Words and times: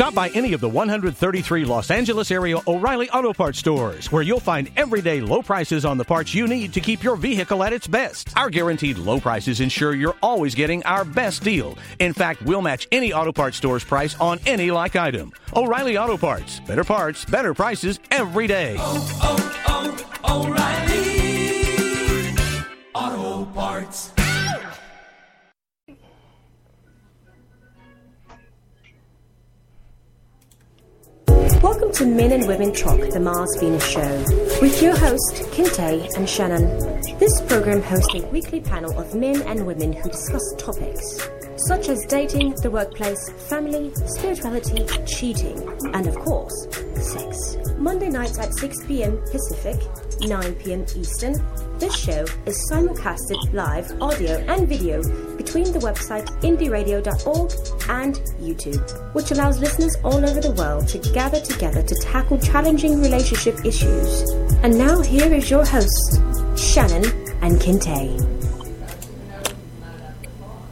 Stop 0.00 0.14
by 0.14 0.30
any 0.30 0.54
of 0.54 0.62
the 0.62 0.68
133 0.70 1.66
Los 1.66 1.90
Angeles 1.90 2.30
area 2.30 2.56
O'Reilly 2.66 3.10
Auto 3.10 3.34
Parts 3.34 3.58
stores, 3.58 4.10
where 4.10 4.22
you'll 4.22 4.40
find 4.40 4.70
everyday 4.78 5.20
low 5.20 5.42
prices 5.42 5.84
on 5.84 5.98
the 5.98 6.04
parts 6.06 6.32
you 6.32 6.46
need 6.46 6.72
to 6.72 6.80
keep 6.80 7.04
your 7.04 7.16
vehicle 7.16 7.62
at 7.62 7.74
its 7.74 7.86
best. 7.86 8.34
Our 8.34 8.48
guaranteed 8.48 8.96
low 8.96 9.20
prices 9.20 9.60
ensure 9.60 9.94
you're 9.94 10.16
always 10.22 10.54
getting 10.54 10.82
our 10.84 11.04
best 11.04 11.42
deal. 11.42 11.76
In 11.98 12.14
fact, 12.14 12.40
we'll 12.40 12.62
match 12.62 12.88
any 12.90 13.12
auto 13.12 13.30
parts 13.30 13.58
store's 13.58 13.84
price 13.84 14.18
on 14.18 14.40
any 14.46 14.70
like 14.70 14.96
item. 14.96 15.32
O'Reilly 15.54 15.98
Auto 15.98 16.16
Parts. 16.16 16.60
Better 16.60 16.82
parts, 16.82 17.26
better 17.26 17.52
prices 17.52 18.00
every 18.10 18.46
day. 18.46 18.76
oh, 18.78 19.18
oh, 19.68 20.16
oh, 20.24 20.46
O'Reilly 20.46 21.10
Auto 22.94 23.29
Welcome 31.62 31.92
to 31.92 32.06
Men 32.06 32.32
and 32.32 32.48
Women 32.48 32.72
Talk, 32.72 32.98
the 33.10 33.20
Mars 33.20 33.54
Venus 33.60 33.86
Show, 33.86 34.24
with 34.62 34.80
your 34.80 34.96
host, 34.96 35.42
Kinte 35.52 36.08
and 36.16 36.26
Shannon. 36.26 36.64
This 37.18 37.38
program 37.42 37.82
hosts 37.82 38.14
a 38.14 38.26
weekly 38.28 38.62
panel 38.62 38.98
of 38.98 39.14
men 39.14 39.42
and 39.42 39.66
women 39.66 39.92
who 39.92 40.08
discuss 40.08 40.42
topics 40.56 41.20
such 41.66 41.88
as 41.88 42.04
dating, 42.06 42.54
the 42.62 42.70
workplace, 42.70 43.30
family, 43.48 43.92
spirituality, 44.06 44.84
cheating, 45.06 45.58
and 45.94 46.06
of 46.06 46.16
course, 46.16 46.66
sex. 46.96 47.56
Monday 47.76 48.08
nights 48.08 48.38
at 48.38 48.52
6 48.54 48.84
p.m. 48.86 49.18
Pacific, 49.30 49.80
9 50.20 50.54
p.m. 50.56 50.84
Eastern. 50.96 51.34
This 51.78 51.96
show 51.96 52.24
is 52.44 52.70
simulcasted 52.70 53.54
live, 53.54 53.90
audio, 54.02 54.36
and 54.48 54.68
video 54.68 55.02
between 55.36 55.72
the 55.72 55.78
website 55.78 56.26
indieradio.org 56.42 57.50
and 57.88 58.14
YouTube, 58.38 59.14
which 59.14 59.30
allows 59.30 59.58
listeners 59.58 59.96
all 60.04 60.16
over 60.16 60.40
the 60.40 60.52
world 60.52 60.88
to 60.88 60.98
gather 61.12 61.40
together 61.40 61.82
to 61.82 61.94
tackle 62.02 62.38
challenging 62.38 63.00
relationship 63.00 63.64
issues. 63.64 64.30
And 64.62 64.76
now, 64.76 65.00
here 65.00 65.32
is 65.32 65.50
your 65.50 65.64
host, 65.64 66.20
Shannon 66.56 67.06
and 67.40 67.58
Kinte. 67.58 68.49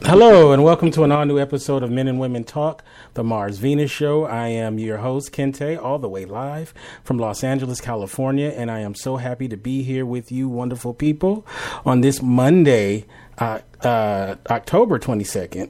Hello, 0.08 0.52
and 0.52 0.64
welcome 0.64 0.90
to 0.92 1.04
an 1.04 1.12
all 1.12 1.26
new 1.26 1.38
episode 1.38 1.82
of 1.82 1.90
Men 1.90 2.08
and 2.08 2.18
Women 2.18 2.42
Talk, 2.42 2.82
the 3.12 3.22
Mars 3.22 3.58
Venus 3.58 3.90
Show. 3.90 4.24
I 4.24 4.48
am 4.48 4.78
your 4.78 4.96
host, 4.96 5.32
Kinte, 5.32 5.76
all 5.76 5.98
the 5.98 6.08
way 6.08 6.24
live 6.24 6.72
from 7.04 7.18
Los 7.18 7.44
Angeles, 7.44 7.78
California, 7.78 8.48
and 8.48 8.70
I 8.70 8.78
am 8.78 8.94
so 8.94 9.18
happy 9.18 9.48
to 9.48 9.56
be 9.58 9.82
here 9.82 10.06
with 10.06 10.32
you, 10.32 10.48
wonderful 10.48 10.94
people, 10.94 11.46
on 11.84 12.00
this 12.00 12.22
Monday, 12.22 13.04
uh, 13.36 13.58
uh, 13.82 14.36
October 14.48 14.98
22nd. 14.98 15.68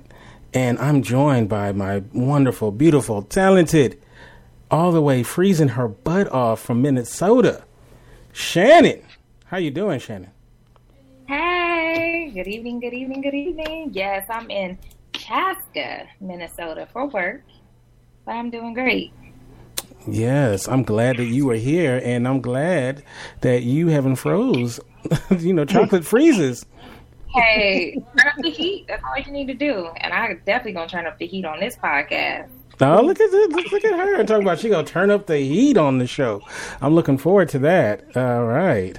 And 0.54 0.78
I'm 0.78 1.02
joined 1.02 1.48
by 1.48 1.72
my 1.72 2.04
wonderful, 2.12 2.70
beautiful, 2.70 3.22
talented, 3.22 4.00
all 4.70 4.92
the 4.92 5.02
way 5.02 5.24
freezing 5.24 5.70
her 5.70 5.88
butt 5.88 6.30
off 6.30 6.60
from 6.60 6.80
Minnesota, 6.80 7.64
Shannon. 8.32 9.02
How 9.46 9.56
you 9.56 9.72
doing, 9.72 9.98
Shannon? 9.98 10.30
Hey, 11.26 11.67
good 11.98 12.46
evening, 12.46 12.78
good 12.78 12.94
evening, 12.94 13.20
good 13.20 13.34
evening. 13.34 13.90
Yes, 13.92 14.24
I'm 14.30 14.48
in 14.50 14.78
Chaska, 15.12 16.06
Minnesota 16.20 16.86
for 16.92 17.06
work, 17.06 17.42
but 18.24 18.32
I'm 18.32 18.50
doing 18.50 18.74
great. 18.74 19.12
Yes, 20.06 20.68
I'm 20.68 20.84
glad 20.84 21.16
that 21.16 21.24
you 21.24 21.50
are 21.50 21.56
here, 21.56 22.00
and 22.04 22.28
I'm 22.28 22.40
glad 22.40 23.02
that 23.40 23.64
you 23.64 23.88
haven't 23.88 24.16
froze. 24.16 24.78
you 25.38 25.52
know, 25.52 25.64
chocolate 25.64 26.04
freezes. 26.04 26.64
Hey, 27.34 28.00
turn 28.16 28.28
up 28.28 28.34
the 28.38 28.50
heat. 28.50 28.86
That's 28.86 29.02
all 29.02 29.18
you 29.18 29.32
need 29.32 29.48
to 29.48 29.54
do. 29.54 29.88
And 29.96 30.12
I 30.12 30.34
definitely 30.46 30.74
gonna 30.74 30.88
turn 30.88 31.06
up 31.06 31.18
the 31.18 31.26
heat 31.26 31.44
on 31.44 31.58
this 31.58 31.76
podcast. 31.76 32.48
Oh, 32.80 33.02
look 33.02 33.20
at 33.20 33.30
this! 33.30 33.52
Look, 33.52 33.72
look 33.72 33.84
at 33.84 33.98
her 33.98 34.22
talking 34.22 34.44
about 34.44 34.60
she 34.60 34.68
gonna 34.68 34.86
turn 34.86 35.10
up 35.10 35.26
the 35.26 35.38
heat 35.38 35.76
on 35.76 35.98
the 35.98 36.06
show. 36.06 36.42
I'm 36.80 36.94
looking 36.94 37.18
forward 37.18 37.48
to 37.50 37.58
that. 37.58 38.16
All 38.16 38.44
right. 38.44 38.98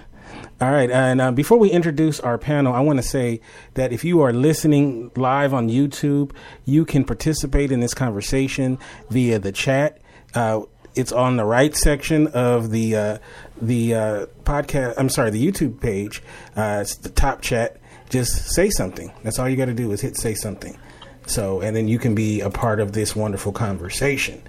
All 0.62 0.70
right, 0.70 0.92
and 0.92 1.22
uh, 1.22 1.32
before 1.32 1.58
we 1.58 1.70
introduce 1.72 2.20
our 2.20 2.38
panel, 2.38 2.74
I 2.74 2.82
want 2.82 2.98
to 3.00 3.04
say 3.04 3.40
that 3.76 3.94
if 3.94 4.04
you 4.04 4.20
are 4.22 4.34
listening 4.34 5.10
live 5.16 5.54
on 5.54 5.70
YouTube, 5.70 6.34
you 6.66 6.84
can 6.84 7.06
participate 7.06 7.72
in 7.72 7.80
this 7.80 7.94
conversation 7.94 8.78
via 9.10 9.40
the 9.40 9.54
chat. 9.54 10.02
Uh, 10.36 10.64
it's 10.96 11.14
on 11.14 11.38
the 11.38 11.46
right 11.46 11.74
section 11.74 12.28
of 12.28 12.72
the 12.72 12.94
uh, 12.94 13.18
the 13.62 13.94
uh, 13.94 14.26
podcast. 14.44 14.96
I'm 14.98 15.08
sorry, 15.08 15.30
the 15.30 15.50
YouTube 15.50 15.80
page. 15.80 16.22
Uh, 16.58 16.80
it's 16.82 16.96
the 16.98 17.10
top 17.10 17.42
chat. 17.42 17.80
Just 18.10 18.50
say 18.50 18.70
something. 18.70 19.14
That's 19.24 19.40
all 19.40 19.48
you 19.48 19.56
got 19.56 19.66
to 19.68 19.74
do 19.74 19.90
is 19.94 20.02
hit 20.02 20.18
say 20.18 20.34
something. 20.34 20.78
So, 21.26 21.62
and 21.62 21.74
then 21.74 21.88
you 21.88 22.00
can 22.00 22.16
be 22.16 22.42
a 22.42 22.50
part 22.50 22.82
of 22.82 22.92
this 22.92 23.16
wonderful 23.16 23.54
conversation. 23.54 24.42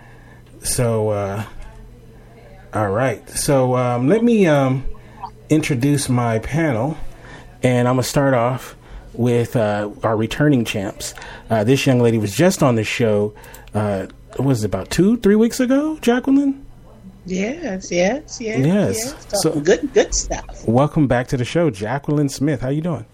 So, 0.61 1.11
uh, 1.11 1.45
all 2.75 2.91
right. 2.91 3.29
So, 3.31 3.77
um, 3.77 4.09
let 4.09 4.25
me. 4.25 4.49
Um, 4.49 4.85
introduce 5.51 6.09
my 6.09 6.39
panel, 6.39 6.97
and 7.63 7.87
I'm 7.89 7.95
gonna 7.95 8.03
start 8.05 8.33
off 8.35 8.77
with 9.13 9.57
uh, 9.57 9.91
our 10.03 10.17
returning 10.17 10.65
champs. 10.65 11.13
Uh, 11.51 11.65
this 11.65 11.85
young 11.87 12.01
lady 12.01 12.17
was 12.19 12.35
just 12.35 12.63
on 12.63 12.77
the 12.77 12.85
show. 12.85 13.35
Uh, 13.75 14.07
was 14.39 14.63
it 14.63 14.67
about 14.67 14.89
two, 14.91 15.17
three 15.19 15.35
weeks 15.35 15.59
ago, 15.61 15.99
Jacqueline? 15.99 16.65
Yes, 17.27 17.91
yes, 17.91 18.41
yes, 18.41 18.41
Yes. 18.41 18.65
yes. 18.67 19.27
So- 19.43 19.53
So 19.53 19.61
good, 19.61 19.93
good 19.93 20.15
stuff. 20.15 20.67
Welcome 20.67 21.07
back 21.07 21.27
to 21.29 21.37
the 21.37 21.45
show, 21.45 21.69
Jacqueline 21.69 22.29
Smith. 22.29 22.61
How 22.63 22.71
you 22.71 22.81
doing? 22.81 23.05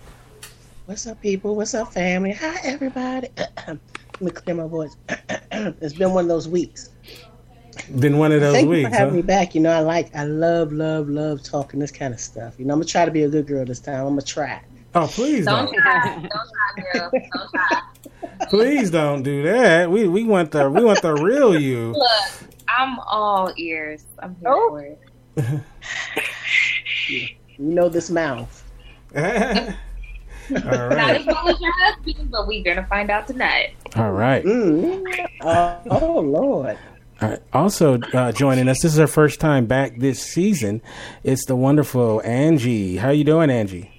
What's 0.85 1.07
up, 1.07 1.21
people? 1.21 1.57
What's 1.57 1.75
up, 1.75 1.93
family? 1.93 2.33
Hi, 2.33 2.61
everybody. 2.63 3.29
Let 3.67 3.79
me 4.21 4.31
clear 4.31 4.55
my 4.57 4.67
voice. 4.69 4.95
it's 5.51 5.95
been 5.95 6.13
one 6.13 6.25
of 6.27 6.29
those 6.29 6.47
weeks. 6.49 6.91
Been 8.01 8.19
one 8.19 8.33
of 8.33 8.41
those 8.41 8.55
Thank 8.55 8.65
you 8.65 8.71
weeks. 8.71 8.89
for 8.91 8.95
having 8.97 9.11
huh? 9.11 9.17
me 9.17 9.23
back. 9.23 9.55
You 9.55 9.61
know, 9.61 9.71
I 9.71 9.81
like, 9.81 10.15
I 10.15 10.25
love, 10.25 10.73
love, 10.73 11.09
love 11.09 11.43
talking 11.43 11.79
this 11.81 11.91
kind 11.93 12.13
of 12.15 12.21
stuff. 12.21 12.55
You 12.59 12.65
know, 12.65 12.75
I'm 12.75 12.81
gonna 12.81 12.89
try 12.89 13.05
to 13.05 13.11
be 13.11 13.23
a 13.25 13.29
good 13.29 13.47
girl 13.47 13.65
this 13.65 13.81
time. 13.81 14.01
I'm 14.01 14.09
gonna 14.11 14.23
try. 14.23 14.61
Oh, 14.95 15.07
please 15.07 15.45
Don't 15.45 15.67
don't, 15.67 15.75
try, 15.83 16.15
don't 16.15 16.31
try, 16.31 16.93
girl. 16.93 17.11
Don't 17.13 17.51
try. 17.51 17.81
please 18.49 18.91
don't 18.91 19.23
do 19.23 19.43
that. 19.43 19.91
We 19.91 20.09
we 20.09 20.25
want 20.25 20.51
the 20.53 20.71
we 20.71 20.83
want 20.83 21.03
the 21.03 21.15
real 21.15 21.59
you. 21.61 21.93
Look, 21.93 22.51
I'm 22.69 22.99
all 23.01 23.53
ears. 23.59 24.05
I'm 24.21 24.35
here 24.41 24.49
Oh. 24.51 24.69
for 24.71 24.81
it. 24.83 24.99
You 27.09 27.29
know 27.59 27.89
this 27.89 28.11
mouth. 28.11 28.63
all 29.17 29.23
right. 29.23 29.77
Not 30.51 31.17
as 31.17 31.25
well 31.27 31.49
as 31.49 31.61
your 31.61 31.73
husband, 31.79 32.31
but 32.31 32.47
we're 32.47 32.63
gonna 32.63 32.87
find 32.87 33.11
out 33.11 33.27
tonight. 33.27 33.75
all 33.97 34.13
right. 34.13 34.45
Mm. 34.45 35.05
Uh, 35.41 35.79
oh 35.91 36.21
Lord. 36.21 36.77
Right. 37.21 37.41
Also 37.53 37.99
uh, 38.13 38.33
joining 38.33 38.69
us, 38.69 38.83
this 38.83 38.93
is 38.93 38.99
her 38.99 39.07
first 39.07 39.41
time 39.41 39.67
back 39.67 39.99
this 39.99 40.23
season. 40.23 40.83
It's 41.25 41.47
the 41.47 41.57
wonderful 41.57 42.21
Angie. 42.25 42.97
How 42.97 43.11
you 43.11 43.25
doing, 43.25 43.51
Angie? 43.51 43.91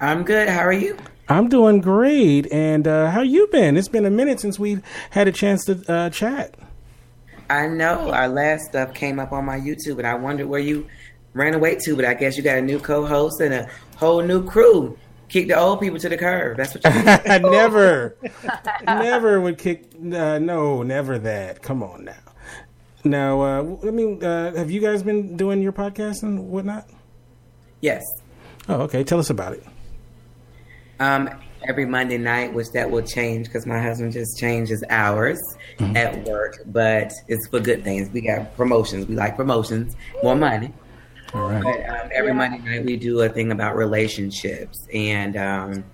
I'm 0.00 0.24
good. 0.24 0.48
How 0.48 0.60
are 0.60 0.72
you? 0.72 0.96
I'm 1.28 1.48
doing 1.48 1.80
great. 1.80 2.50
And 2.52 2.88
uh, 2.88 3.10
how 3.10 3.22
you 3.22 3.46
been? 3.48 3.76
It's 3.76 3.88
been 3.88 4.06
a 4.06 4.10
minute 4.10 4.40
since 4.40 4.58
we've 4.58 4.82
had 5.10 5.28
a 5.28 5.32
chance 5.32 5.64
to 5.66 5.82
uh, 5.88 6.10
chat. 6.10 6.54
I 7.50 7.68
know 7.68 8.10
our 8.10 8.28
last 8.28 8.66
stuff 8.66 8.92
came 8.92 9.18
up 9.18 9.32
on 9.32 9.44
my 9.44 9.58
YouTube, 9.58 9.98
and 9.98 10.06
I 10.06 10.14
wondered 10.14 10.48
where 10.48 10.60
you 10.60 10.86
ran 11.34 11.54
away 11.54 11.76
to. 11.76 11.96
But 11.96 12.04
I 12.04 12.14
guess 12.14 12.36
you 12.36 12.42
got 12.42 12.58
a 12.58 12.62
new 12.62 12.78
co-host 12.80 13.40
and 13.40 13.54
a 13.54 13.68
whole 13.96 14.22
new 14.22 14.44
crew. 14.44 14.98
Kick 15.28 15.48
the 15.48 15.58
old 15.58 15.80
people 15.80 15.98
to 15.98 16.08
the 16.08 16.16
curb. 16.16 16.56
That's 16.56 16.74
what 16.74 16.84
you. 16.84 16.90
I 16.90 17.38
never, 17.42 18.16
never 18.84 19.40
would 19.40 19.58
kick. 19.58 19.84
Uh, 19.94 20.38
no, 20.38 20.82
never 20.82 21.18
that. 21.18 21.62
Come 21.62 21.82
on 21.82 22.04
now. 22.06 22.16
Now, 23.04 23.40
uh, 23.40 23.76
I 23.86 23.90
mean, 23.90 24.22
uh, 24.22 24.54
have 24.54 24.70
you 24.70 24.80
guys 24.80 25.02
been 25.02 25.36
doing 25.36 25.62
your 25.62 25.72
podcast 25.72 26.22
and 26.22 26.48
whatnot? 26.48 26.88
yes. 27.80 28.02
Oh, 28.68 28.82
okay. 28.82 29.02
Tell 29.02 29.18
us 29.18 29.30
about 29.30 29.54
it. 29.54 29.64
Um, 31.00 31.30
every 31.66 31.86
Monday 31.86 32.18
night, 32.18 32.52
which 32.52 32.66
that 32.74 32.90
will 32.90 33.02
change 33.02 33.46
because 33.46 33.66
my 33.66 33.80
husband 33.80 34.12
just 34.12 34.38
changed 34.38 34.70
his 34.70 34.84
hours 34.90 35.38
at 35.80 36.26
work, 36.26 36.58
but 36.66 37.12
it's 37.28 37.46
for 37.48 37.60
good 37.60 37.84
things. 37.84 38.10
We 38.10 38.20
got 38.20 38.54
promotions. 38.56 39.06
We 39.06 39.14
like 39.14 39.36
promotions, 39.36 39.96
more 40.22 40.36
money. 40.36 40.72
All 41.34 41.48
right. 41.48 41.62
But 41.62 41.88
um, 41.88 42.10
every 42.12 42.34
Monday 42.34 42.58
night 42.58 42.84
we 42.84 42.96
do 42.96 43.20
a 43.20 43.28
thing 43.28 43.52
about 43.52 43.76
relationships, 43.76 44.86
and 44.92 45.36
um, 45.36 45.84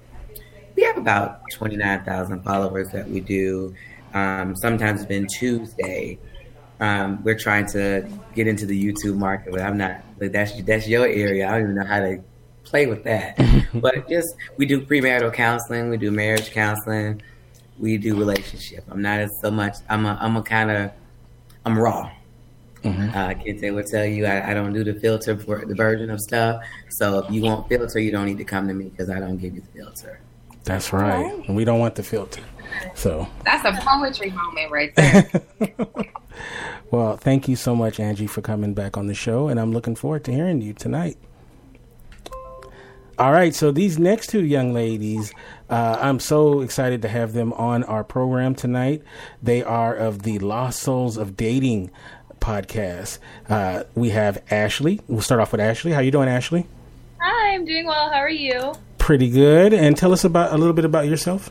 we 0.77 0.83
have 0.85 0.97
about 0.97 1.43
twenty 1.53 1.77
nine 1.77 2.05
thousand 2.05 2.43
followers 2.43 2.89
that 2.91 3.09
we 3.09 3.21
do. 3.21 3.75
Um, 4.15 4.55
sometimes 4.57 5.01
it's 5.01 5.09
been 5.09 5.27
Tuesday. 5.27 6.19
Um, 6.81 7.23
we're 7.23 7.39
trying 7.39 7.67
to 7.69 8.09
get 8.35 8.47
into 8.47 8.67
the 8.67 8.93
YouTube 8.93 9.17
market, 9.17 9.53
but 9.53 9.61
I'm 9.61 9.79
not. 9.79 10.03
But 10.19 10.33
that's 10.33 10.61
that's 10.63 10.89
your 10.89 11.07
area. 11.07 11.49
I 11.49 11.53
don't 11.53 11.63
even 11.63 11.75
know 11.77 11.85
how 11.85 12.01
to 12.01 12.21
play 12.65 12.87
with 12.87 13.05
that. 13.05 13.39
but 13.75 14.09
just 14.09 14.35
we 14.57 14.67
do 14.67 14.81
premarital 14.81 15.33
counseling, 15.33 15.91
we 15.91 15.97
do 15.97 16.11
marriage 16.11 16.51
counseling, 16.51 17.23
we 17.79 17.97
do 17.97 18.17
relationship. 18.17 18.85
I'm 18.91 19.03
not 19.03 19.21
as 19.21 19.31
so 19.41 19.51
much. 19.51 19.77
I'm 19.89 20.07
a 20.07 20.19
I'm 20.21 20.37
a 20.37 20.43
kind 20.43 20.71
of 20.71 20.91
I'm 21.65 21.79
raw. 21.79 22.11
Uh, 22.85 23.33
Kinte 23.33 23.73
will 23.75 23.83
tell 23.83 24.05
you 24.05 24.27
I, 24.27 24.51
I 24.51 24.55
don't 24.55 24.75
do 24.75 24.85
the 24.85 24.93
filter 24.93 25.39
for 25.39 25.65
the 25.65 25.75
version 25.75 26.11
of 26.11 26.21
stuff. 26.21 26.63
So 26.91 27.21
if 27.21 27.33
you 27.33 27.41
want 27.41 27.67
filter, 27.67 27.99
you 27.99 28.11
don't 28.11 28.27
need 28.27 28.37
to 28.37 28.45
come 28.45 28.69
to 28.69 28.75
me 28.75 28.91
because 28.91 29.09
I 29.09 29.21
don't 29.21 29.39
give 29.39 29.55
you 29.55 29.63
the 29.63 29.79
filter. 29.79 30.21
That's 30.65 30.93
right. 30.93 31.33
And 31.47 31.57
we 31.57 31.65
don't 31.65 31.79
want 31.79 31.95
the 31.95 32.03
filter. 32.03 32.43
So, 32.95 33.27
That's 33.45 33.65
a 33.65 33.73
poetry 33.81 34.31
moment 34.31 34.71
right 34.71 34.95
there. 34.97 35.31
Well, 36.91 37.17
thank 37.17 37.49
you 37.49 37.57
so 37.57 37.75
much, 37.75 37.99
Angie, 37.99 38.27
for 38.27 38.41
coming 38.41 38.75
back 38.75 38.97
on 38.97 39.07
the 39.07 39.15
show, 39.15 39.49
and 39.49 39.59
I'm 39.59 39.73
looking 39.73 39.97
forward 39.97 40.25
to 40.25 40.33
hearing 40.33 40.61
you 40.61 40.73
tonight. 40.73 41.17
All 43.17 43.31
right, 43.31 43.55
so 43.55 43.71
these 43.71 43.97
next 43.97 44.29
two 44.29 44.45
young 44.45 44.73
ladies, 44.73 45.33
uh, 45.71 45.99
I'm 46.01 46.19
so 46.19 46.63
excited 46.63 47.03
to 47.03 47.09
have 47.09 47.33
them 47.33 47.53
on 47.53 47.85
our 47.85 48.03
program 48.03 48.57
tonight. 48.57 49.03
They 49.41 49.63
are 49.63 49.95
of 49.95 50.23
the 50.23 50.41
Lost 50.41 50.81
Souls 50.81 51.17
of 51.17 51.37
Dating 51.37 51.93
podcast. 52.41 53.19
Uh, 53.49 53.85
we 53.95 54.11
have 54.11 54.43
Ashley. 54.51 55.01
We'll 55.07 55.23
start 55.23 55.41
off 55.41 55.53
with 55.53 55.61
Ashley. 55.61 55.93
How 55.93 56.01
you 56.01 56.11
doing, 56.11 56.29
Ashley? 56.29 56.67
Hi, 57.21 57.55
I'm 57.55 57.65
doing 57.65 57.87
well. 57.87 58.11
How 58.11 58.19
are 58.19 58.29
you? 58.29 58.75
Pretty 58.99 59.31
good. 59.31 59.73
And 59.73 59.97
tell 59.97 60.13
us 60.13 60.25
about 60.25 60.53
a 60.53 60.59
little 60.59 60.75
bit 60.75 60.85
about 60.85 61.07
yourself. 61.07 61.51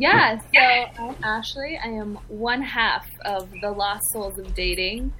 Yeah, 0.00 0.40
so 0.54 0.58
I'm 0.98 1.16
Ashley. 1.22 1.78
I 1.78 1.88
am 1.88 2.18
one 2.28 2.62
half 2.62 3.06
of 3.26 3.50
the 3.60 3.70
Lost 3.70 4.10
Souls 4.12 4.38
of 4.38 4.54
Dating. 4.54 5.12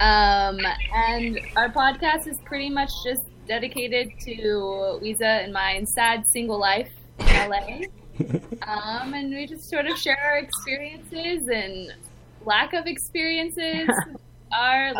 Um, 0.00 0.58
and 0.92 1.38
our 1.54 1.70
podcast 1.70 2.26
is 2.26 2.40
pretty 2.44 2.68
much 2.68 2.90
just 3.04 3.22
dedicated 3.46 4.10
to 4.22 4.98
Weeza 5.00 5.44
and 5.44 5.52
my 5.52 5.84
sad 5.84 6.26
single 6.26 6.58
life 6.58 6.90
in 7.20 7.26
LA. 7.48 7.82
um, 8.66 9.14
and 9.14 9.32
we 9.32 9.46
just 9.46 9.70
sort 9.70 9.86
of 9.86 9.96
share 9.96 10.18
our 10.18 10.38
experiences 10.38 11.48
and 11.48 11.94
lack 12.44 12.72
of 12.72 12.86
experiences 12.86 13.86
with 13.86 14.20
our 14.52 14.94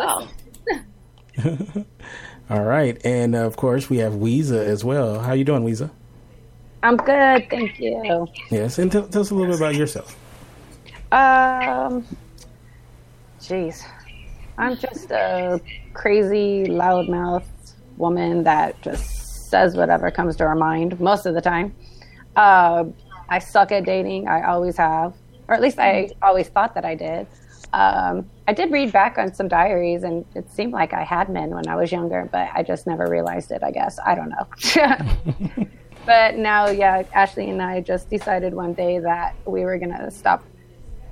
listeners. 1.35 1.85
All 2.49 2.63
right, 2.63 3.05
and 3.05 3.35
uh, 3.35 3.39
of 3.39 3.57
course 3.57 3.89
we 3.89 3.97
have 3.97 4.13
Weeza 4.13 4.63
as 4.65 4.85
well. 4.85 5.19
How 5.19 5.33
you 5.33 5.43
doing, 5.43 5.65
Weeza? 5.65 5.91
I'm 6.85 6.97
good, 6.97 7.49
thank 7.49 7.79
you. 7.79 8.27
Yes, 8.51 8.77
and 8.77 8.91
tell, 8.91 9.07
tell 9.07 9.21
us 9.21 9.31
a 9.31 9.33
little 9.33 9.51
bit 9.51 9.59
about 9.59 9.73
yourself. 9.73 10.15
Um, 11.11 12.05
jeez, 13.39 13.83
I'm 14.59 14.77
just 14.77 15.09
a 15.09 15.59
crazy, 15.95 16.65
loudmouth 16.67 17.47
woman 17.97 18.43
that 18.43 18.79
just 18.83 19.49
says 19.49 19.75
whatever 19.75 20.11
comes 20.11 20.35
to 20.35 20.47
her 20.47 20.53
mind 20.53 20.99
most 20.99 21.25
of 21.25 21.33
the 21.33 21.41
time. 21.41 21.73
Uh, 22.35 22.83
I 23.29 23.39
suck 23.39 23.71
at 23.71 23.83
dating. 23.83 24.27
I 24.27 24.43
always 24.43 24.77
have, 24.77 25.15
or 25.47 25.55
at 25.55 25.61
least 25.61 25.79
I 25.79 26.11
always 26.21 26.49
thought 26.49 26.75
that 26.75 26.85
I 26.85 26.93
did. 26.93 27.25
Um, 27.73 28.29
I 28.47 28.53
did 28.53 28.71
read 28.71 28.91
back 28.91 29.17
on 29.17 29.33
some 29.33 29.47
diaries, 29.47 30.03
and 30.03 30.23
it 30.35 30.51
seemed 30.51 30.71
like 30.71 30.93
I 30.93 31.03
had 31.03 31.29
men 31.29 31.49
when 31.49 31.67
I 31.67 31.77
was 31.77 31.91
younger, 31.91 32.29
but 32.31 32.47
I 32.53 32.61
just 32.61 32.85
never 32.85 33.09
realized 33.09 33.49
it. 33.49 33.63
I 33.63 33.71
guess 33.71 33.97
I 34.05 34.13
don't 34.13 34.29
know. 34.29 35.65
but 36.05 36.35
now, 36.35 36.67
yeah, 36.67 37.03
Ashley 37.13 37.49
and 37.49 37.61
I 37.61 37.81
just 37.81 38.09
decided 38.09 38.53
one 38.53 38.73
day 38.73 38.99
that 38.99 39.35
we 39.45 39.65
were 39.65 39.77
gonna 39.77 40.11
stop 40.11 40.43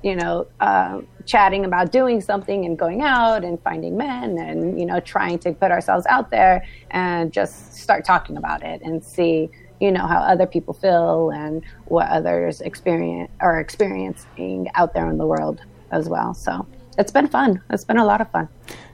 you 0.04 0.18
know, 0.18 0.46
uh, 0.60 1.02
chatting 1.26 1.64
about 1.64 1.92
doing 1.92 2.20
something 2.20 2.66
and 2.66 2.78
going 2.78 3.02
out 3.02 3.44
and 3.44 3.60
finding 3.64 3.96
men 3.98 4.38
and, 4.38 4.78
you 4.78 4.86
know, 4.86 5.00
trying 5.00 5.40
to 5.40 5.54
put 5.54 5.72
ourselves 5.72 6.06
out 6.08 6.30
there 6.30 6.64
and 6.92 7.32
just 7.32 7.74
start 7.74 8.04
talking 8.04 8.36
about 8.36 8.62
it 8.62 8.82
and 8.82 9.04
see, 9.04 9.50
you 9.80 9.92
know, 9.92 10.06
how 10.06 10.20
other 10.20 10.46
people 10.46 10.74
feel 10.74 11.32
and 11.32 11.64
what 11.86 12.08
others 12.10 12.60
experience 12.62 13.32
are 13.40 13.62
experiencing 13.62 14.70
out 14.76 14.94
there 14.94 15.10
in 15.10 15.18
the 15.18 15.26
world 15.26 15.62
as 15.92 16.10
well. 16.10 16.34
So 16.34 16.68
it's 16.98 17.12
been 17.12 17.28
fun. 17.28 17.64
It's 17.70 17.86
been 17.86 17.98
a 17.98 18.06
lot 18.06 18.20
of 18.20 18.30
fun. 18.30 18.50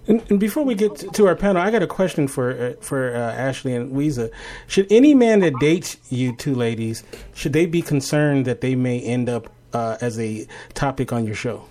And, 0.10 0.24
and 0.32 0.40
before 0.40 0.64
we 0.64 0.74
get 0.74 0.96
to, 1.14 1.28
our 1.28 1.36
panel, 1.36 1.62
I 1.62 1.70
got 1.70 1.84
a 1.84 1.88
question 1.88 2.28
for 2.28 2.52
uh, 2.52 2.74
for 2.82 3.16
uh, 3.16 3.20
Ashley 3.20 3.76
and 3.76 3.96
Weeza. 3.96 4.32
Should 4.66 4.92
any 4.92 5.14
man 5.14 5.40
that 5.42 5.54
dates 5.60 5.98
you 6.10 6.36
two 6.36 6.56
ladies 6.56 7.04
should 7.36 7.54
they 7.54 7.68
be 7.68 7.84
concerned 7.84 8.46
that 8.46 8.62
they 8.62 8.74
may 8.74 9.00
end 9.00 9.30
up 9.30 9.50
uh, 9.72 9.98
as 10.02 10.20
a 10.20 10.48
topic 10.74 11.14
on 11.14 11.28
your 11.28 11.36
show? 11.36 11.64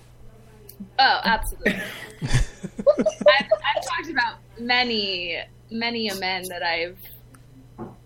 Oh, 1.01 1.21
absolutely. 1.25 1.73
I've, 2.23 3.51
I've 3.77 3.85
talked 3.85 4.11
about 4.11 4.37
many, 4.61 5.41
many 5.73 6.09
a 6.09 6.15
men 6.17 6.45
that 6.49 6.63
I've 6.63 6.99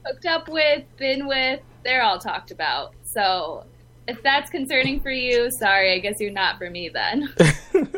hooked 0.07 0.25
up 0.25 0.49
with, 0.49 0.85
been 0.97 1.27
with. 1.27 1.61
They're 1.85 2.03
all 2.03 2.19
talked 2.19 2.51
about. 2.51 2.95
So 3.05 3.65
if 4.09 4.23
that's 4.23 4.51
concerning 4.51 5.01
for 5.01 5.11
you, 5.11 5.51
sorry, 5.59 5.93
I 5.93 5.99
guess 5.99 6.17
you're 6.21 6.33
not 6.33 6.57
for 6.59 6.71
me 6.71 6.89
then. 6.89 7.33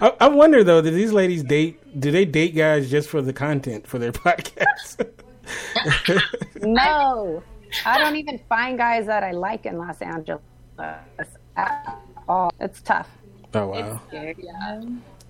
I, 0.00 0.12
I 0.20 0.28
wonder 0.28 0.62
though, 0.64 0.80
do 0.82 0.90
these 0.90 1.12
ladies 1.12 1.42
date? 1.42 1.80
Do 2.00 2.10
they 2.10 2.24
date 2.24 2.54
guys 2.54 2.90
just 2.90 3.08
for 3.08 3.22
the 3.22 3.32
content 3.32 3.86
for 3.86 3.98
their 3.98 4.12
podcast? 4.26 5.08
No, 6.62 7.42
I 7.84 7.98
don't 7.98 8.16
even 8.16 8.40
find 8.48 8.78
guys 8.78 9.04
that 9.06 9.22
I 9.22 9.32
like 9.32 9.66
in 9.66 9.76
Los 9.76 10.00
Angeles 10.00 10.40
at 10.78 11.98
all. 12.26 12.50
It's 12.60 12.80
tough. 12.80 13.08
oh 13.52 13.66
wow! 13.68 14.00
yeah. 14.10 14.32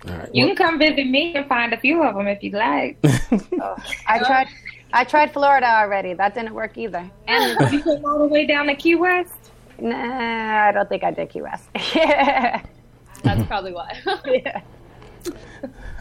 All 0.06 0.18
right. 0.18 0.34
You 0.34 0.46
Well, 0.46 0.54
can 0.54 0.56
come 0.56 0.78
visit 0.78 1.06
me 1.08 1.34
and 1.34 1.46
find 1.48 1.72
a 1.72 1.76
few 1.78 2.02
of 2.04 2.14
them 2.14 2.28
if 2.28 2.42
you'd 2.42 2.54
like. 2.54 2.98
I 4.06 4.18
tried. 4.18 4.48
I 4.92 5.02
tried 5.04 5.32
Florida 5.32 5.66
already. 5.66 6.12
That 6.14 6.34
didn't 6.34 6.54
work 6.54 6.78
either. 6.78 7.10
And 7.26 7.72
you 7.72 7.82
came 7.82 8.04
all 8.04 8.18
the 8.20 8.28
way 8.28 8.46
down 8.46 8.66
to 8.66 8.76
Key 8.76 8.94
West. 8.94 9.34
Nah, 9.80 10.68
I 10.68 10.72
don't 10.72 10.88
think 10.88 11.02
I 11.02 11.10
did 11.10 11.30
Key 11.30 11.42
West. 11.42 11.68
Yeah. 13.24 13.34
That's 13.34 13.46
probably 13.46 13.72
why. 13.72 14.00
yeah. 14.26 14.60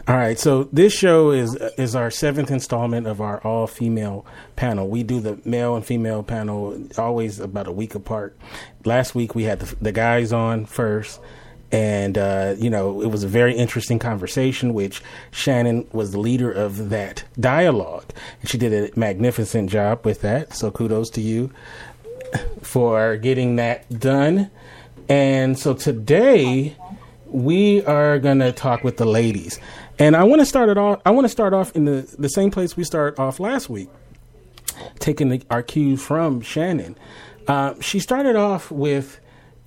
All 0.06 0.16
right, 0.16 0.38
so 0.38 0.64
this 0.64 0.92
show 0.92 1.30
is 1.30 1.56
is 1.78 1.96
our 1.96 2.10
seventh 2.10 2.50
installment 2.50 3.06
of 3.06 3.22
our 3.22 3.40
all 3.40 3.66
female 3.66 4.26
panel. 4.54 4.86
We 4.86 5.02
do 5.02 5.18
the 5.18 5.40
male 5.46 5.76
and 5.76 5.84
female 5.84 6.22
panel 6.22 6.78
always 6.98 7.40
about 7.40 7.68
a 7.68 7.72
week 7.72 7.94
apart. 7.94 8.36
Last 8.84 9.14
week 9.14 9.34
we 9.34 9.44
had 9.44 9.60
the, 9.60 9.74
the 9.76 9.92
guys 9.92 10.30
on 10.30 10.66
first, 10.66 11.20
and 11.72 12.18
uh, 12.18 12.54
you 12.58 12.68
know 12.68 13.00
it 13.00 13.06
was 13.06 13.24
a 13.24 13.28
very 13.28 13.54
interesting 13.54 13.98
conversation. 13.98 14.74
Which 14.74 15.00
Shannon 15.30 15.88
was 15.92 16.12
the 16.12 16.20
leader 16.20 16.52
of 16.52 16.90
that 16.90 17.24
dialogue, 17.40 18.12
and 18.42 18.50
she 18.50 18.58
did 18.58 18.74
a 18.74 18.98
magnificent 18.98 19.70
job 19.70 20.04
with 20.04 20.20
that. 20.20 20.52
So 20.52 20.70
kudos 20.70 21.08
to 21.10 21.22
you 21.22 21.50
for 22.60 23.16
getting 23.16 23.56
that 23.56 23.88
done. 23.98 24.50
And 25.08 25.58
so 25.58 25.74
today 25.74 26.76
we 27.34 27.84
are 27.84 28.18
going 28.18 28.38
to 28.38 28.52
talk 28.52 28.84
with 28.84 28.96
the 28.96 29.04
ladies. 29.04 29.58
And 29.98 30.14
I 30.16 30.22
want 30.24 30.40
to 30.40 30.46
start 30.46 30.68
it 30.68 30.78
off 30.78 31.00
I 31.04 31.10
want 31.10 31.24
to 31.24 31.28
start 31.28 31.52
off 31.52 31.74
in 31.76 31.84
the 31.84 32.02
the 32.18 32.28
same 32.28 32.50
place 32.50 32.76
we 32.76 32.84
started 32.84 33.20
off 33.20 33.38
last 33.40 33.68
week, 33.68 33.88
taking 34.98 35.28
the, 35.28 35.42
our 35.50 35.62
cues 35.62 36.02
from 36.02 36.40
Shannon. 36.40 36.96
Uh, 37.46 37.74
she 37.80 37.98
started 37.98 38.36
off 38.36 38.70
with 38.70 39.20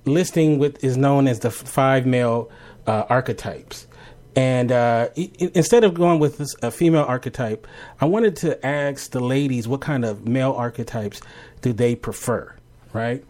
listing 0.04 0.58
what 0.58 0.82
is 0.82 0.96
known 0.96 1.28
as 1.28 1.40
the 1.40 1.50
five 1.50 2.06
male 2.06 2.50
uh, 2.86 3.04
archetypes. 3.08 3.86
And 4.34 4.70
uh, 4.72 5.08
i- 5.16 5.30
instead 5.54 5.84
of 5.84 5.94
going 5.94 6.18
with 6.18 6.38
this, 6.38 6.54
a 6.62 6.70
female 6.70 7.04
archetype, 7.04 7.66
I 8.00 8.06
wanted 8.06 8.36
to 8.36 8.64
ask 8.66 9.10
the 9.10 9.20
ladies 9.20 9.66
what 9.68 9.80
kind 9.80 10.04
of 10.04 10.26
male 10.26 10.52
archetypes 10.52 11.20
do 11.62 11.72
they 11.72 11.94
prefer, 11.94 12.54
right? 12.92 13.24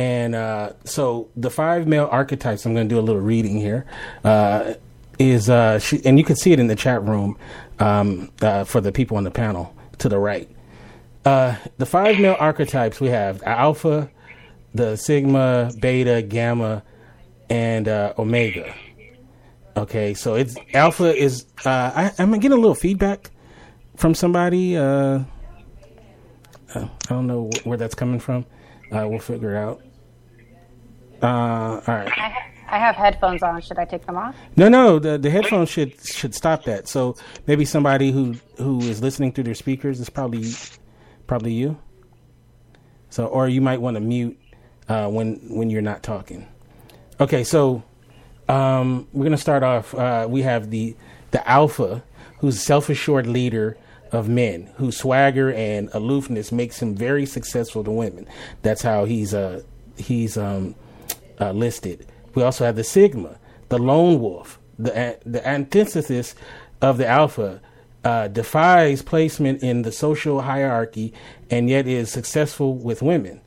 And 0.00 0.34
uh, 0.34 0.72
so 0.84 1.28
the 1.36 1.50
five 1.50 1.86
male 1.86 2.08
archetypes, 2.10 2.64
I'm 2.64 2.72
going 2.72 2.88
to 2.88 2.94
do 2.94 2.98
a 2.98 3.02
little 3.02 3.20
reading 3.20 3.58
here, 3.58 3.84
uh, 4.24 4.72
is, 5.18 5.50
uh, 5.50 5.78
she, 5.78 6.00
and 6.06 6.16
you 6.16 6.24
can 6.24 6.36
see 6.36 6.52
it 6.52 6.58
in 6.58 6.68
the 6.68 6.74
chat 6.74 7.02
room 7.02 7.36
um, 7.80 8.30
uh, 8.40 8.64
for 8.64 8.80
the 8.80 8.92
people 8.92 9.18
on 9.18 9.24
the 9.24 9.30
panel 9.30 9.76
to 9.98 10.08
the 10.08 10.18
right. 10.18 10.48
Uh, 11.26 11.54
the 11.76 11.84
five 11.84 12.18
male 12.18 12.34
archetypes 12.40 12.98
we 12.98 13.08
have 13.08 13.42
alpha, 13.42 14.10
the 14.72 14.96
sigma, 14.96 15.70
beta, 15.78 16.22
gamma, 16.22 16.82
and 17.50 17.86
uh, 17.86 18.14
omega. 18.16 18.74
Okay, 19.76 20.14
so 20.14 20.34
it's 20.34 20.56
alpha 20.72 21.14
is. 21.14 21.44
I, 21.66 22.10
I'm 22.18 22.32
getting 22.32 22.52
a 22.52 22.56
little 22.56 22.74
feedback 22.74 23.30
from 23.96 24.14
somebody. 24.14 24.78
I 24.78 25.26
don't 26.74 27.26
know 27.26 27.50
wh- 27.50 27.66
where 27.66 27.76
that's 27.76 27.94
coming 27.94 28.18
from. 28.18 28.46
Uh, 28.90 29.06
we'll 29.06 29.18
figure 29.18 29.54
it 29.54 29.58
out. 29.58 29.82
Uh, 31.22 31.80
all 31.86 31.94
right. 31.94 32.12
I 32.70 32.78
have 32.78 32.94
headphones 32.94 33.42
on. 33.42 33.60
Should 33.60 33.78
I 33.78 33.84
take 33.84 34.06
them 34.06 34.16
off? 34.16 34.36
No, 34.56 34.68
no, 34.68 34.98
the 35.00 35.18
the 35.18 35.28
headphones 35.28 35.68
should 35.68 36.00
should 36.06 36.34
stop 36.34 36.64
that. 36.64 36.86
So 36.86 37.16
maybe 37.46 37.64
somebody 37.64 38.12
who 38.12 38.36
who 38.58 38.80
is 38.82 39.02
listening 39.02 39.32
through 39.32 39.44
their 39.44 39.56
speakers 39.56 39.98
is 39.98 40.08
probably 40.08 40.52
probably 41.26 41.52
you. 41.52 41.78
So 43.10 43.26
or 43.26 43.48
you 43.48 43.60
might 43.60 43.80
want 43.80 43.96
to 43.96 44.00
mute 44.00 44.38
uh, 44.88 45.08
when 45.08 45.40
when 45.48 45.68
you're 45.68 45.82
not 45.82 46.04
talking. 46.04 46.46
Okay, 47.18 47.42
so 47.42 47.82
um, 48.48 49.08
we're 49.12 49.24
gonna 49.24 49.36
start 49.36 49.64
off. 49.64 49.92
Uh, 49.94 50.26
we 50.30 50.42
have 50.42 50.70
the 50.70 50.96
the 51.32 51.46
alpha, 51.48 52.04
who's 52.38 52.60
self 52.60 52.88
assured 52.88 53.26
leader 53.26 53.76
of 54.12 54.28
men, 54.28 54.70
whose 54.76 54.96
swagger 54.96 55.52
and 55.52 55.90
aloofness 55.92 56.52
makes 56.52 56.80
him 56.80 56.94
very 56.94 57.26
successful 57.26 57.82
to 57.82 57.90
women. 57.90 58.28
That's 58.62 58.82
how 58.82 59.06
he's 59.06 59.34
uh 59.34 59.62
he's 59.96 60.36
um 60.36 60.76
uh, 61.40 61.52
listed. 61.52 62.06
We 62.34 62.42
also 62.42 62.64
have 62.64 62.76
the 62.76 62.84
sigma, 62.84 63.38
the 63.68 63.78
lone 63.78 64.20
wolf, 64.20 64.58
the 64.78 65.18
the 65.24 65.46
antithesis 65.46 66.34
of 66.80 66.98
the 66.98 67.06
alpha. 67.06 67.60
Uh, 68.02 68.28
defies 68.28 69.02
placement 69.02 69.62
in 69.62 69.82
the 69.82 69.92
social 69.92 70.40
hierarchy 70.40 71.12
and 71.50 71.68
yet 71.68 71.86
is 71.86 72.10
successful 72.10 72.74
with 72.74 73.02
women. 73.02 73.42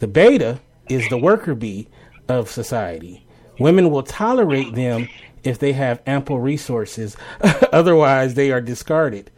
The 0.00 0.06
beta 0.06 0.60
is 0.90 1.08
the 1.08 1.16
worker 1.16 1.54
bee 1.54 1.88
of 2.28 2.50
society, 2.50 3.24
Women 3.58 3.90
will 3.90 4.02
tolerate 4.02 4.74
them 4.74 5.08
if 5.44 5.58
they 5.58 5.72
have 5.72 6.02
ample 6.06 6.40
resources. 6.40 7.16
Otherwise, 7.72 8.34
they 8.34 8.50
are 8.50 8.60
discarded. 8.60 9.30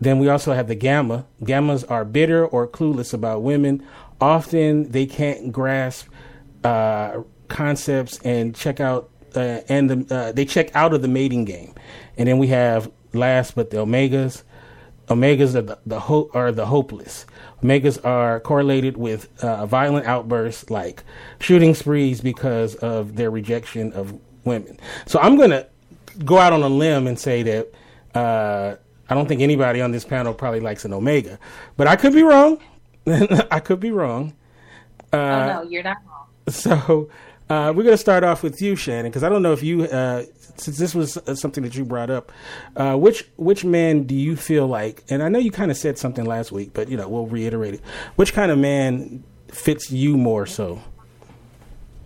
Then 0.00 0.18
we 0.18 0.28
also 0.28 0.52
have 0.52 0.68
the 0.68 0.74
gamma. 0.74 1.26
Gammas 1.42 1.88
are 1.90 2.04
bitter 2.04 2.44
or 2.44 2.66
clueless 2.66 3.14
about 3.14 3.42
women. 3.42 3.86
Often 4.20 4.90
they 4.90 5.06
can't 5.06 5.52
grasp 5.52 6.08
uh, 6.66 7.22
concepts 7.48 8.18
and 8.24 8.54
check 8.54 8.80
out 8.80 9.10
uh, 9.36 9.60
and 9.68 9.90
the, 9.90 10.14
uh, 10.14 10.32
they 10.32 10.44
check 10.44 10.74
out 10.74 10.94
of 10.94 11.02
the 11.02 11.08
mating 11.08 11.44
game. 11.44 11.74
And 12.16 12.28
then 12.28 12.38
we 12.38 12.48
have 12.48 12.90
last 13.12 13.54
but 13.54 13.70
the 13.70 13.78
omegas. 13.78 14.42
Omegas 15.08 15.54
are 15.54 15.62
the, 15.62 15.78
the 15.86 16.00
are 16.34 16.50
the 16.50 16.66
hopeless. 16.66 17.26
Omegas 17.62 18.04
are 18.04 18.40
correlated 18.40 18.96
with 18.96 19.28
uh, 19.44 19.66
violent 19.66 20.06
outbursts 20.06 20.68
like 20.70 21.04
shooting 21.38 21.74
sprees 21.74 22.20
because 22.20 22.74
of 22.76 23.14
their 23.14 23.30
rejection 23.30 23.92
of 23.92 24.18
women. 24.44 24.78
So 25.06 25.20
I'm 25.20 25.36
gonna 25.36 25.66
go 26.24 26.38
out 26.38 26.52
on 26.52 26.62
a 26.62 26.68
limb 26.68 27.06
and 27.06 27.18
say 27.18 27.42
that 27.44 27.72
uh, 28.18 28.76
I 29.08 29.14
don't 29.14 29.28
think 29.28 29.42
anybody 29.42 29.80
on 29.80 29.92
this 29.92 30.04
panel 30.04 30.34
probably 30.34 30.60
likes 30.60 30.84
an 30.84 30.92
omega, 30.92 31.38
but 31.76 31.86
I 31.86 31.94
could 31.94 32.12
be 32.12 32.22
wrong. 32.22 32.60
I 33.06 33.60
could 33.60 33.78
be 33.78 33.92
wrong. 33.92 34.34
Oh 35.12 35.18
no, 35.18 35.62
you're 35.62 35.84
not 35.84 35.98
wrong. 36.04 36.15
So 36.50 37.08
uh, 37.48 37.72
we're 37.74 37.82
going 37.82 37.94
to 37.94 37.98
start 37.98 38.24
off 38.24 38.42
with 38.42 38.60
you, 38.62 38.76
Shannon, 38.76 39.10
because 39.10 39.22
I 39.22 39.28
don't 39.28 39.42
know 39.42 39.52
if 39.52 39.62
you, 39.62 39.84
uh, 39.84 40.24
since 40.56 40.78
this 40.78 40.94
was 40.94 41.16
uh, 41.16 41.34
something 41.34 41.62
that 41.64 41.76
you 41.76 41.84
brought 41.84 42.10
up, 42.10 42.32
uh, 42.76 42.96
which 42.96 43.28
which 43.36 43.64
man 43.64 44.04
do 44.04 44.14
you 44.14 44.36
feel 44.36 44.66
like? 44.66 45.04
And 45.08 45.22
I 45.22 45.28
know 45.28 45.38
you 45.38 45.50
kind 45.50 45.70
of 45.70 45.76
said 45.76 45.98
something 45.98 46.24
last 46.24 46.52
week, 46.52 46.70
but 46.72 46.88
you 46.88 46.96
know 46.96 47.08
we'll 47.08 47.26
reiterate 47.26 47.74
it. 47.74 47.80
Which 48.16 48.32
kind 48.32 48.50
of 48.50 48.58
man 48.58 49.22
fits 49.48 49.90
you 49.90 50.16
more 50.16 50.46
so? 50.46 50.80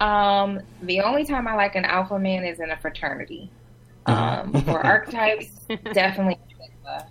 Um, 0.01 0.61
the 0.83 1.01
only 1.01 1.25
time 1.25 1.47
I 1.47 1.55
like 1.55 1.75
an 1.75 1.85
alpha 1.85 2.19
man 2.19 2.45
is 2.45 2.61
in 2.61 2.71
a 2.71 2.77
fraternity. 2.77 3.51
Um, 4.07 4.53
for 4.65 4.81
archetypes, 4.85 5.47
definitely 5.93 6.39
Sigma. 6.49 7.07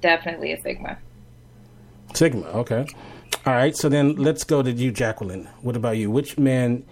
Definitely 0.00 0.52
a 0.52 0.60
Sigma. 0.60 0.98
Sigma, 2.14 2.46
okay. 2.46 2.86
All 3.46 3.52
right, 3.52 3.76
so 3.76 3.88
then 3.88 4.16
let's 4.16 4.42
go 4.44 4.62
to 4.62 4.70
you, 4.72 4.90
Jacqueline. 4.90 5.44
What 5.60 5.76
about 5.76 5.98
you? 5.98 6.10
Which 6.10 6.38
man 6.38 6.82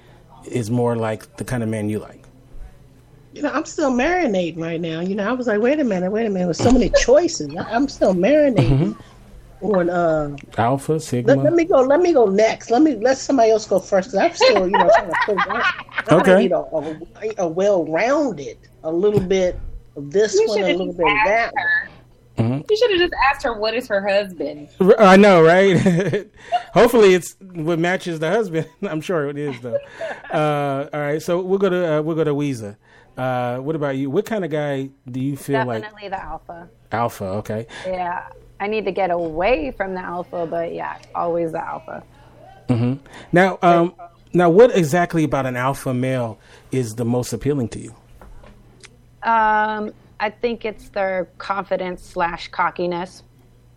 is 0.44 0.70
more 0.70 0.96
like 0.96 1.36
the 1.38 1.44
kind 1.44 1.62
of 1.62 1.68
man 1.68 1.88
you 1.88 1.98
like? 1.98 2.24
You 3.32 3.40
know, 3.42 3.50
I'm 3.50 3.64
still 3.64 3.90
marinating 3.90 4.58
right 4.58 4.78
now. 4.80 5.00
You 5.00 5.14
know, 5.14 5.26
I 5.26 5.32
was 5.32 5.46
like, 5.46 5.60
wait 5.60 5.80
a 5.80 5.84
minute, 5.84 6.10
wait 6.12 6.26
a 6.26 6.30
minute. 6.30 6.48
With 6.48 6.58
so 6.58 6.70
many 6.70 6.90
choices, 7.00 7.54
I- 7.56 7.62
I'm 7.74 7.88
still 7.88 8.14
marinating 8.14 8.94
on. 9.62 9.88
Uh, 9.88 10.36
Alpha, 10.58 11.00
Sigma. 11.00 11.34
let, 11.36 11.44
let 11.44 11.52
me 11.54 11.64
go. 11.64 11.80
Let 11.80 12.00
me 12.00 12.12
go 12.12 12.26
next. 12.26 12.70
Let 12.70 12.82
me 12.82 12.96
let 12.96 13.16
somebody 13.16 13.50
else 13.50 13.66
go 13.66 13.78
first. 13.78 14.10
Cause 14.10 14.18
I'm 14.20 14.34
still, 14.34 14.66
you 14.68 14.76
know, 14.76 14.90
trying 14.94 15.08
to 15.08 15.16
put. 15.24 15.38
I, 15.38 15.72
I 16.10 16.14
Okay. 16.16 16.38
need 16.42 16.52
a, 16.52 16.58
a, 16.58 17.34
a 17.38 17.48
well-rounded, 17.48 18.58
a 18.84 18.92
little 18.92 19.20
bit 19.20 19.58
of 19.96 20.10
this 20.10 20.34
You 20.34 20.48
one, 20.48 20.58
a 20.64 20.66
little 20.76 20.92
bit 20.92 21.06
of 21.06 21.12
that. 21.24 21.52
asked 21.54 21.54
her. 21.56 21.88
Mhm. 22.38 22.68
You 22.70 22.76
should 22.76 22.90
have 22.92 23.00
just 23.00 23.12
asked 23.30 23.42
her 23.44 23.52
what 23.58 23.74
is 23.74 23.86
her 23.88 24.06
husband. 24.08 24.68
I 24.98 25.16
know, 25.16 25.42
right? 25.42 26.26
Hopefully, 26.74 27.12
it's 27.14 27.36
what 27.40 27.78
matches 27.78 28.20
the 28.20 28.30
husband. 28.30 28.66
I'm 28.82 29.00
sure 29.02 29.28
it 29.28 29.36
is, 29.38 29.58
though. 29.60 29.78
Uh, 30.32 30.88
all 30.94 31.00
right, 31.00 31.20
so 31.20 31.42
we'll 31.42 31.58
go 31.58 31.68
to 31.68 31.98
uh, 31.98 32.00
we'll 32.02 32.16
go 32.16 32.24
to 32.24 32.34
Weeza. 32.34 32.76
Uh, 33.18 33.58
what 33.58 33.76
about 33.76 33.96
you? 33.98 34.08
What 34.08 34.24
kind 34.24 34.46
of 34.46 34.50
guy 34.50 34.88
do 35.10 35.20
you 35.20 35.36
feel 35.36 35.66
like 35.66 35.82
Definitely 35.82 36.08
the 36.08 36.24
alpha. 36.24 36.68
alpha? 36.90 37.24
Okay, 37.26 37.66
Yeah, 37.86 38.28
I 38.58 38.66
need 38.66 38.86
to 38.86 38.92
get 38.92 39.10
away 39.10 39.72
from 39.72 39.92
the 39.92 40.00
alpha, 40.00 40.46
but 40.46 40.72
yeah, 40.72 40.96
always 41.14 41.52
the 41.52 41.62
alpha. 41.62 42.02
hmm 42.68 42.94
now, 43.30 43.58
um, 43.60 43.94
now, 44.32 44.48
what 44.48 44.74
exactly 44.74 45.24
about 45.24 45.44
an 45.44 45.56
alpha 45.56 45.92
male 45.92 46.38
is 46.70 46.94
the 46.94 47.04
most 47.04 47.34
appealing 47.34 47.68
to 47.68 47.78
you? 47.78 47.94
Um, 49.22 49.92
I 50.22 50.30
think 50.30 50.64
it's 50.64 50.88
their 50.90 51.28
confidence 51.38 52.02
slash 52.04 52.48
cockiness, 52.48 53.24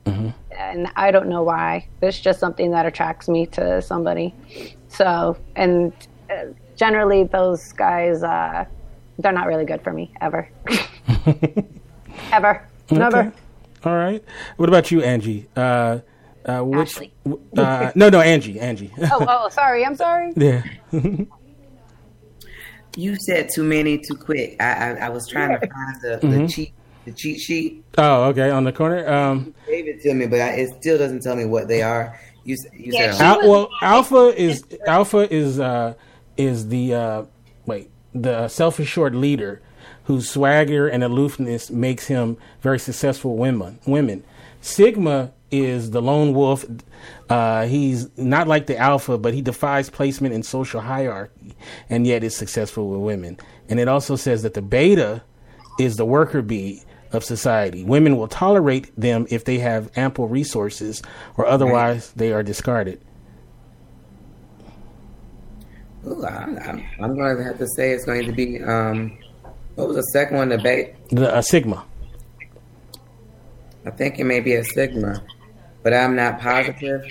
Mm-hmm. 0.05 0.29
and 0.51 0.87
I 0.95 1.09
don't 1.09 1.27
know 1.27 1.41
why. 1.41 1.87
It's 2.03 2.19
just 2.19 2.39
something 2.39 2.69
that 2.69 2.85
attracts 2.85 3.27
me 3.27 3.47
to 3.47 3.81
somebody. 3.81 4.35
So, 4.87 5.35
and 5.55 5.91
uh, 6.29 6.53
generally, 6.75 7.23
those 7.23 7.73
guys, 7.73 8.21
uh, 8.21 8.65
they're 9.17 9.31
not 9.31 9.47
really 9.47 9.65
good 9.65 9.81
for 9.81 9.91
me 9.91 10.13
ever, 10.21 10.47
ever, 12.31 12.67
never. 12.91 13.33
All 13.83 13.95
right. 13.95 14.23
What 14.57 14.69
about 14.69 14.91
you, 14.91 15.01
Angie? 15.01 15.47
Uh, 15.55 15.99
uh, 16.45 16.59
which, 16.61 16.89
Ashley. 16.89 17.11
uh, 17.57 17.91
no, 17.95 18.09
no, 18.09 18.21
Angie, 18.21 18.59
Angie. 18.59 18.91
Oh, 19.11 19.25
oh, 19.27 19.49
sorry. 19.49 19.83
I'm 19.83 19.95
sorry. 19.95 20.33
yeah. 20.37 20.61
You 22.95 23.15
said 23.17 23.49
too 23.53 23.63
many 23.63 23.97
too 23.97 24.15
quick. 24.15 24.55
I 24.61 24.91
I, 24.91 24.91
I 25.05 25.09
was 25.09 25.27
trying 25.27 25.49
to 25.59 25.59
find 25.59 26.01
the, 26.01 26.17
the 26.21 26.27
Mhm. 26.27 26.53
cheat 26.53 26.73
the 27.05 27.11
cheat 27.11 27.39
sheet. 27.39 27.83
oh, 27.97 28.23
okay. 28.25 28.49
On 28.49 28.63
the 28.63 28.71
corner. 28.71 29.07
Um, 29.07 29.53
Gave 29.67 29.87
it 29.87 30.01
to 30.03 30.13
me, 30.13 30.25
but 30.27 30.41
I, 30.41 30.49
it 30.51 30.75
still 30.81 30.97
doesn't 30.97 31.21
tell 31.21 31.35
me 31.35 31.45
what 31.45 31.67
they 31.67 31.81
are. 31.81 32.19
You 32.43 32.55
you 32.73 32.91
Yeah, 32.93 33.11
said 33.13 33.21
Al- 33.25 33.49
well, 33.49 33.69
alpha 33.81 34.33
is 34.41 34.63
alpha 34.87 35.31
is 35.33 35.59
uh, 35.59 35.93
is 36.37 36.69
the 36.69 36.93
uh, 36.93 37.23
wait 37.65 37.89
the 38.13 38.47
self 38.47 38.79
assured 38.79 39.13
leader 39.15 39.61
whose 40.05 40.29
swagger 40.29 40.87
and 40.87 41.03
aloofness 41.03 41.69
makes 41.71 42.07
him 42.07 42.37
very 42.61 42.77
successful 42.79 43.35
women. 43.37 43.79
Women. 43.87 44.23
Sigma 44.61 45.31
is 45.51 45.91
the 45.91 46.01
lone 46.01 46.33
wolf. 46.33 46.65
Uh, 47.29 47.65
he's 47.65 48.09
not 48.17 48.47
like 48.47 48.65
the 48.65 48.77
alpha, 48.77 49.17
but 49.17 49.33
he 49.33 49.41
defies 49.41 49.89
placement 49.89 50.33
in 50.33 50.43
social 50.43 50.81
hierarchy, 50.81 51.55
and 51.89 52.05
yet 52.05 52.23
is 52.23 52.35
successful 52.35 52.89
with 52.89 53.01
women. 53.01 53.37
And 53.69 53.79
it 53.79 53.87
also 53.87 54.15
says 54.15 54.43
that 54.43 54.53
the 54.53 54.61
beta 54.61 55.23
is 55.79 55.97
the 55.97 56.05
worker 56.05 56.41
bee 56.41 56.83
of 57.11 57.23
society. 57.23 57.83
Women 57.83 58.17
will 58.17 58.27
tolerate 58.27 58.91
them 58.99 59.25
if 59.29 59.45
they 59.45 59.59
have 59.59 59.91
ample 59.95 60.27
resources, 60.27 61.01
or 61.37 61.45
otherwise 61.45 62.11
they 62.13 62.31
are 62.31 62.43
discarded. 62.43 63.01
Ooh, 66.07 66.23
I, 66.23 66.43
I'm, 66.43 66.85
I'm 66.99 67.15
going 67.15 67.37
to 67.37 67.43
have 67.43 67.57
to 67.57 67.67
say 67.75 67.91
it's 67.91 68.05
going 68.05 68.25
to 68.25 68.31
be 68.31 68.61
um, 68.61 69.17
what 69.75 69.87
was 69.87 69.97
the 69.97 70.03
second 70.03 70.37
one? 70.37 70.49
The 70.49 70.57
ba- 70.57 70.93
The 71.09 71.35
uh, 71.35 71.41
Sigma. 71.41 71.85
I 73.85 73.91
think 73.91 74.19
it 74.19 74.23
may 74.23 74.39
be 74.39 74.53
a 74.53 74.63
Sigma, 74.63 75.23
but 75.85 75.93
I'm 75.93 76.15
not 76.15 76.39
positive. 76.39 77.05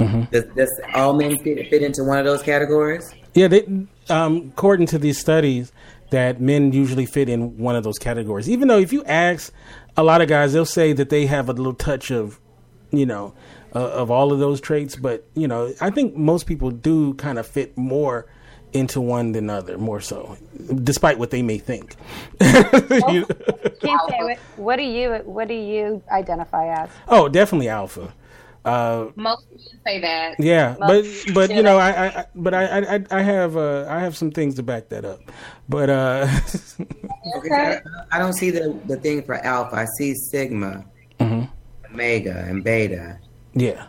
Mhm. 0.00 0.28
Does, 0.32 0.44
does 0.56 0.80
all 0.92 1.12
men 1.14 1.38
fit, 1.38 1.70
fit 1.70 1.82
into 1.84 2.02
one 2.02 2.18
of 2.18 2.24
those 2.24 2.42
categories? 2.42 3.14
Yeah, 3.32 3.46
they, 3.46 3.64
um, 4.10 4.50
according 4.52 4.86
to 4.88 4.98
these 4.98 5.18
studies, 5.18 5.70
that 6.10 6.40
men 6.40 6.72
usually 6.72 7.06
fit 7.06 7.28
in 7.28 7.56
one 7.58 7.76
of 7.76 7.84
those 7.84 7.98
categories. 7.98 8.50
Even 8.50 8.66
though 8.66 8.80
if 8.80 8.92
you 8.92 9.04
ask 9.04 9.52
a 9.96 10.02
lot 10.02 10.20
of 10.20 10.26
guys, 10.26 10.52
they'll 10.52 10.64
say 10.64 10.92
that 10.92 11.10
they 11.10 11.26
have 11.26 11.48
a 11.48 11.52
little 11.52 11.74
touch 11.74 12.10
of, 12.10 12.40
you 12.90 13.06
know, 13.06 13.34
uh, 13.72 13.78
of 13.78 14.10
all 14.10 14.32
of 14.32 14.40
those 14.40 14.60
traits. 14.60 14.96
But 14.96 15.24
you 15.34 15.46
know, 15.46 15.72
I 15.80 15.90
think 15.90 16.16
most 16.16 16.46
people 16.46 16.72
do 16.72 17.14
kind 17.14 17.38
of 17.38 17.46
fit 17.46 17.78
more 17.78 18.26
into 18.72 19.00
one 19.00 19.32
than 19.32 19.50
other, 19.50 19.76
more 19.78 20.00
so, 20.00 20.36
despite 20.82 21.18
what 21.18 21.30
they 21.30 21.42
may 21.42 21.58
think. 21.58 21.96
You- 22.40 23.26
Can't 23.82 24.00
say 24.10 24.18
what, 24.20 24.38
what 24.56 24.76
do 24.76 24.82
you 24.84 25.14
what 25.24 25.48
do 25.48 25.54
you 25.54 26.02
identify 26.10 26.68
as? 26.82 26.88
oh, 27.08 27.28
definitely 27.28 27.68
alpha. 27.68 28.12
Uh, 28.64 29.06
Most 29.16 29.48
people 29.50 29.64
say 29.84 30.00
that. 30.00 30.38
Yeah, 30.38 30.76
Well, 30.78 31.02
but 31.02 31.34
but 31.34 31.50
you 31.50 31.62
know, 31.64 31.78
I, 31.78 31.90
I 31.90 32.06
I- 32.20 32.26
but 32.34 32.54
I 32.54 32.64
I 32.94 33.04
I 33.10 33.20
have 33.22 33.56
uh, 33.56 33.86
I 33.88 33.98
have 34.00 34.16
some 34.16 34.30
things 34.30 34.54
to 34.56 34.62
back 34.62 34.88
that 34.90 35.04
up. 35.04 35.20
But 35.68 35.90
uh, 35.90 36.28
Okay. 37.38 37.50
I, 37.50 38.16
I 38.16 38.18
don't 38.18 38.34
see 38.34 38.50
the, 38.50 38.78
the 38.86 38.96
thing 38.98 39.22
for 39.24 39.34
alpha. 39.34 39.76
I 39.76 39.86
see 39.98 40.14
sigma, 40.14 40.84
Mhm. 41.18 41.48
omega, 41.92 42.44
and 42.48 42.62
beta. 42.62 43.18
yeah, 43.54 43.86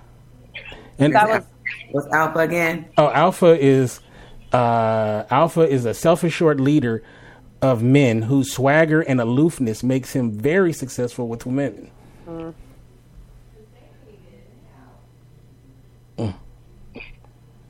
and 0.98 1.14
That 1.14 1.30
was 1.30 1.44
What's 1.92 2.08
alpha 2.14 2.40
again? 2.40 2.86
oh, 2.98 3.10
alpha 3.12 3.54
is 3.60 4.00
uh, 4.54 5.26
alpha 5.30 5.62
is 5.62 5.86
a 5.86 5.94
self-assured 5.94 6.60
leader 6.62 7.04
of 7.62 7.82
men 7.82 8.24
whose 8.24 8.52
swagger 8.54 9.02
and 9.02 9.20
aloofness 9.20 9.84
makes 9.84 10.14
him 10.14 10.32
very 10.32 10.72
successful 10.74 11.28
with 11.28 11.46
women. 11.46 11.92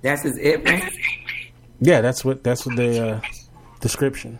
That's 0.03 0.21
his 0.23 0.37
it. 0.37 0.63
man? 0.65 0.91
Yeah, 1.79 2.01
that's 2.01 2.25
what 2.25 2.43
that's 2.43 2.65
what 2.65 2.75
the 2.75 3.07
uh, 3.07 3.21
description. 3.79 4.37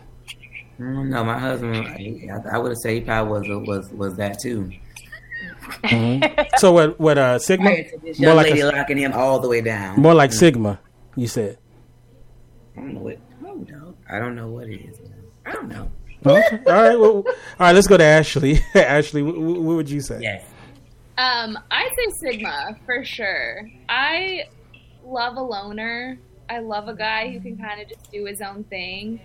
Don't. 0.78 1.08
My 1.08 1.38
husband, 1.38 1.86
I, 1.86 2.56
I 2.56 2.58
would 2.58 2.72
have 2.72 2.78
said 2.78 2.92
he 2.92 3.00
probably 3.00 3.48
was 3.48 3.66
was 3.66 3.90
was 3.92 4.16
that 4.16 4.38
too. 4.38 4.70
So 6.58 6.72
what 6.72 7.00
what 7.00 7.16
uh 7.16 7.38
sigma? 7.38 7.70
More 8.18 8.34
like 8.34 8.48
lady 8.48 8.60
a, 8.60 8.70
locking 8.70 8.98
him 8.98 9.12
all 9.14 9.40
the 9.40 9.48
way 9.48 9.62
down. 9.62 9.98
more 9.98 10.14
like 10.14 10.32
sigma. 10.32 10.80
You 11.16 11.28
said. 11.28 11.58
I 12.76 12.80
don't 12.80 12.94
know 12.94 13.00
what. 13.00 13.18
I 13.40 13.46
don't 13.46 13.68
know. 13.68 13.94
I 14.10 14.18
don't 14.18 14.34
know 14.34 14.48
what 14.48 14.68
it 14.68 14.80
is. 14.80 14.98
I 15.46 15.52
don't 15.52 15.68
know. 15.68 15.90
Okay. 16.26 16.60
All 16.66 16.72
right. 16.72 16.98
Well, 16.98 17.10
all 17.10 17.24
right. 17.58 17.72
Let's 17.72 17.86
go 17.86 17.96
to 17.96 18.04
Ashley. 18.04 18.60
Ashley, 18.74 19.22
what, 19.22 19.36
what 19.36 19.76
would 19.76 19.90
you 19.90 20.00
say? 20.00 20.20
Yes. 20.20 20.44
Um, 21.16 21.58
I 21.70 21.88
say 21.96 22.10
Sigma 22.20 22.76
for 22.84 23.04
sure. 23.04 23.70
I 23.88 24.44
love 25.04 25.36
a 25.36 25.42
loner, 25.42 26.18
I 26.48 26.58
love 26.58 26.88
a 26.88 26.94
guy 26.94 27.30
who 27.30 27.40
can 27.40 27.56
kind 27.56 27.80
of 27.80 27.88
just 27.88 28.10
do 28.10 28.24
his 28.24 28.40
own 28.40 28.64
thing. 28.64 29.20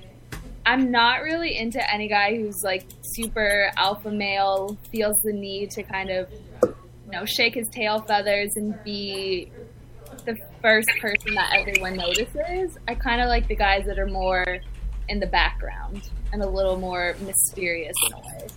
I'm 0.65 0.91
not 0.91 1.24
really 1.24 1.58
into 1.58 1.82
any 1.91 2.08
guy 2.08 2.36
who's 2.36 2.62
like 2.63 2.86
super 3.01 3.72
alpha 3.75 4.12
male, 4.12 4.77
feels 4.91 5.15
the 5.24 5.34
need 5.34 5.72
to 5.72 5.84
kind 5.84 6.12
of, 6.12 6.29
you 6.63 7.12
know, 7.12 7.25
shake 7.25 7.56
his 7.56 7.68
tail 7.70 8.01
feathers 8.01 8.51
and 8.56 8.82
be 8.84 9.51
the 10.36 10.40
first 10.62 10.90
person 11.02 11.34
that 11.36 11.52
everyone 11.54 11.96
notices. 11.96 12.78
I 12.88 12.96
kind 12.96 13.22
of 13.22 13.28
like 13.28 13.48
the 13.48 13.56
guys 13.56 13.86
that 13.86 13.98
are 13.98 14.08
more 14.08 14.60
in 15.08 15.20
the 15.20 15.28
background 15.28 16.10
and 16.32 16.42
a 16.44 16.48
little 16.48 16.78
more 16.78 17.16
mysterious 17.22 17.96
in 18.08 18.14
a 18.14 18.18
way. 18.20 18.48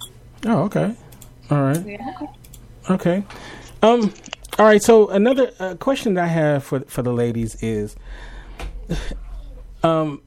Oh, 0.47 0.63
okay. 0.65 0.95
All 1.51 1.63
right. 1.63 1.87
Yeah. 1.87 2.15
Okay. 2.91 3.25
Um. 3.83 4.13
All 4.59 4.67
right. 4.67 4.83
So 4.83 5.09
another 5.09 5.53
uh, 5.59 5.75
question 5.77 6.15
that 6.15 6.25
I 6.25 6.29
have 6.29 6.65
for 6.65 6.81
for 6.81 7.03
the 7.03 7.13
ladies 7.13 7.57
is, 7.63 7.97
um, 9.83 10.23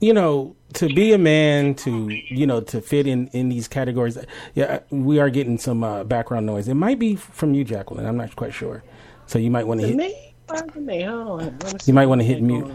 you 0.00 0.12
know, 0.12 0.56
to 0.74 0.88
be 0.88 1.12
a 1.12 1.18
man, 1.18 1.74
to 1.76 2.08
you 2.28 2.46
know, 2.46 2.60
to 2.62 2.80
fit 2.80 3.06
in 3.06 3.28
in 3.28 3.48
these 3.48 3.68
categories. 3.68 4.18
Yeah, 4.54 4.80
we 4.90 5.18
are 5.18 5.30
getting 5.30 5.58
some 5.58 5.84
uh, 5.84 6.04
background 6.04 6.46
noise. 6.46 6.68
It 6.68 6.74
might 6.74 6.98
be 6.98 7.16
from 7.16 7.54
you, 7.54 7.64
Jacqueline. 7.64 8.06
I'm 8.06 8.16
not 8.16 8.34
quite 8.36 8.52
sure. 8.54 8.82
So 9.26 9.38
you 9.38 9.50
might 9.50 9.66
want 9.66 9.80
to 9.80 9.86
To 9.86 9.92
hit. 9.92 9.96
me? 9.96 10.33
Pardon 10.46 10.86
me. 10.86 11.02
Hold 11.02 11.28
on. 11.42 11.58
Let 11.62 11.72
me 11.74 11.78
see 11.80 11.90
You 11.90 11.94
might 11.94 12.06
want 12.06 12.20
to 12.20 12.26
hit 12.26 12.42
mute. 12.42 12.70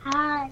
Hi. 0.00 0.50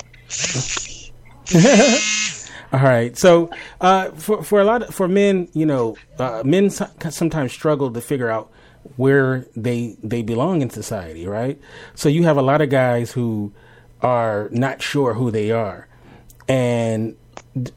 All 2.72 2.80
right. 2.80 3.16
So, 3.16 3.50
uh, 3.80 4.10
for 4.12 4.42
for 4.42 4.60
a 4.60 4.64
lot 4.64 4.82
of, 4.82 4.94
for 4.94 5.06
men, 5.08 5.48
you 5.52 5.66
know, 5.66 5.96
uh, 6.18 6.42
men 6.44 6.70
so- 6.70 6.90
sometimes 7.10 7.52
struggle 7.52 7.92
to 7.92 8.00
figure 8.00 8.30
out 8.30 8.50
where 8.96 9.46
they 9.56 9.96
they 10.02 10.22
belong 10.22 10.62
in 10.62 10.70
society, 10.70 11.26
right? 11.26 11.58
So 11.94 12.08
you 12.08 12.24
have 12.24 12.36
a 12.36 12.42
lot 12.42 12.60
of 12.60 12.70
guys 12.70 13.12
who 13.12 13.52
are 14.02 14.48
not 14.52 14.82
sure 14.82 15.14
who 15.14 15.30
they 15.30 15.50
are, 15.52 15.86
and 16.48 17.16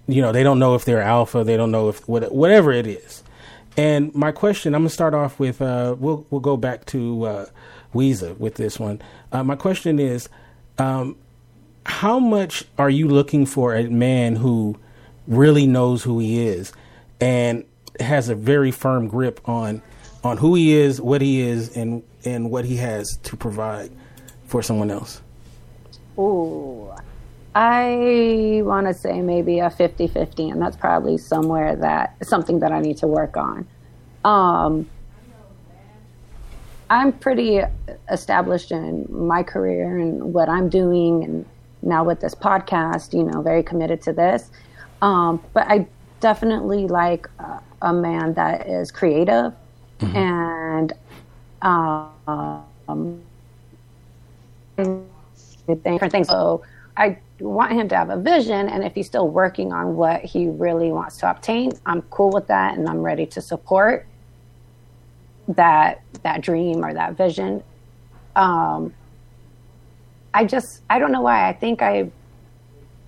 you 0.07 0.21
know 0.21 0.31
they 0.31 0.43
don't 0.43 0.59
know 0.59 0.75
if 0.75 0.85
they're 0.85 1.01
alpha, 1.01 1.43
they 1.43 1.57
don't 1.57 1.71
know 1.71 1.89
if 1.89 2.07
what, 2.07 2.31
whatever 2.31 2.71
it 2.71 2.87
is. 2.87 3.23
And 3.77 4.13
my 4.15 4.31
question, 4.31 4.73
I'm 4.73 4.81
gonna 4.81 4.89
start 4.89 5.13
off 5.13 5.39
with 5.39 5.61
uh, 5.61 5.95
we'll 5.97 6.25
we'll 6.29 6.41
go 6.41 6.57
back 6.57 6.85
to 6.87 7.23
uh, 7.23 7.45
Weeza 7.93 8.37
with 8.37 8.55
this 8.55 8.79
one. 8.79 9.01
Uh, 9.31 9.43
my 9.43 9.55
question 9.55 9.99
is. 9.99 10.27
Um, 10.79 11.15
how 11.87 12.19
much 12.19 12.65
are 12.77 12.89
you 12.89 13.07
looking 13.07 13.45
for 13.45 13.73
a 13.73 13.83
man 13.89 14.35
who 14.35 14.77
really 15.25 15.65
knows 15.65 16.03
who 16.03 16.19
he 16.19 16.45
is 16.45 16.73
and 17.21 17.65
has 17.99 18.29
a 18.29 18.35
very 18.35 18.71
firm 18.71 19.07
grip 19.07 19.39
on 19.47 19.81
on 20.23 20.37
who 20.37 20.55
he 20.55 20.73
is, 20.73 20.99
what 20.99 21.21
he 21.21 21.39
is, 21.39 21.75
and 21.75 22.03
and 22.25 22.51
what 22.51 22.65
he 22.65 22.75
has 22.75 23.17
to 23.23 23.37
provide 23.37 23.89
for 24.45 24.61
someone 24.61 24.91
else? 24.91 25.21
Ooh. 26.19 26.91
I 27.59 28.61
want 28.65 28.85
to 28.85 28.93
say 28.93 29.19
maybe 29.19 29.57
a 29.57 29.71
50 29.71 30.07
50, 30.07 30.49
and 30.49 30.61
that's 30.61 30.77
probably 30.77 31.17
somewhere 31.17 31.75
that 31.77 32.15
something 32.23 32.59
that 32.59 32.71
I 32.71 32.79
need 32.79 32.97
to 32.97 33.07
work 33.07 33.35
on. 33.35 33.65
Um, 34.23 34.87
I'm 36.91 37.13
pretty 37.13 37.61
established 38.11 38.71
in 38.71 39.07
my 39.09 39.41
career 39.41 39.97
and 39.97 40.35
what 40.35 40.49
I'm 40.49 40.69
doing, 40.69 41.23
and 41.23 41.45
now 41.81 42.03
with 42.03 42.19
this 42.19 42.35
podcast, 42.35 43.17
you 43.17 43.23
know, 43.23 43.41
very 43.41 43.63
committed 43.63 44.03
to 44.03 44.13
this. 44.13 44.51
Um, 45.01 45.43
but 45.53 45.65
I 45.67 45.87
definitely 46.19 46.85
like 46.85 47.27
a, 47.39 47.59
a 47.81 47.91
man 47.91 48.35
that 48.35 48.67
is 48.67 48.91
creative 48.91 49.51
and 49.99 50.93
um, 51.63 53.19
different 54.77 56.11
things. 56.11 56.27
So 56.27 56.63
I 56.95 57.17
want 57.39 57.71
him 57.73 57.87
to 57.89 57.95
have 57.95 58.09
a 58.09 58.17
vision, 58.17 58.69
and 58.69 58.83
if 58.83 58.95
he's 58.95 59.07
still 59.07 59.27
working 59.29 59.71
on 59.71 59.95
what 59.95 60.21
he 60.21 60.47
really 60.47 60.91
wants 60.91 61.17
to 61.17 61.29
obtain, 61.29 61.71
I'm 61.85 62.01
cool 62.03 62.31
with 62.31 62.47
that, 62.47 62.77
and 62.77 62.87
I'm 62.87 63.01
ready 63.01 63.25
to 63.27 63.41
support 63.41 64.07
that 65.49 66.01
that 66.23 66.41
dream 66.41 66.83
or 66.83 66.93
that 66.93 67.15
vision. 67.15 67.63
Um, 68.35 68.93
I 70.33 70.45
just 70.45 70.81
I 70.89 70.99
don't 70.99 71.11
know 71.11 71.21
why 71.21 71.47
I 71.47 71.53
think 71.53 71.81
I 71.81 72.11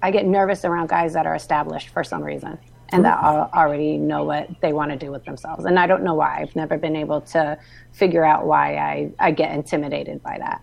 I 0.01 0.11
get 0.11 0.25
nervous 0.25 0.63
around 0.63 0.89
guys 0.89 1.13
that 1.13 1.25
are 1.25 1.35
established 1.35 1.89
for 1.89 2.03
some 2.03 2.23
reason 2.23 2.57
and 2.91 3.05
that 3.05 3.21
al- 3.21 3.49
already 3.53 3.97
know 3.97 4.23
what 4.23 4.49
they 4.61 4.73
want 4.73 4.91
to 4.91 4.97
do 4.97 5.11
with 5.11 5.23
themselves, 5.25 5.65
and 5.65 5.77
I 5.77 5.87
don't 5.87 6.03
know 6.03 6.15
why. 6.15 6.39
I've 6.41 6.55
never 6.55 6.77
been 6.77 6.95
able 6.95 7.21
to 7.21 7.57
figure 7.91 8.23
out 8.23 8.45
why 8.45 8.77
I 8.77 9.11
I 9.19 9.31
get 9.31 9.53
intimidated 9.53 10.23
by 10.23 10.37
that. 10.39 10.61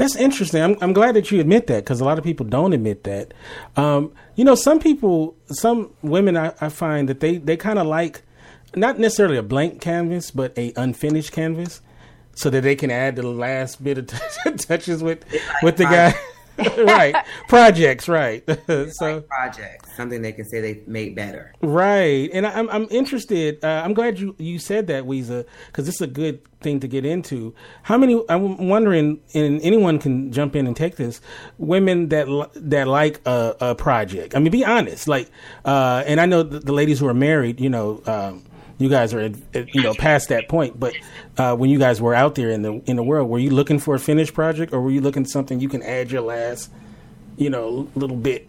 That's 0.00 0.16
interesting. 0.16 0.62
I'm, 0.62 0.78
I'm 0.80 0.94
glad 0.94 1.14
that 1.16 1.30
you 1.30 1.40
admit 1.40 1.66
that 1.66 1.84
because 1.84 2.00
a 2.00 2.06
lot 2.06 2.16
of 2.16 2.24
people 2.24 2.46
don't 2.46 2.72
admit 2.72 3.04
that. 3.04 3.34
Um, 3.76 4.14
you 4.34 4.44
know, 4.44 4.54
some 4.54 4.80
people, 4.80 5.36
some 5.48 5.90
women, 6.00 6.38
I, 6.38 6.54
I 6.58 6.70
find 6.70 7.06
that 7.10 7.20
they, 7.20 7.36
they 7.36 7.58
kind 7.58 7.78
of 7.78 7.86
like 7.86 8.22
not 8.74 8.98
necessarily 8.98 9.36
a 9.36 9.42
blank 9.42 9.82
canvas, 9.82 10.30
but 10.30 10.56
a 10.56 10.72
unfinished 10.74 11.32
canvas, 11.32 11.82
so 12.34 12.48
that 12.48 12.62
they 12.62 12.76
can 12.76 12.90
add 12.90 13.16
the 13.16 13.28
last 13.28 13.84
bit 13.84 13.98
of 13.98 14.06
t- 14.06 14.16
touches 14.56 15.02
with 15.02 15.22
with 15.62 15.76
the 15.76 15.84
guy. 15.84 16.14
right, 16.78 17.14
projects. 17.48 18.08
Right. 18.08 18.42
so 18.92 19.20
projects, 19.22 19.96
something 19.96 20.22
they 20.22 20.32
can 20.32 20.44
say 20.44 20.60
they 20.60 20.82
made 20.86 21.14
better. 21.14 21.54
Right, 21.62 22.30
and 22.32 22.46
I- 22.46 22.52
I'm 22.52 22.68
I'm 22.70 22.86
interested. 22.90 23.64
Uh, 23.64 23.82
I'm 23.84 23.94
glad 23.94 24.18
you 24.18 24.34
you 24.38 24.58
said 24.58 24.86
that, 24.88 25.04
Weeza, 25.04 25.44
because 25.66 25.86
this 25.86 25.96
is 25.96 26.00
a 26.02 26.06
good 26.06 26.40
thing 26.60 26.80
to 26.80 26.88
get 26.88 27.04
into. 27.04 27.54
How 27.82 27.96
many? 27.96 28.22
I'm 28.28 28.68
wondering, 28.68 29.20
and 29.34 29.60
anyone 29.62 29.98
can 29.98 30.32
jump 30.32 30.54
in 30.56 30.66
and 30.66 30.76
take 30.76 30.96
this. 30.96 31.20
Women 31.58 32.08
that 32.08 32.26
that 32.54 32.86
like 32.88 33.20
a, 33.26 33.56
a 33.60 33.74
project. 33.74 34.34
I 34.36 34.38
mean, 34.40 34.50
be 34.52 34.64
honest. 34.64 35.08
Like, 35.08 35.30
uh, 35.64 36.02
and 36.06 36.20
I 36.20 36.26
know 36.26 36.42
the, 36.42 36.60
the 36.60 36.72
ladies 36.72 36.98
who 36.98 37.06
are 37.06 37.14
married. 37.14 37.60
You 37.60 37.70
know, 37.70 38.02
um, 38.06 38.44
you 38.80 38.88
guys 38.88 39.12
are 39.12 39.28
you 39.52 39.82
know 39.82 39.92
past 39.92 40.30
that 40.30 40.48
point. 40.48 40.80
But 40.80 40.94
uh, 41.36 41.54
when 41.54 41.68
you 41.68 41.78
guys 41.78 42.00
were 42.00 42.14
out 42.14 42.34
there 42.34 42.48
in 42.48 42.62
the 42.62 42.80
in 42.86 42.96
the 42.96 43.02
world, 43.02 43.28
were 43.28 43.38
you 43.38 43.50
looking 43.50 43.78
for 43.78 43.94
a 43.94 43.98
finished 43.98 44.32
project, 44.32 44.72
or 44.72 44.80
were 44.80 44.90
you 44.90 45.02
looking 45.02 45.24
for 45.24 45.30
something 45.30 45.60
you 45.60 45.68
can 45.68 45.82
add 45.82 46.10
your 46.10 46.22
last, 46.22 46.70
you 47.36 47.50
know, 47.50 47.88
little 47.94 48.16
bit? 48.16 48.48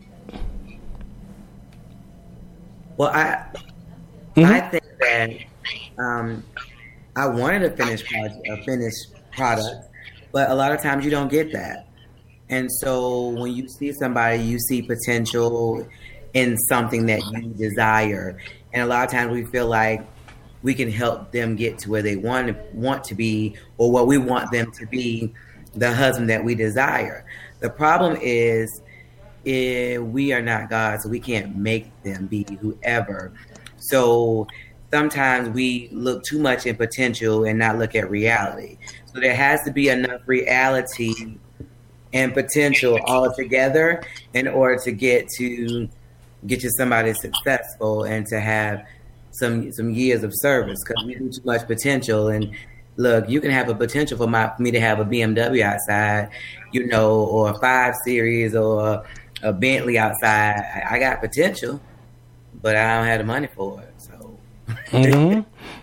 Well, 2.96 3.10
I 3.10 3.46
I 4.38 4.60
think 4.62 4.84
that 5.02 5.32
um, 6.00 6.44
I 7.18 7.28
wanted 7.28 7.64
a 7.64 7.76
finished 7.76 8.06
project, 8.06 8.48
a 8.48 8.64
finished 8.64 9.08
product, 9.32 9.90
but 10.32 10.50
a 10.50 10.56
lot 10.56 10.72
of 10.72 10.82
times 10.82 11.04
you 11.04 11.12
don't 11.12 11.30
get 11.30 11.52
that. 11.52 11.88
And 12.50 12.70
so 12.72 13.30
when 13.30 13.54
you 13.54 13.68
see 13.68 13.92
somebody, 13.92 14.44
you 14.44 14.60
see 14.60 14.82
potential 14.82 15.86
in 16.34 16.58
something 16.58 17.06
that 17.08 17.22
you 17.34 17.50
desire, 17.50 18.38
and 18.72 18.84
a 18.84 18.86
lot 18.86 19.04
of 19.04 19.12
times 19.12 19.34
we 19.34 19.44
feel 19.44 19.68
like 19.68 20.06
we 20.64 20.74
can 20.74 20.92
help 20.92 21.32
them 21.32 21.56
get 21.56 21.78
to 21.80 21.90
where 21.90 22.02
they 22.02 22.16
want 22.16 22.48
to, 22.48 22.56
want 22.74 23.04
to 23.06 23.16
be, 23.16 23.56
or 23.78 23.92
what 23.92 24.08
we 24.08 24.18
want 24.18 24.52
them 24.52 24.72
to 24.72 24.86
be, 24.88 25.34
the 25.76 25.94
husband 25.94 26.30
that 26.30 26.44
we 26.44 26.56
desire. 26.56 27.26
The 27.60 27.70
problem 27.70 28.18
is 28.22 28.82
eh, 29.46 29.98
we 29.98 30.34
are 30.34 30.42
not 30.42 30.70
God, 30.70 31.02
so 31.02 31.10
we 31.10 31.20
can't 31.20 31.56
make 31.56 31.92
them 32.04 32.28
be 32.28 32.46
whoever. 32.60 33.34
So 33.78 34.48
sometimes 34.92 35.50
we 35.50 35.90
look 35.92 36.24
too 36.24 36.40
much 36.40 36.66
in 36.66 36.76
potential 36.76 37.46
and 37.46 37.58
not 37.58 37.78
look 37.78 37.96
at 37.96 38.10
reality. 38.10 38.78
So 39.06 39.20
there 39.20 39.36
has 39.36 39.64
to 39.64 39.72
be 39.72 39.90
enough 39.90 40.22
reality 40.26 41.38
and 42.14 42.34
potential 42.34 43.00
all 43.06 43.34
together 43.34 44.04
in 44.34 44.48
order 44.48 44.78
to 44.84 44.92
get 44.92 45.28
to 45.38 45.90
get 46.46 46.64
you 46.64 46.70
somebody 46.72 47.14
successful 47.14 48.04
and 48.04 48.26
to 48.28 48.40
have 48.40 48.86
some 49.32 49.72
some 49.72 49.92
years 49.92 50.24
of 50.24 50.32
service 50.36 50.80
because 50.86 51.04
we 51.06 51.16
do 51.16 51.30
too 51.30 51.42
much 51.44 51.66
potential. 51.68 52.28
And 52.30 52.52
look 52.98 53.30
you 53.30 53.40
can 53.42 53.52
have 53.52 53.70
a 53.70 53.76
potential 53.76 54.18
for 54.18 54.28
my 54.28 54.52
for 54.56 54.62
me 54.62 54.72
to 54.72 54.80
have 54.80 55.00
a 55.00 55.06
BMW 55.06 55.62
outside 55.62 56.30
you 56.74 56.86
know 56.88 57.22
or 57.22 57.50
a 57.52 57.54
five 57.60 57.96
series 58.04 58.54
or 58.54 59.04
a, 59.42 59.54
Bentley 59.54 59.98
outside. 59.98 60.58
I, 60.58 60.96
I 60.96 61.00
got 61.00 61.22
potential 61.22 61.82
but 62.62 62.76
I 62.76 62.98
don't 62.98 63.08
have 63.08 63.20
the 63.20 63.26
money 63.26 63.48
for 63.48 63.82
it 63.82 63.94
so. 63.98 64.38
Hmm 64.92 65.42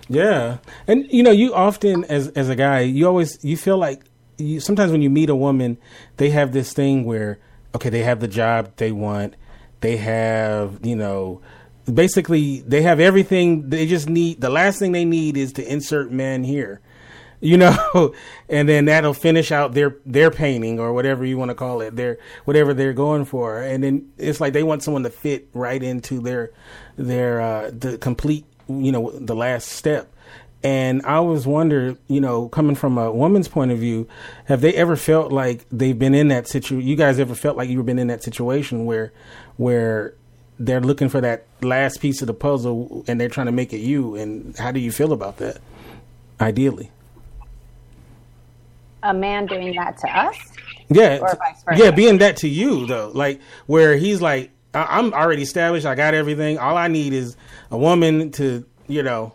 Yeah, 0.09 0.59
and 0.87 1.07
you 1.13 1.23
know, 1.23 1.31
you 1.31 1.55
often 1.55 2.05
as 2.05 2.29
as 2.29 2.49
a 2.49 2.57
guy, 2.57 2.81
you 2.81 3.07
always 3.07 3.43
you 3.45 3.57
feel 3.57 3.77
like 3.77 4.05
you 4.39 4.59
sometimes 4.59 4.91
when 4.91 5.03
you 5.03 5.11
meet 5.11 5.29
a 5.29 5.37
woman, 5.37 5.77
they 6.17 6.31
have 6.31 6.53
this 6.53 6.73
thing 6.73 7.05
where 7.05 7.39
okay, 7.75 7.91
they 7.91 8.03
have 8.03 8.21
the 8.21 8.29
job 8.29 8.73
they 8.77 8.91
want, 8.91 9.35
they 9.81 9.99
have 9.99 10.85
you 10.85 10.97
know, 10.97 11.43
basically 11.95 12.61
they 12.61 12.83
have 12.83 13.01
everything. 13.01 13.71
They 13.71 13.87
just 13.87 14.09
need 14.09 14.41
the 14.41 14.51
last 14.51 14.79
thing 14.79 14.93
they 14.93 15.05
need 15.05 15.37
is 15.37 15.53
to 15.55 15.73
insert 15.73 16.11
man 16.11 16.45
here, 16.45 16.81
you 17.41 17.57
know, 17.57 18.15
and 18.49 18.69
then 18.69 18.87
that'll 18.87 19.15
finish 19.15 19.53
out 19.53 19.75
their 19.75 19.97
their 20.07 20.31
painting 20.31 20.79
or 20.81 20.93
whatever 20.93 21.25
you 21.25 21.39
want 21.39 21.51
to 21.51 21.55
call 21.55 21.81
it, 21.81 21.97
their 21.97 22.19
whatever 22.45 22.75
they're 22.75 22.93
going 22.93 23.25
for, 23.25 23.63
and 23.63 23.83
then 23.83 24.11
it's 24.19 24.41
like 24.41 24.53
they 24.53 24.63
want 24.63 24.83
someone 24.83 25.03
to 25.05 25.11
fit 25.11 25.49
right 25.55 25.83
into 25.83 26.21
their 26.21 26.51
their 26.97 27.41
uh, 27.41 27.71
the 27.73 27.99
complete 27.99 28.45
you 28.69 28.93
know 28.93 29.11
the 29.11 29.35
last 29.35 29.69
step 29.69 30.13
And 30.63 31.03
I 31.07 31.15
always 31.15 31.47
wonder, 31.47 31.97
you 32.09 32.21
know, 32.21 32.49
coming 32.49 32.75
from 32.75 32.99
a 32.99 33.13
woman's 33.13 33.47
point 33.47 33.71
of 33.71 33.79
view, 33.79 34.09
have 34.47 34.61
they 34.61 34.75
ever 34.75 34.97
felt 34.97 35.31
like 35.33 35.65
they've 35.71 35.99
been 35.99 36.15
in 36.15 36.29
that 36.29 36.49
situation? 36.49 36.87
You 36.87 36.97
guys 36.97 37.21
ever 37.21 37.37
felt 37.37 37.57
like 37.57 37.69
you've 37.71 37.87
been 37.87 37.99
in 37.99 38.09
that 38.09 38.25
situation 38.25 38.85
where, 38.85 39.13
where 39.57 40.15
they're 40.59 40.81
looking 40.81 41.09
for 41.09 41.21
that 41.21 41.47
last 41.63 42.01
piece 42.01 42.21
of 42.21 42.27
the 42.27 42.35
puzzle 42.35 43.05
and 43.07 43.21
they're 43.21 43.29
trying 43.29 43.47
to 43.47 43.53
make 43.53 43.73
it 43.73 43.79
you? 43.79 44.17
And 44.17 44.57
how 44.57 44.73
do 44.73 44.81
you 44.81 44.91
feel 44.93 45.13
about 45.13 45.37
that? 45.39 45.59
Ideally, 46.41 46.91
A 49.03 49.15
man 49.15 49.47
doing 49.47 49.75
that 49.77 49.99
to 49.99 50.09
us? 50.09 50.37
yeah, 50.89 51.19
Or 51.21 51.35
vice 51.37 51.63
versa. 51.65 51.85
yeah, 51.85 51.91
being 51.91 52.19
that 52.19 52.37
to 52.39 52.49
you 52.49 52.87
though, 52.87 53.11
like 53.15 53.41
where 53.67 53.97
he's 53.97 54.21
like, 54.21 54.51
I- 54.75 54.99
I'm 54.99 55.13
already 55.15 55.43
established, 55.43 55.87
I 55.87 55.95
got 55.95 56.15
everything. 56.15 56.59
All 56.59 56.77
I 56.77 56.89
need 56.89 57.13
is 57.13 57.37
a 57.71 57.79
woman 57.79 58.31
to, 58.33 58.65
you 58.87 59.03
know, 59.03 59.33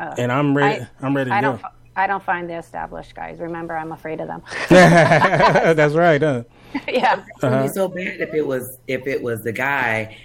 oh. 0.00 0.14
and 0.18 0.30
I'm 0.32 0.56
ready. 0.56 0.86
I, 1.00 1.06
am 1.06 1.14
ready 1.16 1.30
to 1.30 1.36
I 1.36 1.40
go. 1.40 1.60
Don't. 1.96 2.02
I 2.02 2.06
don't 2.06 2.22
find 2.22 2.48
the 2.48 2.58
established 2.58 3.14
guys. 3.14 3.38
Remember, 3.38 3.76
I'm 3.76 3.92
afraid 3.92 4.20
of 4.20 4.28
them. 4.28 4.42
That's 4.68 5.94
right, 5.94 6.20
huh? 6.20 6.44
yeah. 6.88 7.14
It 7.14 7.18
would 7.18 7.40
be 7.40 7.46
uh-huh. 7.46 7.68
so 7.68 7.88
bad 7.88 8.20
if 8.20 8.34
it 8.34 8.46
was 8.46 8.78
if 8.86 9.06
it 9.06 9.22
was 9.22 9.42
the 9.42 9.52
guy 9.52 10.16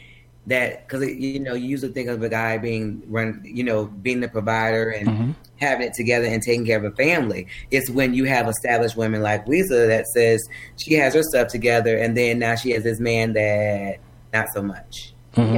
that 0.47 0.87
because 0.87 1.07
you 1.07 1.39
know 1.39 1.53
you 1.53 1.67
usually 1.67 1.91
think 1.91 2.09
of 2.09 2.23
a 2.23 2.29
guy 2.29 2.57
being 2.57 3.03
run 3.07 3.39
you 3.45 3.63
know 3.63 3.85
being 3.85 4.21
the 4.21 4.27
provider 4.27 4.89
and 4.89 5.07
mm-hmm. 5.07 5.31
having 5.57 5.87
it 5.87 5.93
together 5.93 6.25
and 6.25 6.41
taking 6.41 6.65
care 6.65 6.77
of 6.77 6.83
a 6.83 6.95
family. 6.95 7.47
It's 7.69 7.89
when 7.89 8.13
you 8.13 8.25
have 8.25 8.47
established 8.47 8.97
women 8.97 9.21
like 9.21 9.47
Lisa 9.47 9.87
that 9.87 10.07
says 10.07 10.43
she 10.77 10.95
has 10.95 11.13
her 11.13 11.23
stuff 11.23 11.47
together 11.49 11.97
and 11.97 12.17
then 12.17 12.39
now 12.39 12.55
she 12.55 12.71
has 12.71 12.83
this 12.83 12.99
man 12.99 13.33
that 13.33 13.99
not 14.33 14.47
so 14.53 14.61
much. 14.61 15.13
Mm-hmm. 15.35 15.55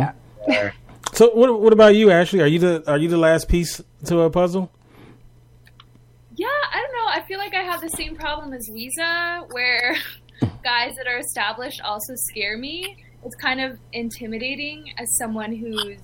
Yeah. 0.48 0.72
So 1.14 1.34
what 1.34 1.62
what 1.62 1.74
about 1.74 1.96
you, 1.96 2.12
Ashley? 2.12 2.42
Are 2.42 2.48
you 2.48 2.60
the 2.60 2.84
are 2.88 2.98
you 2.98 3.08
the 3.08 3.18
last 3.18 3.48
piece 3.48 3.82
to 4.06 4.22
a 4.22 4.30
puzzle? 4.30 4.72
Yeah, 6.36 6.48
I 6.48 6.82
don't 6.82 6.92
know. 6.94 7.08
I 7.08 7.26
feel 7.28 7.38
like 7.38 7.54
I 7.54 7.62
have 7.62 7.73
the 7.84 7.90
same 7.98 8.16
problem 8.16 8.54
as 8.54 8.70
Lisa, 8.70 9.42
where 9.52 9.96
guys 10.64 10.96
that 10.96 11.08
are 11.08 11.18
established 11.18 11.82
also 11.82 12.14
scare 12.16 12.58
me. 12.58 12.98
It's 13.26 13.36
kind 13.36 13.62
of 13.62 13.78
intimidating 13.92 14.94
as 14.98 15.18
someone 15.18 15.56
who's 15.56 15.98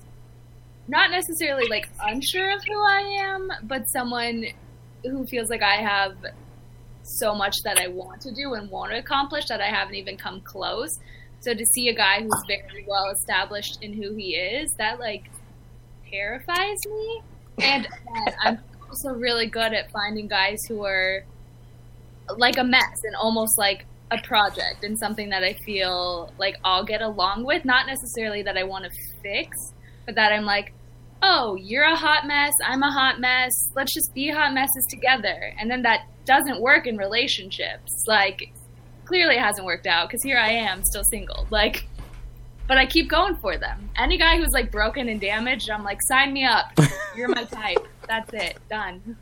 not 0.88 1.10
necessarily 1.10 1.68
like 1.68 1.88
unsure 2.02 2.54
of 2.54 2.62
who 2.66 2.78
I 2.78 3.00
am, 3.22 3.50
but 3.64 3.88
someone 3.88 4.46
who 5.02 5.26
feels 5.26 5.48
like 5.48 5.62
I 5.62 5.76
have 5.76 6.16
so 7.02 7.34
much 7.34 7.54
that 7.64 7.78
I 7.78 7.88
want 7.88 8.20
to 8.22 8.32
do 8.32 8.54
and 8.54 8.70
want 8.70 8.92
to 8.92 8.98
accomplish 8.98 9.46
that 9.48 9.60
I 9.60 9.68
haven't 9.68 9.94
even 9.94 10.16
come 10.16 10.40
close. 10.42 10.90
So 11.40 11.54
to 11.54 11.64
see 11.64 11.88
a 11.88 11.94
guy 11.94 12.22
who's 12.22 12.44
very 12.46 12.84
well 12.86 13.10
established 13.10 13.78
in 13.82 13.94
who 13.94 14.14
he 14.14 14.34
is, 14.34 14.72
that 14.78 14.98
like 14.98 15.30
terrifies 16.10 16.78
me. 16.86 17.22
And 17.62 17.86
uh, 17.86 18.30
I'm 18.42 18.58
also 18.88 19.10
really 19.10 19.46
good 19.46 19.72
at 19.72 19.90
finding 19.90 20.28
guys 20.28 20.58
who 20.68 20.84
are 20.84 21.24
like 22.36 22.58
a 22.58 22.64
mess 22.64 22.96
and 23.04 23.14
almost 23.16 23.58
like 23.58 23.86
a 24.10 24.18
project 24.22 24.82
and 24.82 24.98
something 24.98 25.30
that 25.30 25.44
I 25.44 25.54
feel 25.64 26.32
like 26.38 26.56
I'll 26.64 26.84
get 26.84 27.02
along 27.02 27.44
with. 27.44 27.64
Not 27.64 27.86
necessarily 27.86 28.42
that 28.42 28.56
I 28.56 28.64
want 28.64 28.84
to 28.84 28.90
fix, 29.22 29.56
but 30.06 30.16
that 30.16 30.32
I'm 30.32 30.44
like, 30.44 30.72
oh, 31.22 31.54
you're 31.56 31.84
a 31.84 31.96
hot 31.96 32.26
mess, 32.26 32.52
I'm 32.64 32.82
a 32.82 32.90
hot 32.90 33.20
mess, 33.20 33.52
let's 33.74 33.92
just 33.92 34.12
be 34.14 34.30
hot 34.30 34.54
messes 34.54 34.86
together. 34.88 35.54
And 35.58 35.70
then 35.70 35.82
that 35.82 36.06
doesn't 36.24 36.60
work 36.60 36.86
in 36.86 36.96
relationships. 36.96 38.04
Like, 38.06 38.52
clearly 39.04 39.36
it 39.36 39.40
hasn't 39.40 39.66
worked 39.66 39.86
out 39.86 40.08
because 40.08 40.22
here 40.22 40.38
I 40.38 40.50
am 40.50 40.82
still 40.84 41.04
single. 41.04 41.46
Like, 41.50 41.86
but 42.66 42.78
I 42.78 42.86
keep 42.86 43.08
going 43.10 43.36
for 43.36 43.58
them. 43.58 43.90
Any 43.96 44.16
guy 44.16 44.38
who's 44.38 44.52
like 44.52 44.70
broken 44.70 45.08
and 45.08 45.20
damaged, 45.20 45.70
I'm 45.70 45.84
like, 45.84 45.98
sign 46.08 46.32
me 46.32 46.44
up. 46.44 46.66
You're 47.16 47.28
my 47.28 47.44
type. 47.44 47.86
That's 48.06 48.32
it. 48.32 48.58
Done. 48.68 49.16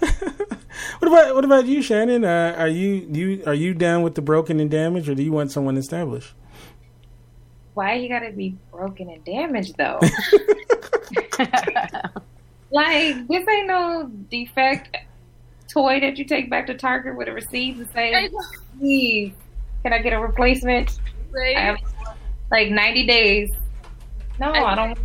What 0.98 1.08
about 1.08 1.34
what 1.34 1.44
about 1.44 1.66
you, 1.66 1.82
Shannon? 1.82 2.24
Uh, 2.24 2.54
are 2.56 2.68
you 2.68 3.06
you 3.10 3.42
are 3.46 3.54
you 3.54 3.74
down 3.74 4.02
with 4.02 4.14
the 4.14 4.22
broken 4.22 4.60
and 4.60 4.70
damaged, 4.70 5.08
or 5.08 5.14
do 5.14 5.22
you 5.22 5.32
want 5.32 5.52
someone 5.52 5.76
established? 5.76 6.32
Why 7.74 7.94
you 7.94 8.08
gotta 8.08 8.32
be 8.32 8.56
broken 8.72 9.10
and 9.10 9.22
damaged 9.24 9.76
though? 9.76 10.00
like 12.70 13.28
this 13.28 13.46
ain't 13.48 13.66
no 13.66 14.10
defect 14.30 14.96
toy 15.68 16.00
that 16.00 16.16
you 16.16 16.24
take 16.24 16.48
back 16.48 16.66
to 16.68 16.74
Target 16.74 17.16
with 17.16 17.28
a 17.28 17.32
receipt 17.32 17.76
and 17.76 17.90
say, 17.90 18.30
"Please, 18.78 19.32
can 19.82 19.92
I 19.92 19.98
get 19.98 20.12
a 20.14 20.18
replacement?" 20.18 20.98
I 21.36 21.60
have 21.60 21.76
like 22.50 22.70
ninety 22.70 23.06
days. 23.06 23.52
No, 24.40 24.50
I 24.52 24.74
don't. 24.74 24.98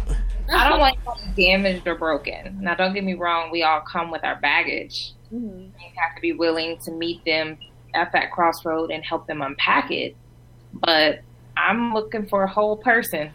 I 0.52 0.70
don't 0.70 0.80
like 0.80 0.98
damaged 1.36 1.88
or 1.88 1.96
broken. 1.96 2.60
Now, 2.62 2.76
don't 2.76 2.94
get 2.94 3.04
me 3.04 3.14
wrong. 3.14 3.52
We 3.52 3.64
all 3.64 3.82
come 3.82 4.12
with 4.12 4.24
our 4.24 4.36
baggage. 4.36 5.14
Mm-hmm. 5.34 5.60
You 5.60 5.92
have 5.96 6.16
to 6.16 6.22
be 6.22 6.34
willing 6.34 6.78
to 6.80 6.92
meet 6.92 7.24
them 7.26 7.58
at 7.94 8.12
that 8.14 8.32
crossroad 8.32 8.92
and 8.92 9.04
help 9.04 9.28
them 9.28 9.42
unpack 9.42 9.92
it. 9.92 10.16
But 10.74 11.22
I'm 11.58 11.94
looking 11.94 12.28
for 12.28 12.44
a 12.44 12.50
whole 12.50 12.78
person. 12.78 13.32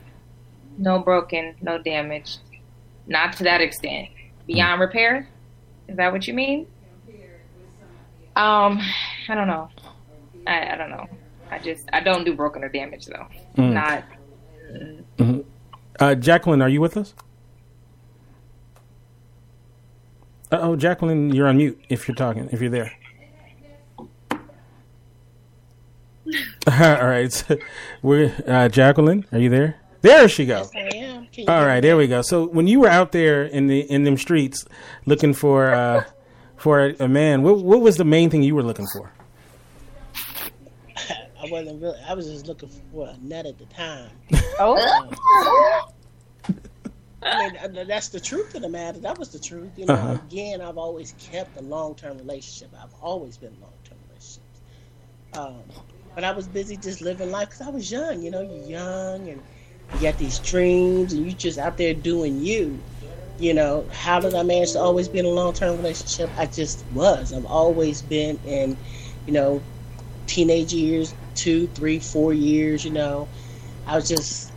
No 0.79 0.99
broken, 0.99 1.55
no 1.61 1.79
damaged. 1.79 2.41
Not 3.07 3.35
to 3.35 3.45
that 3.45 3.61
extent. 3.61 4.09
Beyond 4.47 4.81
repair? 4.81 5.29
Is 5.89 5.97
that 5.97 6.13
what 6.13 6.27
you 6.27 6.35
mean? 6.35 6.67
Um, 8.35 8.81
I 9.29 9.35
don't 9.35 9.49
know. 9.49 9.71
I, 10.47 10.73
I 10.73 10.77
don't 10.77 10.91
know. 10.91 11.07
I 11.51 11.59
just 11.59 11.89
I 11.93 12.01
don't 12.01 12.25
do 12.25 12.35
broken 12.35 12.63
or 12.63 12.69
damaged 12.69 13.09
though. 13.09 13.27
Mm. 13.57 13.73
Not 13.73 14.05
hmm 15.19 15.41
Uh, 15.99 16.15
Jacqueline, 16.15 16.63
are 16.63 16.69
you 16.69 16.81
with 16.81 16.97
us? 16.97 17.15
Uh 20.53 20.59
oh, 20.61 20.77
Jacqueline, 20.77 21.35
you're 21.35 21.49
on 21.49 21.57
mute 21.57 21.81
if 21.89 22.07
you're 22.07 22.15
talking. 22.15 22.49
If 22.53 22.61
you're 22.61 22.71
there. 22.71 22.93
All 26.67 27.07
right, 27.07 27.45
we're 28.03 28.35
uh, 28.47 28.69
Jacqueline. 28.69 29.25
Are 29.33 29.39
you 29.39 29.49
there? 29.49 29.77
There 30.03 30.29
she 30.29 30.47
goes. 30.47 30.71
I 30.75 30.91
am. 30.95 31.27
All 31.49 31.65
right, 31.65 31.81
there 31.81 31.97
we 31.97 32.07
go. 32.07 32.23
So 32.23 32.47
when 32.47 32.69
you 32.69 32.81
were 32.81 32.89
out 32.89 33.13
there 33.13 33.45
in 33.45 33.67
the 33.67 33.81
in 33.91 34.05
them 34.05 34.17
streets 34.17 34.65
looking 35.05 35.35
for 35.35 35.73
uh, 35.75 36.05
for 36.57 36.87
a, 36.87 36.97
a 37.01 37.09
man, 37.09 37.43
what 37.43 37.59
what 37.59 37.81
was 37.81 37.97
the 37.97 38.05
main 38.05 38.31
thing 38.31 38.43
you 38.43 38.55
were 38.55 38.63
looking 38.63 38.87
for? 38.93 39.13
I 41.47 41.51
wasn't 41.51 41.83
really. 41.83 41.99
I 42.09 42.15
was 42.15 42.27
just 42.27 42.47
looking 42.47 42.69
for 42.93 43.09
a 43.09 43.17
nut 43.23 43.47
at 43.47 43.59
the 43.59 43.67
time. 43.67 44.11
Oh. 44.59 45.11
I 47.23 47.69
mean, 47.69 47.87
that's 47.89 48.09
the 48.09 48.21
truth 48.21 48.55
of 48.55 48.63
the 48.63 48.69
matter. 48.69 48.99
That 49.01 49.19
was 49.19 49.31
the 49.31 49.39
truth. 49.39 49.71
You 49.77 49.87
know, 49.87 49.95
Uh-huh. 49.95 50.19
again, 50.29 50.61
I've 50.61 50.79
always 50.79 51.15
kept 51.19 51.59
a 51.59 51.63
long 51.63 51.95
term 51.95 52.17
relationship. 52.19 52.71
I've 52.81 52.95
always 53.03 53.37
been 53.37 53.55
long 53.61 53.73
term 53.85 53.99
relationships. 54.09 54.61
Um, 55.35 55.57
but 56.15 56.25
I 56.25 56.31
was 56.33 56.47
busy 56.47 56.77
just 56.77 57.01
living 57.03 57.31
life 57.31 57.51
because 57.51 57.67
I 57.67 57.71
was 57.71 57.91
young. 57.91 58.23
You 58.23 58.31
know, 58.31 58.41
you're 58.43 58.65
young 58.67 59.29
and 59.29 59.43
you 59.95 60.01
got 60.01 60.17
these 60.19 60.39
dreams 60.39 61.13
and 61.13 61.27
you're 61.27 61.37
just 61.37 61.59
out 61.59 61.77
there 61.77 61.95
doing 61.95 62.41
you. 62.43 62.79
You 63.39 63.53
know, 63.53 63.87
how 63.93 64.21
did 64.21 64.35
I 64.35 64.43
manage 64.43 64.73
to 64.73 64.79
always 64.81 65.09
be 65.09 65.19
in 65.19 65.27
a 65.27 65.31
long 65.31 65.53
term 65.53 65.77
relationship? 65.77 66.31
I 66.39 66.47
just 66.47 66.85
was. 66.95 67.33
I've 67.35 67.45
always 67.47 68.01
been 68.03 68.39
in, 68.47 68.77
you 69.27 69.33
know, 69.35 69.61
teenage 70.27 70.73
years, 70.73 71.13
two, 71.37 71.69
three, 71.69 71.99
four 71.99 72.33
years. 72.33 72.85
You 72.85 72.93
know, 72.93 73.29
I 73.87 73.97
was 73.97 74.09
just 74.09 74.53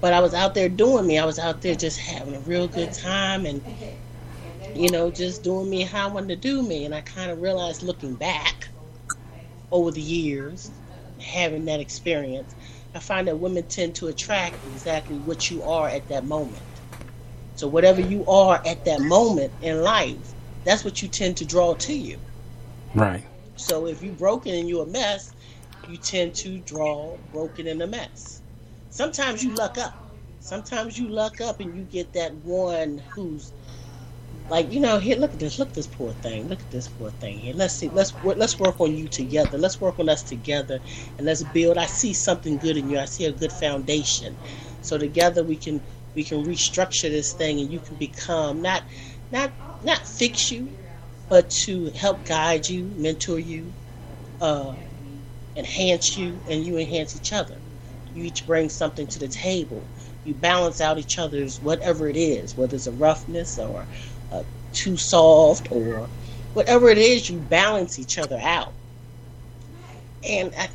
but 0.00 0.12
I 0.14 0.20
was 0.20 0.32
out 0.32 0.54
there 0.54 0.68
doing 0.68 1.06
me. 1.06 1.18
I 1.18 1.26
was 1.26 1.38
out 1.38 1.60
there 1.60 1.74
just 1.74 1.98
having 1.98 2.34
a 2.34 2.40
real 2.40 2.66
good 2.66 2.92
time 2.92 3.44
and 3.46 3.62
you 4.74 4.90
know, 4.90 5.10
just 5.10 5.42
doing 5.42 5.68
me 5.68 5.82
how 5.82 6.08
I 6.08 6.12
wanted 6.12 6.28
to 6.28 6.36
do 6.36 6.62
me. 6.62 6.84
And 6.84 6.94
I 6.94 7.00
kind 7.02 7.30
of 7.30 7.42
realized 7.42 7.82
looking 7.82 8.14
back 8.14 8.68
over 9.72 9.90
the 9.90 10.00
years, 10.00 10.70
having 11.20 11.64
that 11.66 11.80
experience, 11.80 12.54
I 12.94 12.98
find 12.98 13.28
that 13.28 13.38
women 13.38 13.64
tend 13.64 13.94
to 13.96 14.08
attract 14.08 14.56
exactly 14.72 15.16
what 15.18 15.50
you 15.50 15.62
are 15.62 15.88
at 15.88 16.08
that 16.08 16.24
moment. 16.24 16.62
So 17.56 17.68
whatever 17.68 18.00
you 18.00 18.24
are 18.26 18.60
at 18.66 18.84
that 18.86 19.00
moment 19.00 19.52
in 19.62 19.82
life, 19.82 20.16
that's 20.64 20.84
what 20.84 21.02
you 21.02 21.08
tend 21.08 21.36
to 21.38 21.44
draw 21.44 21.74
to 21.74 21.94
you. 21.94 22.18
Right. 22.94 23.24
So 23.56 23.86
if 23.86 24.02
you're 24.02 24.14
broken 24.14 24.54
and 24.54 24.68
you're 24.68 24.84
a 24.84 24.86
mess, 24.86 25.32
you 25.90 25.96
tend 25.96 26.34
to 26.36 26.58
draw 26.58 27.16
broken 27.32 27.66
in 27.66 27.80
a 27.82 27.86
mess. 27.86 28.40
Sometimes 28.90 29.42
you 29.42 29.54
luck 29.54 29.78
up. 29.78 30.10
Sometimes 30.40 30.98
you 30.98 31.08
luck 31.08 31.40
up 31.40 31.60
and 31.60 31.76
you 31.76 31.82
get 31.82 32.12
that 32.14 32.34
one 32.36 33.02
who's 33.10 33.52
like, 34.48 34.72
you 34.72 34.80
know, 34.80 34.98
here, 34.98 35.16
look 35.16 35.32
at 35.32 35.38
this, 35.38 35.58
look 35.60 35.68
at 35.68 35.74
this 35.74 35.86
poor 35.86 36.12
thing, 36.14 36.48
look 36.48 36.58
at 36.58 36.70
this 36.72 36.88
poor 36.88 37.10
thing 37.10 37.38
here. 37.38 37.54
Let's 37.54 37.74
see, 37.74 37.88
let's 37.88 38.12
let's 38.24 38.58
work 38.58 38.80
on 38.80 38.96
you 38.96 39.06
together. 39.06 39.56
Let's 39.58 39.80
work 39.80 40.00
on 40.00 40.08
us 40.08 40.24
together, 40.24 40.80
and 41.18 41.26
let's 41.26 41.44
build. 41.44 41.78
I 41.78 41.86
see 41.86 42.12
something 42.12 42.56
good 42.56 42.76
in 42.76 42.90
you. 42.90 42.98
I 42.98 43.04
see 43.04 43.26
a 43.26 43.32
good 43.32 43.52
foundation. 43.52 44.36
So 44.82 44.98
together 44.98 45.44
we 45.44 45.54
can 45.54 45.80
we 46.16 46.24
can 46.24 46.44
restructure 46.44 47.02
this 47.10 47.32
thing, 47.32 47.60
and 47.60 47.72
you 47.72 47.78
can 47.78 47.94
become 47.94 48.60
not 48.60 48.82
not 49.30 49.52
not 49.84 50.04
fix 50.04 50.50
you, 50.50 50.68
but 51.28 51.48
to 51.50 51.90
help 51.90 52.24
guide 52.24 52.68
you, 52.68 52.90
mentor 52.96 53.38
you, 53.38 53.72
uh, 54.40 54.74
enhance 55.56 56.16
you, 56.16 56.42
and 56.46 56.64
you 56.64 56.78
enhance 56.78 57.16
each 57.16 57.32
other. 57.32 57.62
You 58.12 58.24
each 58.24 58.46
bring 58.46 58.68
something 58.68 59.06
to 59.08 59.18
the 59.18 59.28
table. 59.28 59.90
You 60.24 60.34
balance 60.34 60.80
out 60.80 60.98
each 60.98 61.18
other's 61.18 61.60
whatever 61.60 62.08
it 62.08 62.16
is, 62.16 62.56
whether 62.56 62.76
it's 62.76 62.86
a 62.86 62.92
roughness 62.92 63.58
or 63.58 63.88
uh, 64.30 64.44
too 64.72 64.96
soft 64.96 65.68
or 65.70 66.10
whatever 66.52 66.88
it 66.88 66.98
is, 66.98 67.28
you 67.30 67.40
balance 67.40 67.98
each 67.98 68.18
other 68.18 68.38
out. 68.40 68.74
And 70.28 70.52
I, 70.58 70.68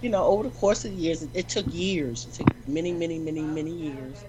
you 0.00 0.10
know, 0.10 0.24
over 0.24 0.44
the 0.44 0.50
course 0.50 0.84
of 0.84 0.92
the 0.92 0.96
years, 0.96 1.22
it, 1.22 1.30
it 1.34 1.48
took 1.48 1.66
years. 1.72 2.26
It 2.26 2.34
took 2.34 2.48
many, 2.66 2.92
many, 2.92 3.18
many, 3.18 3.46
many 3.46 3.70
years, 3.72 4.26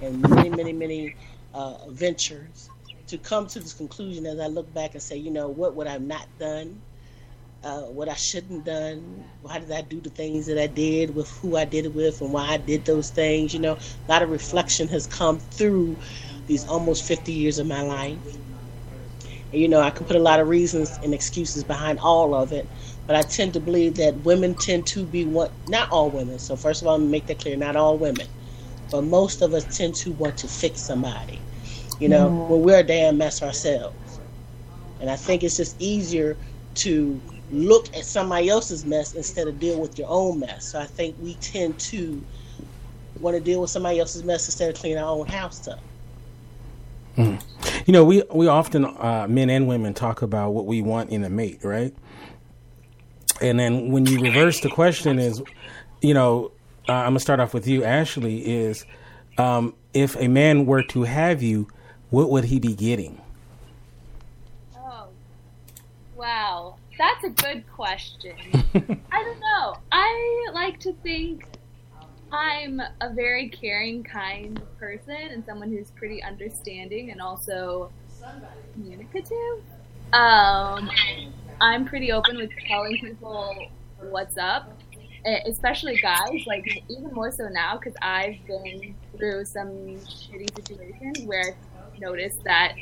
and 0.00 0.20
many, 0.28 0.50
many, 0.50 0.72
many 0.72 1.16
uh, 1.54 1.90
ventures 1.90 2.70
to 3.08 3.18
come 3.18 3.46
to 3.48 3.60
this 3.60 3.74
conclusion. 3.74 4.26
As 4.26 4.40
I 4.40 4.46
look 4.48 4.72
back 4.72 4.94
and 4.94 5.02
say, 5.02 5.16
you 5.16 5.30
know, 5.30 5.48
what 5.48 5.76
would 5.76 5.86
I 5.86 5.92
have 5.92 6.02
not 6.02 6.26
done? 6.38 6.82
Uh, 7.66 7.80
what 7.80 8.08
I 8.08 8.14
shouldn't 8.14 8.64
done? 8.64 9.24
Why 9.42 9.58
did 9.58 9.72
I 9.72 9.80
do 9.80 10.00
the 10.00 10.08
things 10.08 10.46
that 10.46 10.56
I 10.56 10.68
did 10.68 11.16
with 11.16 11.28
who 11.38 11.56
I 11.56 11.64
did 11.64 11.84
it 11.84 11.92
with, 11.92 12.20
and 12.20 12.32
why 12.32 12.46
I 12.46 12.58
did 12.58 12.84
those 12.84 13.10
things? 13.10 13.52
You 13.52 13.58
know, 13.58 13.72
a 13.72 14.08
lot 14.08 14.22
of 14.22 14.30
reflection 14.30 14.86
has 14.86 15.08
come 15.08 15.40
through 15.40 15.96
these 16.46 16.64
almost 16.68 17.02
50 17.02 17.32
years 17.32 17.58
of 17.58 17.66
my 17.66 17.82
life. 17.82 18.18
And, 19.50 19.60
you 19.60 19.66
know, 19.66 19.80
I 19.80 19.90
can 19.90 20.06
put 20.06 20.14
a 20.14 20.20
lot 20.20 20.38
of 20.38 20.48
reasons 20.48 20.96
and 21.02 21.12
excuses 21.12 21.64
behind 21.64 21.98
all 21.98 22.36
of 22.36 22.52
it, 22.52 22.68
but 23.04 23.16
I 23.16 23.22
tend 23.22 23.52
to 23.54 23.60
believe 23.60 23.96
that 23.96 24.14
women 24.24 24.54
tend 24.54 24.86
to 24.88 25.04
be 25.04 25.24
what, 25.24 25.50
not 25.66 25.90
all 25.90 26.08
women. 26.08 26.38
So, 26.38 26.54
first 26.54 26.82
of 26.82 26.86
all, 26.86 26.98
make 26.98 27.26
that 27.26 27.40
clear 27.40 27.56
not 27.56 27.74
all 27.74 27.98
women, 27.98 28.28
but 28.92 29.02
most 29.02 29.42
of 29.42 29.52
us 29.54 29.76
tend 29.76 29.96
to 29.96 30.12
want 30.12 30.36
to 30.38 30.46
fix 30.46 30.80
somebody, 30.80 31.40
you 31.98 32.08
know, 32.08 32.28
mm. 32.30 32.46
when 32.48 32.62
we're 32.62 32.78
a 32.78 32.84
damn 32.84 33.18
mess 33.18 33.42
ourselves. 33.42 34.20
And 35.00 35.10
I 35.10 35.16
think 35.16 35.42
it's 35.42 35.56
just 35.56 35.74
easier 35.82 36.36
to 36.76 37.20
look 37.50 37.94
at 37.96 38.04
somebody 38.04 38.48
else's 38.48 38.84
mess 38.84 39.14
instead 39.14 39.46
of 39.48 39.58
deal 39.58 39.80
with 39.80 39.98
your 39.98 40.08
own 40.10 40.40
mess. 40.40 40.66
So 40.66 40.80
I 40.80 40.86
think 40.86 41.16
we 41.20 41.34
tend 41.34 41.78
to 41.80 42.22
want 43.20 43.36
to 43.36 43.40
deal 43.42 43.60
with 43.60 43.70
somebody 43.70 44.00
else's 44.00 44.24
mess 44.24 44.46
instead 44.46 44.70
of 44.70 44.76
cleaning 44.76 44.98
our 44.98 45.08
own 45.08 45.26
house 45.26 45.66
up. 45.68 45.80
Mm. 47.16 47.42
You 47.86 47.92
know, 47.92 48.04
we 48.04 48.22
we 48.30 48.46
often 48.46 48.84
uh, 48.84 49.26
men 49.28 49.48
and 49.48 49.66
women 49.66 49.94
talk 49.94 50.22
about 50.22 50.50
what 50.50 50.66
we 50.66 50.82
want 50.82 51.10
in 51.10 51.24
a 51.24 51.30
mate, 51.30 51.60
right? 51.62 51.94
And 53.40 53.58
then 53.58 53.90
when 53.90 54.06
you 54.06 54.20
reverse 54.20 54.60
the 54.60 54.68
question, 54.68 55.18
is 55.18 55.42
you 56.02 56.14
know, 56.14 56.52
uh, 56.88 56.92
I'm 56.92 57.10
gonna 57.10 57.20
start 57.20 57.40
off 57.40 57.54
with 57.54 57.66
you, 57.66 57.84
Ashley. 57.84 58.38
Is 58.38 58.84
um, 59.38 59.74
if 59.94 60.16
a 60.16 60.28
man 60.28 60.66
were 60.66 60.82
to 60.84 61.04
have 61.04 61.42
you, 61.42 61.68
what 62.10 62.30
would 62.30 62.44
he 62.44 62.60
be 62.60 62.74
getting? 62.74 63.20
Oh, 64.76 65.08
wow, 66.16 66.76
that's 66.98 67.24
a 67.24 67.30
good 67.30 67.64
question. 67.72 68.36
I 69.12 69.22
don't 69.22 69.40
know. 69.40 69.76
I 69.92 70.48
like 70.52 70.80
to 70.80 70.92
think 71.02 71.46
I'm 72.32 72.80
a 73.00 73.12
very 73.12 73.48
caring, 73.48 74.02
kind 74.02 74.60
person 74.78 75.14
and 75.14 75.44
someone 75.44 75.70
who's 75.70 75.90
pretty 75.92 76.22
understanding 76.22 77.10
and 77.10 77.20
also 77.20 77.90
communicative. 78.72 79.62
Um, 80.12 80.90
I'm 81.60 81.84
pretty 81.84 82.12
open 82.12 82.36
with 82.36 82.50
telling 82.66 82.98
people 82.98 83.68
what's 84.10 84.36
up, 84.36 84.72
especially 85.46 85.96
guys, 85.96 86.44
like 86.46 86.82
even 86.88 87.12
more 87.12 87.30
so 87.30 87.48
now 87.48 87.76
because 87.76 87.94
I've 88.02 88.36
been 88.46 88.94
through 89.16 89.44
some 89.44 89.68
shitty 89.96 90.54
situations 90.56 91.26
where 91.26 91.56
I've 91.96 92.02
noticed 92.02 92.44
that 92.44 92.74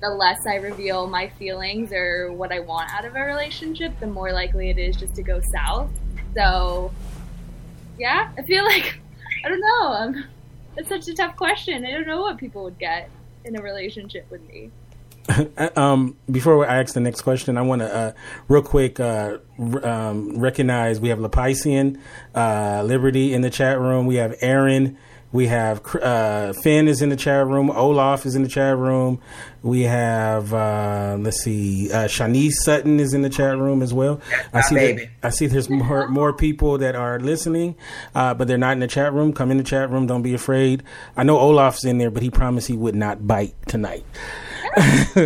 the 0.00 0.10
less 0.10 0.46
I 0.46 0.56
reveal 0.56 1.06
my 1.06 1.28
feelings 1.38 1.92
or 1.92 2.32
what 2.32 2.52
I 2.52 2.60
want 2.60 2.90
out 2.90 3.04
of 3.04 3.16
a 3.16 3.20
relationship, 3.20 3.98
the 4.00 4.06
more 4.06 4.32
likely 4.32 4.70
it 4.70 4.78
is 4.78 4.96
just 4.96 5.14
to 5.16 5.22
go 5.22 5.40
south. 5.40 5.90
So 6.34 6.92
yeah, 7.98 8.30
I 8.36 8.42
feel 8.42 8.64
like 8.66 8.98
I 9.44 9.48
don't 9.48 9.60
know. 9.60 9.92
Um, 9.92 10.24
it's 10.76 10.88
such 10.88 11.08
a 11.08 11.14
tough 11.14 11.36
question. 11.36 11.84
I 11.84 11.90
don't 11.90 12.06
know 12.06 12.20
what 12.20 12.38
people 12.38 12.64
would 12.64 12.78
get 12.78 13.10
in 13.44 13.58
a 13.58 13.62
relationship 13.62 14.30
with 14.30 14.46
me. 14.48 14.70
um, 15.76 16.16
before 16.30 16.66
I 16.66 16.80
ask 16.80 16.94
the 16.94 17.00
next 17.00 17.22
question, 17.22 17.56
I 17.56 17.62
want 17.62 17.80
to 17.80 17.94
uh, 17.94 18.12
real 18.48 18.62
quick 18.62 19.00
uh, 19.00 19.38
um, 19.82 20.38
recognize 20.38 21.00
we 21.00 21.08
have 21.08 21.18
Lapician, 21.18 21.98
uh, 22.34 22.82
Liberty 22.84 23.32
in 23.32 23.40
the 23.40 23.50
chat 23.50 23.78
room. 23.78 24.06
We 24.06 24.16
have 24.16 24.34
Aaron 24.40 24.98
we 25.32 25.46
have 25.46 25.94
uh, 25.96 26.52
Finn 26.54 26.88
is 26.88 27.02
in 27.02 27.08
the 27.08 27.16
chat 27.16 27.46
room. 27.46 27.70
Olaf 27.70 28.26
is 28.26 28.34
in 28.34 28.42
the 28.42 28.48
chat 28.48 28.76
room. 28.76 29.20
We 29.62 29.82
have 29.82 30.52
uh, 30.52 31.16
let's 31.20 31.42
see, 31.42 31.92
uh, 31.92 32.08
Shanice 32.08 32.54
Sutton 32.62 32.98
is 32.98 33.14
in 33.14 33.22
the 33.22 33.30
chat 33.30 33.56
room 33.56 33.80
as 33.80 33.94
well. 33.94 34.20
I 34.52 34.62
see. 34.62 34.74
That, 34.74 35.08
I 35.22 35.30
see. 35.30 35.46
There's 35.46 35.70
more 35.70 36.08
more 36.08 36.32
people 36.32 36.78
that 36.78 36.96
are 36.96 37.20
listening, 37.20 37.76
uh, 38.14 38.34
but 38.34 38.48
they're 38.48 38.58
not 38.58 38.72
in 38.72 38.80
the 38.80 38.88
chat 38.88 39.12
room. 39.12 39.32
Come 39.32 39.52
in 39.52 39.58
the 39.58 39.64
chat 39.64 39.90
room. 39.90 40.06
Don't 40.06 40.22
be 40.22 40.34
afraid. 40.34 40.82
I 41.16 41.22
know 41.22 41.38
Olaf's 41.38 41.84
in 41.84 41.98
there, 41.98 42.10
but 42.10 42.24
he 42.24 42.30
promised 42.30 42.66
he 42.66 42.76
would 42.76 42.96
not 42.96 43.26
bite 43.26 43.54
tonight. 43.68 44.04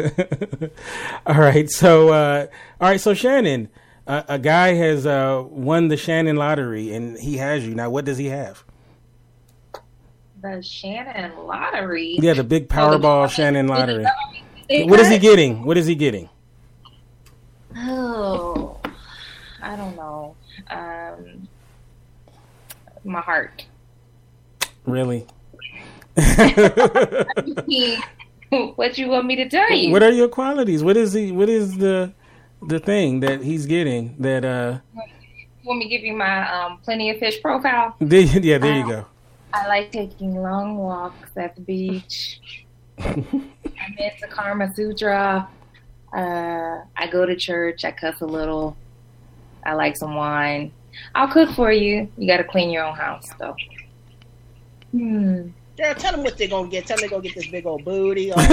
all 1.26 1.34
right. 1.34 1.70
So 1.70 2.10
uh, 2.10 2.46
all 2.78 2.88
right. 2.88 3.00
So 3.00 3.14
Shannon, 3.14 3.70
a 4.06 4.38
guy 4.38 4.74
has 4.74 5.06
uh, 5.06 5.42
won 5.48 5.88
the 5.88 5.96
Shannon 5.96 6.36
lottery, 6.36 6.92
and 6.92 7.18
he 7.18 7.38
has 7.38 7.66
you 7.66 7.74
now. 7.74 7.88
What 7.88 8.04
does 8.04 8.18
he 8.18 8.26
have? 8.26 8.64
The 10.44 10.62
Shannon 10.62 11.32
lottery. 11.46 12.18
Yeah, 12.20 12.34
the 12.34 12.44
big 12.44 12.68
Powerball 12.68 13.30
Shannon 13.30 13.66
lottery. 13.66 14.04
What 14.68 15.00
is 15.00 15.08
he 15.08 15.18
getting? 15.18 15.64
What 15.64 15.78
is 15.78 15.86
he 15.86 15.94
getting? 15.94 16.28
Oh, 17.76 18.78
I 19.62 19.74
don't 19.74 19.96
know. 19.96 20.36
Um, 20.70 21.48
my 23.04 23.20
heart. 23.20 23.64
Really? 24.84 25.26
what 28.76 28.96
you 28.98 29.08
want 29.08 29.26
me 29.26 29.36
to 29.36 29.48
tell 29.48 29.72
you? 29.72 29.90
What 29.90 30.02
are 30.02 30.12
your 30.12 30.28
qualities? 30.28 30.84
What 30.84 30.96
is 30.96 31.14
he? 31.14 31.32
What 31.32 31.48
is 31.48 31.78
the 31.78 32.12
the 32.62 32.78
thing 32.78 33.20
that 33.20 33.42
he's 33.42 33.66
getting 33.66 34.14
that? 34.20 34.44
uh 34.44 34.78
Want 35.64 35.78
me 35.78 35.84
to 35.84 35.88
give 35.88 36.02
you 36.02 36.12
my 36.12 36.46
um, 36.52 36.78
plenty 36.84 37.08
of 37.08 37.18
fish 37.18 37.40
profile? 37.40 37.96
yeah, 37.98 38.58
there 38.58 38.76
you 38.76 38.86
go. 38.86 39.06
I 39.54 39.68
like 39.68 39.92
taking 39.92 40.34
long 40.34 40.78
walks 40.78 41.30
at 41.36 41.54
the 41.54 41.60
beach. 41.60 42.40
I'm 42.98 43.16
into 43.24 44.26
Karma 44.28 44.74
Sutra. 44.74 45.48
Uh, 46.12 46.80
I 46.96 47.06
go 47.10 47.24
to 47.24 47.36
church. 47.36 47.84
I 47.84 47.92
cuss 47.92 48.20
a 48.20 48.26
little. 48.26 48.76
I 49.64 49.74
like 49.74 49.96
some 49.96 50.16
wine. 50.16 50.72
I'll 51.14 51.28
cook 51.28 51.50
for 51.54 51.70
you. 51.70 52.08
You 52.18 52.26
got 52.26 52.38
to 52.38 52.44
clean 52.44 52.70
your 52.70 52.84
own 52.84 52.96
house, 52.96 53.30
though. 53.38 53.54
Hmm. 54.90 55.48
Girl, 55.76 55.94
tell 55.94 56.12
them 56.12 56.22
what 56.22 56.36
they're 56.36 56.48
gonna 56.48 56.68
get. 56.68 56.86
Tell 56.86 56.96
them 56.96 57.02
they're 57.02 57.18
gonna 57.18 57.28
get 57.28 57.34
this 57.34 57.48
big 57.48 57.66
old 57.66 57.84
booty. 57.84 58.32
All, 58.36 58.40
all, 58.40 58.50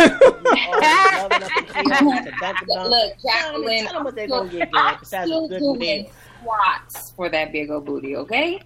all 2.73 2.89
Look, 2.89 3.13
Jacqueline, 3.21 3.83
tell 3.85 3.93
them 3.93 4.03
what 4.03 4.15
they're 4.15 4.27
gonna 4.27 4.49
get. 4.49 4.71
Girl, 4.71 4.97
besides 4.99 5.27
still 5.27 5.47
doing 5.47 6.09
squats 6.39 7.11
for 7.11 7.29
that 7.29 7.51
big 7.51 7.69
old 7.69 7.85
booty, 7.85 8.15
okay? 8.15 8.59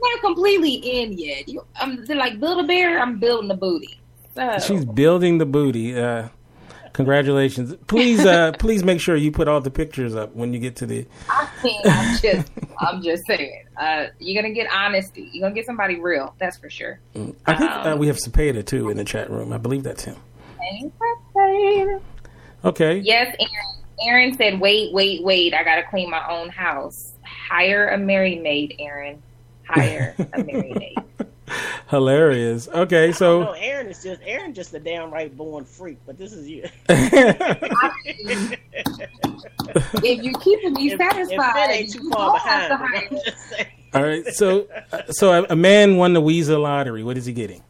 Not 0.00 0.20
completely 0.20 0.74
in 0.74 1.12
yet. 1.12 1.48
You, 1.48 1.64
I'm 1.76 2.04
like 2.04 2.40
build 2.40 2.64
a 2.64 2.66
bear. 2.66 3.00
I'm 3.00 3.18
building 3.18 3.48
the 3.48 3.54
booty. 3.54 4.00
So. 4.34 4.58
She's 4.58 4.84
building 4.84 5.38
the 5.38 5.46
booty. 5.46 5.98
Uh, 5.98 6.28
congratulations! 6.92 7.74
Please, 7.86 8.24
uh, 8.24 8.52
please 8.58 8.84
make 8.84 9.00
sure 9.00 9.16
you 9.16 9.32
put 9.32 9.48
all 9.48 9.60
the 9.60 9.70
pictures 9.70 10.14
up 10.14 10.34
when 10.34 10.52
you 10.52 10.58
get 10.58 10.76
to 10.76 10.86
the. 10.86 11.06
I 11.30 11.48
mean, 11.64 11.80
I'm 11.84 12.18
just, 12.20 12.52
I'm 12.78 13.02
just 13.02 13.26
saying. 13.26 13.64
Uh, 13.76 14.06
you're 14.18 14.40
gonna 14.40 14.54
get 14.54 14.70
honesty. 14.70 15.30
You're 15.32 15.42
gonna 15.42 15.54
get 15.54 15.66
somebody 15.66 15.98
real. 15.98 16.34
That's 16.38 16.58
for 16.58 16.68
sure. 16.68 17.00
Mm. 17.14 17.34
I 17.46 17.54
think 17.54 17.70
uh, 17.70 17.92
um, 17.92 17.98
we 17.98 18.08
have 18.08 18.16
Cepeda 18.16 18.64
too 18.64 18.90
in 18.90 18.96
the 18.96 19.04
chat 19.04 19.30
room. 19.30 19.52
I 19.52 19.58
believe 19.58 19.82
that's 19.82 20.04
him. 20.04 20.16
Okay. 22.64 22.98
Yes, 22.98 23.34
Aaron. 23.38 23.76
Aaron 24.02 24.36
said, 24.36 24.60
"Wait, 24.60 24.92
wait, 24.92 25.22
wait! 25.22 25.54
I 25.54 25.64
gotta 25.64 25.84
clean 25.84 26.10
my 26.10 26.28
own 26.28 26.50
house. 26.50 27.12
Hire 27.22 27.88
a 27.88 27.98
married 27.98 28.42
maid, 28.42 28.74
Aaron." 28.78 29.22
Hire 29.68 30.14
a 30.32 30.42
maid. 30.42 30.94
Hilarious. 31.88 32.68
Okay, 32.68 33.12
so 33.12 33.44
no, 33.44 33.52
Aaron 33.52 33.86
is 33.86 34.02
just 34.02 34.20
Aaron 34.24 34.52
just 34.52 34.74
a 34.74 34.80
downright 34.80 35.36
born 35.36 35.64
freak, 35.64 35.98
but 36.04 36.18
this 36.18 36.32
is 36.32 36.48
you. 36.48 36.64
if 40.08 40.24
you 40.24 40.32
keeping 40.40 40.72
me 40.74 40.96
satisfied, 40.96 41.70
ain't 41.70 41.92
too 41.92 42.10
far 42.10 42.32
behind. 42.32 43.20
All 43.94 44.02
right, 44.02 44.26
so 44.26 44.66
so 45.10 45.44
a 45.48 45.56
man 45.56 45.96
won 45.96 46.12
the 46.12 46.20
Weeza 46.20 46.60
lottery. 46.60 47.04
What 47.04 47.16
is 47.16 47.26
he 47.26 47.32
getting? 47.32 47.62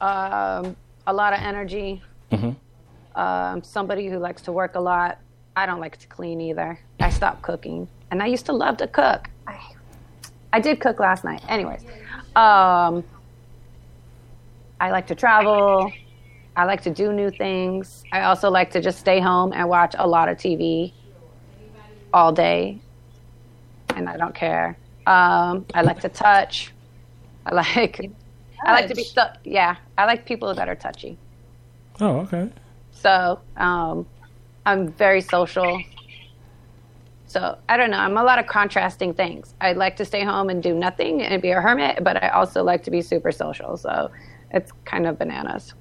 Um, 0.00 0.76
a 1.06 1.12
lot 1.12 1.32
of 1.32 1.40
energy. 1.40 2.02
Mm-hmm. 2.32 3.20
Um, 3.20 3.62
somebody 3.62 4.08
who 4.08 4.18
likes 4.18 4.42
to 4.42 4.52
work 4.52 4.74
a 4.74 4.80
lot. 4.80 5.18
I 5.56 5.66
don't 5.66 5.78
like 5.78 5.98
to 5.98 6.08
clean 6.08 6.40
either. 6.40 6.80
I 6.98 7.10
stopped 7.10 7.42
cooking, 7.42 7.86
and 8.10 8.20
I 8.20 8.26
used 8.26 8.46
to 8.46 8.52
love 8.52 8.78
to 8.78 8.88
cook. 8.88 9.30
I 10.54 10.60
did 10.60 10.78
cook 10.78 11.00
last 11.00 11.24
night. 11.24 11.42
Anyways, 11.48 11.82
um, 12.36 13.02
I 14.80 14.92
like 14.92 15.08
to 15.08 15.16
travel. 15.16 15.92
I 16.54 16.64
like 16.64 16.80
to 16.82 16.90
do 16.90 17.12
new 17.12 17.32
things. 17.32 18.04
I 18.12 18.20
also 18.22 18.50
like 18.50 18.70
to 18.70 18.80
just 18.80 19.00
stay 19.00 19.18
home 19.18 19.52
and 19.52 19.68
watch 19.68 19.96
a 19.98 20.06
lot 20.06 20.28
of 20.28 20.38
TV 20.38 20.92
all 22.12 22.30
day, 22.32 22.78
and 23.96 24.08
I 24.08 24.16
don't 24.16 24.32
care. 24.32 24.78
Um, 25.08 25.66
I 25.74 25.82
like 25.82 25.98
to 26.00 26.08
touch. 26.08 26.72
I 27.44 27.52
like. 27.52 28.08
I 28.64 28.72
like 28.74 28.86
to 28.86 28.94
be 28.94 29.02
stuck. 29.02 29.38
Yeah, 29.42 29.74
I 29.98 30.04
like 30.06 30.24
people 30.24 30.54
that 30.54 30.68
are 30.68 30.76
touchy. 30.76 31.18
Oh, 32.00 32.18
okay. 32.20 32.48
So 32.92 33.40
um, 33.56 34.06
I'm 34.64 34.92
very 34.92 35.20
social. 35.20 35.82
So 37.34 37.58
I 37.68 37.76
don't 37.76 37.90
know. 37.90 37.96
I'm 37.98 38.16
a 38.16 38.22
lot 38.22 38.38
of 38.38 38.46
contrasting 38.46 39.12
things. 39.12 39.54
I 39.60 39.72
like 39.72 39.96
to 39.96 40.04
stay 40.04 40.22
home 40.22 40.50
and 40.50 40.62
do 40.62 40.72
nothing 40.72 41.20
and 41.20 41.42
be 41.42 41.50
a 41.50 41.60
hermit, 41.60 42.04
but 42.04 42.22
I 42.22 42.28
also 42.28 42.62
like 42.62 42.84
to 42.84 42.92
be 42.92 43.02
super 43.02 43.32
social. 43.32 43.76
So 43.76 44.08
it's 44.52 44.70
kind 44.84 45.04
of 45.04 45.18
bananas. 45.18 45.74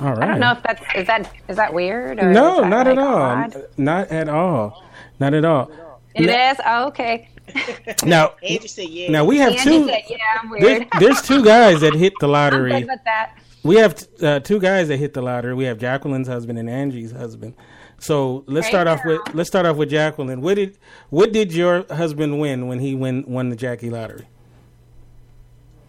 All 0.00 0.14
right. 0.14 0.22
I 0.22 0.26
don't 0.26 0.40
know 0.40 0.52
if 0.52 0.62
that's 0.62 0.82
is 0.94 1.06
that 1.08 1.30
is 1.48 1.56
that 1.56 1.74
weird 1.74 2.18
or 2.20 2.32
No, 2.32 2.62
that, 2.62 2.68
not 2.70 2.86
like, 2.86 2.96
at 2.96 2.98
all. 2.98 3.16
odd? 3.22 3.66
Not 3.76 4.08
at 4.10 4.28
all. 4.30 4.82
Not 5.20 5.34
at 5.34 5.44
all. 5.44 5.70
It 6.14 6.30
is. 6.30 6.56
Oh, 6.64 6.86
okay. 6.86 7.28
Now, 8.04 8.32
said, 8.66 8.88
"Yeah." 8.88 9.10
now 9.10 9.24
we 9.26 9.36
have 9.38 9.50
Andy 9.52 9.62
two. 9.62 9.86
said, 9.86 10.02
yeah, 10.08 10.16
I'm 10.42 10.50
There's, 10.50 10.62
weird. 10.80 10.88
there's 10.98 11.20
two 11.22 11.44
guys 11.44 11.80
that 11.82 11.94
hit 11.94 12.14
the 12.18 12.26
I'm 12.28 12.32
lottery. 12.32 12.70
good 12.72 12.86
with 12.88 13.04
that. 13.04 13.34
We 13.62 13.76
have 13.76 14.08
uh, 14.22 14.40
two 14.40 14.58
guys 14.58 14.88
that 14.88 14.96
hit 14.96 15.12
the 15.12 15.20
lottery. 15.22 15.54
We 15.54 15.64
have 15.64 15.76
Jacqueline's 15.78 16.28
husband 16.28 16.58
and 16.58 16.68
Angie's 16.70 17.12
husband. 17.12 17.54
So 17.98 18.44
let's 18.46 18.66
Right 18.66 18.70
start 18.70 18.86
off 18.86 19.04
with 19.04 19.20
let's 19.34 19.48
start 19.48 19.66
off 19.66 19.76
with 19.76 19.90
Jacqueline. 19.90 20.40
What 20.40 20.54
did 20.54 20.78
what 21.10 21.32
did 21.32 21.52
your 21.52 21.84
husband 21.90 22.38
win 22.40 22.68
when 22.68 22.78
he 22.78 22.94
win 22.94 23.24
won 23.26 23.48
the 23.48 23.56
Jackie 23.56 23.90
lottery? 23.90 24.26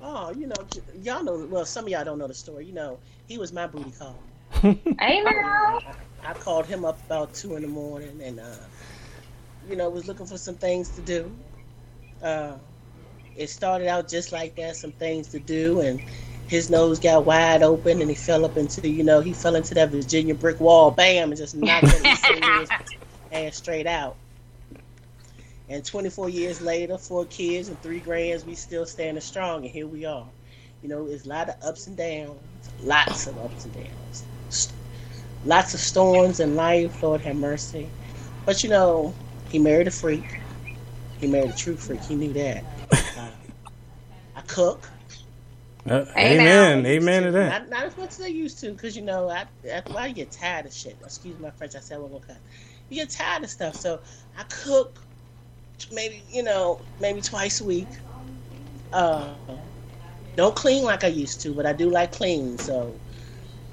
Oh, 0.01 0.31
you 0.31 0.47
know, 0.47 0.55
y'all 1.01 1.23
know. 1.23 1.45
Well, 1.49 1.65
some 1.65 1.85
of 1.85 1.89
y'all 1.89 2.05
don't 2.05 2.17
know 2.17 2.27
the 2.27 2.33
story. 2.33 2.65
You 2.65 2.73
know, 2.73 2.97
he 3.27 3.37
was 3.37 3.51
my 3.51 3.67
booty 3.67 3.91
call. 3.91 4.15
Hey 4.99 5.21
now. 5.21 5.79
I 6.23 6.33
called 6.33 6.65
him 6.65 6.83
up 6.83 6.99
about 7.05 7.33
two 7.33 7.55
in 7.55 7.61
the 7.61 7.67
morning, 7.67 8.19
and 8.23 8.39
uh, 8.39 8.55
you 9.69 9.75
know, 9.75 9.89
was 9.89 10.07
looking 10.07 10.25
for 10.25 10.37
some 10.37 10.55
things 10.55 10.89
to 10.89 11.01
do. 11.01 11.31
Uh, 12.21 12.53
it 13.35 13.49
started 13.49 13.87
out 13.87 14.07
just 14.07 14.31
like 14.31 14.55
that, 14.55 14.75
some 14.75 14.91
things 14.93 15.27
to 15.27 15.39
do, 15.39 15.81
and 15.81 16.01
his 16.47 16.69
nose 16.69 16.99
got 16.99 17.25
wide 17.25 17.61
open, 17.61 18.01
and 18.01 18.09
he 18.09 18.15
fell 18.15 18.45
up 18.45 18.57
into, 18.57 18.87
you 18.87 19.03
know, 19.03 19.19
he 19.19 19.33
fell 19.33 19.55
into 19.55 19.73
that 19.75 19.89
Virginia 19.89 20.33
brick 20.33 20.59
wall, 20.59 20.91
bam, 20.91 21.31
and 21.31 21.37
just 21.37 21.55
knocked 21.55 21.87
his 21.87 22.69
ass 23.31 23.55
straight 23.57 23.87
out. 23.87 24.15
And 25.69 25.83
24 25.83 26.29
years 26.29 26.61
later, 26.61 26.97
four 26.97 27.25
kids 27.25 27.67
and 27.67 27.81
three 27.81 27.99
grands, 27.99 28.45
we 28.45 28.55
still 28.55 28.85
standing 28.85 29.19
strong, 29.19 29.65
and 29.65 29.73
here 29.73 29.87
we 29.87 30.05
are. 30.05 30.25
You 30.81 30.89
know, 30.89 31.07
it's 31.07 31.25
a 31.25 31.29
lot 31.29 31.49
of 31.49 31.55
ups 31.61 31.87
and 31.87 31.97
downs, 31.97 32.39
lots 32.81 33.27
of 33.27 33.37
ups 33.39 33.65
and 33.65 33.73
downs, 33.73 34.71
lots 35.43 35.73
of 35.73 35.81
storms 35.81 36.39
in 36.39 36.55
life. 36.55 37.03
Lord 37.03 37.21
have 37.21 37.35
mercy. 37.35 37.89
But 38.45 38.63
you 38.63 38.69
know, 38.69 39.13
he 39.49 39.59
married 39.59 39.87
a 39.87 39.91
freak. 39.91 40.39
He 41.19 41.27
married 41.27 41.49
a 41.49 41.55
true 41.55 41.75
freak. 41.75 42.01
He 42.03 42.15
knew 42.15 42.31
that. 42.33 42.63
Uh, 43.17 43.29
I 44.37 44.41
cook. 44.41 44.87
Uh, 45.89 46.05
Hey, 46.15 46.35
amen, 46.35 46.85
amen 46.85 47.23
to 47.23 47.31
that. 47.31 47.61
Not, 47.63 47.69
not 47.69 47.85
as 47.85 47.97
much 47.97 48.13
as 48.19 48.21
I 48.21 48.27
used 48.27 48.59
to, 48.61 48.71
because 48.71 48.95
you 48.95 49.03
know, 49.03 49.29
I, 49.29 49.45
after 49.71 49.91
a 49.91 49.93
while 49.93 50.07
you 50.07 50.13
get 50.13 50.31
tired 50.31 50.65
of 50.65 50.73
shit. 50.73 50.99
Excuse 51.01 51.39
my 51.39 51.51
French. 51.51 51.75
I 51.75 51.79
said 51.79 51.99
one 51.99 52.11
more 52.11 52.21
time. 52.21 52.37
You 52.89 52.97
get 52.97 53.11
tired 53.11 53.43
of 53.43 53.49
stuff, 53.49 53.75
so 53.75 54.01
I 54.37 54.43
cook 54.43 54.99
maybe 55.91 56.25
you 56.29 56.43
know 56.43 56.85
maybe 56.99 57.21
twice 57.21 57.61
a 57.61 57.65
week. 57.65 57.93
Uh, 58.93 59.35
don't 60.35 60.55
clean 60.55 60.83
like 60.83 61.03
I 61.03 61.07
used 61.07 61.41
to, 61.43 61.53
but 61.53 61.65
I 61.65 61.73
do 61.73 61.89
like 61.89 62.11
clean. 62.11 62.57
So 62.57 63.01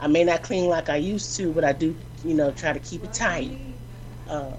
I 0.00 0.08
may 0.08 0.24
not 0.24 0.42
clean 0.42 0.68
like 0.68 0.88
I 0.90 0.96
used 0.96 1.36
to, 1.36 1.52
but 1.52 1.64
I 1.64 1.72
do 1.72 1.98
you 2.22 2.34
know 2.34 2.52
try 2.52 2.72
to 2.72 2.80
keep 2.80 3.04
it 3.04 3.12
tight. 3.12 3.60
Uh, 4.26 4.56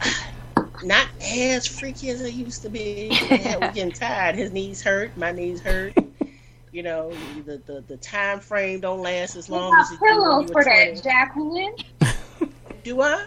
not 0.82 1.08
as 1.20 1.66
freaky 1.66 2.10
as 2.10 2.22
I 2.22 2.28
used 2.28 2.62
to 2.62 2.70
be. 2.70 3.10
Yeah, 3.30 3.56
we're 3.58 3.72
getting 3.72 3.92
tired. 3.92 4.36
His 4.36 4.52
knees 4.52 4.82
hurt. 4.82 5.16
My 5.16 5.32
knees 5.32 5.62
hurt. 5.62 5.94
You 6.74 6.82
know, 6.82 7.12
the, 7.46 7.58
the, 7.58 7.84
the 7.86 7.96
time 7.98 8.40
frame 8.40 8.80
don't 8.80 9.00
last 9.00 9.36
as 9.36 9.46
They 9.46 9.54
long 9.54 9.70
got 9.70 9.82
as 9.82 9.92
it 9.92 10.00
pillows 10.00 10.48
you 10.48 10.54
were 10.54 10.62
for 10.62 10.64
that, 10.64 11.00
Jacqueline. 11.04 11.76
Do 12.82 13.00
I? 13.00 13.26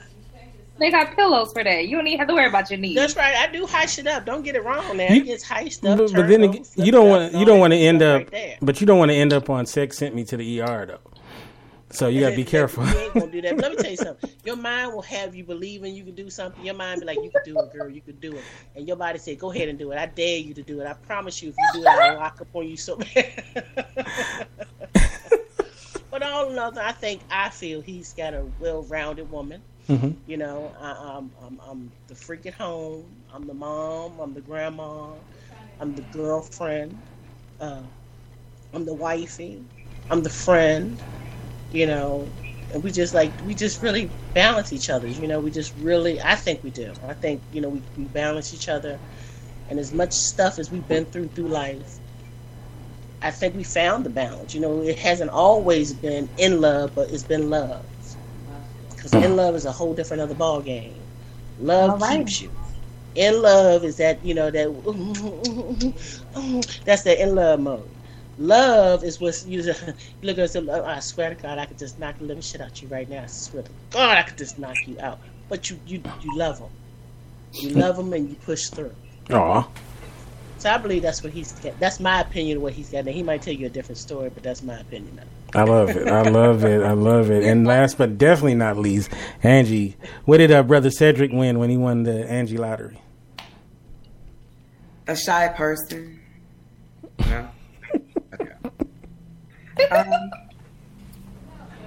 They 0.79 0.91
got 0.91 1.15
pillows 1.15 1.53
for 1.53 1.63
that. 1.63 1.87
You 1.87 1.95
don't 1.95 2.07
even 2.07 2.19
have 2.19 2.27
to 2.27 2.33
worry 2.33 2.47
about 2.49 2.69
your 2.69 2.77
knees. 2.77 2.97
That's 2.97 3.15
right. 3.15 3.37
I 3.37 3.49
do 3.49 3.65
heist 3.65 3.99
it 3.99 4.07
up. 4.07 4.25
Don't 4.25 4.43
get 4.43 4.55
it 4.55 4.65
wrong. 4.65 4.97
Now 4.97 5.07
You- 5.07 5.21
it 5.21 5.25
gets 5.27 5.47
heist 5.47 5.89
up. 5.89 5.97
But, 5.97 6.11
but 6.13 6.27
then 6.27 6.43
again, 6.43 6.65
you 6.75 6.91
don't 6.91 7.07
want 7.07 7.33
you 7.35 7.45
don't 7.45 7.59
want 7.59 7.71
to 7.71 7.77
end 7.79 8.01
up, 8.01 8.29
right 8.33 8.57
but 8.61 8.81
you 8.81 8.85
don't 8.85 8.99
want 8.99 9.11
to 9.11 9.15
end 9.15 9.31
up 9.31 9.49
on 9.49 9.65
sex 9.65 9.97
sent 9.97 10.13
me 10.13 10.25
to 10.25 10.35
the 10.35 10.61
ER 10.61 10.85
though. 10.85 10.99
So 11.91 12.07
you 12.07 12.19
got 12.21 12.31
to 12.31 12.35
be 12.35 12.43
careful. 12.45 12.85
You 12.85 12.97
ain't 12.99 13.15
gonna 13.15 13.31
do 13.31 13.41
that. 13.41 13.55
But 13.55 13.61
let 13.63 13.71
me 13.71 13.77
tell 13.77 13.91
you 13.91 13.97
something. 13.97 14.23
Your 14.43 14.55
mind 14.57 14.93
will 14.93 15.01
have 15.03 15.35
you 15.35 15.43
believing 15.45 15.95
you 15.95 16.03
can 16.03 16.15
do 16.15 16.29
something. 16.29 16.63
Your 16.63 16.75
mind 16.75 17.01
be 17.01 17.07
like, 17.07 17.23
you 17.23 17.31
can 17.31 17.41
do 17.43 17.61
it, 17.61 17.71
girl. 17.71 17.89
You 17.89 18.01
can 18.01 18.17
do 18.19 18.37
it. 18.39 18.45
And 18.75 18.87
your 18.87 18.97
body 18.97 19.19
say, 19.19 19.35
go 19.35 19.51
ahead 19.51 19.69
and 19.69 19.79
do 19.79 19.91
it. 19.91 19.97
I 19.97 20.07
dare 20.07 20.37
you 20.37 20.53
to 20.55 20.63
do 20.63 20.81
it. 20.81 20.85
I 20.87 20.93
promise 20.93 21.41
you, 21.41 21.49
if 21.49 21.57
you 21.59 21.69
do 21.69 21.85
it, 21.85 21.87
I'll 21.87 22.13
lock 22.13 22.41
up 22.41 22.49
on 22.53 22.67
you 22.67 22.77
so 22.77 22.97
bad. 22.97 23.43
but 26.11 26.23
all 26.23 26.51
in 26.51 26.59
all, 26.59 26.77
I 26.77 26.91
think 26.91 27.23
I 27.29 27.49
feel 27.49 27.81
he's 27.81 28.13
got 28.13 28.33
a 28.33 28.45
well-rounded 28.59 29.29
woman. 29.29 29.63
Mhm. 29.89 30.17
You 30.25 30.37
know, 30.37 30.75
I, 30.79 30.91
I'm, 31.17 31.31
I'm, 31.41 31.59
I'm 31.65 31.93
the 32.07 32.15
freak 32.15 32.45
at 32.45 32.53
home. 32.53 33.23
I'm 33.33 33.47
the 33.47 33.53
mom. 33.53 34.19
I'm 34.19 34.33
the 34.33 34.41
grandma. 34.41 35.13
I'm 35.79 35.95
the 35.95 36.01
girlfriend. 36.03 37.01
Uh, 37.59 37.83
I'm 38.73 38.85
the 38.85 38.93
wifey. 38.93 39.63
I'm 40.09 40.21
the 40.23 40.29
friend. 40.29 41.01
You 41.77 41.85
know, 41.85 42.31
and 42.73 42.83
we 42.83 42.91
just 42.91 43.13
like 43.13 43.33
we 43.45 43.53
just 43.53 43.81
really 43.83 44.11
balance 44.33 44.73
each 44.73 44.89
other. 44.89 45.07
You 45.07 45.27
know, 45.27 45.39
we 45.39 45.51
just 45.51 45.73
really. 45.77 46.21
I 46.21 46.35
think 46.35 46.63
we 46.63 46.71
do. 46.71 46.93
I 47.07 47.13
think 47.13 47.41
you 47.51 47.61
know 47.61 47.69
we, 47.69 47.83
we 47.97 48.05
balance 48.05 48.53
each 48.53 48.67
other. 48.69 48.99
And 49.69 49.79
as 49.79 49.93
much 49.93 50.11
stuff 50.13 50.59
as 50.59 50.71
we've 50.71 50.87
been 50.87 51.05
through 51.05 51.27
through 51.29 51.49
life, 51.49 51.99
I 53.21 53.31
think 53.31 53.55
we 53.55 53.63
found 53.63 54.05
the 54.05 54.09
balance. 54.09 54.53
You 54.55 54.61
know, 54.61 54.81
it 54.81 54.99
hasn't 54.99 55.31
always 55.31 55.93
been 55.93 56.29
in 56.37 56.61
love, 56.61 56.95
but 56.95 57.11
it's 57.11 57.23
been 57.23 57.49
love. 57.49 57.85
Because 58.95 59.13
in 59.13 59.35
love 59.35 59.55
is 59.55 59.65
a 59.65 59.71
whole 59.71 59.93
different 59.93 60.21
other 60.21 60.35
ball 60.35 60.61
game. 60.61 60.95
Love 61.59 62.01
right. 62.01 62.19
keeps 62.19 62.41
you. 62.41 62.51
In 63.15 63.41
love 63.41 63.83
is 63.83 63.97
that 63.97 64.23
you 64.23 64.33
know 64.33 64.49
that 64.51 64.67
that's 66.85 67.03
the 67.03 67.21
in 67.21 67.35
love 67.35 67.59
mode. 67.59 67.89
Love 68.37 69.03
is 69.03 69.19
what's 69.19 69.45
you 69.45 69.61
you 69.61 69.73
look 70.21 70.37
at 70.37 70.51
some. 70.51 70.69
I 70.69 70.99
swear 70.99 71.29
to 71.29 71.35
God, 71.35 71.57
I 71.57 71.65
could 71.65 71.77
just 71.77 71.97
knock 71.99 72.19
the 72.19 72.25
living 72.25 72.43
shit 72.43 72.61
out 72.61 72.81
you 72.81 72.87
right 72.87 73.09
now. 73.09 73.23
I 73.23 73.27
swear 73.27 73.63
to 73.63 73.71
God, 73.89 74.17
I 74.17 74.23
could 74.23 74.37
just 74.37 74.59
knock 74.59 74.75
you 74.85 74.99
out. 74.99 75.19
But 75.49 75.69
you 75.69 75.79
you 75.87 76.03
you 76.21 76.37
love 76.37 76.59
them. 76.59 76.69
You 77.53 77.69
love 77.69 77.97
them 77.97 78.13
and 78.13 78.29
you 78.29 78.35
push 78.35 78.67
through. 78.67 78.93
Aw. 79.31 79.67
So 80.59 80.71
I 80.71 80.77
believe 80.77 81.03
that's 81.03 81.23
what 81.23 81.33
he's 81.33 81.51
got. 81.53 81.79
That's 81.79 81.99
my 81.99 82.21
opinion 82.21 82.57
of 82.57 82.63
what 82.63 82.73
he's 82.73 82.89
got. 82.89 83.05
Now 83.05 83.11
he 83.11 83.23
might 83.23 83.41
tell 83.41 83.53
you 83.53 83.67
a 83.67 83.69
different 83.69 83.97
story, 83.97 84.29
but 84.29 84.43
that's 84.43 84.63
my 84.63 84.79
opinion. 84.79 85.19
Of. 85.19 85.55
I 85.55 85.63
love 85.63 85.89
it. 85.89 86.07
I 86.07 86.21
love 86.23 86.63
it. 86.63 86.83
I 86.83 86.93
love 86.93 87.31
it. 87.31 87.43
And 87.43 87.65
last 87.65 87.97
but 87.97 88.17
definitely 88.17 88.55
not 88.55 88.77
least, 88.77 89.11
Angie. 89.43 89.95
What 90.25 90.37
did 90.37 90.51
uh, 90.51 90.63
brother 90.63 90.89
Cedric 90.89 91.31
win 91.31 91.59
when 91.59 91.69
he 91.69 91.77
won 91.77 92.03
the 92.03 92.27
Angie 92.29 92.57
lottery? 92.57 93.01
A 95.07 95.15
shy 95.15 95.47
person. 95.49 96.19
No. 97.19 97.49
Um, 99.91 100.31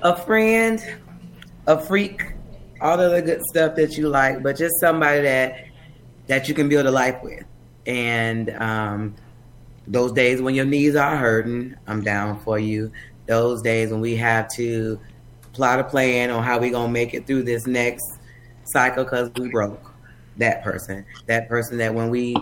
a 0.02 0.16
friend, 0.16 0.82
a 1.66 1.80
freak, 1.80 2.34
all 2.80 2.96
the 2.96 3.06
other 3.06 3.22
good 3.22 3.42
stuff 3.50 3.76
that 3.76 3.96
you 3.96 4.08
like, 4.08 4.42
but 4.42 4.56
just 4.56 4.78
somebody 4.80 5.22
that 5.22 5.66
that 6.26 6.48
you 6.48 6.54
can 6.54 6.68
build 6.68 6.86
a 6.86 6.90
life 6.90 7.22
with. 7.22 7.44
And 7.86 8.50
um, 8.50 9.14
those 9.86 10.12
days 10.12 10.40
when 10.40 10.54
your 10.54 10.64
knees 10.64 10.94
are 10.94 11.16
hurting, 11.16 11.74
I'm 11.86 12.02
down 12.02 12.38
for 12.40 12.58
you. 12.58 12.92
Those 13.26 13.62
days 13.62 13.90
when 13.90 14.00
we 14.00 14.16
have 14.16 14.48
to 14.54 15.00
plot 15.52 15.80
a 15.80 15.84
plan 15.84 16.30
on 16.30 16.42
how 16.42 16.58
we're 16.58 16.70
gonna 16.70 16.92
make 16.92 17.14
it 17.14 17.26
through 17.26 17.42
this 17.42 17.66
next 17.66 18.04
cycle 18.64 19.04
because 19.04 19.30
we 19.34 19.50
broke. 19.50 19.92
That 20.36 20.62
person, 20.62 21.04
that 21.26 21.48
person 21.48 21.76
that 21.78 21.92
when 21.92 22.08
we 22.08 22.34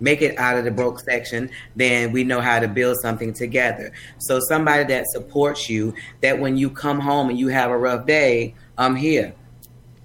make 0.00 0.22
it 0.22 0.38
out 0.38 0.58
of 0.58 0.64
the 0.64 0.70
broke 0.70 1.00
section, 1.00 1.50
then 1.74 2.12
we 2.12 2.24
know 2.24 2.40
how 2.40 2.60
to 2.60 2.68
build 2.68 2.96
something 3.00 3.32
together. 3.32 3.92
So 4.18 4.40
somebody 4.48 4.84
that 4.84 5.06
supports 5.08 5.68
you, 5.68 5.94
that 6.20 6.38
when 6.38 6.56
you 6.56 6.70
come 6.70 7.00
home 7.00 7.30
and 7.30 7.38
you 7.38 7.48
have 7.48 7.70
a 7.70 7.78
rough 7.78 8.06
day, 8.06 8.54
I'm 8.76 8.96
here. 8.96 9.34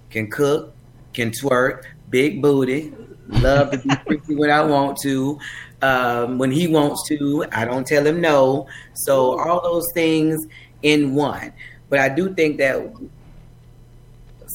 Can 0.09 0.29
cook, 0.29 0.73
can 1.13 1.31
twerk, 1.31 1.83
big 2.09 2.41
booty, 2.41 2.93
love 3.27 3.71
to 3.71 3.77
be 3.77 3.89
freaky 4.07 4.35
when 4.35 4.49
I 4.49 4.63
want 4.63 4.97
to. 5.03 5.39
Um, 5.81 6.37
when 6.37 6.51
he 6.51 6.67
wants 6.67 7.07
to, 7.07 7.45
I 7.51 7.65
don't 7.65 7.87
tell 7.87 8.05
him 8.05 8.21
no. 8.21 8.67
So 8.93 9.39
all 9.39 9.61
those 9.61 9.85
things 9.93 10.45
in 10.83 11.15
one. 11.15 11.53
But 11.89 11.99
I 11.99 12.09
do 12.09 12.33
think 12.33 12.57
that 12.59 12.93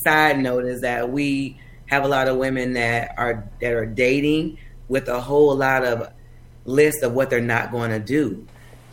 side 0.05 0.39
note 0.39 0.65
is 0.65 0.83
that 0.83 1.11
we 1.11 1.59
have 1.87 2.05
a 2.05 2.09
lot 2.09 2.29
of 2.29 2.37
women 2.37 2.75
that 2.75 3.15
are 3.17 3.49
that 3.61 3.73
are 3.73 3.87
dating 3.87 4.59
with 4.89 5.09
a 5.09 5.21
whole 5.21 5.55
lot 5.57 5.85
of 5.85 6.13
list 6.65 7.03
of 7.03 7.13
what 7.13 7.31
they're 7.31 7.41
not 7.41 7.71
going 7.71 7.91
to 7.91 7.99
do. 8.01 8.47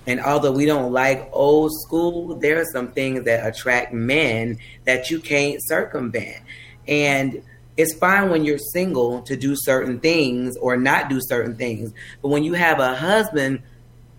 And 0.05 0.19
although 0.19 0.51
we 0.51 0.65
don't 0.65 0.91
like 0.91 1.29
old 1.31 1.71
school, 1.81 2.35
there 2.35 2.59
are 2.59 2.65
some 2.73 2.91
things 2.91 3.23
that 3.23 3.47
attract 3.47 3.93
men 3.93 4.59
that 4.85 5.09
you 5.09 5.19
can't 5.19 5.59
circumvent. 5.61 6.43
And 6.87 7.41
it's 7.77 7.93
fine 7.95 8.29
when 8.29 8.43
you're 8.43 8.57
single 8.57 9.21
to 9.23 9.35
do 9.35 9.55
certain 9.55 9.99
things 9.99 10.57
or 10.57 10.77
not 10.77 11.09
do 11.09 11.19
certain 11.21 11.55
things. 11.55 11.93
But 12.21 12.27
when 12.29 12.43
you 12.43 12.53
have 12.53 12.79
a 12.79 12.95
husband, 12.95 13.63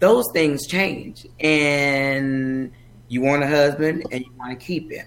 those 0.00 0.24
things 0.32 0.66
change. 0.66 1.26
And 1.38 2.72
You 3.08 3.20
want 3.20 3.42
a 3.42 3.46
husband 3.46 4.04
and 4.10 4.24
you 4.24 4.32
want 4.38 4.58
to 4.58 4.66
keep 4.66 4.90
him. 4.90 5.06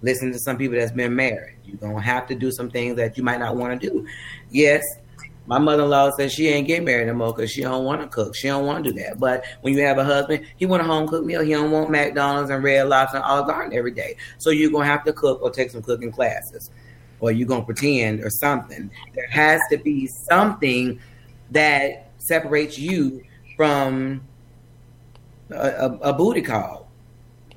Listen 0.00 0.32
to 0.32 0.38
some 0.38 0.56
people 0.56 0.78
that's 0.78 0.92
been 0.92 1.14
married. 1.14 1.56
You're 1.64 1.76
gonna 1.76 2.00
have 2.00 2.26
to 2.28 2.34
do 2.34 2.50
some 2.50 2.70
things 2.70 2.96
that 2.96 3.16
you 3.16 3.22
might 3.22 3.40
not 3.40 3.56
want 3.56 3.80
to 3.80 3.90
do. 3.90 4.06
Yes, 4.50 4.82
my 5.46 5.58
mother-in-law 5.58 6.12
says 6.16 6.32
she 6.32 6.48
ain't 6.48 6.68
get 6.68 6.84
married 6.84 7.08
no 7.08 7.14
more 7.14 7.32
because 7.34 7.50
she 7.50 7.62
don't 7.62 7.84
want 7.84 8.00
to 8.00 8.06
cook. 8.06 8.34
She 8.34 8.46
don't 8.46 8.64
want 8.64 8.84
to 8.84 8.92
do 8.92 9.00
that. 9.00 9.18
But 9.18 9.44
when 9.62 9.74
you 9.74 9.82
have 9.82 9.98
a 9.98 10.04
husband, 10.04 10.46
he 10.56 10.66
want 10.66 10.82
a 10.82 10.84
home 10.84 11.08
cooked 11.08 11.26
meal. 11.26 11.42
He 11.42 11.52
don't 11.52 11.70
want 11.70 11.90
McDonald's 11.90 12.50
and 12.50 12.62
Red 12.62 12.88
Lobster 12.88 13.16
and 13.16 13.24
Olive 13.24 13.48
Garden 13.48 13.76
every 13.76 13.90
day. 13.90 14.16
So 14.38 14.50
you're 14.50 14.70
gonna 14.70 14.86
have 14.86 15.04
to 15.04 15.12
cook 15.12 15.42
or 15.42 15.50
take 15.50 15.70
some 15.70 15.82
cooking 15.82 16.12
classes, 16.12 16.70
or 17.20 17.32
you're 17.32 17.48
gonna 17.48 17.64
pretend 17.64 18.22
or 18.22 18.30
something. 18.30 18.90
There 19.14 19.28
has 19.28 19.60
to 19.70 19.78
be 19.78 20.06
something 20.06 21.00
that 21.50 22.10
separates 22.18 22.78
you 22.78 23.24
from 23.56 24.22
a, 25.50 25.54
a, 25.56 25.98
a 26.10 26.12
booty 26.12 26.42
call. 26.42 26.88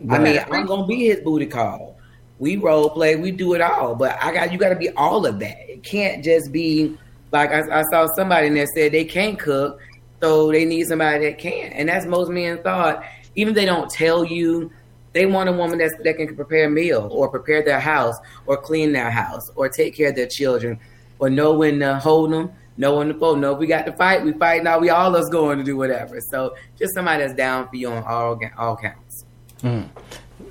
I 0.10 0.18
mean, 0.18 0.40
I'm 0.52 0.66
gonna 0.66 0.88
be 0.88 1.08
his 1.08 1.20
booty 1.20 1.46
call. 1.46 1.98
We 2.38 2.58
role 2.58 2.90
play, 2.90 3.16
we 3.16 3.32
do 3.32 3.54
it 3.54 3.62
all, 3.62 3.96
but 3.96 4.18
I 4.22 4.34
got 4.34 4.52
you. 4.52 4.58
Got 4.58 4.70
to 4.70 4.76
be 4.76 4.90
all 4.90 5.26
of 5.26 5.40
that. 5.40 5.70
It 5.70 5.84
can't 5.84 6.22
just 6.22 6.52
be 6.52 6.98
like 7.32 7.52
I, 7.52 7.80
I 7.80 7.84
saw 7.92 8.08
somebody 8.16 8.48
in 8.48 8.54
there 8.54 8.68
said 8.76 8.92
they 8.92 9.06
can't 9.06 9.38
cook, 9.38 9.80
so 10.22 10.52
they 10.52 10.66
need 10.66 10.88
somebody 10.88 11.26
that 11.26 11.38
can. 11.38 11.72
And 11.74 11.90
that's 11.90 12.06
most 12.06 12.30
men 12.30 12.62
thought. 12.64 13.04
Even 13.36 13.52
if 13.52 13.56
they 13.56 13.66
don't 13.66 13.90
tell 13.90 14.24
you, 14.24 14.72
they 15.14 15.26
want 15.26 15.50
a 15.50 15.52
woman 15.52 15.78
that's, 15.78 15.94
that 16.04 16.18
can 16.18 16.36
prepare 16.36 16.68
a 16.68 16.70
meal 16.70 17.08
or 17.12 17.30
prepare 17.30 17.64
their 17.64 17.80
house 17.80 18.16
or 18.46 18.58
clean 18.58 18.92
their 18.92 19.10
house 19.10 19.50
or 19.56 19.70
take 19.70 19.96
care 19.96 20.10
of 20.10 20.16
their 20.16 20.28
children 20.28 20.80
or 21.20 21.30
know 21.30 21.54
when 21.54 21.80
to 21.80 21.98
hold 22.00 22.32
them, 22.32 22.52
know 22.78 22.98
when 22.98 23.08
to 23.08 23.14
fold. 23.14 23.40
Know 23.40 23.54
if 23.54 23.60
we 23.60 23.68
got 23.68 23.86
to 23.86 23.94
fight, 23.94 24.24
we 24.24 24.34
fight. 24.34 24.64
Now 24.64 24.80
we 24.80 24.90
all 24.90 25.16
us 25.16 25.30
going 25.30 25.58
to 25.58 25.64
do 25.64 25.78
whatever. 25.78 26.20
So 26.20 26.56
just 26.78 26.94
somebody 26.94 27.24
that's 27.24 27.34
down 27.34 27.70
for 27.70 27.76
you 27.76 27.90
on 27.90 28.04
all 28.04 28.40
all 28.58 28.76
counts. 28.76 29.26
Mm. 29.62 29.90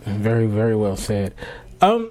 Very, 0.07 0.47
very 0.47 0.77
well 0.77 0.97
said. 0.97 1.35
Um, 1.81 2.11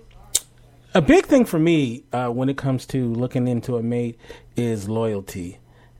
a 0.94 1.02
big 1.02 1.26
thing 1.26 1.46
for 1.46 1.60
me 1.60 2.04
uh, 2.14 2.30
when 2.30 2.50
it 2.50 2.58
comes 2.58 2.86
to 2.88 3.12
looking 3.14 3.48
into 3.48 3.78
a 3.78 3.84
mate 3.84 4.20
is 4.56 4.88
loyalty. 4.88 5.60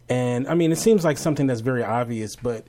And 0.10 0.48
I 0.48 0.54
mean, 0.54 0.72
it 0.72 0.78
seems 0.78 1.04
like 1.04 1.18
something 1.18 1.48
that's 1.48 1.62
very 1.62 1.84
obvious, 1.84 2.36
but 2.36 2.66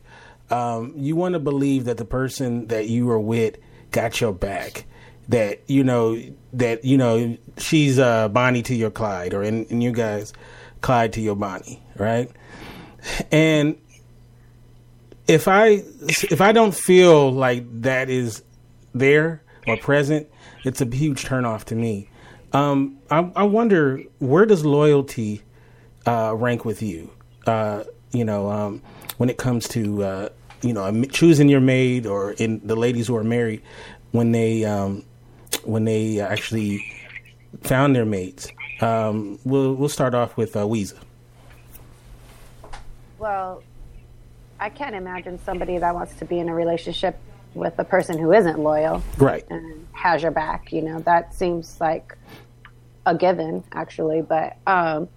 um, 0.50 0.94
you 0.96 1.16
want 1.16 1.34
to 1.34 1.38
believe 1.38 1.84
that 1.84 1.96
the 1.96 2.04
person 2.04 2.68
that 2.68 2.88
you 2.88 3.10
are 3.10 3.20
with 3.20 3.58
got 3.90 4.20
your 4.20 4.32
back. 4.32 4.86
That 5.28 5.62
you 5.68 5.84
know 5.84 6.20
that 6.52 6.84
you 6.84 6.98
know 6.98 7.38
she's 7.56 7.98
uh, 7.98 8.28
Bonnie 8.28 8.62
to 8.64 8.74
your 8.74 8.90
Clyde, 8.90 9.32
or 9.32 9.42
in, 9.42 9.64
in 9.66 9.80
you 9.80 9.90
guys 9.90 10.34
Clyde 10.82 11.14
to 11.14 11.22
your 11.22 11.34
Bonnie, 11.34 11.82
right? 11.96 12.30
And 13.32 13.78
if 15.26 15.48
I 15.48 15.82
if 16.06 16.42
I 16.42 16.52
don't 16.52 16.74
feel 16.74 17.32
like 17.32 17.64
that 17.82 18.10
is 18.10 18.42
there 18.94 19.42
or 19.66 19.78
present, 19.78 20.28
it's 20.64 20.82
a 20.82 20.84
huge 20.84 21.24
turnoff 21.24 21.64
to 21.64 21.74
me. 21.74 22.10
Um, 22.54 22.98
I, 23.10 23.28
I, 23.34 23.42
wonder 23.42 24.00
where 24.20 24.46
does 24.46 24.64
loyalty 24.64 25.42
uh, 26.06 26.34
rank 26.36 26.64
with 26.64 26.82
you? 26.82 27.10
Uh, 27.46 27.82
you 28.12 28.24
know, 28.24 28.48
um, 28.48 28.80
when 29.16 29.28
it 29.28 29.38
comes 29.38 29.66
to 29.68 30.04
uh, 30.04 30.28
you 30.62 30.72
know 30.72 31.04
choosing 31.06 31.48
your 31.48 31.60
maid 31.60 32.06
or 32.06 32.32
in 32.32 32.60
the 32.64 32.76
ladies 32.76 33.08
who 33.08 33.16
are 33.16 33.24
married 33.24 33.60
when 34.12 34.30
they 34.30 34.64
um, 34.64 35.04
when 35.64 35.84
they 35.84 36.20
actually 36.20 36.84
found 37.62 37.94
their 37.94 38.04
mates. 38.04 38.48
Um, 38.80 39.38
we'll 39.44 39.74
we'll 39.74 39.88
start 39.88 40.14
off 40.14 40.36
with 40.36 40.56
uh, 40.56 40.60
Weeza. 40.60 40.98
Well, 43.18 43.64
I 44.60 44.68
can't 44.68 44.94
imagine 44.94 45.40
somebody 45.44 45.78
that 45.78 45.94
wants 45.94 46.14
to 46.16 46.24
be 46.24 46.38
in 46.38 46.48
a 46.48 46.54
relationship 46.54 47.18
with 47.54 47.78
a 47.78 47.84
person 47.84 48.18
who 48.18 48.32
isn't 48.32 48.58
loyal, 48.58 49.02
right, 49.18 49.44
and 49.50 49.86
has 49.92 50.22
your 50.22 50.30
back. 50.30 50.72
You 50.72 50.82
know, 50.82 51.00
that 51.00 51.34
seems 51.34 51.80
like 51.80 52.16
a 53.06 53.14
given, 53.14 53.64
actually. 53.72 54.22
But 54.22 54.56
um, 54.66 55.08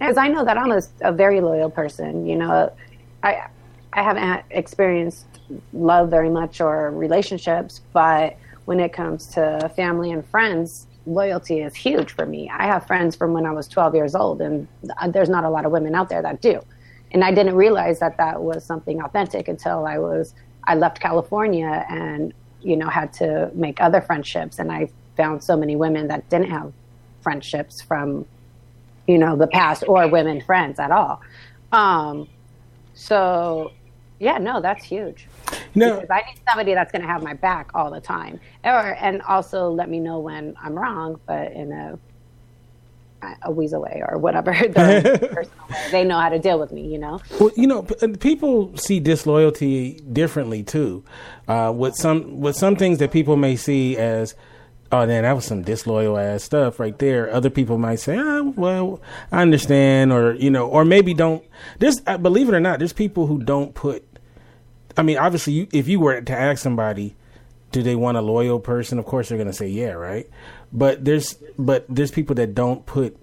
I 0.00 0.28
know 0.28 0.44
that 0.44 0.56
I'm 0.56 0.72
a, 0.72 0.82
a, 1.02 1.12
very 1.12 1.40
loyal 1.40 1.70
person. 1.70 2.26
You 2.26 2.36
know, 2.36 2.72
I 3.22 3.48
I 3.92 4.02
haven't 4.02 4.44
experienced 4.50 5.26
love 5.72 6.10
very 6.10 6.30
much 6.30 6.60
or 6.60 6.90
relationships, 6.90 7.80
but 7.92 8.36
when 8.66 8.80
it 8.80 8.92
comes 8.92 9.26
to 9.28 9.70
family 9.74 10.12
and 10.12 10.26
friends, 10.26 10.86
loyalty 11.06 11.60
is 11.60 11.74
huge 11.74 12.12
for 12.12 12.26
me. 12.26 12.50
I 12.50 12.66
have 12.66 12.86
friends 12.86 13.16
from 13.16 13.32
when 13.32 13.46
I 13.46 13.52
was 13.52 13.66
12 13.66 13.94
years 13.94 14.14
old, 14.14 14.42
and 14.42 14.68
there's 15.08 15.30
not 15.30 15.44
a 15.44 15.50
lot 15.50 15.64
of 15.64 15.72
women 15.72 15.94
out 15.94 16.10
there 16.10 16.22
that 16.22 16.42
do. 16.42 16.60
And 17.12 17.24
I 17.24 17.32
didn't 17.32 17.56
realize 17.56 17.98
that 18.00 18.18
that 18.18 18.42
was 18.42 18.64
something 18.64 19.00
authentic 19.00 19.48
until 19.48 19.86
I 19.86 19.98
was 19.98 20.34
I 20.68 20.74
left 20.74 21.00
California 21.00 21.86
and 21.88 22.32
you 22.60 22.76
know 22.76 22.88
had 22.88 23.12
to 23.14 23.50
make 23.54 23.80
other 23.80 24.00
friendships, 24.00 24.58
and 24.58 24.70
I 24.70 24.90
found 25.16 25.42
so 25.42 25.56
many 25.56 25.74
women 25.74 26.08
that 26.08 26.28
didn't 26.28 26.50
have 26.50 26.72
friendships 27.22 27.80
from 27.80 28.26
you 29.06 29.18
know 29.18 29.34
the 29.34 29.46
past 29.48 29.82
or 29.88 30.06
women 30.06 30.40
friends 30.42 30.78
at 30.78 30.90
all. 30.90 31.20
Um, 31.72 32.28
so 32.94 33.72
yeah, 34.20 34.38
no, 34.38 34.60
that's 34.60 34.84
huge. 34.84 35.26
No, 35.74 36.00
because 36.00 36.10
I 36.10 36.22
need 36.28 36.40
somebody 36.48 36.74
that's 36.74 36.92
going 36.92 37.02
to 37.02 37.08
have 37.08 37.22
my 37.22 37.34
back 37.34 37.70
all 37.74 37.90
the 37.90 38.00
time, 38.00 38.38
or 38.62 38.96
and 39.00 39.22
also 39.22 39.70
let 39.70 39.88
me 39.88 40.00
know 40.00 40.18
when 40.18 40.54
I'm 40.62 40.78
wrong, 40.78 41.18
but 41.26 41.52
in 41.52 41.72
a 41.72 41.98
a 43.42 43.50
weasel 43.50 43.82
way 43.82 44.02
or 44.06 44.18
whatever 44.18 44.52
way. 44.76 45.44
They 45.90 46.04
know 46.04 46.18
how 46.18 46.28
to 46.28 46.38
deal 46.38 46.58
with 46.58 46.72
me, 46.72 46.86
you 46.86 46.98
know. 46.98 47.20
Well, 47.40 47.50
you 47.56 47.66
know, 47.66 47.82
people 47.82 48.76
see 48.76 49.00
disloyalty 49.00 50.00
differently 50.12 50.62
too. 50.62 51.04
Uh, 51.46 51.72
with 51.74 51.94
some 51.96 52.40
with 52.40 52.56
some 52.56 52.76
things 52.76 52.98
that 52.98 53.12
people 53.12 53.36
may 53.36 53.56
see 53.56 53.96
as 53.96 54.34
oh 54.90 55.06
man, 55.06 55.24
that 55.24 55.32
was 55.32 55.44
some 55.44 55.62
disloyal 55.62 56.18
ass 56.18 56.42
stuff 56.42 56.80
right 56.80 56.98
there. 56.98 57.32
Other 57.32 57.50
people 57.50 57.76
might 57.76 58.00
say, 58.00 58.16
oh, 58.18 58.54
well, 58.56 59.02
I 59.30 59.42
understand, 59.42 60.12
or 60.12 60.34
you 60.34 60.50
know, 60.50 60.66
or 60.66 60.84
maybe 60.84 61.12
don't. 61.14 61.44
There's, 61.78 62.00
uh, 62.06 62.18
believe 62.18 62.48
it 62.48 62.54
or 62.54 62.60
not, 62.60 62.78
there's 62.78 62.92
people 62.92 63.26
who 63.26 63.38
don't 63.42 63.74
put 63.74 64.04
I 64.98 65.02
mean, 65.02 65.16
obviously, 65.16 65.52
you, 65.52 65.68
if 65.72 65.86
you 65.86 66.00
were 66.00 66.20
to 66.20 66.32
ask 66.36 66.60
somebody, 66.60 67.14
do 67.70 67.82
they 67.82 67.94
want 67.94 68.18
a 68.18 68.20
loyal 68.20 68.58
person? 68.58 68.98
Of 68.98 69.06
course, 69.06 69.28
they're 69.28 69.38
going 69.38 69.46
to 69.46 69.54
say 69.54 69.68
yeah, 69.68 69.92
right? 69.92 70.28
But 70.72 71.04
there's 71.04 71.34
but 71.58 71.86
there's 71.88 72.10
people 72.10 72.34
that 72.36 72.54
don't 72.54 72.84
put 72.84 73.16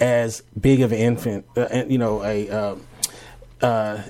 as 0.00 0.42
big 0.58 0.82
of 0.82 0.92
an 0.92 0.98
infant, 0.98 1.46
uh, 1.56 1.84
you 1.88 1.98
know, 1.98 2.22
a 2.22 2.48
um, 2.50 2.82
uh, 3.60 4.02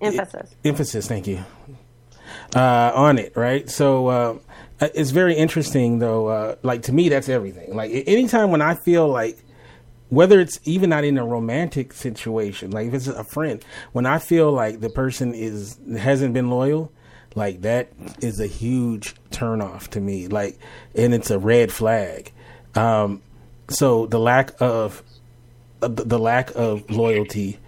emphasis. 0.00 0.54
emphasis. 0.64 1.08
Thank 1.08 1.26
you. 1.26 1.44
Uh, 2.54 2.92
on 2.94 3.18
it, 3.18 3.36
right? 3.36 3.68
So 3.68 4.06
uh, 4.08 4.38
it's 4.80 5.10
very 5.10 5.34
interesting, 5.34 5.98
though. 5.98 6.28
Uh, 6.28 6.56
like 6.62 6.82
to 6.82 6.92
me, 6.92 7.08
that's 7.08 7.28
everything. 7.28 7.74
Like 7.74 7.90
anytime 8.06 8.50
when 8.50 8.62
I 8.62 8.74
feel 8.74 9.08
like 9.08 9.38
whether 10.08 10.40
it's 10.40 10.60
even 10.64 10.90
not 10.90 11.04
in 11.04 11.16
a 11.16 11.24
romantic 11.24 11.94
situation, 11.94 12.70
like 12.70 12.88
if 12.88 12.94
it's 12.94 13.06
a 13.06 13.24
friend, 13.24 13.64
when 13.92 14.04
I 14.04 14.18
feel 14.18 14.52
like 14.52 14.80
the 14.80 14.90
person 14.90 15.32
is 15.34 15.78
hasn't 15.96 16.34
been 16.34 16.50
loyal, 16.50 16.92
like 17.34 17.62
that 17.62 17.92
is 18.20 18.40
a 18.40 18.46
huge 18.46 19.14
turnoff 19.30 19.88
to 19.88 20.00
me. 20.00 20.28
Like, 20.28 20.58
and 20.94 21.14
it's 21.14 21.30
a 21.30 21.38
red 21.38 21.72
flag. 21.72 22.32
Um, 22.74 23.22
so 23.68 24.06
the 24.06 24.18
lack 24.18 24.52
of 24.60 25.02
uh, 25.80 25.88
the 25.88 26.18
lack 26.18 26.54
of 26.54 26.90
loyalty 26.90 27.58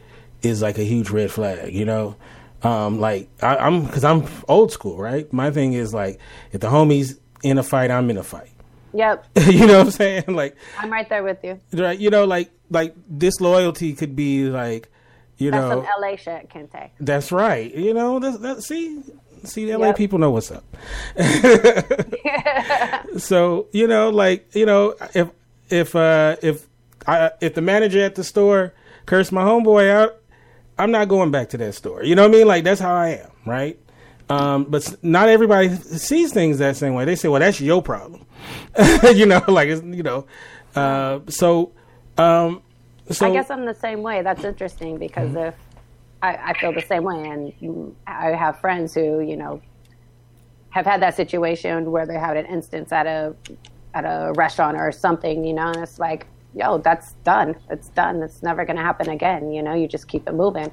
is 0.42 0.62
like 0.62 0.78
a 0.78 0.84
huge 0.84 1.10
red 1.10 1.30
flag. 1.30 1.72
You 1.72 1.84
know, 1.84 2.16
um, 2.62 3.00
like 3.00 3.28
I, 3.42 3.56
I'm 3.56 3.84
because 3.84 4.04
I'm 4.04 4.26
old 4.48 4.72
school, 4.72 4.98
right? 4.98 5.30
My 5.32 5.50
thing 5.50 5.72
is 5.72 5.92
like 5.94 6.18
if 6.52 6.60
the 6.60 6.68
homies 6.68 7.18
in 7.42 7.58
a 7.58 7.62
fight, 7.62 7.90
I'm 7.90 8.10
in 8.10 8.18
a 8.18 8.22
fight. 8.22 8.50
Yep. 8.94 9.26
you 9.46 9.66
know 9.66 9.78
what 9.78 9.86
I'm 9.86 9.90
saying? 9.90 10.24
Like 10.28 10.56
I'm 10.78 10.90
right 10.90 11.08
there 11.08 11.22
with 11.22 11.38
you. 11.42 11.60
Right. 11.72 11.98
You 11.98 12.10
know, 12.10 12.24
like 12.24 12.50
like 12.70 12.94
disloyalty 13.18 13.92
could 13.94 14.16
be 14.16 14.44
like, 14.44 14.88
you 15.36 15.50
that's 15.50 15.68
know, 15.68 15.84
some 15.84 16.00
LA 16.00 16.16
shit, 16.16 16.48
Kinte. 16.48 16.90
That's 17.00 17.32
right. 17.32 17.74
You 17.74 17.92
know, 17.92 18.18
that, 18.20 18.40
that 18.40 18.62
see, 18.62 19.02
see, 19.46 19.66
the 19.66 19.78
LA 19.78 19.88
Yep. 19.88 19.96
people 19.96 20.18
know 20.18 20.30
what's 20.30 20.50
up. 20.50 20.64
so 23.18 23.66
you 23.72 23.86
know, 23.86 24.10
like 24.10 24.54
you 24.54 24.66
know, 24.66 24.94
if 25.14 25.28
if 25.70 25.96
uh 25.96 26.36
if 26.42 26.66
I 27.06 27.30
if 27.40 27.54
the 27.54 27.62
manager 27.62 28.02
at 28.02 28.14
the 28.14 28.24
store 28.24 28.72
cursed 29.06 29.32
my 29.32 29.42
homeboy 29.42 29.90
out, 29.90 30.16
I'm 30.78 30.90
not 30.90 31.08
going 31.08 31.30
back 31.30 31.50
to 31.50 31.58
that 31.58 31.74
store. 31.74 32.02
You 32.04 32.14
know 32.14 32.22
what 32.22 32.34
I 32.34 32.38
mean? 32.38 32.46
Like 32.46 32.64
that's 32.64 32.80
how 32.80 32.94
I 32.94 33.08
am, 33.10 33.30
right? 33.46 33.78
Um, 34.30 34.64
but 34.64 34.86
s- 34.86 34.96
not 35.02 35.28
everybody 35.28 35.68
sees 35.76 36.32
things 36.32 36.58
that 36.58 36.76
same 36.76 36.94
way. 36.94 37.04
They 37.04 37.14
say, 37.14 37.28
"Well, 37.28 37.40
that's 37.40 37.60
your 37.60 37.82
problem," 37.82 38.24
you 39.14 39.26
know, 39.26 39.42
like 39.48 39.68
it's, 39.68 39.82
you 39.82 40.02
know. 40.02 40.26
Uh, 40.74 41.20
so, 41.28 41.72
um, 42.16 42.62
so 43.10 43.26
I 43.26 43.32
guess 43.32 43.50
I'm 43.50 43.66
the 43.66 43.74
same 43.74 44.02
way. 44.02 44.22
That's 44.22 44.44
interesting 44.44 44.98
because 44.98 45.28
Mm-hmm. 45.30 45.48
if 45.48 45.54
I, 46.24 46.50
I 46.50 46.52
feel 46.60 46.72
the 46.72 46.82
same 46.92 47.04
way, 47.04 47.20
and 47.28 47.94
I 48.06 48.30
have 48.30 48.60
friends 48.60 48.94
who 48.94 49.20
you 49.20 49.36
know 49.36 49.60
have 50.70 50.86
had 50.86 51.00
that 51.02 51.14
situation 51.14 51.90
where 51.90 52.06
they 52.06 52.18
had 52.18 52.36
an 52.36 52.46
instance 52.46 52.92
at 52.92 53.06
a 53.06 53.34
at 53.94 54.04
a 54.04 54.32
restaurant 54.34 54.76
or 54.76 54.90
something, 54.90 55.44
you 55.44 55.54
know, 55.54 55.68
and 55.68 55.76
it's 55.76 55.98
like 55.98 56.26
yo, 56.54 56.78
that's 56.78 57.12
done. 57.24 57.56
It's 57.68 57.88
done. 57.88 58.22
It's 58.22 58.42
never 58.42 58.64
going 58.64 58.76
to 58.76 58.82
happen 58.82 59.08
again. 59.08 59.50
You 59.52 59.62
know, 59.62 59.74
you 59.74 59.88
just 59.88 60.06
keep 60.08 60.28
it 60.28 60.34
moving. 60.34 60.70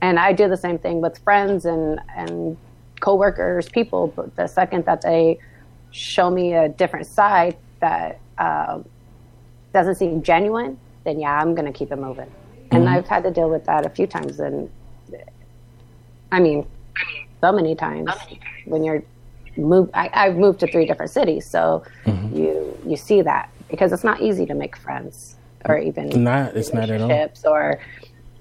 And 0.00 0.18
I 0.18 0.32
do 0.32 0.48
the 0.48 0.56
same 0.56 0.78
thing 0.78 1.00
with 1.02 1.18
friends 1.18 1.66
and, 1.66 2.00
and 2.16 2.56
coworkers, 3.00 3.68
people. 3.68 4.08
But 4.16 4.34
the 4.36 4.46
second 4.46 4.86
that 4.86 5.02
they 5.02 5.38
show 5.90 6.30
me 6.30 6.54
a 6.54 6.68
different 6.68 7.06
side 7.06 7.56
that 7.80 8.20
uh, 8.38 8.80
doesn't 9.74 9.96
seem 9.96 10.22
genuine, 10.22 10.78
then 11.04 11.20
yeah, 11.20 11.38
I'm 11.38 11.54
going 11.54 11.70
to 11.70 11.78
keep 11.78 11.92
it 11.92 11.96
moving. 11.98 12.30
And 12.70 12.84
Mhm. 12.84 12.88
I've 12.88 13.06
had 13.06 13.22
to 13.24 13.30
deal 13.30 13.50
with 13.50 13.64
that 13.64 13.84
a 13.84 13.90
few 13.90 14.06
times. 14.06 14.40
And 14.40 14.70
I 16.32 16.40
mean, 16.40 16.66
so 17.40 17.52
many 17.52 17.74
times 17.74 18.10
when 18.64 18.84
you're 18.84 19.02
moved. 19.56 19.90
I, 19.94 20.10
I've 20.12 20.36
moved 20.36 20.60
to 20.60 20.70
three 20.70 20.86
different 20.86 21.10
cities, 21.10 21.48
so 21.50 21.82
you 22.32 22.78
you 22.86 22.96
see 22.96 23.22
that 23.22 23.50
because 23.68 23.92
it's 23.92 24.04
not 24.04 24.20
easy 24.20 24.46
to 24.46 24.54
make 24.54 24.76
friends 24.76 25.36
or 25.64 25.78
even 25.78 26.22
Not, 26.24 26.56
it's 26.56 26.72
not 26.72 26.90
at 26.90 27.00
all. 27.00 27.52
or 27.52 27.80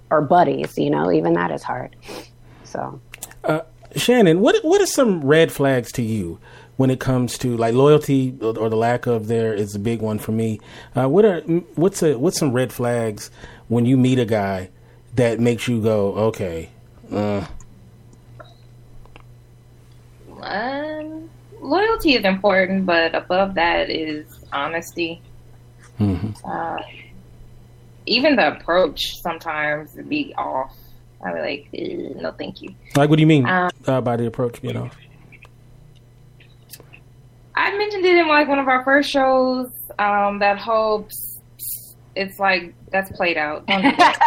or 0.09 0.21
buddies. 0.21 0.77
You 0.77 0.89
know, 0.89 1.11
even 1.11 1.33
that 1.33 1.51
is 1.51 1.63
hard. 1.63 1.95
So 2.63 2.99
Uh, 3.43 3.61
Shannon, 3.95 4.41
what 4.41 4.63
what 4.63 4.81
are 4.81 4.85
some 4.87 5.21
red 5.21 5.51
flags 5.51 5.91
to 5.93 6.01
you 6.01 6.39
when 6.75 6.89
it 6.91 6.99
comes 6.99 7.37
to 7.39 7.57
like 7.57 7.73
loyalty 7.73 8.35
or, 8.41 8.57
or 8.57 8.69
the 8.69 8.75
lack 8.75 9.07
of 9.07 9.27
there 9.27 9.53
is 9.53 9.73
a 9.75 9.79
big 9.79 10.01
one 10.01 10.19
for 10.19 10.31
me. 10.31 10.59
Uh, 10.95 11.07
what 11.09 11.25
are 11.25 11.39
what's 11.75 12.03
a 12.03 12.17
what's 12.17 12.37
some 12.37 12.51
red 12.53 12.71
flags 12.71 13.31
when 13.67 13.85
you 13.85 13.97
meet 13.97 14.19
a 14.19 14.25
guy 14.25 14.69
that 15.15 15.39
makes 15.39 15.67
you 15.67 15.81
go 15.81 16.13
okay? 16.15 16.69
Uh, 17.11 17.45
Um, 20.47 21.29
loyalty 21.61 22.13
is 22.15 22.23
important, 22.25 22.85
but 22.85 23.13
above 23.15 23.55
that 23.55 23.89
is 23.89 24.25
honesty. 24.53 25.21
mhm. 25.99 26.35
Uh, 26.45 26.81
even 28.05 28.35
the 28.35 28.47
approach 28.55 29.17
sometimes 29.21 29.93
would 29.95 30.07
be 30.09 30.33
off. 30.37 30.73
I'd 31.25 31.33
be 31.33 31.39
like, 31.41 31.67
"Eh, 31.73 32.21
no, 32.21 32.31
thank 32.31 32.61
you. 32.61 32.69
Like, 32.95 33.09
what 33.09 33.15
do 33.17 33.21
you 33.21 33.27
mean 33.27 33.47
Um, 33.47 33.69
uh, 33.87 33.99
by 34.01 34.15
the 34.15 34.27
approach? 34.27 34.59
You 34.63 34.73
know, 34.73 34.89
I 37.55 37.75
mentioned 37.77 38.05
it 38.05 38.15
in 38.17 38.27
like 38.27 38.47
one 38.47 38.59
of 38.59 38.67
our 38.67 38.83
first 38.83 39.09
shows. 39.09 39.69
Um, 39.99 40.37
that 40.39 40.59
hopes 40.59 41.39
it's 42.15 42.39
like 42.39 42.73
that's 42.91 43.11
played 43.11 43.37
out. 43.37 43.65
That. 43.67 44.19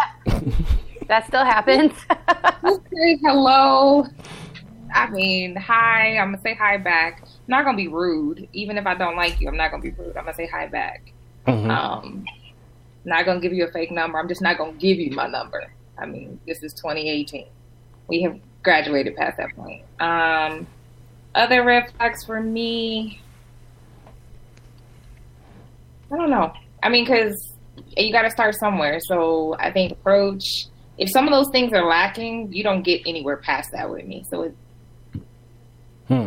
that 1.06 1.26
still 1.26 1.44
happens. 1.44 1.92
Just 2.62 2.80
say 2.92 3.16
hello. 3.22 4.06
I 4.92 5.10
mean, 5.10 5.56
hi. 5.56 6.18
I'm 6.18 6.32
gonna 6.32 6.42
say 6.42 6.54
hi 6.54 6.76
back. 6.76 7.22
I'm 7.22 7.28
not 7.48 7.64
gonna 7.64 7.76
be 7.76 7.88
rude, 7.88 8.48
even 8.52 8.78
if 8.78 8.86
I 8.86 8.94
don't 8.94 9.16
like 9.16 9.40
you. 9.40 9.48
I'm 9.48 9.56
not 9.56 9.70
gonna 9.70 9.82
be 9.82 9.90
rude. 9.90 10.16
I'm 10.16 10.24
gonna 10.24 10.34
say 10.34 10.46
hi 10.46 10.66
back. 10.66 11.12
Mhm. 11.46 11.70
Um, 11.70 12.24
not 13.04 13.24
gonna 13.24 13.40
give 13.40 13.52
you 13.52 13.66
a 13.66 13.70
fake 13.70 13.90
number. 13.90 14.18
I'm 14.18 14.28
just 14.28 14.42
not 14.42 14.58
gonna 14.58 14.72
give 14.72 14.98
you 14.98 15.12
my 15.12 15.26
number. 15.26 15.72
I 15.98 16.06
mean, 16.06 16.40
this 16.46 16.62
is 16.62 16.72
2018. 16.74 17.46
We 18.08 18.22
have 18.22 18.38
graduated 18.62 19.16
past 19.16 19.36
that 19.38 19.54
point. 19.56 19.82
Um, 20.00 20.66
other 21.34 21.62
red 21.64 21.90
flags 21.92 22.24
for 22.24 22.40
me. 22.40 23.20
I 26.12 26.16
don't 26.16 26.30
know. 26.30 26.52
I 26.82 26.88
mean, 26.88 27.04
because 27.04 27.52
you 27.96 28.12
got 28.12 28.22
to 28.22 28.30
start 28.30 28.54
somewhere. 28.56 28.98
So 29.00 29.56
I 29.58 29.70
think 29.70 29.92
approach. 29.92 30.44
If 30.98 31.08
some 31.10 31.26
of 31.26 31.32
those 31.32 31.48
things 31.50 31.72
are 31.72 31.86
lacking, 31.86 32.52
you 32.52 32.62
don't 32.62 32.82
get 32.82 33.02
anywhere 33.06 33.36
past 33.38 33.70
that 33.72 33.88
with 33.88 34.04
me. 34.04 34.24
So, 34.28 34.42
it, 34.42 34.56
Hmm. 36.10 36.26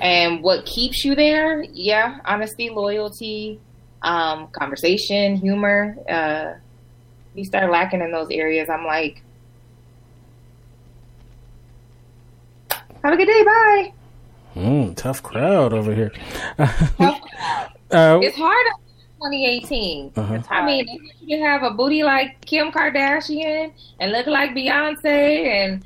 and 0.00 0.42
what 0.44 0.64
keeps 0.64 1.04
you 1.04 1.16
there? 1.16 1.62
Yeah, 1.64 2.20
honesty, 2.24 2.70
loyalty, 2.70 3.58
um, 4.02 4.46
conversation, 4.52 5.34
humor. 5.36 5.96
Uh, 6.08 6.54
you 7.34 7.44
start 7.44 7.68
lacking 7.70 8.00
in 8.00 8.12
those 8.12 8.30
areas. 8.30 8.70
I'm 8.70 8.84
like, 8.84 9.22
have 13.02 13.12
a 13.12 13.16
good 13.16 13.26
day. 13.26 13.42
Bye. 13.44 13.92
Mm, 14.54 14.96
tough 14.96 15.22
crowd 15.22 15.72
over 15.72 15.94
here. 15.94 16.12
Uh, 17.88 18.18
It's 18.20 18.36
hard 18.36 18.66
2018. 19.22 20.12
Uh-huh. 20.16 20.42
I 20.50 20.66
mean, 20.66 20.86
you 21.20 21.40
have 21.40 21.62
a 21.62 21.70
booty 21.70 22.02
like 22.02 22.40
Kim 22.44 22.72
Kardashian 22.72 23.72
and 24.00 24.10
look 24.10 24.26
like 24.26 24.50
Beyonce 24.56 25.46
and 25.46 25.84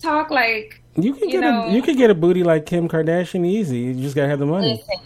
talk 0.00 0.30
like 0.30 0.81
you 0.96 1.14
can 1.14 1.28
you 1.28 1.32
get 1.32 1.40
know- 1.40 1.64
a 1.64 1.72
you 1.72 1.82
can 1.82 1.96
get 1.96 2.10
a 2.10 2.14
booty 2.14 2.42
like 2.44 2.66
Kim 2.66 2.88
Kardashian 2.88 3.46
easy. 3.46 3.78
You 3.80 3.94
just 3.94 4.14
gotta 4.16 4.28
have 4.28 4.38
the 4.38 4.46
money. 4.46 4.72
listen, 4.74 5.04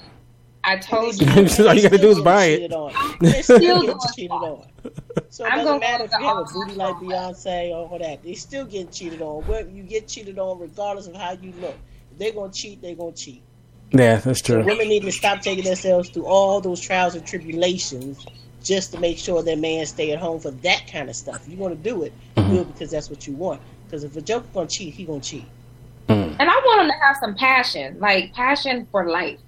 I 0.64 0.76
told 0.78 1.14
you. 1.20 1.26
All 1.66 1.74
you 1.74 1.82
gotta 1.82 1.98
do 1.98 2.08
is 2.10 2.20
buy 2.20 2.46
it. 2.46 2.56
Cheated 2.56 2.72
on. 2.72 2.92
They're 3.20 3.42
still 3.42 3.58
Still 3.58 3.80
getting 3.82 3.98
cheated 4.14 4.30
on. 4.32 4.66
So 5.30 5.44
it 5.44 5.52
I'm 5.52 5.58
doesn't 5.58 5.80
matter 5.80 6.04
if 6.04 6.10
you 6.18 6.26
have 6.26 6.38
a 6.38 6.44
booty 6.44 6.74
like 6.74 6.96
Beyonce 6.96 7.70
or 7.70 7.88
all 7.88 7.98
that. 7.98 8.22
They 8.22 8.34
still 8.34 8.64
getting 8.64 8.90
cheated 8.90 9.22
on. 9.22 9.42
Where 9.44 9.66
you 9.68 9.82
get 9.84 10.08
cheated 10.08 10.38
on 10.38 10.58
regardless 10.58 11.06
of 11.06 11.14
how 11.14 11.32
you 11.32 11.52
look. 11.60 11.76
If 12.12 12.18
they're 12.18 12.32
gonna 12.32 12.52
cheat, 12.52 12.82
they're 12.82 12.94
gonna 12.96 13.12
cheat. 13.12 13.42
Yeah, 13.92 14.16
that's 14.16 14.44
So 14.44 14.54
true. 14.56 14.64
women 14.64 14.88
need 14.88 15.02
to 15.04 15.12
stop 15.12 15.40
taking 15.42 15.62
themselves 15.64 16.08
through 16.08 16.26
all 16.26 16.60
those 16.60 16.80
trials 16.80 17.14
and 17.14 17.24
tribulations 17.24 18.26
just 18.64 18.92
to 18.92 18.98
make 18.98 19.16
sure 19.18 19.42
their 19.44 19.56
man 19.56 19.86
stay 19.86 20.10
at 20.10 20.18
home 20.18 20.40
for 20.40 20.50
that 20.50 20.88
kind 20.90 21.08
of 21.08 21.14
stuff. 21.14 21.46
If 21.46 21.52
you 21.52 21.56
want 21.56 21.80
to 21.80 21.88
do 21.88 22.02
it, 22.02 22.12
do 22.34 22.42
it 22.42 22.44
mm-hmm. 22.44 22.70
because 22.72 22.90
that's 22.90 23.08
what 23.08 23.26
you 23.28 23.34
want. 23.34 23.60
Because 23.86 24.02
if 24.02 24.16
a 24.16 24.20
joker 24.20 24.46
gonna 24.52 24.66
cheat, 24.66 24.94
he 24.94 25.04
gonna 25.04 25.20
cheat. 25.20 25.44
Mm. 26.08 26.36
And 26.38 26.50
I 26.50 26.54
want 26.54 26.80
them 26.80 26.88
to 26.88 27.04
have 27.04 27.16
some 27.16 27.34
passion, 27.34 27.98
like 27.98 28.32
passion 28.32 28.86
for 28.90 29.08
life, 29.08 29.40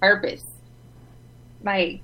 purpose. 0.00 0.44
Like, 1.62 2.00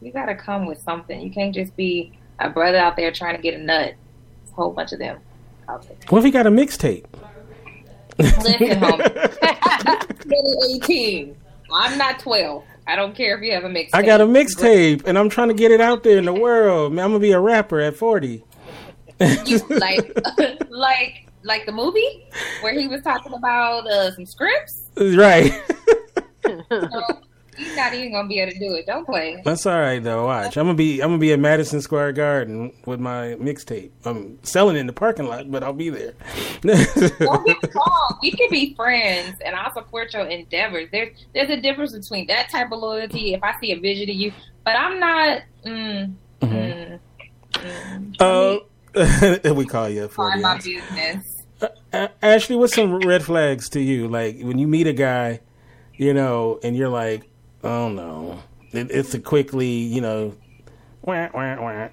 you 0.00 0.12
gotta 0.12 0.34
come 0.34 0.66
with 0.66 0.80
something. 0.80 1.20
You 1.20 1.30
can't 1.30 1.54
just 1.54 1.76
be 1.76 2.12
a 2.38 2.48
brother 2.48 2.78
out 2.78 2.96
there 2.96 3.12
trying 3.12 3.36
to 3.36 3.42
get 3.42 3.54
a 3.54 3.58
nut. 3.58 3.94
It's 4.42 4.52
a 4.52 4.54
whole 4.54 4.70
bunch 4.70 4.92
of 4.92 4.98
them 4.98 5.18
out 5.68 5.82
there. 5.86 5.96
What 6.08 6.18
if 6.18 6.24
he 6.24 6.30
got 6.30 6.46
a 6.46 6.50
mixtape? 6.50 7.04
Listen, 8.18 8.52
homie. 8.52 10.08
2018. 10.22 11.36
I'm 11.72 11.98
not 11.98 12.18
12. 12.18 12.64
I 12.86 12.96
don't 12.96 13.14
care 13.14 13.36
if 13.36 13.42
you 13.42 13.52
have 13.52 13.64
a 13.64 13.68
mixtape. 13.68 13.90
I 13.92 14.02
got 14.02 14.20
a 14.20 14.26
mixtape 14.26 15.06
and 15.06 15.18
I'm 15.18 15.28
trying 15.28 15.48
to 15.48 15.54
get 15.54 15.70
it 15.70 15.80
out 15.80 16.02
there 16.02 16.18
in 16.18 16.24
the 16.24 16.32
world. 16.32 16.92
Man, 16.92 17.04
I'm 17.04 17.10
gonna 17.12 17.20
be 17.20 17.32
a 17.32 17.40
rapper 17.40 17.80
at 17.80 17.96
40. 17.96 18.44
You, 19.46 19.58
like, 19.68 20.18
like, 20.70 21.28
like 21.44 21.66
the 21.66 21.72
movie 21.72 22.26
where 22.60 22.78
he 22.78 22.88
was 22.88 23.02
talking 23.02 23.32
about 23.34 23.86
uh, 23.86 24.12
some 24.14 24.26
scripts. 24.26 24.84
Right. 24.96 25.52
So 26.44 27.02
he's 27.56 27.76
not 27.76 27.94
even 27.94 28.12
gonna 28.12 28.28
be 28.28 28.40
able 28.40 28.52
to 28.52 28.58
do 28.58 28.74
it. 28.74 28.86
Don't 28.86 29.04
play. 29.04 29.40
That's 29.44 29.66
all 29.66 29.78
right 29.78 30.02
though. 30.02 30.26
Watch, 30.26 30.56
I'm 30.56 30.66
gonna 30.66 30.74
be 30.74 31.00
I'm 31.00 31.10
gonna 31.10 31.18
be 31.18 31.32
at 31.32 31.38
Madison 31.38 31.80
Square 31.80 32.12
Garden 32.12 32.72
with 32.86 33.00
my 33.00 33.36
mixtape. 33.40 33.90
I'm 34.04 34.38
selling 34.42 34.76
it 34.76 34.80
in 34.80 34.86
the 34.86 34.92
parking 34.92 35.26
lot, 35.26 35.50
but 35.50 35.62
I'll 35.62 35.72
be 35.72 35.90
there. 35.90 36.14
Don't 36.62 37.46
get 37.46 37.74
wrong. 37.74 38.18
We 38.22 38.32
can 38.32 38.50
be 38.50 38.74
friends, 38.74 39.38
and 39.44 39.54
I'll 39.54 39.72
support 39.72 40.12
your 40.14 40.26
endeavors. 40.26 40.88
There's 40.90 41.16
there's 41.34 41.50
a 41.50 41.60
difference 41.60 41.92
between 41.92 42.26
that 42.28 42.50
type 42.50 42.72
of 42.72 42.80
loyalty. 42.80 43.34
If 43.34 43.42
I 43.42 43.58
see 43.60 43.72
a 43.72 43.78
vision 43.78 44.10
of 44.10 44.16
you, 44.16 44.32
but 44.64 44.76
I'm 44.76 44.98
not. 44.98 45.42
Mm, 45.64 46.14
mm, 46.40 46.98
mm. 47.52 48.20
Uh, 48.20 48.58
we 49.54 49.64
call 49.64 49.88
you 49.88 50.08
40. 50.08 50.40
my 50.40 50.56
business. 50.56 51.31
Uh, 51.92 52.08
Ashley, 52.22 52.56
what's 52.56 52.74
some 52.74 52.94
red 53.06 53.22
flags 53.24 53.68
to 53.70 53.80
you? 53.80 54.08
Like 54.08 54.40
when 54.40 54.58
you 54.58 54.66
meet 54.66 54.86
a 54.86 54.92
guy, 54.92 55.40
you 55.96 56.12
know, 56.14 56.58
and 56.62 56.76
you're 56.76 56.88
like, 56.88 57.28
oh 57.62 57.88
no, 57.88 58.42
it, 58.72 58.90
it's 58.90 59.14
a 59.14 59.20
quickly, 59.20 59.68
you 59.68 60.00
know, 60.00 60.34
wah, 61.02 61.28
wah, 61.34 61.60
wah. 61.60 61.88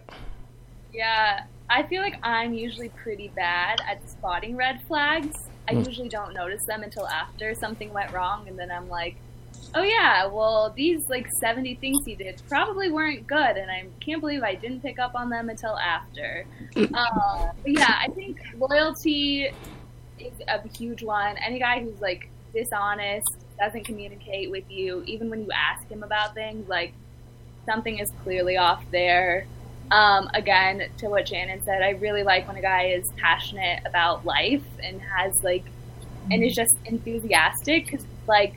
Yeah, 0.94 1.44
I 1.70 1.84
feel 1.84 2.02
like 2.02 2.16
I'm 2.24 2.54
usually 2.54 2.90
pretty 2.90 3.30
bad 3.36 3.80
at 3.88 4.08
spotting 4.10 4.56
red 4.56 4.82
flags. 4.88 5.36
I 5.68 5.74
Hmm. 5.74 5.84
usually 5.84 6.10
don't 6.10 6.34
notice 6.34 6.66
them 6.66 6.82
until 6.82 7.08
after 7.08 7.54
something 7.54 7.94
went 7.94 8.12
wrong, 8.12 8.48
and 8.48 8.58
then 8.58 8.72
I'm 8.72 8.90
like, 8.90 9.18
oh 9.76 9.84
yeah, 9.84 10.26
well, 10.26 10.74
these 10.76 11.08
like 11.10 11.28
70 11.40 11.76
things 11.76 11.98
he 12.06 12.16
did 12.16 12.42
probably 12.48 12.92
weren't 12.92 13.28
good, 13.28 13.58
and 13.58 13.70
I 13.70 13.86
can't 14.00 14.22
believe 14.22 14.44
I 14.44 14.56
didn't 14.56 14.82
pick 14.82 15.00
up 15.00 15.16
on 15.16 15.30
them 15.30 15.50
until 15.50 15.78
after. 15.78 16.46
uh, 16.76 17.48
but 17.64 17.72
yeah, 17.72 18.00
I 18.02 18.08
think 18.10 18.40
loyalty 18.58 19.52
is 20.18 20.34
a 20.48 20.68
huge 20.70 21.04
one. 21.04 21.38
Any 21.38 21.60
guy 21.60 21.82
who's 21.82 22.00
like 22.02 22.30
dishonest, 22.54 23.28
doesn't 23.60 23.84
communicate 23.84 24.50
with 24.50 24.70
you, 24.70 25.04
even 25.06 25.30
when 25.30 25.42
you 25.42 25.50
ask 25.52 25.88
him 25.90 26.02
about 26.02 26.34
things, 26.34 26.68
like 26.68 26.94
something 27.66 28.00
is 28.00 28.12
clearly 28.24 28.58
off 28.58 28.84
there. 28.92 29.46
Um, 29.92 30.30
again, 30.34 30.90
to 30.98 31.08
what 31.08 31.28
Shannon 31.28 31.62
said, 31.64 31.82
I 31.82 31.92
really 31.92 32.24
like 32.24 32.48
when 32.48 32.58
a 32.58 32.62
guy 32.62 32.88
is 32.88 33.12
passionate 33.18 33.82
about 33.86 34.26
life 34.26 34.64
and 34.82 35.02
has 35.02 35.44
like, 35.44 35.66
and 36.32 36.44
is 36.44 36.56
just 36.56 36.78
enthusiastic. 36.86 37.86
Because 37.86 38.06
like, 38.28 38.54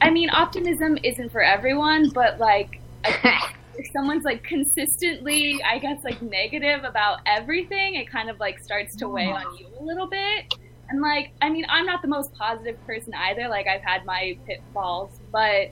I 0.00 0.10
mean, 0.10 0.30
optimism 0.30 0.98
isn't 1.02 1.30
for 1.30 1.42
everyone, 1.42 2.10
but 2.10 2.38
like, 2.38 2.80
if 3.04 3.90
someone's 3.92 4.24
like 4.24 4.42
consistently, 4.42 5.60
I 5.62 5.78
guess, 5.78 6.02
like 6.04 6.20
negative 6.22 6.84
about 6.84 7.20
everything, 7.26 7.94
it 7.94 8.10
kind 8.10 8.30
of 8.30 8.38
like 8.40 8.58
starts 8.58 8.96
to 8.96 9.08
weigh 9.08 9.30
on 9.30 9.56
you 9.56 9.66
a 9.78 9.82
little 9.82 10.06
bit. 10.06 10.54
And 10.88 11.00
like, 11.00 11.32
I 11.42 11.50
mean, 11.50 11.66
I'm 11.68 11.86
not 11.86 12.02
the 12.02 12.08
most 12.08 12.32
positive 12.34 12.84
person 12.86 13.12
either. 13.14 13.48
Like, 13.48 13.66
I've 13.66 13.82
had 13.82 14.06
my 14.06 14.38
pitfalls, 14.46 15.10
but 15.30 15.70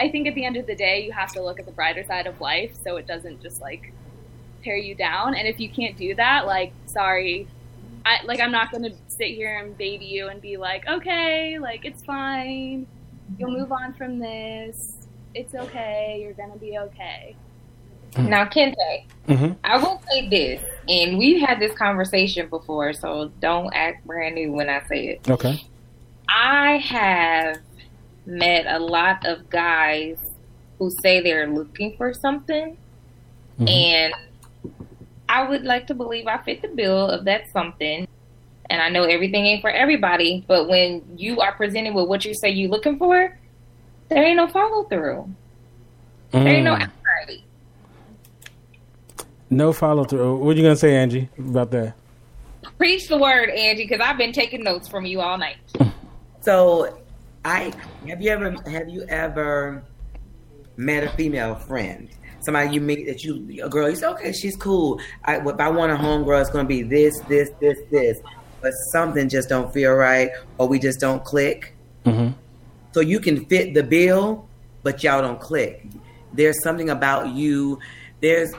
I 0.00 0.10
think 0.10 0.26
at 0.26 0.34
the 0.34 0.44
end 0.44 0.56
of 0.56 0.66
the 0.66 0.74
day, 0.74 1.04
you 1.04 1.12
have 1.12 1.32
to 1.32 1.42
look 1.42 1.58
at 1.58 1.66
the 1.66 1.72
brighter 1.72 2.04
side 2.04 2.26
of 2.26 2.40
life, 2.40 2.74
so 2.82 2.96
it 2.96 3.06
doesn't 3.06 3.40
just 3.40 3.60
like 3.60 3.92
tear 4.62 4.76
you 4.76 4.94
down. 4.94 5.34
And 5.34 5.46
if 5.46 5.60
you 5.60 5.68
can't 5.68 5.96
do 5.96 6.14
that, 6.16 6.46
like, 6.46 6.72
sorry, 6.86 7.46
I 8.04 8.22
like 8.24 8.40
I'm 8.40 8.52
not 8.52 8.70
going 8.70 8.82
to 8.84 8.92
sit 9.08 9.28
here 9.28 9.58
and 9.58 9.76
baby 9.78 10.06
you 10.06 10.28
and 10.28 10.40
be 10.40 10.56
like, 10.56 10.86
okay, 10.86 11.58
like 11.58 11.84
it's 11.84 12.02
fine, 12.02 12.86
you'll 13.38 13.50
move 13.58 13.72
on 13.72 13.94
from 13.94 14.18
this, 14.18 15.06
it's 15.34 15.54
okay, 15.54 16.20
you're 16.22 16.34
gonna 16.34 16.56
be 16.56 16.78
okay. 16.78 17.36
Now, 18.16 18.44
Kinte, 18.44 18.74
Mm-hmm. 19.26 19.52
I 19.64 19.78
will 19.78 20.00
say 20.10 20.28
this, 20.28 20.62
and 20.88 21.18
we've 21.18 21.40
had 21.40 21.58
this 21.58 21.74
conversation 21.76 22.48
before, 22.48 22.92
so 22.92 23.32
don't 23.40 23.72
act 23.74 24.06
brand 24.06 24.34
new 24.34 24.52
when 24.52 24.68
I 24.68 24.82
say 24.86 25.08
it. 25.08 25.30
Okay. 25.30 25.60
I 26.28 26.76
have 26.76 27.58
met 28.26 28.66
a 28.68 28.78
lot 28.78 29.24
of 29.26 29.48
guys 29.50 30.18
who 30.78 30.90
say 31.02 31.22
they're 31.22 31.48
looking 31.48 31.96
for 31.96 32.12
something, 32.12 32.76
Mhm. 33.58 33.68
and 33.70 34.14
I 35.28 35.48
would 35.48 35.64
like 35.64 35.86
to 35.88 35.94
believe 35.94 36.26
I 36.26 36.38
fit 36.38 36.60
the 36.62 36.68
bill 36.68 37.08
of 37.08 37.24
that 37.24 37.50
something. 37.50 38.06
And 38.70 38.80
I 38.80 38.88
know 38.88 39.04
everything 39.04 39.44
ain't 39.44 39.60
for 39.60 39.70
everybody, 39.70 40.44
but 40.48 40.68
when 40.68 41.02
you 41.16 41.40
are 41.40 41.52
presented 41.54 41.94
with 41.94 42.08
what 42.08 42.24
you 42.24 42.34
say 42.34 42.50
you're 42.50 42.70
looking 42.70 42.98
for, 42.98 43.36
there 44.08 44.22
ain't 44.22 44.36
no 44.36 44.48
follow 44.48 44.84
through. 44.84 45.28
There 46.30 46.48
ain't 46.48 46.64
no 46.64 46.74
Mm. 46.74 46.90
No 49.50 49.72
follow 49.72 50.04
through. 50.04 50.36
What 50.38 50.56
you 50.56 50.62
gonna 50.62 50.74
say, 50.74 50.96
Angie, 50.96 51.28
about 51.38 51.70
that? 51.70 51.94
Preach 52.76 53.08
the 53.08 53.16
word, 53.16 53.50
Angie, 53.50 53.84
because 53.84 54.00
I've 54.00 54.18
been 54.18 54.32
taking 54.32 54.64
notes 54.64 54.88
from 54.88 55.06
you 55.06 55.20
all 55.20 55.38
night. 55.38 55.56
So, 56.40 56.98
I 57.44 57.72
have 58.08 58.20
you 58.20 58.30
ever 58.30 58.56
have 58.68 58.88
you 58.88 59.04
ever 59.08 59.84
met 60.76 61.04
a 61.04 61.08
female 61.10 61.54
friend? 61.54 62.08
Somebody 62.40 62.74
you 62.74 62.80
meet 62.80 63.06
that 63.06 63.22
you 63.22 63.62
a 63.62 63.68
girl 63.68 63.88
you 63.88 63.96
say 63.96 64.06
okay 64.08 64.32
she's 64.32 64.56
cool. 64.56 65.00
I 65.24 65.36
if 65.36 65.60
I 65.60 65.68
want 65.68 65.92
a 65.92 65.96
homegirl 65.96 66.40
it's 66.40 66.50
going 66.50 66.64
to 66.64 66.68
be 66.68 66.82
this 66.82 67.18
this 67.28 67.50
this 67.60 67.78
this, 67.90 68.18
but 68.64 68.72
something 68.90 69.28
just 69.28 69.48
don't 69.50 69.72
feel 69.72 69.92
right 69.92 70.30
or 70.56 70.66
we 70.66 70.78
just 70.78 70.98
don't 70.98 71.22
click. 71.22 71.76
Mm-hmm. 72.06 72.32
So 72.92 73.00
you 73.00 73.20
can 73.20 73.44
fit 73.44 73.74
the 73.74 73.82
bill, 73.82 74.48
but 74.82 75.04
y'all 75.04 75.20
don't 75.20 75.38
click. 75.38 75.86
There's 76.32 76.62
something 76.62 76.88
about 76.88 77.28
you. 77.28 77.78
There's 78.20 78.52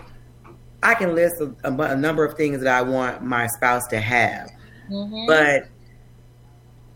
I 0.83 0.93
can 0.93 1.15
list 1.15 1.41
a, 1.41 1.53
a, 1.63 1.73
a 1.73 1.95
number 1.95 2.23
of 2.23 2.35
things 2.35 2.61
that 2.61 2.73
I 2.73 2.83
want 2.83 3.23
my 3.23 3.47
spouse 3.47 3.87
to 3.87 3.99
have. 3.99 4.51
Mm-hmm. 4.91 5.25
But 5.25 5.69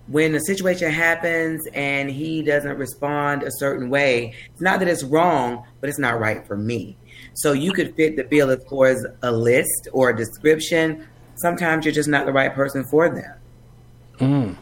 when 0.05 0.35
a 0.35 0.39
situation 0.41 0.91
happens 0.91 1.65
and 1.73 2.11
he 2.11 2.43
doesn't 2.43 2.77
respond 2.77 3.41
a 3.41 3.51
certain 3.51 3.89
way, 3.89 4.35
it's 4.51 4.61
not 4.61 4.79
that 4.79 4.87
it's 4.87 5.03
wrong, 5.03 5.65
but 5.81 5.89
it's 5.89 5.99
not 5.99 6.19
right 6.19 6.45
for 6.45 6.55
me. 6.57 6.95
So 7.33 7.53
you 7.53 7.71
could 7.73 7.95
fit 7.95 8.17
the 8.17 8.23
bill 8.23 8.51
as 8.51 8.63
far 8.69 8.87
as 8.87 9.03
a 9.23 9.31
list 9.31 9.87
or 9.93 10.09
a 10.09 10.15
description. 10.15 11.07
Sometimes 11.41 11.85
you're 11.85 11.93
just 11.93 12.09
not 12.09 12.25
the 12.25 12.33
right 12.33 12.53
person 12.53 12.83
for 12.85 13.09
them. 13.09 13.33
Mm. 14.17 14.55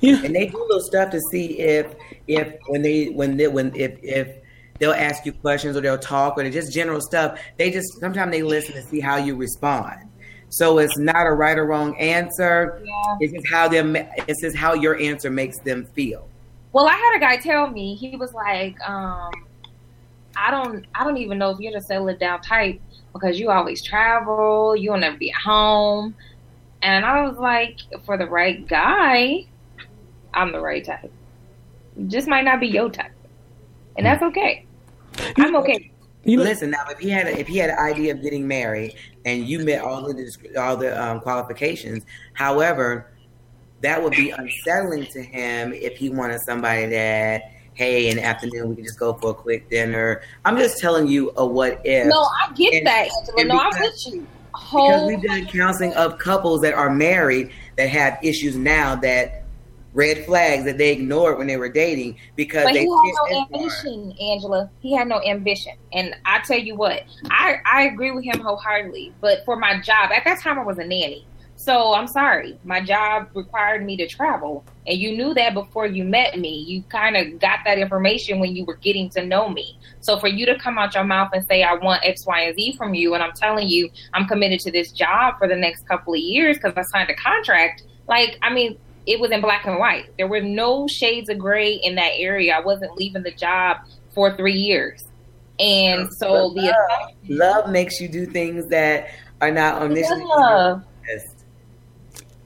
Yeah. 0.00 0.24
And 0.24 0.34
they 0.34 0.46
do 0.46 0.58
little 0.58 0.80
stuff 0.80 1.10
to 1.10 1.20
see 1.30 1.58
if 1.58 1.94
if 2.26 2.54
when 2.68 2.82
they 2.82 3.06
when 3.06 3.36
they 3.36 3.48
when 3.48 3.74
if 3.74 3.98
if 4.02 4.36
they'll 4.78 4.92
ask 4.92 5.26
you 5.26 5.32
questions 5.32 5.76
or 5.76 5.82
they'll 5.82 5.98
talk 5.98 6.38
or 6.38 6.42
they 6.42 6.50
just 6.50 6.72
general 6.72 7.00
stuff. 7.00 7.38
They 7.58 7.70
just 7.70 8.00
sometimes 8.00 8.32
they 8.32 8.42
listen 8.42 8.74
to 8.74 8.82
see 8.82 9.00
how 9.00 9.16
you 9.16 9.36
respond. 9.36 10.08
So 10.48 10.78
it's 10.78 10.98
not 10.98 11.26
a 11.26 11.32
right 11.32 11.56
or 11.56 11.66
wrong 11.66 11.96
answer. 11.98 12.82
Yeah. 12.84 13.16
It's 13.20 13.32
just 13.32 13.48
how 13.48 13.68
them. 13.68 13.94
It's 13.94 14.40
just 14.40 14.56
how 14.56 14.74
your 14.74 14.98
answer 14.98 15.30
makes 15.30 15.58
them 15.60 15.86
feel. 15.94 16.28
Well, 16.72 16.86
I 16.86 16.94
had 16.94 17.16
a 17.16 17.20
guy 17.20 17.36
tell 17.36 17.68
me 17.70 17.94
he 17.94 18.16
was 18.16 18.32
like, 18.32 18.80
um, 18.88 19.30
"I 20.36 20.50
don't, 20.50 20.86
I 20.94 21.04
don't 21.04 21.18
even 21.18 21.38
know 21.38 21.50
if 21.50 21.60
you're 21.60 21.72
the 21.72 21.80
settle 21.80 22.08
it 22.08 22.18
down 22.18 22.40
type 22.40 22.80
because 23.12 23.38
you 23.38 23.50
always 23.50 23.82
travel, 23.82 24.76
you'll 24.76 24.98
never 24.98 25.16
be 25.16 25.30
at 25.30 25.40
home." 25.40 26.14
And 26.82 27.04
I 27.04 27.22
was 27.22 27.38
like, 27.38 27.78
"For 28.04 28.16
the 28.16 28.26
right 28.26 28.66
guy, 28.66 29.46
I'm 30.34 30.52
the 30.52 30.60
right 30.60 30.84
type. 30.84 31.12
Just 32.06 32.28
might 32.28 32.44
not 32.44 32.60
be 32.60 32.68
your 32.68 32.90
type, 32.90 33.12
and 33.96 34.06
that's 34.06 34.22
okay. 34.22 34.66
I'm 35.36 35.56
okay." 35.56 35.90
You 36.24 36.36
know, 36.36 36.42
Listen 36.42 36.70
now, 36.70 36.84
if 36.90 36.98
he 36.98 37.08
had 37.08 37.26
a, 37.26 37.38
if 37.38 37.46
he 37.46 37.56
had 37.56 37.70
an 37.70 37.78
idea 37.78 38.12
of 38.12 38.22
getting 38.22 38.46
married 38.46 38.94
and 39.24 39.46
you 39.46 39.60
met 39.60 39.80
all 39.80 40.06
of 40.06 40.16
the 40.16 40.60
all 40.60 40.76
the 40.76 41.02
um, 41.02 41.20
qualifications, 41.20 42.04
however, 42.34 43.10
that 43.80 44.02
would 44.02 44.12
be 44.12 44.30
unsettling 44.30 45.06
to 45.06 45.22
him 45.22 45.72
if 45.72 45.96
he 45.96 46.10
wanted 46.10 46.40
somebody 46.40 46.86
that 46.86 47.42
hey 47.80 48.10
in 48.10 48.16
the 48.18 48.22
afternoon 48.22 48.68
we 48.68 48.74
can 48.76 48.84
just 48.84 48.98
go 48.98 49.14
for 49.14 49.30
a 49.30 49.34
quick 49.34 49.70
dinner. 49.70 50.20
I'm 50.44 50.58
just 50.58 50.78
telling 50.80 51.06
you 51.08 51.32
a 51.38 51.46
what 51.46 51.80
if. 51.82 52.06
No, 52.08 52.20
I 52.20 52.52
get 52.52 52.74
And- 52.74 52.86
that, 52.86 53.08
Angela. 53.38 53.44
No, 53.46 53.58
I'm 53.58 53.70
because- 53.70 54.04
with 54.04 54.14
you. 54.14 54.26
because 54.52 55.08
we've 55.08 55.22
done 55.22 55.46
counseling 55.46 55.94
of 55.94 56.18
couples 56.18 56.60
that 56.60 56.74
are 56.74 56.90
married 56.90 57.50
that 57.78 57.88
have 57.88 58.18
issues 58.22 58.54
now 58.54 58.96
that 58.96 59.44
red 59.94 60.26
flags 60.26 60.64
that 60.64 60.76
they 60.76 60.92
ignored 60.92 61.38
when 61.38 61.46
they 61.46 61.56
were 61.56 61.70
dating 61.70 62.18
because 62.36 62.64
But 62.64 62.74
they 62.74 62.84
he 62.84 62.86
had 62.86 63.30
no 63.30 63.46
ambition, 63.54 64.12
Angela. 64.20 64.70
He 64.80 64.94
had 64.94 65.08
no 65.08 65.22
ambition. 65.22 65.72
And 65.94 66.14
I 66.26 66.40
tell 66.40 66.58
you 66.58 66.74
what, 66.76 67.04
I, 67.30 67.56
I 67.64 67.84
agree 67.84 68.10
with 68.10 68.24
him 68.24 68.40
wholeheartedly. 68.40 69.14
But 69.22 69.42
for 69.46 69.56
my 69.56 69.80
job, 69.80 70.10
at 70.12 70.24
that 70.26 70.40
time 70.40 70.58
I 70.58 70.64
was 70.64 70.76
a 70.78 70.84
nanny. 70.84 71.26
So 71.56 71.94
I'm 71.94 72.06
sorry. 72.06 72.58
My 72.62 72.82
job 72.82 73.28
required 73.32 73.84
me 73.86 73.96
to 73.96 74.06
travel. 74.06 74.64
And 74.86 74.98
you 74.98 75.16
knew 75.16 75.34
that 75.34 75.54
before 75.54 75.86
you 75.86 76.04
met 76.04 76.38
me. 76.38 76.64
You 76.66 76.82
kind 76.84 77.16
of 77.16 77.38
got 77.38 77.60
that 77.64 77.78
information 77.78 78.40
when 78.40 78.56
you 78.56 78.64
were 78.64 78.76
getting 78.76 79.10
to 79.10 79.24
know 79.24 79.48
me. 79.48 79.78
So 80.00 80.18
for 80.18 80.28
you 80.28 80.46
to 80.46 80.58
come 80.58 80.78
out 80.78 80.94
your 80.94 81.04
mouth 81.04 81.30
and 81.32 81.44
say, 81.46 81.62
I 81.62 81.74
want 81.74 82.04
X, 82.04 82.26
Y, 82.26 82.40
and 82.40 82.56
Z 82.56 82.76
from 82.76 82.94
you, 82.94 83.14
and 83.14 83.22
I'm 83.22 83.32
telling 83.32 83.68
you, 83.68 83.90
I'm 84.14 84.26
committed 84.26 84.60
to 84.60 84.72
this 84.72 84.90
job 84.90 85.38
for 85.38 85.46
the 85.46 85.56
next 85.56 85.86
couple 85.86 86.14
of 86.14 86.20
years 86.20 86.56
because 86.56 86.72
I 86.76 86.82
signed 86.82 87.10
a 87.10 87.14
contract. 87.14 87.82
Like, 88.08 88.38
I 88.42 88.52
mean, 88.52 88.78
it 89.06 89.20
was 89.20 89.30
in 89.30 89.40
black 89.40 89.66
and 89.66 89.78
white. 89.78 90.16
There 90.16 90.28
were 90.28 90.40
no 90.40 90.86
shades 90.88 91.28
of 91.28 91.38
gray 91.38 91.74
in 91.74 91.96
that 91.96 92.12
area. 92.16 92.54
I 92.54 92.60
wasn't 92.60 92.96
leaving 92.96 93.22
the 93.22 93.32
job 93.32 93.78
for 94.14 94.36
three 94.36 94.54
years. 94.54 95.04
And 95.58 96.12
so 96.14 96.54
the 96.54 96.62
love, 96.62 97.14
love 97.28 97.70
makes 97.70 98.00
you 98.00 98.08
do 98.08 98.24
things 98.24 98.68
that 98.68 99.10
are 99.42 99.50
not 99.50 99.82
initially. 99.82 100.24
Yeah. 100.26 100.80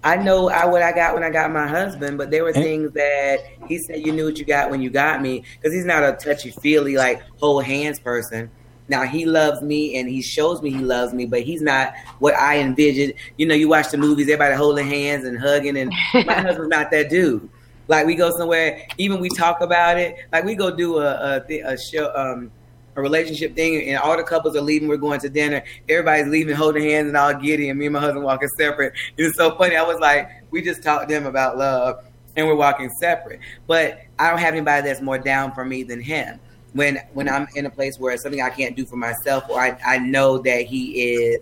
I 0.05 0.17
know 0.17 0.51
I 0.51 0.67
what 0.67 0.83
I 0.83 0.93
got 0.93 1.15
when 1.15 1.25
I 1.25 1.31
got 1.31 1.51
my 1.51 1.67
husband, 1.67 2.19
but 2.19 2.31
there 2.31 2.45
were 2.45 2.53
things 2.53 2.93
that 2.93 3.39
he 3.67 3.79
said 3.79 4.05
you 4.05 4.13
knew 4.13 4.27
what 4.27 4.39
you 4.39 4.45
got 4.45 4.71
when 4.71 4.83
you 4.83 4.91
got 4.91 5.23
me 5.23 5.45
because 5.57 5.75
he's 5.75 5.87
not 5.87 6.05
a 6.05 6.13
touchy 6.13 6.51
feely 6.51 6.97
like 6.97 7.23
hold 7.39 7.65
hands 7.65 7.99
person. 7.99 8.51
Now 8.87 9.05
he 9.05 9.25
loves 9.25 9.63
me 9.63 9.99
and 9.99 10.07
he 10.07 10.21
shows 10.21 10.61
me 10.61 10.71
he 10.71 10.81
loves 10.81 11.15
me, 11.15 11.25
but 11.25 11.41
he's 11.41 11.63
not 11.63 11.95
what 12.19 12.35
I 12.35 12.59
envisioned. 12.59 13.15
You 13.39 13.47
know, 13.47 13.55
you 13.55 13.67
watch 13.67 13.91
the 13.91 13.97
movies, 13.97 14.27
everybody 14.27 14.55
holding 14.55 14.87
hands 14.87 15.25
and 15.25 15.39
hugging, 15.39 15.79
and 15.79 15.91
my 16.13 16.35
husband's 16.35 16.69
not 16.69 16.91
that 16.91 17.09
dude. 17.09 17.49
Like 17.89 18.05
we 18.05 18.15
go 18.15 18.31
somewhere, 18.37 18.87
even 18.99 19.21
we 19.21 19.31
talk 19.31 19.63
about 19.63 19.99
it. 19.99 20.17
Like 20.31 20.45
we 20.45 20.55
go 20.55 20.75
do 20.75 20.99
a 20.99 21.43
a, 21.49 21.61
a 21.63 21.79
show, 21.79 22.15
um, 22.15 22.51
a 22.97 23.01
relationship 23.01 23.55
thing, 23.55 23.89
and 23.89 23.99
all 23.99 24.17
the 24.17 24.23
couples 24.23 24.57
are 24.57 24.61
leaving. 24.61 24.89
We're 24.89 24.97
going 24.97 25.21
to 25.21 25.29
dinner. 25.29 25.63
Everybody's 25.89 26.29
leaving, 26.29 26.55
holding 26.55 26.83
hands, 26.83 27.09
and 27.09 27.17
all 27.17 27.35
giddy. 27.35 27.69
And 27.69 27.79
me 27.79 27.87
and 27.87 27.93
my 27.93 28.01
husband 28.01 28.25
walking 28.25 28.49
separate. 28.57 28.93
It 29.17 29.23
was 29.23 29.37
so 29.37 29.57
funny. 29.57 29.77
I 29.77 29.83
was 29.83 29.99
like, 30.01 30.31
we 30.51 30.63
just 30.63 30.83
talked 30.83 31.09
them 31.09 31.27
about 31.27 31.59
love, 31.59 32.05
and 32.37 32.47
we're 32.47 32.55
walking 32.55 32.91
separate. 33.01 33.41
But 33.67 34.01
I 34.19 34.31
don't 34.31 34.39
have 34.39 34.55
anybody 34.55 34.87
that's 34.87 35.01
more 35.01 35.19
down 35.19 35.53
for 35.53 35.65
me 35.65 35.83
than 35.83 36.01
him. 36.01 36.41
When 36.73 36.99
when 37.13 37.29
I'm 37.29 37.47
in 37.55 37.67
a 37.67 37.71
place 37.71 37.99
where 37.99 38.13
it's 38.13 38.23
something 38.23 38.43
I 38.43 38.51
can't 38.51 38.77
do 38.77 38.85
for 38.85 38.97
myself, 38.97 39.45
or 39.49 39.61
I, 39.61 39.79
I 39.85 39.99
know 39.99 40.39
that 40.39 40.67
he 40.67 41.03
is 41.03 41.41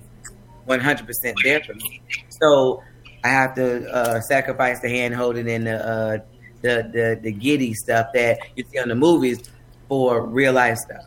100% 0.68 1.34
there 1.42 1.60
for 1.60 1.74
me. 1.74 2.02
So 2.40 2.82
I 3.24 3.28
have 3.28 3.54
to 3.54 3.90
uh, 3.90 4.20
sacrifice 4.20 4.80
the 4.80 4.88
hand 4.88 5.14
holding 5.14 5.48
and 5.48 5.66
the, 5.66 5.86
uh, 5.86 6.18
the 6.62 6.90
the 6.92 7.20
the 7.22 7.32
giddy 7.32 7.74
stuff 7.74 8.08
that 8.14 8.38
you 8.56 8.64
see 8.70 8.78
on 8.78 8.88
the 8.88 8.94
movies 8.94 9.50
for 9.88 10.24
real 10.26 10.52
life 10.52 10.78
stuff. 10.78 11.06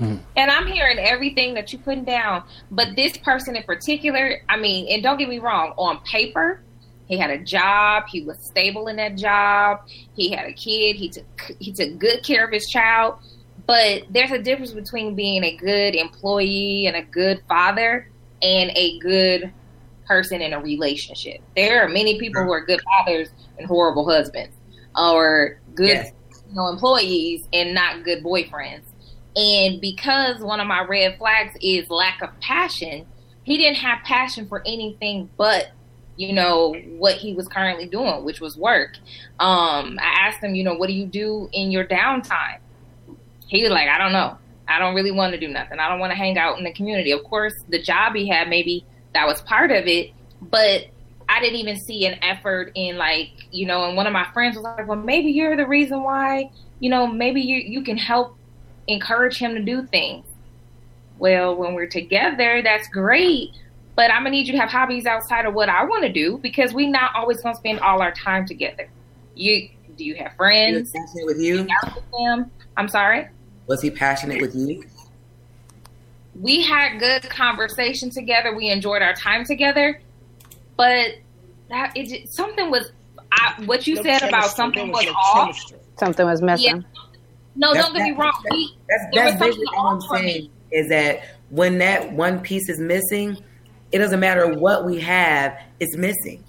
Mm-hmm. 0.00 0.16
And 0.36 0.50
I'm 0.50 0.66
hearing 0.66 0.98
everything 0.98 1.54
that 1.54 1.72
you're 1.72 1.82
putting 1.82 2.04
down. 2.04 2.42
But 2.70 2.96
this 2.96 3.16
person 3.16 3.54
in 3.56 3.62
particular, 3.62 4.40
I 4.48 4.56
mean, 4.56 4.88
and 4.90 5.02
don't 5.02 5.18
get 5.18 5.28
me 5.28 5.38
wrong, 5.38 5.72
on 5.76 6.00
paper, 6.00 6.60
he 7.06 7.18
had 7.18 7.30
a 7.30 7.38
job, 7.38 8.04
he 8.08 8.22
was 8.22 8.38
stable 8.44 8.88
in 8.88 8.96
that 8.96 9.16
job, 9.16 9.80
he 10.16 10.30
had 10.30 10.46
a 10.46 10.52
kid, 10.52 10.96
he 10.96 11.10
took 11.10 11.52
he 11.58 11.72
took 11.72 11.98
good 11.98 12.24
care 12.24 12.44
of 12.44 12.52
his 12.52 12.66
child. 12.66 13.16
But 13.66 14.04
there's 14.10 14.30
a 14.30 14.38
difference 14.38 14.72
between 14.72 15.14
being 15.14 15.44
a 15.44 15.56
good 15.56 15.94
employee 15.94 16.86
and 16.86 16.96
a 16.96 17.02
good 17.02 17.42
father 17.48 18.10
and 18.42 18.70
a 18.74 18.98
good 18.98 19.52
person 20.06 20.42
in 20.42 20.52
a 20.52 20.60
relationship. 20.60 21.40
There 21.56 21.82
are 21.82 21.88
many 21.88 22.18
people 22.18 22.42
who 22.42 22.52
are 22.52 22.64
good 22.64 22.80
fathers 22.82 23.30
and 23.58 23.66
horrible 23.66 24.08
husbands, 24.08 24.56
or 24.96 25.60
good 25.74 25.88
Yes. 25.88 26.12
you 26.48 26.54
know, 26.54 26.68
employees 26.68 27.46
and 27.52 27.74
not 27.74 28.04
good 28.04 28.22
boyfriends. 28.22 28.82
And 29.36 29.80
because 29.80 30.40
one 30.40 30.60
of 30.60 30.66
my 30.66 30.84
red 30.84 31.18
flags 31.18 31.56
is 31.60 31.90
lack 31.90 32.22
of 32.22 32.38
passion, 32.40 33.06
he 33.42 33.58
didn't 33.58 33.78
have 33.78 33.98
passion 34.04 34.46
for 34.46 34.62
anything 34.64 35.28
but, 35.36 35.72
you 36.16 36.32
know, 36.32 36.74
what 36.96 37.14
he 37.14 37.34
was 37.34 37.48
currently 37.48 37.86
doing, 37.86 38.24
which 38.24 38.40
was 38.40 38.56
work. 38.56 38.96
Um, 39.40 39.98
I 40.00 40.26
asked 40.26 40.42
him, 40.42 40.54
you 40.54 40.62
know, 40.62 40.74
what 40.74 40.86
do 40.86 40.92
you 40.92 41.06
do 41.06 41.48
in 41.52 41.70
your 41.70 41.84
downtime? 41.84 42.58
he 43.48 43.62
was 43.62 43.70
like, 43.70 43.88
I 43.88 43.98
don't 43.98 44.12
know. 44.12 44.36
I 44.66 44.78
don't 44.78 44.94
really 44.94 45.10
want 45.10 45.32
to 45.34 45.38
do 45.38 45.48
nothing. 45.48 45.78
I 45.78 45.88
don't 45.88 46.00
want 46.00 46.12
to 46.12 46.16
hang 46.16 46.38
out 46.38 46.58
in 46.58 46.64
the 46.64 46.72
community. 46.72 47.12
Of 47.12 47.22
course, 47.24 47.54
the 47.68 47.80
job 47.80 48.14
he 48.14 48.28
had, 48.28 48.48
maybe 48.48 48.84
that 49.12 49.26
was 49.26 49.40
part 49.42 49.70
of 49.70 49.86
it, 49.86 50.12
but 50.40 50.86
I 51.28 51.40
didn't 51.40 51.58
even 51.58 51.78
see 51.78 52.06
an 52.06 52.18
effort 52.22 52.72
in 52.74 52.96
like, 52.96 53.30
you 53.50 53.66
know, 53.66 53.84
and 53.84 53.96
one 53.96 54.06
of 54.06 54.12
my 54.12 54.26
friends 54.32 54.56
was 54.56 54.64
like, 54.64 54.88
well, 54.88 54.98
maybe 54.98 55.30
you're 55.30 55.56
the 55.56 55.66
reason 55.66 56.02
why, 56.02 56.50
you 56.80 56.90
know, 56.90 57.06
maybe 57.06 57.40
you, 57.40 57.56
you 57.56 57.82
can 57.82 57.96
help 57.96 58.36
encourage 58.88 59.38
him 59.38 59.54
to 59.54 59.62
do 59.62 59.84
things. 59.86 60.26
Well, 61.18 61.56
when 61.56 61.74
we're 61.74 61.86
together, 61.86 62.60
that's 62.62 62.88
great, 62.88 63.50
but 63.96 64.10
I'm 64.10 64.20
gonna 64.24 64.30
need 64.30 64.46
you 64.46 64.52
to 64.52 64.58
have 64.58 64.70
hobbies 64.70 65.06
outside 65.06 65.46
of 65.46 65.54
what 65.54 65.68
I 65.68 65.84
want 65.84 66.02
to 66.02 66.12
do 66.12 66.38
because 66.38 66.74
we're 66.74 66.90
not 66.90 67.14
always 67.14 67.40
gonna 67.40 67.54
spend 67.54 67.80
all 67.80 68.02
our 68.02 68.12
time 68.12 68.46
together. 68.46 68.88
You 69.34 69.68
do 69.96 70.04
you 70.04 70.16
have 70.16 70.34
friends? 70.36 70.90
He 70.92 70.98
passionate 70.98 71.26
with 71.26 71.40
you. 71.40 71.66
With 71.94 72.04
them? 72.18 72.50
I'm 72.76 72.88
sorry. 72.88 73.28
Was 73.66 73.80
he 73.80 73.90
passionate 73.90 74.40
with 74.40 74.54
you? 74.54 74.84
We 76.38 76.62
had 76.62 76.98
good 76.98 77.22
conversation 77.30 78.10
together. 78.10 78.54
We 78.54 78.68
enjoyed 78.70 79.02
our 79.02 79.14
time 79.14 79.44
together, 79.44 80.00
but 80.76 81.14
that 81.68 81.92
it 81.96 82.28
something 82.28 82.70
was. 82.70 82.90
I, 83.30 83.62
what 83.64 83.86
you 83.86 83.96
No 83.96 84.02
said 84.02 84.22
about 84.22 84.50
something 84.50 84.90
was 84.92 85.06
off. 85.16 85.46
chemistry. 85.46 85.78
Something 85.98 86.26
was 86.26 86.42
missing. 86.42 86.84
No, 87.56 87.72
That's- 87.72 87.86
don't 87.86 87.96
get 87.96 88.04
me 88.04 88.16
wrong. 88.16 88.32
That's 88.88 89.04
that's 89.14 89.38
basically 89.38 89.66
what 89.74 89.92
I'm 89.92 90.00
saying 90.00 90.50
is 90.72 90.88
that 90.88 91.22
when 91.50 91.78
that 91.78 92.12
one 92.12 92.40
piece 92.40 92.68
is 92.68 92.80
missing, 92.80 93.38
it 93.92 93.98
doesn't 93.98 94.20
matter 94.20 94.58
what 94.58 94.84
we 94.84 95.00
have, 95.00 95.56
it's 95.78 95.96
missing. 95.96 96.42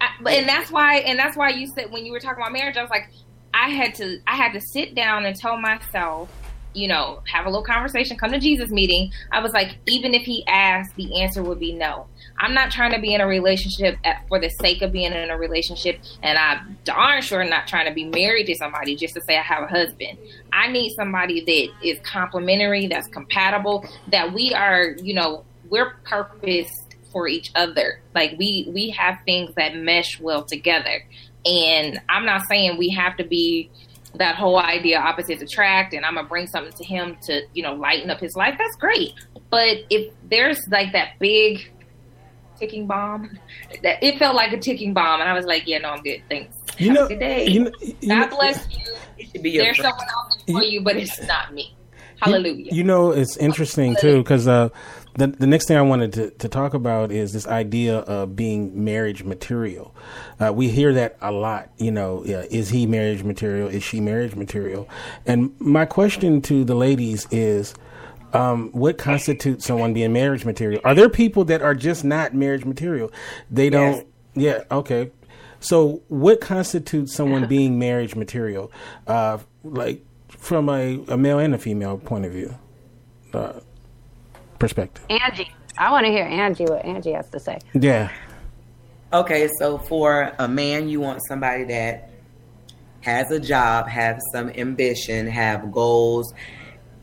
I, 0.00 0.08
but 0.22 0.32
and 0.32 0.48
that's 0.48 0.70
why 0.70 0.96
and 0.98 1.18
that's 1.18 1.36
why 1.36 1.50
you 1.50 1.66
said 1.74 1.92
when 1.92 2.06
you 2.06 2.12
were 2.12 2.20
talking 2.20 2.42
about 2.42 2.52
marriage, 2.52 2.76
I 2.76 2.82
was 2.82 2.90
like, 2.90 3.10
I 3.52 3.68
had 3.68 3.94
to 3.96 4.18
I 4.26 4.36
had 4.36 4.52
to 4.52 4.60
sit 4.60 4.94
down 4.94 5.26
and 5.26 5.36
tell 5.36 5.58
myself, 5.58 6.30
you 6.74 6.88
know, 6.88 7.22
have 7.30 7.46
a 7.46 7.48
little 7.50 7.64
conversation, 7.64 8.16
come 8.16 8.32
to 8.32 8.38
Jesus 8.38 8.70
meeting. 8.70 9.12
I 9.32 9.40
was 9.40 9.52
like, 9.52 9.76
even 9.86 10.14
if 10.14 10.22
he 10.22 10.46
asked, 10.46 10.94
the 10.96 11.20
answer 11.20 11.42
would 11.42 11.58
be 11.58 11.72
no. 11.72 12.06
I'm 12.38 12.54
not 12.54 12.70
trying 12.70 12.92
to 12.92 13.00
be 13.00 13.14
in 13.14 13.20
a 13.20 13.26
relationship 13.26 13.98
at, 14.04 14.26
for 14.28 14.38
the 14.38 14.48
sake 14.48 14.82
of 14.82 14.92
being 14.92 15.12
in 15.12 15.30
a 15.30 15.38
relationship, 15.38 16.00
and 16.22 16.38
I'm 16.38 16.78
darn 16.84 17.22
sure 17.22 17.42
not 17.44 17.66
trying 17.66 17.86
to 17.86 17.94
be 17.94 18.04
married 18.04 18.46
to 18.46 18.54
somebody 18.54 18.96
just 18.96 19.14
to 19.14 19.20
say 19.22 19.36
I 19.36 19.42
have 19.42 19.64
a 19.64 19.66
husband. 19.66 20.18
I 20.52 20.68
need 20.68 20.94
somebody 20.94 21.40
that 21.44 21.86
is 21.86 21.98
complementary, 22.00 22.86
that's 22.86 23.08
compatible, 23.08 23.86
that 24.08 24.32
we 24.32 24.52
are, 24.52 24.96
you 25.02 25.14
know, 25.14 25.44
we're 25.68 25.94
purposed 26.04 26.96
for 27.12 27.26
each 27.28 27.50
other. 27.54 28.00
Like 28.14 28.34
we 28.38 28.68
we 28.72 28.90
have 28.90 29.18
things 29.24 29.54
that 29.56 29.74
mesh 29.74 30.20
well 30.20 30.44
together. 30.44 31.02
And 31.46 32.00
I'm 32.08 32.26
not 32.26 32.46
saying 32.46 32.76
we 32.76 32.90
have 32.90 33.16
to 33.16 33.24
be 33.24 33.70
that 34.14 34.34
whole 34.34 34.58
idea 34.58 34.98
opposites 34.98 35.42
attract 35.42 35.94
and 35.94 36.04
I'm 36.04 36.16
gonna 36.16 36.28
bring 36.28 36.46
something 36.46 36.72
to 36.74 36.84
him 36.84 37.16
to, 37.22 37.42
you 37.54 37.62
know, 37.62 37.74
lighten 37.74 38.10
up 38.10 38.20
his 38.20 38.36
life. 38.36 38.56
That's 38.58 38.76
great. 38.76 39.14
But 39.50 39.78
if 39.90 40.12
there's 40.28 40.60
like 40.70 40.92
that 40.92 41.18
big 41.18 41.70
ticking 42.58 42.86
bomb, 42.86 43.38
that 43.82 44.02
it 44.02 44.18
felt 44.18 44.34
like 44.36 44.52
a 44.52 44.58
ticking 44.58 44.92
bomb 44.94 45.20
and 45.20 45.28
I 45.28 45.34
was 45.34 45.46
like, 45.46 45.66
Yeah, 45.66 45.78
no, 45.78 45.90
I'm 45.90 46.02
good. 46.02 46.22
Thanks. 46.28 46.54
You 46.78 46.88
Have 46.88 46.96
know, 46.96 47.04
a 47.06 47.08
good 47.08 47.18
day. 47.20 47.46
you 47.48 47.64
know, 47.64 47.70
you 47.80 48.08
God 48.08 48.30
know- 48.30 48.36
bless 48.36 48.66
you. 48.70 48.94
It 49.18 49.28
should 49.30 49.42
be 49.42 49.50
your 49.50 49.64
There's 49.64 49.78
friend. 49.78 49.94
someone 49.98 50.14
else 50.14 50.42
for 50.46 50.62
you, 50.62 50.82
but 50.82 50.96
it's 50.96 51.20
not 51.26 51.54
me. 51.54 51.74
Hallelujah. 52.20 52.72
You 52.72 52.84
know, 52.84 53.10
it's 53.12 53.36
interesting 53.36 53.94
too 54.00 54.18
because 54.22 54.46
uh, 54.48 54.70
the 55.14 55.26
the 55.28 55.46
next 55.46 55.68
thing 55.68 55.76
I 55.76 55.82
wanted 55.82 56.12
to, 56.14 56.30
to 56.30 56.48
talk 56.48 56.72
about 56.74 57.12
is 57.12 57.32
this 57.34 57.46
idea 57.46 57.98
of 57.98 58.34
being 58.36 58.84
marriage 58.84 59.22
material. 59.22 59.94
Uh, 60.40 60.52
we 60.52 60.68
hear 60.68 60.92
that 60.94 61.16
a 61.20 61.30
lot. 61.30 61.70
You 61.78 61.90
know, 61.92 62.22
yeah, 62.24 62.42
is 62.50 62.70
he 62.70 62.86
marriage 62.86 63.22
material? 63.22 63.68
Is 63.68 63.82
she 63.82 64.00
marriage 64.00 64.34
material? 64.34 64.88
And 65.26 65.54
my 65.60 65.84
question 65.86 66.40
to 66.42 66.64
the 66.64 66.74
ladies 66.74 67.26
is. 67.30 67.74
Um, 68.36 68.70
what 68.72 68.98
constitutes 68.98 69.66
someone 69.66 69.92
being 69.92 70.12
marriage 70.12 70.44
material? 70.44 70.80
Are 70.84 70.94
there 70.94 71.08
people 71.08 71.44
that 71.46 71.62
are 71.62 71.74
just 71.74 72.04
not 72.04 72.34
marriage 72.34 72.64
material? 72.64 73.12
They 73.50 73.70
don't. 73.70 74.06
Yeah. 74.34 74.64
Okay. 74.70 75.10
So, 75.60 76.02
what 76.08 76.40
constitutes 76.40 77.14
someone 77.14 77.46
being 77.48 77.78
marriage 77.78 78.14
material? 78.14 78.70
Uh, 79.06 79.38
like 79.64 80.04
from 80.28 80.68
a, 80.68 81.02
a 81.08 81.16
male 81.16 81.38
and 81.38 81.54
a 81.54 81.58
female 81.58 81.98
point 81.98 82.24
of 82.24 82.32
view, 82.32 82.54
uh, 83.32 83.54
perspective. 84.58 85.04
Angie. 85.10 85.50
I 85.78 85.90
want 85.90 86.06
to 86.06 86.10
hear 86.10 86.24
Angie, 86.24 86.64
what 86.64 86.84
Angie 86.84 87.12
has 87.12 87.28
to 87.30 87.40
say. 87.40 87.58
Yeah. 87.74 88.10
Okay, 89.12 89.48
so 89.58 89.78
for 89.78 90.32
a 90.38 90.48
man, 90.48 90.88
you 90.88 91.00
want 91.00 91.20
somebody 91.28 91.64
that 91.64 92.10
has 93.02 93.30
a 93.30 93.38
job, 93.38 93.86
have 93.86 94.18
some 94.32 94.50
ambition, 94.50 95.26
have 95.26 95.70
goals. 95.70 96.32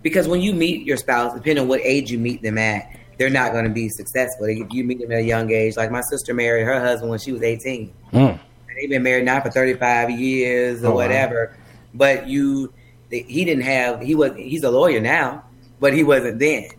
Because 0.03 0.27
when 0.27 0.41
you 0.41 0.53
meet 0.53 0.85
your 0.85 0.97
spouse, 0.97 1.33
depending 1.33 1.63
on 1.63 1.67
what 1.67 1.81
age 1.81 2.11
you 2.11 2.19
meet 2.19 2.41
them 2.41 2.57
at, 2.57 2.87
they're 3.17 3.29
not 3.29 3.51
going 3.53 3.63
to 3.63 3.69
be 3.71 3.89
successful. 3.89 4.45
If 4.45 4.71
you 4.71 4.83
meet 4.83 4.99
them 4.99 5.11
at 5.11 5.19
a 5.19 5.23
young 5.23 5.49
age, 5.51 5.75
like 5.77 5.89
my 5.91 6.01
sister 6.01 6.33
married 6.33 6.65
her 6.65 6.79
husband 6.79 7.09
when 7.09 7.19
she 7.19 7.31
was 7.31 7.41
18. 7.41 7.91
Mm. 8.11 8.29
And 8.31 8.39
they've 8.79 8.89
been 8.89 9.03
married 9.03 9.25
now 9.25 9.39
for 9.41 9.49
35 9.49 10.11
years 10.11 10.83
or 10.83 10.87
Oh, 10.87 10.89
wow. 10.91 10.95
whatever. 10.97 11.57
But 11.93 12.27
you, 12.27 12.73
he 13.09 13.45
didn't 13.45 13.63
have, 13.63 14.01
he 14.01 14.13
was, 14.15 14.35
he's 14.35 14.63
a 14.63 14.71
lawyer 14.71 14.99
now, 14.99 15.43
but 15.79 15.93
he 15.93 16.03
wasn't 16.03 16.39
then. 16.39 16.69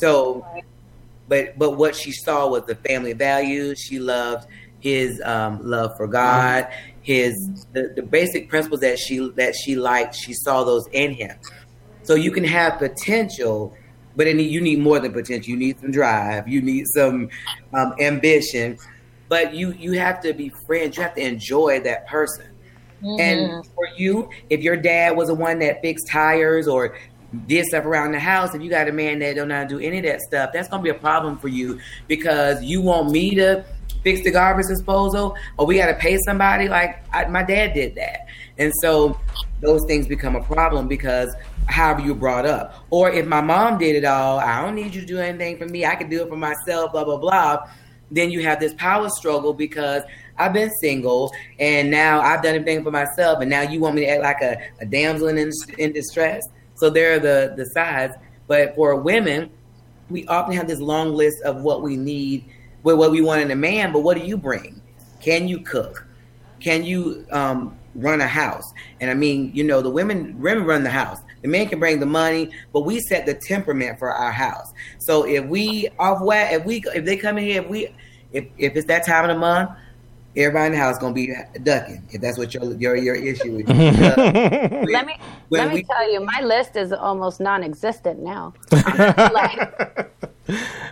So, 0.00 0.44
but 1.28 1.56
but 1.56 1.76
what 1.76 1.94
she 1.94 2.10
saw 2.10 2.48
was 2.48 2.64
the 2.66 2.74
family 2.74 3.12
values. 3.12 3.78
She 3.80 4.00
loved 4.00 4.48
his 4.80 5.20
um, 5.24 5.60
love 5.62 5.96
for 5.96 6.08
God, 6.08 6.66
his 7.02 7.66
the, 7.72 7.92
the 7.94 8.02
basic 8.02 8.48
principles 8.48 8.80
that 8.80 8.98
she 8.98 9.18
that 9.36 9.54
she 9.54 9.76
liked. 9.76 10.16
She 10.16 10.32
saw 10.32 10.64
those 10.64 10.88
in 10.92 11.12
him. 11.12 11.36
So 12.10 12.16
you 12.16 12.32
can 12.32 12.42
have 12.42 12.80
potential, 12.80 13.72
but 14.16 14.26
you 14.26 14.60
need 14.60 14.80
more 14.80 14.98
than 14.98 15.12
potential. 15.12 15.48
You 15.48 15.56
need 15.56 15.78
some 15.78 15.92
drive. 15.92 16.48
You 16.48 16.60
need 16.60 16.88
some 16.88 17.28
um, 17.72 17.94
ambition. 18.00 18.78
But 19.28 19.54
you 19.54 19.70
you 19.78 19.92
have 19.92 20.20
to 20.22 20.32
be 20.32 20.48
friends. 20.66 20.96
You 20.96 21.04
have 21.04 21.14
to 21.14 21.24
enjoy 21.24 21.78
that 21.84 22.08
person. 22.08 22.46
And 23.00 23.64
for 23.64 23.86
you, 23.96 24.28
if 24.50 24.60
your 24.60 24.76
dad 24.76 25.16
was 25.16 25.28
the 25.28 25.36
one 25.36 25.60
that 25.60 25.82
fixed 25.82 26.08
tires 26.08 26.66
or 26.66 26.96
did 27.46 27.64
stuff 27.66 27.84
around 27.84 28.10
the 28.10 28.18
house, 28.18 28.56
if 28.56 28.60
you 28.60 28.70
got 28.70 28.88
a 28.88 28.92
man 28.92 29.20
that 29.20 29.36
don't 29.36 29.46
know 29.46 29.58
how 29.58 29.62
to 29.62 29.68
do 29.68 29.78
any 29.78 29.98
of 29.98 30.04
that 30.04 30.20
stuff, 30.22 30.50
that's 30.52 30.68
gonna 30.68 30.82
be 30.82 30.90
a 30.90 30.94
problem 30.94 31.38
for 31.38 31.46
you 31.46 31.78
because 32.08 32.60
you 32.60 32.82
want 32.82 33.12
me 33.12 33.36
to 33.36 33.64
fix 34.02 34.20
the 34.24 34.32
garbage 34.32 34.66
disposal 34.66 35.36
or 35.58 35.64
we 35.64 35.76
got 35.76 35.86
to 35.86 35.94
pay 35.94 36.18
somebody. 36.26 36.68
Like 36.68 37.04
I, 37.14 37.26
my 37.26 37.44
dad 37.44 37.72
did 37.72 37.94
that, 37.94 38.26
and 38.58 38.72
so 38.82 39.16
those 39.60 39.84
things 39.86 40.08
become 40.08 40.34
a 40.34 40.42
problem 40.42 40.88
because 40.88 41.32
however 41.70 42.00
you 42.00 42.14
brought 42.14 42.46
up. 42.46 42.74
Or 42.90 43.10
if 43.10 43.26
my 43.26 43.40
mom 43.40 43.78
did 43.78 43.96
it 43.96 44.04
all, 44.04 44.38
I 44.38 44.62
don't 44.62 44.74
need 44.74 44.94
you 44.94 45.00
to 45.00 45.06
do 45.06 45.18
anything 45.18 45.58
for 45.58 45.66
me. 45.66 45.86
I 45.86 45.94
can 45.94 46.10
do 46.10 46.22
it 46.22 46.28
for 46.28 46.36
myself. 46.36 46.92
Blah 46.92 47.04
blah 47.04 47.16
blah. 47.16 47.68
Then 48.10 48.30
you 48.30 48.42
have 48.42 48.58
this 48.58 48.74
power 48.74 49.08
struggle 49.08 49.54
because 49.54 50.02
I've 50.36 50.52
been 50.52 50.70
single 50.80 51.32
and 51.58 51.90
now 51.90 52.20
I've 52.20 52.42
done 52.42 52.56
everything 52.56 52.82
for 52.82 52.90
myself, 52.90 53.40
and 53.40 53.48
now 53.48 53.62
you 53.62 53.80
want 53.80 53.94
me 53.94 54.02
to 54.02 54.08
act 54.08 54.22
like 54.22 54.42
a, 54.42 54.56
a 54.80 54.86
damsel 54.86 55.28
in, 55.28 55.50
in 55.78 55.92
distress. 55.92 56.46
So 56.74 56.90
there 56.90 57.16
are 57.16 57.18
the 57.18 57.54
the 57.56 57.66
sides. 57.66 58.14
But 58.46 58.74
for 58.74 58.96
women, 58.96 59.50
we 60.08 60.26
often 60.26 60.54
have 60.54 60.66
this 60.66 60.80
long 60.80 61.14
list 61.14 61.40
of 61.42 61.62
what 61.62 61.82
we 61.82 61.96
need, 61.96 62.44
what 62.82 63.10
we 63.10 63.20
want 63.20 63.42
in 63.42 63.50
a 63.52 63.56
man. 63.56 63.92
But 63.92 64.00
what 64.00 64.16
do 64.18 64.24
you 64.24 64.36
bring? 64.36 64.82
Can 65.20 65.46
you 65.46 65.60
cook? 65.60 66.06
Can 66.58 66.84
you 66.84 67.26
um, 67.30 67.78
run 67.94 68.20
a 68.20 68.26
house? 68.26 68.72
And 69.00 69.10
I 69.10 69.14
mean, 69.14 69.52
you 69.54 69.62
know, 69.62 69.80
the 69.80 69.90
women 69.90 70.40
women 70.40 70.64
run 70.64 70.82
the 70.82 70.90
house. 70.90 71.20
The 71.42 71.48
men 71.48 71.68
can 71.68 71.78
bring 71.78 72.00
the 72.00 72.06
money, 72.06 72.50
but 72.72 72.80
we 72.82 73.00
set 73.00 73.26
the 73.26 73.34
temperament 73.34 73.98
for 73.98 74.10
our 74.10 74.30
house. 74.32 74.72
So 74.98 75.24
if 75.26 75.44
we 75.46 75.88
off 75.98 76.20
whack, 76.22 76.52
if 76.52 76.64
we 76.64 76.82
if 76.94 77.04
they 77.04 77.16
come 77.16 77.38
in 77.38 77.44
here, 77.44 77.62
if 77.62 77.68
we 77.68 77.88
if 78.32 78.44
if 78.58 78.76
it's 78.76 78.86
that 78.88 79.06
time 79.06 79.24
of 79.28 79.34
the 79.34 79.38
month, 79.40 79.70
everybody 80.36 80.66
in 80.66 80.72
the 80.72 80.78
house 80.78 80.98
gonna 80.98 81.14
be 81.14 81.34
ducking. 81.62 82.02
If 82.10 82.20
that's 82.20 82.36
what 82.38 82.52
your 82.54 82.72
your 82.74 82.94
your 82.96 83.14
issue 83.14 83.58
is. 83.58 83.68
Let 83.68 85.06
me 85.06 85.16
When 85.48 85.60
let 85.60 85.68
me 85.68 85.74
we- 85.76 85.82
tell 85.84 86.12
you, 86.12 86.20
my 86.20 86.40
list 86.42 86.76
is 86.76 86.92
almost 86.92 87.40
non-existent 87.40 88.20
now. 88.22 88.52
like, 88.72 90.10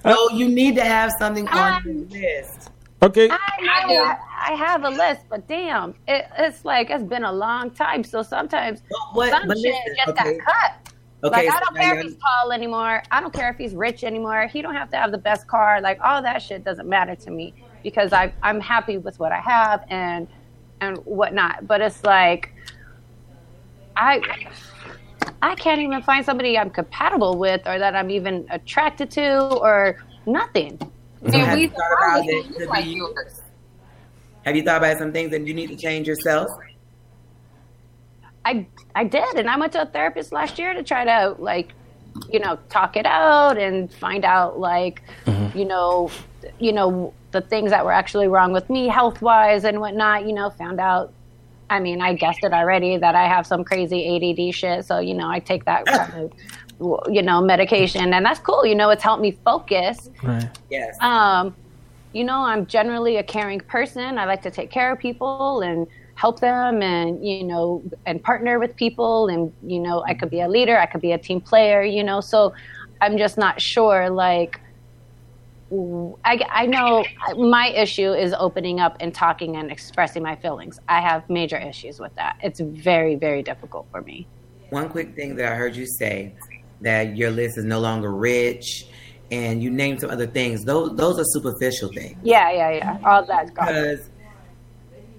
so 0.03 0.31
you 0.33 0.49
need 0.49 0.75
to 0.77 0.85
have 0.85 1.13
something 1.19 1.47
on 1.49 1.83
your 1.85 1.95
list. 2.07 2.71
Okay. 3.03 3.29
I, 3.31 3.37
I, 3.37 4.17
I 4.41 4.53
have 4.53 4.85
a 4.85 4.91
list, 4.91 5.23
but 5.29 5.47
damn, 5.49 5.95
it, 6.07 6.27
it's 6.39 6.65
like 6.65 6.91
it's 6.91 7.05
been 7.05 7.25
a 7.25 7.33
long 7.33 7.71
time. 7.71 8.05
So 8.05 8.23
sometimes 8.23 8.83
what- 9.13 9.31
some 9.31 9.43
shit 9.43 9.49
listen, 9.59 9.95
just 9.97 10.09
okay. 10.09 10.39
got 10.39 10.47
cut. 10.47 10.93
Okay, 11.25 11.47
like 11.47 11.55
I 11.55 11.59
don't 11.59 11.75
now 11.75 11.81
care 11.81 11.99
if 11.99 12.05
he's 12.05 12.17
tall 12.17 12.53
anymore. 12.53 13.03
I 13.11 13.21
don't 13.21 13.35
care 13.35 13.51
if 13.51 13.57
he's 13.57 13.75
rich 13.75 14.05
anymore. 14.05 14.47
He 14.47 14.63
don't 14.63 14.75
have 14.75 14.89
to 14.91 14.97
have 14.97 15.11
the 15.11 15.19
best 15.19 15.49
car. 15.49 15.81
Like 15.81 15.99
all 16.01 16.23
that 16.23 16.41
shit 16.41 16.63
doesn't 16.65 16.89
matter 16.89 17.17
to 17.17 17.31
me 17.33 17.55
because 17.83 18.13
I 18.13 18.33
I'm 18.43 18.61
happy 18.61 18.99
with 18.99 19.19
what 19.19 19.33
I 19.33 19.41
have 19.41 19.85
and 19.89 20.29
and 20.81 20.99
whatnot. 20.99 21.67
But 21.67 21.81
it's 21.81 22.05
like 22.05 22.53
I 23.97 24.21
I 25.43 25.57
can't 25.57 25.81
even 25.81 26.03
find 26.03 26.25
somebody 26.25 26.57
I'm 26.57 26.71
compatible 26.71 27.37
with 27.37 27.67
or 27.67 27.81
that 27.81 27.97
I'm 27.97 28.11
even 28.11 28.47
attracted 28.51 29.11
to 29.13 29.41
or 29.57 29.97
nothing. 30.25 30.79
So 31.27 31.37
have, 31.37 31.57
we 31.57 31.65
you 31.65 31.69
about 31.71 32.25
it 32.29 32.59
to 32.59 32.67
like 32.69 32.85
be- 32.85 32.91
yours. 32.93 33.41
Have 34.49 34.57
you 34.57 34.63
thought 34.63 34.79
about 34.79 34.99
some 34.99 35.13
things 35.13 35.31
that 35.31 35.47
you 35.47 35.55
need 35.55 35.69
to 35.69 35.77
change 35.77 36.09
yourself? 36.09 36.49
I 38.45 38.67
I 38.95 39.05
did, 39.05 39.37
and 39.37 39.49
I 39.49 39.57
went 39.59 39.73
to 39.75 39.83
a 39.83 39.87
therapist 39.87 40.33
last 40.33 40.59
year 40.59 40.73
to 40.75 40.83
try 40.83 41.05
to 41.05 41.37
like, 41.39 41.75
you 42.31 42.41
know, 42.41 42.59
talk 42.71 42.97
it 42.97 43.07
out 43.07 43.59
and 43.59 43.93
find 43.93 44.25
out 44.25 44.59
like, 44.59 45.03
you 45.55 45.65
know, 45.65 46.11
you 46.59 46.73
know 46.73 47.13
the 47.31 47.43
things 47.43 47.71
that 47.71 47.85
were 47.85 47.93
actually 47.93 48.27
wrong 48.27 48.53
with 48.53 48.71
me 48.71 48.89
health 48.89 49.21
wise 49.21 49.65
and 49.65 49.81
whatnot. 49.81 50.27
You 50.27 50.33
know, 50.33 50.51
found 50.51 50.81
out. 50.81 51.13
I 51.71 51.81
mean, 51.81 52.01
I 52.01 52.15
guessed 52.15 52.39
it 52.43 52.55
already 52.55 52.97
that 52.97 53.15
I 53.15 53.27
have 53.27 53.47
some 53.47 53.63
crazy 53.63 54.01
ADD 54.17 54.55
shit. 54.55 54.87
So 54.87 55.01
you 55.01 55.13
know, 55.13 55.29
I 55.29 55.39
take 55.41 55.67
that 55.67 55.85
kind 55.85 56.33
of, 56.81 57.13
you 57.13 57.21
know 57.21 57.43
medication, 57.43 58.15
and 58.15 58.25
that's 58.25 58.41
cool. 58.41 58.65
You 58.65 58.75
know, 58.75 58.89
it's 58.89 59.03
helped 59.03 59.21
me 59.21 59.33
focus. 59.45 60.09
Right. 60.23 60.49
Yes. 60.71 60.97
Um, 61.03 61.55
you 62.13 62.25
know, 62.25 62.41
I'm 62.41 62.67
generally 62.67 63.17
a 63.17 63.23
caring 63.23 63.61
person. 63.61 64.19
I 64.19 64.25
like 64.25 64.43
to 64.43 64.51
take 64.51 64.71
care 64.71 64.93
of 64.93 64.99
people 64.99 65.61
and 65.61 65.87
help 66.15 66.41
them 66.41 66.83
and, 66.83 67.25
you 67.25 67.45
know, 67.45 67.83
and 68.07 68.23
partner 68.23 68.59
with 68.59 68.75
people. 68.77 69.29
And, 69.29 69.53
you 69.63 69.79
know, 69.79 70.03
I 70.07 70.15
could 70.15 70.31
be 70.31 70.41
a 70.41 70.49
leader, 70.49 70.79
I 70.79 70.87
could 70.87 71.01
be 71.01 71.13
a 71.13 71.19
team 71.19 71.41
player, 71.41 71.83
you 71.83 72.03
know. 72.03 72.21
So 72.21 72.55
I'm 73.01 73.19
just 73.19 73.39
not 73.39 73.61
sure, 73.61 74.11
like, 74.11 74.61
I, 76.25 76.41
I 76.51 76.67
know 76.67 77.05
my 77.37 77.69
issue 77.69 78.13
is 78.15 78.35
opening 78.39 78.81
up 78.81 78.97
and 79.01 79.15
talking 79.15 79.57
and 79.57 79.71
expressing 79.71 80.23
my 80.23 80.35
feelings. 80.35 80.81
I 80.89 81.01
have 81.01 81.29
major 81.29 81.59
issues 81.59 82.01
with 82.01 82.15
that. 82.15 82.39
It's 82.43 82.61
very, 82.61 83.17
very 83.17 83.43
difficult 83.43 83.87
for 83.91 84.01
me. 84.01 84.27
One 84.71 84.89
quick 84.89 85.15
thing 85.15 85.37
that 85.37 85.53
I 85.53 85.55
heard 85.55 85.77
you 85.77 85.87
say 85.87 86.35
that 86.81 87.17
your 87.17 87.31
list 87.31 87.59
is 87.59 87.65
no 87.65 87.81
longer 87.81 88.13
rich, 88.13 88.87
and 89.31 89.63
you 89.63 89.71
named 89.71 90.01
some 90.01 90.11
other 90.11 90.27
things. 90.27 90.65
Those 90.65 90.97
those 90.97 91.19
are 91.19 91.25
superficial 91.25 91.93
things. 91.93 92.17
Yeah, 92.23 92.51
yeah, 92.51 92.71
yeah. 92.71 92.99
All 93.05 93.25
that's. 93.25 93.51
Because 93.51 94.11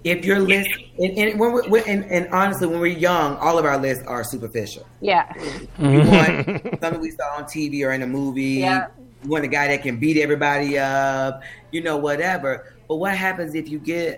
if 0.04 0.24
your 0.24 0.40
list, 0.40 0.70
and, 0.98 1.18
and, 1.18 1.40
when 1.40 1.52
we're, 1.70 1.84
and, 1.86 2.06
and 2.06 2.28
honestly, 2.34 2.68
when 2.68 2.80
we're 2.80 2.88
young, 2.88 3.36
all 3.38 3.58
of 3.58 3.66
our 3.66 3.78
lists 3.78 4.04
are 4.08 4.24
superficial. 4.24 4.88
Yeah. 5.02 5.32
We 5.38 5.44
mm-hmm. 5.86 6.10
want 6.10 6.80
something 6.82 7.02
we 7.02 7.12
saw 7.12 7.38
on 7.38 7.44
TV 7.44 7.86
or 7.86 7.92
in 7.92 8.02
a 8.02 8.08
movie. 8.08 8.44
Yeah. 8.44 8.88
We 9.24 9.30
want 9.30 9.44
a 9.44 9.50
guy 9.50 9.68
that 9.68 9.84
can 9.84 10.00
beat 10.00 10.18
everybody 10.18 10.78
up, 10.78 11.42
you 11.72 11.84
know, 11.84 11.98
whatever. 11.98 12.74
But 12.88 12.96
what 12.96 13.16
happens 13.16 13.54
if 13.56 13.68
you 13.68 13.80
get 13.80 14.16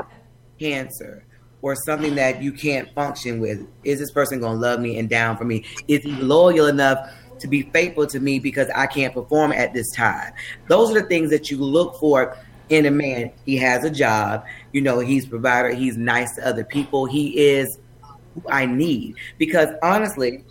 cancer 0.59 1.25
or 1.63 1.75
something 1.75 2.15
that 2.15 2.41
you 2.41 2.51
can't 2.51 2.93
function 2.93 3.39
with? 3.39 3.65
Is 3.83 3.99
this 3.99 4.11
person 4.11 4.39
going 4.39 4.57
to 4.57 4.59
love 4.59 4.79
me 4.79 4.99
and 4.99 5.09
down 5.09 5.37
for 5.37 5.45
me? 5.45 5.65
Is 5.87 6.03
he 6.03 6.11
loyal 6.11 6.67
enough 6.67 7.11
to 7.41 7.47
be 7.47 7.63
faithful 7.63 8.07
to 8.07 8.19
me 8.19 8.39
because 8.39 8.69
I 8.75 8.87
can't 8.87 9.13
perform 9.13 9.51
at 9.51 9.73
this 9.73 9.91
time? 9.91 10.33
Those 10.67 10.91
are 10.91 11.01
the 11.01 11.07
things 11.07 11.29
that 11.31 11.51
you 11.51 11.57
look 11.57 11.99
for 11.99 12.37
in 12.69 12.85
a 12.85 12.91
man. 12.91 13.31
He 13.45 13.57
has 13.57 13.83
a 13.83 13.89
job, 13.89 14.45
you 14.71 14.81
know, 14.81 14.99
he's 14.99 15.25
provider, 15.25 15.69
he's 15.69 15.97
nice 15.97 16.33
to 16.35 16.47
other 16.47 16.63
people, 16.63 17.05
he 17.05 17.37
is 17.37 17.77
who 18.33 18.43
I 18.49 18.65
need. 18.65 19.15
Because 19.37 19.69
honestly, 19.83 20.43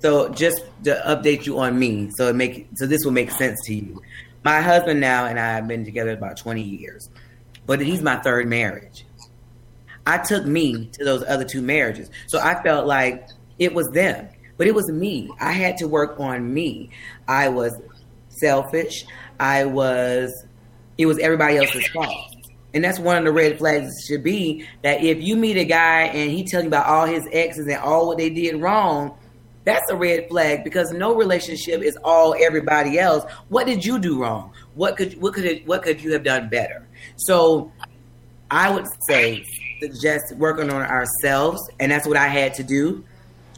so 0.00 0.28
just 0.28 0.62
to 0.84 1.02
update 1.06 1.46
you 1.46 1.58
on 1.58 1.78
me, 1.78 2.10
so 2.10 2.28
it 2.28 2.36
make 2.36 2.68
so 2.74 2.86
this 2.86 3.04
will 3.04 3.12
make 3.12 3.30
sense 3.30 3.58
to 3.66 3.74
you. 3.74 4.02
My 4.44 4.60
husband 4.60 5.00
now 5.00 5.26
and 5.26 5.38
I 5.38 5.54
have 5.54 5.68
been 5.68 5.84
together 5.84 6.10
about 6.10 6.36
20 6.36 6.60
years, 6.60 7.08
but 7.66 7.80
he's 7.80 8.02
my 8.02 8.16
third 8.16 8.48
marriage. 8.48 9.06
I 10.04 10.18
took 10.18 10.44
me 10.44 10.86
to 10.94 11.04
those 11.04 11.22
other 11.28 11.44
two 11.44 11.62
marriages. 11.62 12.10
So 12.26 12.40
I 12.40 12.60
felt 12.62 12.86
like 12.86 13.28
it 13.58 13.72
was 13.72 13.88
them, 13.90 14.28
but 14.56 14.66
it 14.66 14.74
was 14.74 14.90
me. 14.90 15.30
I 15.40 15.52
had 15.52 15.76
to 15.78 15.88
work 15.88 16.18
on 16.20 16.52
me. 16.52 16.90
I 17.28 17.48
was 17.48 17.78
selfish. 18.28 19.04
I 19.40 19.64
was, 19.64 20.44
it 20.98 21.06
was 21.06 21.18
everybody 21.18 21.56
else's 21.56 21.86
fault. 21.88 22.36
And 22.74 22.82
that's 22.82 22.98
one 22.98 23.16
of 23.16 23.24
the 23.24 23.32
red 23.32 23.58
flags 23.58 23.92
should 24.06 24.24
be 24.24 24.66
that 24.82 25.02
if 25.02 25.22
you 25.22 25.36
meet 25.36 25.56
a 25.56 25.64
guy 25.64 26.04
and 26.04 26.30
he 26.30 26.44
tells 26.44 26.64
you 26.64 26.68
about 26.68 26.86
all 26.86 27.06
his 27.06 27.26
exes 27.30 27.66
and 27.66 27.76
all 27.76 28.06
what 28.06 28.18
they 28.18 28.30
did 28.30 28.56
wrong, 28.60 29.16
that's 29.64 29.90
a 29.90 29.96
red 29.96 30.28
flag 30.28 30.64
because 30.64 30.90
no 30.92 31.14
relationship 31.14 31.82
is 31.82 31.96
all 32.02 32.34
everybody 32.38 32.98
else. 32.98 33.30
What 33.48 33.66
did 33.66 33.84
you 33.84 33.98
do 33.98 34.20
wrong? 34.20 34.52
What 34.74 34.96
could 34.96 35.20
what 35.20 35.34
could 35.34 35.44
it, 35.44 35.66
what 35.66 35.82
could 35.82 36.02
you 36.02 36.12
have 36.14 36.24
done 36.24 36.48
better? 36.48 36.86
So 37.16 37.70
I 38.50 38.70
would 38.70 38.86
say 39.08 39.44
suggest 39.80 40.34
working 40.36 40.70
on 40.70 40.82
ourselves, 40.82 41.60
and 41.78 41.92
that's 41.92 42.06
what 42.06 42.16
I 42.16 42.26
had 42.26 42.54
to 42.54 42.64
do. 42.64 43.04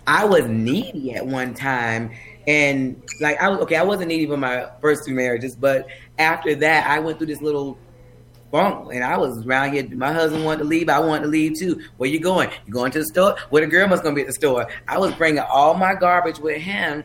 I 0.07 0.25
was 0.25 0.47
needy 0.47 1.15
at 1.15 1.27
one 1.27 1.55
time, 1.55 2.11
and 2.47 3.03
like 3.21 3.41
I 3.41 3.49
was 3.49 3.61
okay, 3.61 3.77
I 3.77 3.83
wasn't 3.83 4.09
needy 4.09 4.27
for 4.27 4.37
my 4.37 4.69
first 4.81 5.05
two 5.07 5.15
marriages, 5.15 5.57
but 5.57 5.87
after 6.19 6.55
that, 6.57 6.87
I 6.89 6.99
went 7.01 7.19
through 7.19 7.29
this 7.29 7.41
little 7.41 7.79
and 8.55 9.03
I 9.03 9.17
was 9.19 9.45
around 9.45 9.73
here. 9.73 9.85
My 9.97 10.13
husband 10.13 10.45
wanted 10.45 10.59
to 10.59 10.65
leave, 10.65 10.89
I 10.89 11.01
wanted 11.01 11.23
to 11.23 11.29
leave 11.29 11.59
too. 11.59 11.81
Where 11.97 12.09
you 12.09 12.21
going? 12.21 12.51
You 12.67 12.73
going 12.73 12.93
to 12.93 13.01
the 13.01 13.05
store? 13.07 13.37
Where 13.51 13.65
the 13.65 13.69
girl 13.69 13.89
must 13.89 14.05
gonna 14.05 14.15
be 14.15 14.21
at 14.21 14.29
the 14.29 14.33
store? 14.33 14.69
I 14.87 14.97
was 14.97 15.13
bringing 15.15 15.41
all 15.41 15.75
my 15.75 15.97
garbage 15.97 16.39
with 16.39 16.63
him, 16.63 17.03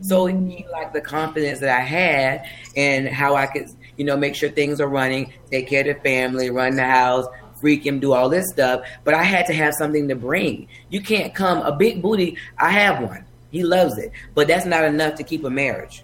so 0.00 0.26
he 0.26 0.66
liked 0.72 0.94
the 0.94 1.00
confidence 1.00 1.60
that 1.60 1.70
I 1.70 1.82
had 1.82 2.48
and 2.76 3.08
how 3.08 3.36
I 3.36 3.46
could, 3.46 3.68
you 3.96 4.04
know, 4.04 4.16
make 4.16 4.34
sure 4.34 4.48
things 4.48 4.80
are 4.80 4.88
running, 4.88 5.32
take 5.52 5.68
care 5.68 5.88
of 5.88 5.96
the 5.96 6.02
family, 6.02 6.50
run 6.50 6.74
the 6.74 6.84
house, 6.84 7.26
freak 7.60 7.86
him, 7.86 8.00
do 8.00 8.12
all 8.12 8.28
this 8.28 8.46
stuff. 8.50 8.82
But 9.04 9.14
I 9.14 9.22
had 9.22 9.46
to 9.46 9.52
have 9.52 9.74
something 9.74 10.08
to 10.08 10.14
bring. 10.14 10.68
You 10.88 11.00
can't 11.00 11.34
come 11.34 11.58
a 11.62 11.72
big 11.72 12.02
booty. 12.02 12.36
I 12.58 12.70
have 12.70 13.02
one. 13.02 13.24
He 13.50 13.62
loves 13.62 13.96
it, 13.98 14.12
but 14.34 14.46
that's 14.48 14.66
not 14.66 14.84
enough 14.84 15.14
to 15.16 15.22
keep 15.24 15.44
a 15.44 15.50
marriage. 15.50 16.02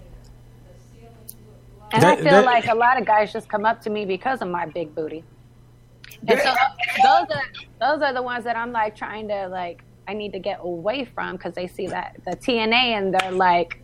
And 1.91 2.01
That- 2.03 2.13
I 2.19 2.21
feel 2.21 2.31
that- 2.31 2.45
like 2.45 2.67
a 2.67 2.75
lot 2.75 2.99
of 2.99 3.05
guys 3.05 3.31
just 3.31 3.47
come 3.47 3.65
up 3.65 3.81
to 3.83 3.89
me 3.89 4.05
because 4.05 4.41
of 4.41 4.47
my 4.49 4.65
big 4.65 4.93
booty. 4.95 5.23
And 6.27 6.39
so 6.39 6.53
those 7.03 7.27
are 7.29 7.43
those 7.79 8.01
are 8.01 8.13
the 8.13 8.21
ones 8.21 8.43
that 8.45 8.55
I'm 8.55 8.71
like 8.71 8.95
trying 8.95 9.27
to 9.27 9.47
like 9.47 9.83
I 10.07 10.13
need 10.13 10.33
to 10.33 10.39
get 10.39 10.59
away 10.61 11.05
from 11.05 11.33
because 11.33 11.53
they 11.53 11.67
see 11.67 11.87
that 11.87 12.15
the 12.25 12.31
TNA 12.31 12.97
and 12.97 13.13
they're 13.13 13.31
like 13.31 13.79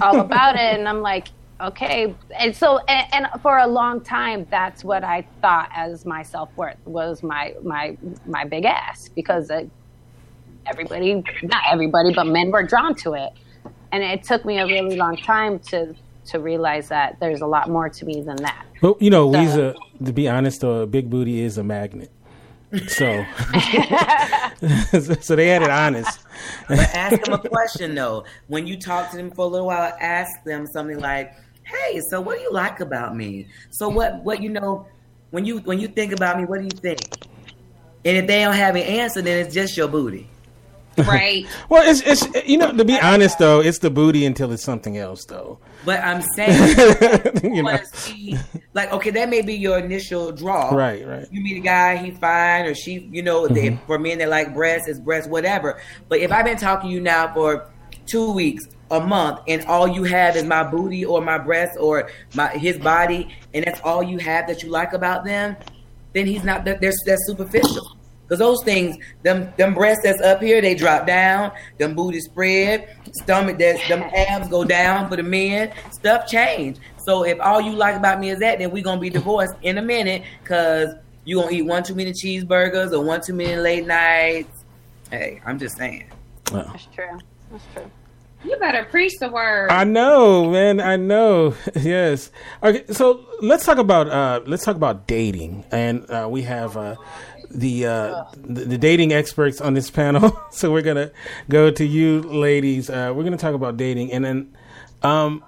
all 0.00 0.20
about 0.20 0.54
it 0.56 0.78
and 0.78 0.88
I'm 0.88 1.00
like 1.02 1.28
okay 1.60 2.14
and 2.38 2.54
so 2.54 2.78
and, 2.88 3.06
and 3.12 3.42
for 3.42 3.58
a 3.58 3.66
long 3.66 4.00
time 4.00 4.46
that's 4.50 4.82
what 4.84 5.04
I 5.04 5.26
thought 5.40 5.70
as 5.74 6.04
my 6.06 6.22
self 6.22 6.48
worth 6.56 6.78
was 6.84 7.22
my 7.22 7.54
my 7.62 7.96
my 8.26 8.44
big 8.44 8.64
ass 8.64 9.08
because 9.08 9.50
uh, 9.50 9.64
everybody 10.66 11.22
not 11.42 11.62
everybody 11.70 12.12
but 12.14 12.26
men 12.26 12.50
were 12.50 12.62
drawn 12.62 12.94
to 12.96 13.14
it 13.14 13.32
and 13.92 14.02
it 14.02 14.22
took 14.22 14.44
me 14.44 14.58
a 14.58 14.66
really 14.66 14.96
long 14.96 15.16
time 15.16 15.58
to 15.70 15.94
to 16.26 16.38
realize 16.38 16.88
that 16.88 17.18
there's 17.20 17.40
a 17.40 17.46
lot 17.46 17.68
more 17.68 17.88
to 17.88 18.04
me 18.04 18.20
than 18.22 18.36
that. 18.36 18.64
But 18.80 19.00
you 19.02 19.10
know, 19.10 19.30
So- 19.32 19.38
Lisa, 19.40 19.74
to 20.04 20.12
be 20.12 20.28
honest, 20.28 20.60
though, 20.60 20.82
a 20.82 20.86
big 20.86 21.10
booty 21.10 21.40
is 21.40 21.58
a 21.58 21.64
magnet. 21.64 22.10
So, 22.86 23.24
so 25.20 25.34
they 25.34 25.48
had 25.48 25.62
it 25.62 25.70
honest. 25.70 26.20
But 26.68 26.78
ask 26.94 27.20
them 27.24 27.34
a 27.34 27.38
question 27.48 27.96
though. 27.96 28.24
When 28.46 28.64
you 28.68 28.76
talk 28.78 29.10
to 29.10 29.16
them 29.16 29.32
for 29.32 29.44
a 29.44 29.48
little 29.48 29.66
while, 29.66 29.92
ask 30.00 30.44
them 30.44 30.68
something 30.68 31.00
like, 31.00 31.34
"Hey, 31.70 32.00
so 32.10 32.20
what 32.20 32.36
do 32.36 32.42
you 32.42 32.52
like 32.52 32.80
about 32.80 33.16
me? 33.16 33.46
So 33.70 33.88
what? 33.88 34.22
What 34.24 34.42
you 34.42 34.48
know? 34.50 34.86
When 35.30 35.44
you 35.44 35.58
when 35.60 35.78
you 35.78 35.88
think 35.88 36.12
about 36.12 36.38
me, 36.38 36.44
what 36.44 36.58
do 36.58 36.64
you 36.64 36.70
think?" 36.70 37.00
And 38.04 38.16
if 38.16 38.26
they 38.26 38.42
don't 38.42 38.54
have 38.54 38.76
an 38.76 38.82
answer, 38.82 39.20
then 39.22 39.44
it's 39.44 39.54
just 39.54 39.76
your 39.76 39.88
booty. 39.88 40.28
Right. 40.98 41.46
Well, 41.70 41.88
it's 41.88 42.00
it's 42.02 42.48
you 42.48 42.58
know 42.58 42.72
to 42.72 42.84
be 42.84 42.98
honest 43.00 43.38
though, 43.38 43.60
it's 43.60 43.78
the 43.78 43.90
booty 43.90 44.26
until 44.26 44.50
it's 44.52 44.64
something 44.64 44.98
else 44.98 45.24
though. 45.24 45.58
But 45.84 46.00
I'm 46.02 46.20
saying, 46.36 47.34
You 47.44 47.62
know. 47.62 47.78
see- 47.92 48.36
like, 48.74 48.92
okay, 48.92 49.10
that 49.10 49.28
may 49.28 49.42
be 49.42 49.54
your 49.54 49.78
initial 49.78 50.30
draw. 50.32 50.70
Right, 50.70 51.06
right. 51.06 51.26
You 51.30 51.42
meet 51.42 51.56
a 51.56 51.60
guy, 51.60 51.96
he's 51.96 52.16
fine, 52.18 52.66
or 52.66 52.74
she, 52.74 53.08
you 53.10 53.22
know, 53.22 53.48
Mm-hmm. 53.48 53.84
for 53.86 53.98
men 53.98 54.18
that 54.18 54.28
like 54.28 54.52
breasts, 54.54 54.88
it's 54.88 54.98
breasts, 55.00 55.28
whatever. 55.28 55.80
But 56.08 56.20
if 56.20 56.30
I've 56.32 56.44
been 56.44 56.56
talking 56.58 56.90
to 56.90 56.94
you 56.94 57.00
now 57.00 57.32
for 57.34 57.68
two 58.06 58.32
weeks, 58.32 58.64
a 58.90 59.00
month, 59.00 59.40
and 59.48 59.64
all 59.66 59.86
you 59.86 60.04
have 60.04 60.36
is 60.36 60.44
my 60.44 60.62
booty 60.64 61.04
or 61.04 61.20
my 61.20 61.38
breasts 61.38 61.76
or 61.78 62.10
my 62.34 62.48
his 62.48 62.78
body, 62.78 63.28
and 63.54 63.64
that's 63.64 63.80
all 63.82 64.02
you 64.02 64.18
have 64.18 64.46
that 64.48 64.62
you 64.62 64.68
like 64.70 64.92
about 64.92 65.24
them, 65.24 65.56
then 66.12 66.26
he's 66.26 66.42
not. 66.44 66.64
that- 66.64 66.80
They're 66.80 66.92
that's 67.06 67.26
superficial. 67.26 67.96
Because 68.26 68.38
those 68.38 68.62
things, 68.64 68.96
them 69.22 69.52
them 69.56 69.74
breasts 69.74 70.04
that's 70.04 70.20
up 70.22 70.40
here, 70.40 70.60
they 70.60 70.74
drop 70.76 71.04
down. 71.06 71.50
Them 71.78 71.94
booty 71.96 72.20
spread, 72.20 72.96
stomach, 73.22 73.58
that's 73.58 73.86
them 73.88 74.02
abs 74.14 74.48
go 74.48 74.62
down 74.64 75.08
for 75.08 75.16
the 75.16 75.22
men. 75.24 75.72
Stuff 75.90 76.28
change. 76.28 76.78
So 77.04 77.24
if 77.24 77.40
all 77.40 77.60
you 77.60 77.72
like 77.72 77.96
about 77.96 78.20
me 78.20 78.30
is 78.30 78.38
that, 78.38 78.58
then 78.60 78.70
we're 78.70 78.84
gonna 78.84 79.00
be 79.00 79.10
divorced 79.10 79.54
in 79.62 79.78
a 79.78 79.82
minute. 79.82 80.22
Cause 80.44 80.94
you 81.24 81.40
gonna 81.40 81.50
eat 81.50 81.62
one 81.62 81.82
too 81.82 81.94
many 81.96 82.12
cheeseburgers 82.12 82.92
or 82.92 83.04
one 83.04 83.20
too 83.20 83.34
many 83.34 83.56
late 83.56 83.86
nights. 83.86 84.64
Hey, 85.10 85.40
I'm 85.44 85.58
just 85.58 85.76
saying. 85.76 86.08
That's 86.52 86.86
true. 86.94 87.18
That's 87.50 87.64
true. 87.74 87.90
You 88.42 88.56
better 88.58 88.84
preach 88.84 89.18
the 89.18 89.28
word. 89.28 89.70
I 89.70 89.84
know, 89.84 90.50
man. 90.50 90.80
I 90.80 90.96
know. 90.96 91.54
yes. 91.80 92.30
Okay. 92.62 92.84
So 92.92 93.26
let's 93.42 93.64
talk 93.66 93.78
about 93.78 94.08
uh, 94.08 94.40
let's 94.46 94.64
talk 94.64 94.76
about 94.76 95.06
dating, 95.06 95.64
and 95.70 96.10
uh, 96.10 96.26
we 96.30 96.42
have 96.42 96.76
uh, 96.76 96.96
the, 97.50 97.86
uh, 97.86 98.24
the 98.36 98.64
the 98.64 98.78
dating 98.78 99.12
experts 99.12 99.60
on 99.60 99.74
this 99.74 99.90
panel. 99.90 100.38
so 100.50 100.72
we're 100.72 100.82
gonna 100.82 101.10
go 101.48 101.70
to 101.70 101.84
you, 101.84 102.22
ladies. 102.22 102.88
Uh, 102.88 103.12
we're 103.14 103.24
gonna 103.24 103.36
talk 103.36 103.54
about 103.54 103.76
dating, 103.76 104.12
and 104.12 104.24
then, 104.24 104.56
um, 105.02 105.44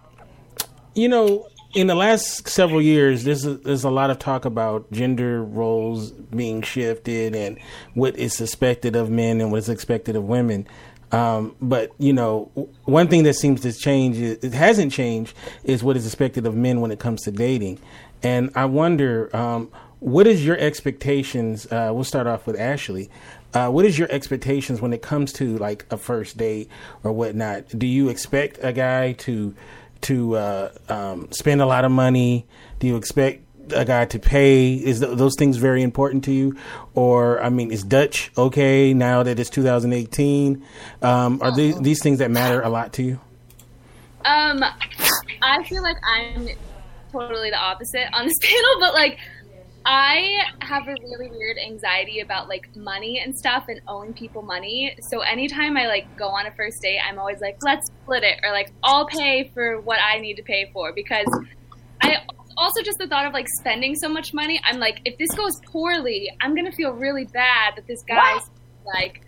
you 0.95 1.09
know, 1.09 1.47
in 1.75 1.87
the 1.87 1.95
last 1.95 2.47
several 2.49 2.83
years, 2.83 3.25
there's 3.25 3.47
a, 3.47 3.55
there's 3.55 3.85
a 3.85 3.91
lot 3.91 4.11
of 4.11 4.19
talk 4.19 4.45
about 4.45 4.91
gender 4.93 5.43
roles 5.43 6.11
being 6.11 6.61
shifted 6.61 7.35
and 7.35 7.59
what 7.95 8.17
is 8.17 8.41
expected 8.41 8.95
of 8.95 9.09
men 9.09 9.41
and 9.41 9.51
what 9.51 9.59
is 9.59 9.69
expected 9.69 10.15
of 10.15 10.25
women. 10.25 10.67
Um, 11.13 11.55
but 11.61 11.93
you 11.99 12.13
know, 12.13 12.51
one 12.85 13.09
thing 13.09 13.23
that 13.25 13.35
seems 13.35 13.61
to 13.61 13.73
change, 13.73 14.19
it 14.19 14.53
hasn't 14.53 14.93
changed, 14.93 15.37
is 15.63 15.85
what 15.85 15.97
is 15.97 16.07
expected 16.07 16.47
of 16.47 16.57
men 16.57 16.81
when 16.81 16.91
it 16.91 16.99
comes 16.99 17.23
to 17.23 17.31
dating. 17.31 17.79
And 18.23 18.51
I 18.55 18.65
wonder, 18.65 19.35
um, 19.37 19.71
what 20.01 20.27
is 20.27 20.45
your 20.45 20.59
expectations? 20.59 21.67
Uh, 21.67 21.91
we'll 21.93 22.05
start 22.05 22.27
off 22.27 22.47
with 22.47 22.59
Ashley. 22.59 23.11
Uh, 23.55 23.69
what 23.69 23.85
is 23.85 23.99
your 23.99 24.11
expectations 24.11 24.81
when 24.81 24.93
it 24.93 25.03
comes 25.03 25.33
to 25.35 25.59
like 25.59 25.85
a 25.91 25.97
first 25.97 26.39
date 26.39 26.69
or 27.05 27.13
whatnot? 27.13 27.69
Do 27.69 27.87
you 27.87 28.09
expect 28.09 28.59
a 28.63 28.73
guy 28.73 29.13
to 29.13 29.55
to 30.03 30.37
uh, 30.37 30.73
um, 30.89 31.31
spend 31.31 31.61
a 31.61 31.67
lot 31.67 31.85
of 31.85 31.93
money? 31.93 32.47
Do 32.81 32.87
you 32.87 32.97
expect 32.97 33.45
a 33.75 33.85
guy 33.85 34.05
to 34.07 34.19
pay? 34.19 34.75
Is 34.75 35.01
th- 35.01 35.17
those 35.17 35.35
things 35.37 35.57
very 35.57 35.83
important 35.83 36.25
to 36.25 36.33
you? 36.33 36.57
Or 36.95 37.43
I 37.43 37.49
mean, 37.49 37.71
is 37.71 37.83
Dutch 37.83 38.31
okay 38.37 38.95
now 38.95 39.23
that 39.23 39.39
it's 39.39 39.51
2018? 39.51 40.65
Um, 41.03 41.41
are 41.43 41.55
these 41.55 41.79
these 41.81 42.03
things 42.03 42.19
that 42.19 42.31
matter 42.31 42.61
a 42.61 42.69
lot 42.69 42.93
to 42.95 43.03
you? 43.03 43.21
Um, 44.25 44.63
I 45.43 45.65
feel 45.65 45.83
like 45.83 45.97
I'm 46.07 46.49
totally 47.11 47.51
the 47.51 47.59
opposite 47.59 48.07
on 48.13 48.27
this 48.27 48.39
panel, 48.43 48.81
but 48.81 48.95
like 48.95 49.19
I 49.85 50.39
have 50.61 50.87
a 50.87 50.95
really 51.03 51.29
weird 51.31 51.59
anxiety 51.59 52.21
about 52.21 52.49
like 52.49 52.75
money 52.77 53.19
and 53.19 53.37
stuff 53.37 53.65
and 53.69 53.81
owing 53.89 54.13
people 54.13 54.43
money. 54.43 54.97
So 55.11 55.21
anytime 55.21 55.77
I 55.77 55.87
like 55.87 56.17
go 56.17 56.29
on 56.29 56.47
a 56.47 56.53
first 56.53 56.81
date, 56.83 57.01
I'm 57.07 57.19
always 57.19 57.41
like, 57.41 57.59
let's 57.63 57.91
split 58.03 58.23
it 58.23 58.39
or 58.45 58.53
like 58.53 58.73
I'll 58.85 59.07
pay 59.07 59.51
for 59.53 59.81
what 59.81 59.99
I 60.01 60.19
need 60.19 60.35
to 60.35 60.43
pay 60.43 60.71
for 60.73 60.93
because 60.93 61.27
I 62.01 62.19
also 62.63 62.83
just 62.83 62.99
the 62.99 63.07
thought 63.07 63.27
of 63.27 63.33
like 63.33 63.47
spending 63.61 63.95
so 63.95 64.09
much 64.09 64.33
money, 64.33 64.61
I'm 64.65 64.79
like, 64.79 65.01
if 65.05 65.19
this 65.19 65.31
goes 65.35 65.61
poorly, 65.67 66.31
I'm 66.41 66.55
gonna 66.55 66.73
feel 66.73 66.93
really 66.93 67.25
bad 67.27 67.75
that 67.77 67.87
this 67.87 68.03
guy's 68.05 68.49
like 68.87 69.23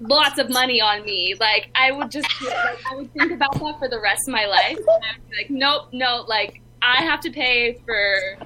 lots 0.00 0.38
of 0.38 0.50
money 0.50 0.80
on 0.80 1.04
me. 1.04 1.34
Like 1.38 1.68
I 1.74 1.92
would 1.92 2.10
just 2.10 2.26
like 2.42 2.78
I 2.90 2.96
would 2.96 3.12
think 3.12 3.32
about 3.32 3.52
that 3.52 3.78
for 3.78 3.88
the 3.88 4.00
rest 4.00 4.22
of 4.26 4.32
my 4.32 4.46
life. 4.46 4.78
And 4.78 4.88
I 4.88 5.18
would 5.18 5.30
be 5.30 5.36
like, 5.36 5.50
nope, 5.50 5.88
no, 5.92 6.24
like 6.26 6.60
I 6.82 7.02
have 7.02 7.20
to 7.20 7.30
pay 7.30 7.74
for 7.84 8.38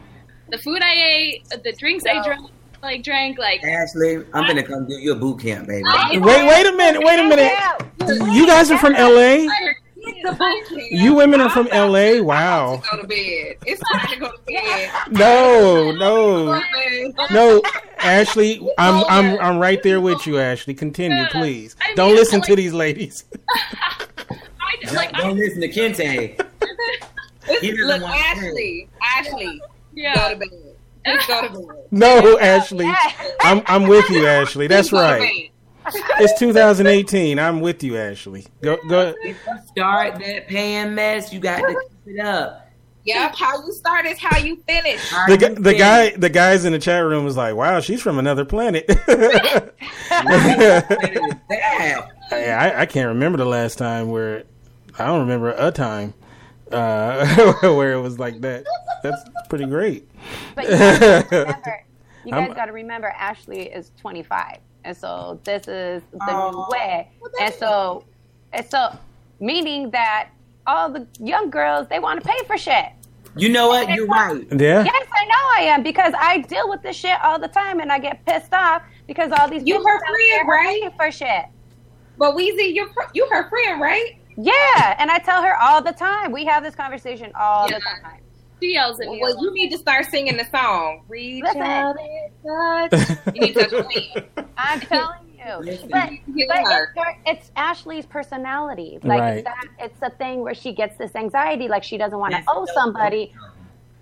the 0.51 0.59
food 0.59 0.83
I 0.83 0.95
ate, 0.95 1.49
the 1.63 1.73
drinks 1.79 2.05
I 2.07 2.23
drank, 2.25 2.51
like 2.83 3.03
drank, 3.03 3.39
like 3.39 3.63
Ashley, 3.63 4.17
I'm 4.33 4.47
gonna 4.47 4.63
come 4.63 4.87
do 4.87 4.95
your 4.95 5.17
boot 5.17 5.41
camp, 5.41 5.69
baby. 5.69 5.85
Wait, 5.85 6.21
wait 6.21 6.67
a 6.67 6.77
minute, 6.77 7.03
wait 7.05 7.21
a 7.21 7.25
minute. 7.25 7.53
You 8.33 8.47
guys 8.47 8.71
are 8.71 8.79
from 8.79 8.95
LA. 8.95 9.47
You 10.91 11.15
women 11.15 11.41
are 11.41 11.51
from 11.51 11.69
LA. 11.69 12.21
Wow. 12.23 12.83
Go 12.91 13.03
to 13.03 13.07
bed. 13.07 13.57
It's 13.67 13.81
time 13.93 14.07
to 14.09 14.17
go 14.19 14.31
to 14.33 14.39
bed. 14.47 14.91
No, 15.11 15.93
no, 15.93 16.61
no, 17.31 17.63
Ashley. 17.99 18.61
I'm 18.79 19.05
I'm 19.09 19.39
I'm 19.41 19.59
right 19.59 19.83
there 19.83 20.01
with 20.01 20.27
you, 20.27 20.39
Ashley. 20.39 20.75
Continue, 20.75 21.27
please. 21.27 21.77
I 21.81 21.95
Don't 21.95 22.09
mean, 22.09 22.17
listen 22.17 22.43
to 22.43 22.57
these 22.57 22.73
ladies. 22.73 23.25
I, 23.51 24.95
like 24.95 25.13
Don't 25.13 25.37
listen 25.37 25.61
to 25.61 25.69
Kinte. 25.69 26.39
Look, 27.49 28.03
want 28.03 28.13
to 28.13 28.19
Ashley, 28.19 28.89
Ashley, 29.03 29.63
yeah. 29.95 30.15
go 30.15 30.35
to 30.35 30.37
bed. 30.37 30.77
Go 31.27 31.43
to 31.43 31.49
bed. 31.51 31.87
No, 31.91 32.39
Ashley. 32.39 32.91
I'm 33.41 33.63
I'm 33.67 33.89
with 33.89 34.09
you, 34.11 34.27
Ashley. 34.27 34.67
That's 34.67 34.91
Just 34.91 34.93
go 34.93 34.99
to 34.99 35.23
right. 35.23 35.51
Bed. 35.95 36.21
It's 36.21 36.39
2018. 36.39 37.39
I'm 37.39 37.61
with 37.61 37.83
you, 37.83 37.97
Ashley. 37.97 38.47
Go 38.63 38.79
go. 38.89 39.15
If 39.23 39.37
you 39.47 39.59
start 39.67 40.19
that 40.21 40.49
paying 40.49 40.95
mess, 40.95 41.33
you 41.33 41.41
got 41.41 41.59
to 41.61 41.67
keep 42.05 42.17
it 42.17 42.21
up. 42.25 42.65
Yep, 43.05 43.37
how 43.37 43.65
you 43.65 43.73
start 43.73 44.05
is 44.05 44.19
how 44.19 44.37
you 44.39 44.57
finish. 44.69 45.01
The, 45.29 45.39
gu- 45.39 45.55
the 45.63 45.73
guy 45.75 46.11
the 46.11 46.29
guys 46.29 46.67
in 46.67 46.73
the 46.75 46.79
chat 46.79 47.03
room 47.05 47.25
was 47.25 47.37
like, 47.39 47.55
"Wow, 47.55 47.81
she's 47.81 48.03
from 48.03 48.19
another 48.19 48.45
planet." 48.45 48.85
That. 51.49 52.61
I, 52.61 52.83
I 52.83 52.87
can't 52.87 53.09
remember 53.09 53.39
the 53.39 53.45
last 53.47 53.79
time 53.79 54.09
where 54.11 54.45
I 54.99 55.07
don't 55.07 55.21
remember 55.21 55.51
a 55.57 55.71
time 55.71 56.13
uh, 56.71 57.53
where 57.63 57.93
it 57.95 58.01
was 58.01 58.19
like 58.19 58.41
that. 58.43 58.65
That's 59.03 59.23
pretty 59.49 59.67
great. 59.67 60.09
But 60.55 60.65
you 60.65 60.71
guys 60.77 60.99
gotta 61.01 61.27
remember, 61.31 61.85
you 62.25 62.33
I'm- 62.35 62.47
guys 62.49 62.57
got 62.57 62.67
to 62.67 62.73
remember, 62.73 63.07
Ashley 63.09 63.63
is 63.69 63.93
25, 64.01 64.59
and 64.85 64.97
so 64.97 65.41
this 65.45 65.69
is 65.69 66.03
the 66.13 66.19
Oh. 66.31 66.51
new 66.51 66.67
way, 66.71 67.11
and 67.41 67.55
so, 67.55 68.05
and 68.53 68.65
so, 68.67 68.97
meaning 69.41 69.91
that 69.91 70.31
all 70.67 70.91
the 70.91 71.07
young 71.19 71.51
girls 71.51 71.89
they 71.89 71.99
want 71.99 72.21
to 72.23 72.29
pay 72.29 72.37
for 72.47 72.59
shit. 72.59 72.87
You 73.37 73.51
know 73.51 73.69
what? 73.69 73.89
You're 73.91 74.07
right. 74.07 74.47
Yeah. 74.51 74.85
Yes, 74.85 75.07
I 75.15 75.25
know 75.27 75.45
I 75.59 75.61
am 75.73 75.83
because 75.83 76.13
I 76.19 76.39
deal 76.39 76.69
with 76.69 76.83
this 76.83 76.97
shit 76.97 77.19
all 77.23 77.39
the 77.39 77.49
time, 77.49 77.81
and 77.81 77.93
I 77.93 77.99
get 77.99 78.25
pissed 78.27 78.53
off 78.53 78.83
because 79.07 79.31
all 79.33 79.49
these 79.49 79.63
you 79.65 79.77
her 79.83 79.99
friend 80.01 80.49
right? 80.49 80.67
paying 80.81 80.91
for 80.97 81.11
shit. 81.13 81.45
But 82.17 82.35
Weeza, 82.37 82.73
you 82.73 82.91
you 83.15 83.29
her 83.31 83.49
friend, 83.49 83.81
right? 83.81 84.13
Yeah, 84.37 84.95
and 84.99 85.11
I 85.11 85.19
tell 85.19 85.43
her 85.43 85.57
all 85.61 85.83
the 85.83 85.93
time. 85.93 86.33
We 86.33 86.45
have 86.47 86.63
this 86.63 86.75
conversation 86.75 87.33
all 87.39 87.69
Yeah. 87.69 87.77
the 87.79 87.83
time. 87.83 88.21
She 88.61 88.73
yells 88.75 89.01
at 89.01 89.09
me. 89.09 89.21
Well, 89.23 89.41
you 89.43 89.53
need 89.53 89.71
to 89.71 89.79
start 89.79 90.07
singing 90.07 90.37
the 90.37 90.45
song. 90.45 91.05
Reach 91.09 91.43
Listen. 91.45 91.63
out 91.63 91.97
and 92.01 92.91
touch. 92.93 93.19
You 93.35 93.41
need 93.43 93.55
to 93.55 93.67
touch 93.67 93.87
me. 93.87 94.15
I'm 94.57 94.81
telling 94.81 95.29
you. 95.37 95.57
Listen. 95.61 95.89
But, 95.91 96.11
but 96.27 96.59
it's, 96.59 96.69
her, 96.69 96.95
it's 97.27 97.51
Ashley's 97.57 98.07
personality. 98.07 98.99
Like 99.05 99.21
Right. 99.21 99.45
that, 99.45 99.65
it's 99.79 100.01
a 100.03 100.11
thing 100.11 100.41
where 100.41 100.55
she 100.55 100.73
gets 100.73 100.97
this 100.99 101.15
anxiety, 101.15 101.69
like 101.69 101.85
she 101.85 101.97
doesn't 101.99 102.19
want 102.19 102.35
to 102.35 102.43
owe 102.49 102.67
somebody. 102.75 103.33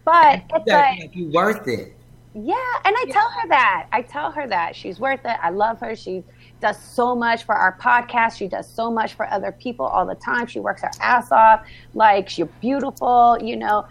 But 0.04 0.38
You 0.50 0.56
it's 0.56 0.66
like, 0.68 0.98
like 1.00 1.16
you 1.16 1.30
worth 1.32 1.66
it. 1.68 1.94
yeah, 2.34 2.54
and 2.84 2.94
I 2.96 3.04
tell 3.10 3.28
her 3.28 3.48
that. 3.48 3.86
I 3.92 4.02
tell 4.02 4.30
her 4.30 4.46
that 4.46 4.74
she's 4.76 4.98
worth 5.00 5.20
it. 5.24 5.36
I 5.42 5.50
love 5.50 5.80
her. 5.80 5.94
She 5.96 6.22
does 6.60 6.80
so 6.80 7.14
much 7.14 7.44
for 7.44 7.54
our 7.54 7.76
podcast. 7.78 8.36
She 8.36 8.48
does 8.48 8.68
so 8.68 8.90
much 8.90 9.14
for 9.14 9.30
other 9.30 9.52
people 9.52 9.86
all 9.86 10.06
the 10.06 10.14
time. 10.14 10.46
She 10.46 10.60
works 10.60 10.82
her 10.82 10.90
ass 11.00 11.30
off. 11.30 11.66
Like 11.94 12.28
she's 12.28 12.46
beautiful, 12.60 13.38
you 13.40 13.56
know, 13.56 13.86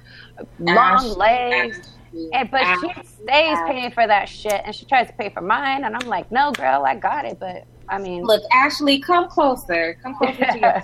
long 0.59 1.07
legs. 1.17 1.91
And, 2.33 2.49
but 2.49 2.63
she 2.79 2.89
stays 3.03 3.57
paying 3.67 3.91
for 3.91 4.07
that 4.07 4.29
shit, 4.29 4.61
and 4.63 4.73
she 4.73 4.85
tries 4.85 5.07
to 5.07 5.13
pay 5.13 5.29
for 5.29 5.41
mine, 5.41 5.83
and 5.83 5.95
I'm 5.97 6.07
like, 6.07 6.31
no, 6.31 6.53
girl, 6.53 6.85
I 6.85 6.95
got 6.95 7.25
it. 7.25 7.39
But 7.39 7.65
I 7.89 7.97
mean, 7.97 8.23
Look, 8.23 8.41
Ashley, 8.53 8.99
come 8.99 9.27
closer. 9.27 9.97
Come 10.01 10.15
closer 10.15 10.45
to 10.45 10.59
your. 10.59 10.83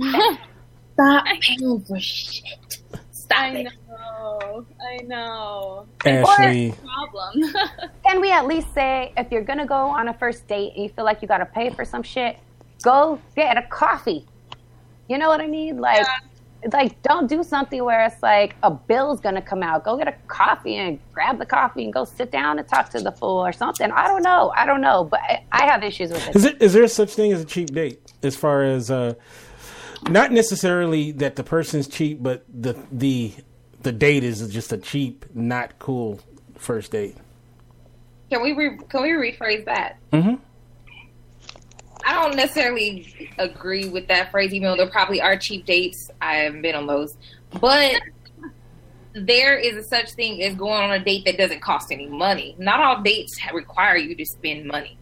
Stop 0.94 1.26
paying 1.40 1.80
for 1.80 1.98
shit. 1.98 2.78
Stop 3.10 3.54
it. 3.54 3.72
Know. 4.16 4.66
I 4.80 5.02
know. 5.04 5.86
Ashley. 6.04 6.74
Problem. 6.82 7.52
can 8.04 8.20
we 8.20 8.30
at 8.30 8.46
least 8.46 8.72
say 8.74 9.12
if 9.16 9.30
you're 9.30 9.42
gonna 9.42 9.66
go 9.66 9.74
on 9.74 10.08
a 10.08 10.14
first 10.14 10.46
date 10.48 10.72
and 10.74 10.82
you 10.82 10.88
feel 10.88 11.04
like 11.04 11.22
you 11.22 11.28
gotta 11.28 11.46
pay 11.46 11.70
for 11.70 11.84
some 11.84 12.02
shit, 12.02 12.38
go 12.82 13.20
get 13.34 13.56
a 13.56 13.62
coffee. 13.62 14.26
You 15.08 15.18
know 15.18 15.28
what 15.28 15.40
I 15.40 15.46
mean? 15.46 15.78
Like, 15.78 16.06
like 16.72 17.00
don't 17.02 17.28
do 17.28 17.42
something 17.42 17.84
where 17.84 18.04
it's 18.06 18.22
like 18.22 18.56
a 18.62 18.70
bill's 18.70 19.20
gonna 19.20 19.42
come 19.42 19.62
out. 19.62 19.84
Go 19.84 19.96
get 19.96 20.08
a 20.08 20.14
coffee 20.26 20.76
and 20.76 20.98
grab 21.12 21.38
the 21.38 21.46
coffee 21.46 21.84
and 21.84 21.92
go 21.92 22.04
sit 22.04 22.30
down 22.30 22.58
and 22.58 22.66
talk 22.66 22.90
to 22.90 23.00
the 23.00 23.12
fool 23.12 23.44
or 23.44 23.52
something. 23.52 23.90
I 23.90 24.08
don't 24.08 24.22
know. 24.22 24.52
I 24.56 24.66
don't 24.66 24.80
know, 24.80 25.04
but 25.04 25.20
I, 25.20 25.44
I 25.52 25.66
have 25.66 25.82
issues 25.82 26.10
with 26.10 26.28
it. 26.28 26.36
Is 26.36 26.44
it 26.44 26.62
is 26.62 26.72
there 26.72 26.88
such 26.88 27.14
thing 27.14 27.32
as 27.32 27.40
a 27.40 27.44
cheap 27.44 27.72
date? 27.72 28.00
As 28.22 28.34
far 28.34 28.62
as 28.64 28.90
uh, 28.90 29.14
not 30.08 30.32
necessarily 30.32 31.12
that 31.12 31.36
the 31.36 31.44
person's 31.44 31.88
cheap, 31.88 32.22
but 32.22 32.44
the 32.52 32.76
the 32.90 33.32
the 33.86 33.92
date 33.92 34.24
is 34.24 34.48
just 34.52 34.72
a 34.72 34.76
cheap, 34.78 35.24
not 35.32 35.78
cool 35.78 36.18
first 36.58 36.90
date. 36.90 37.14
Can 38.30 38.42
we 38.42 38.52
re- 38.52 38.76
can 38.88 39.02
we 39.02 39.10
rephrase 39.10 39.64
that? 39.66 39.98
Mhm. 40.12 40.40
I 42.04 42.14
don't 42.14 42.34
necessarily 42.34 43.30
agree 43.38 43.88
with 43.88 44.08
that 44.08 44.32
phrase, 44.32 44.52
even 44.52 44.68
though 44.68 44.76
there 44.76 44.90
probably 44.90 45.20
are 45.20 45.36
cheap 45.36 45.66
dates. 45.66 46.10
I 46.20 46.38
haven't 46.38 46.62
been 46.62 46.74
on 46.74 46.88
those, 46.88 47.16
but 47.60 48.00
there 49.12 49.56
is 49.56 49.76
a 49.76 49.84
such 49.84 50.10
thing 50.14 50.42
as 50.42 50.56
going 50.56 50.72
on 50.82 50.90
a 50.90 50.98
date 50.98 51.24
that 51.26 51.38
doesn't 51.38 51.60
cost 51.60 51.92
any 51.92 52.08
money. 52.08 52.56
Not 52.58 52.80
all 52.80 53.02
dates 53.02 53.38
require 53.54 53.96
you 53.96 54.16
to 54.16 54.26
spend 54.26 54.66
money. 54.66 54.98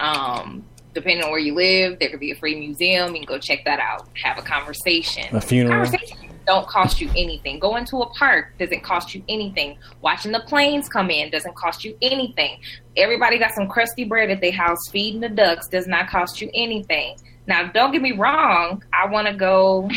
Um, 0.00 0.64
depending 0.92 1.24
on 1.24 1.30
where 1.30 1.38
you 1.38 1.54
live, 1.54 2.00
there 2.00 2.08
could 2.10 2.18
be 2.20 2.32
a 2.32 2.36
free 2.36 2.58
museum. 2.58 3.14
You 3.14 3.20
can 3.20 3.26
go 3.26 3.38
check 3.38 3.64
that 3.64 3.78
out. 3.78 4.08
Have 4.24 4.38
a 4.38 4.42
conversation. 4.42 5.36
A 5.36 5.40
funeral. 5.40 5.84
Conversations 5.84 6.27
don't 6.48 6.66
cost 6.66 6.98
you 6.98 7.10
anything. 7.10 7.58
Going 7.58 7.84
to 7.84 7.98
a 7.98 8.06
park 8.14 8.56
doesn't 8.58 8.82
cost 8.82 9.14
you 9.14 9.22
anything. 9.28 9.76
Watching 10.00 10.32
the 10.32 10.40
planes 10.40 10.88
come 10.88 11.10
in 11.10 11.30
doesn't 11.30 11.54
cost 11.54 11.84
you 11.84 11.96
anything. 12.00 12.58
Everybody 12.96 13.38
got 13.38 13.52
some 13.52 13.68
crusty 13.68 14.04
bread 14.04 14.30
at 14.30 14.40
their 14.40 14.52
house. 14.52 14.88
Feeding 14.88 15.20
the 15.20 15.28
ducks 15.28 15.68
does 15.68 15.86
not 15.86 16.08
cost 16.08 16.40
you 16.40 16.50
anything. 16.54 17.18
Now, 17.46 17.70
don't 17.70 17.92
get 17.92 18.00
me 18.00 18.12
wrong. 18.12 18.82
I 18.94 19.06
want 19.06 19.28
to 19.28 19.34
go 19.34 19.90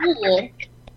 pool. 0.00 0.48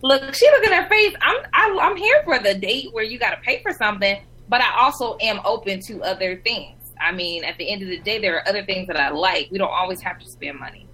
Look, 0.01 0.34
she 0.34 0.49
look 0.51 0.66
at 0.66 0.84
her 0.84 0.89
face. 0.89 1.14
I'm 1.22 1.43
I, 1.53 1.78
I'm 1.82 1.97
here 1.97 2.22
for 2.24 2.39
the 2.39 2.53
date 2.53 2.93
where 2.93 3.03
you 3.03 3.20
got 3.20 3.32
to 3.32 3.41
pay 3.41 3.61
for 3.61 3.74
something, 3.74 4.22
but 4.47 4.61
I 4.61 4.80
also 4.80 5.18
am 5.20 5.41
open 5.43 5.82
to 5.82 6.01
other 6.03 6.38
things. 6.38 6.80
I 7.01 7.11
mean, 7.11 7.43
at 7.43 7.57
the 7.57 7.70
end 7.70 7.82
of 7.82 7.89
the 7.89 7.99
day, 7.99 8.20
there 8.20 8.38
are 8.38 8.47
other 8.47 8.64
things 8.64 8.88
that 8.88 8.97
I 8.97 9.09
like. 9.09 9.49
We 9.51 9.57
don't 9.57 9.72
always 9.72 9.99
have 10.01 10.20
to 10.20 10.30
spend 10.30 10.57
money. 10.57 10.88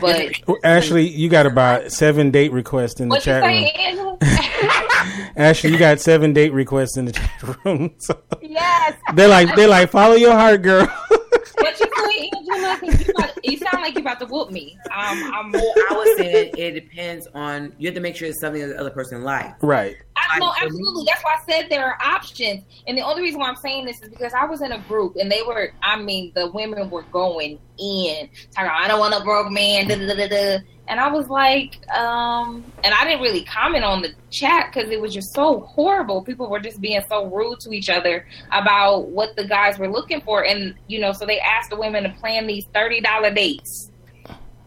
But 0.00 0.32
Ashley, 0.62 1.06
you 1.08 1.28
got 1.28 1.46
about 1.46 1.90
seven 1.92 2.30
date 2.30 2.52
requests 2.52 3.00
in 3.00 3.08
the 3.08 3.18
chat 3.20 3.42
say, 3.42 3.94
room. 3.96 4.18
Ashley, 5.36 5.70
you 5.70 5.78
got 5.78 6.00
seven 6.00 6.32
date 6.32 6.52
requests 6.52 6.96
in 6.96 7.04
the 7.06 7.12
chat 7.12 7.64
room. 7.64 7.94
So 8.00 8.18
Yes. 8.42 8.94
they're 9.14 9.28
like, 9.28 9.54
they're 9.56 9.68
like, 9.68 9.90
follow 9.90 10.14
your 10.14 10.32
heart, 10.32 10.62
girl. 10.62 10.86
what 10.86 11.80
you 11.80 11.86
say, 11.96 12.30
Angela? 12.36 12.78
You, 12.82 13.12
about, 13.16 13.44
you 13.44 13.56
sound 13.58 13.82
like 13.82 13.94
you're 13.94 14.00
about 14.02 14.20
to 14.20 14.26
whoop 14.26 14.50
me. 14.50 14.76
Um, 14.86 15.22
I'm. 15.34 15.54
I 15.54 15.88
was 15.92 16.16
saying 16.18 16.52
it 16.56 16.72
depends 16.72 17.26
on. 17.34 17.72
You 17.78 17.88
have 17.88 17.94
to 17.94 18.00
make 18.00 18.16
sure 18.16 18.28
it's 18.28 18.40
something 18.40 18.60
that 18.62 18.68
the 18.68 18.78
other 18.80 18.90
person 18.90 19.22
likes. 19.24 19.62
right. 19.62 19.96
I, 20.30 20.38
no, 20.38 20.52
absolutely. 20.60 21.04
That's 21.06 21.22
why 21.22 21.36
I 21.40 21.44
said 21.50 21.70
there 21.70 21.86
are 21.86 21.98
options. 22.02 22.64
And 22.86 22.96
the 22.96 23.02
only 23.02 23.22
reason 23.22 23.40
why 23.40 23.48
I'm 23.48 23.56
saying 23.56 23.86
this 23.86 24.00
is 24.02 24.08
because 24.08 24.32
I 24.34 24.44
was 24.44 24.62
in 24.62 24.72
a 24.72 24.78
group 24.80 25.16
and 25.16 25.30
they 25.30 25.42
were, 25.42 25.72
I 25.82 26.00
mean, 26.00 26.32
the 26.34 26.50
women 26.50 26.90
were 26.90 27.02
going 27.04 27.58
in. 27.78 28.28
Talking, 28.54 28.70
I 28.72 28.88
don't 28.88 29.00
want 29.00 29.14
a 29.14 29.24
broke 29.24 29.50
man. 29.50 29.88
Da, 29.88 29.96
da, 29.96 30.28
da. 30.28 30.58
And 30.86 31.00
I 31.00 31.10
was 31.10 31.28
like, 31.28 31.76
um, 31.96 32.62
and 32.82 32.92
I 32.92 33.04
didn't 33.04 33.22
really 33.22 33.44
comment 33.44 33.84
on 33.84 34.02
the 34.02 34.12
chat 34.30 34.70
because 34.72 34.90
it 34.90 35.00
was 35.00 35.14
just 35.14 35.32
so 35.34 35.60
horrible. 35.60 36.22
People 36.22 36.50
were 36.50 36.60
just 36.60 36.80
being 36.80 37.02
so 37.08 37.26
rude 37.26 37.60
to 37.60 37.72
each 37.72 37.88
other 37.88 38.26
about 38.52 39.08
what 39.08 39.34
the 39.34 39.46
guys 39.46 39.78
were 39.78 39.88
looking 39.88 40.20
for. 40.20 40.44
And, 40.44 40.74
you 40.86 41.00
know, 41.00 41.12
so 41.12 41.24
they 41.24 41.40
asked 41.40 41.70
the 41.70 41.76
women 41.76 42.02
to 42.02 42.10
plan 42.10 42.46
these 42.46 42.66
$30 42.66 43.34
dates 43.34 43.90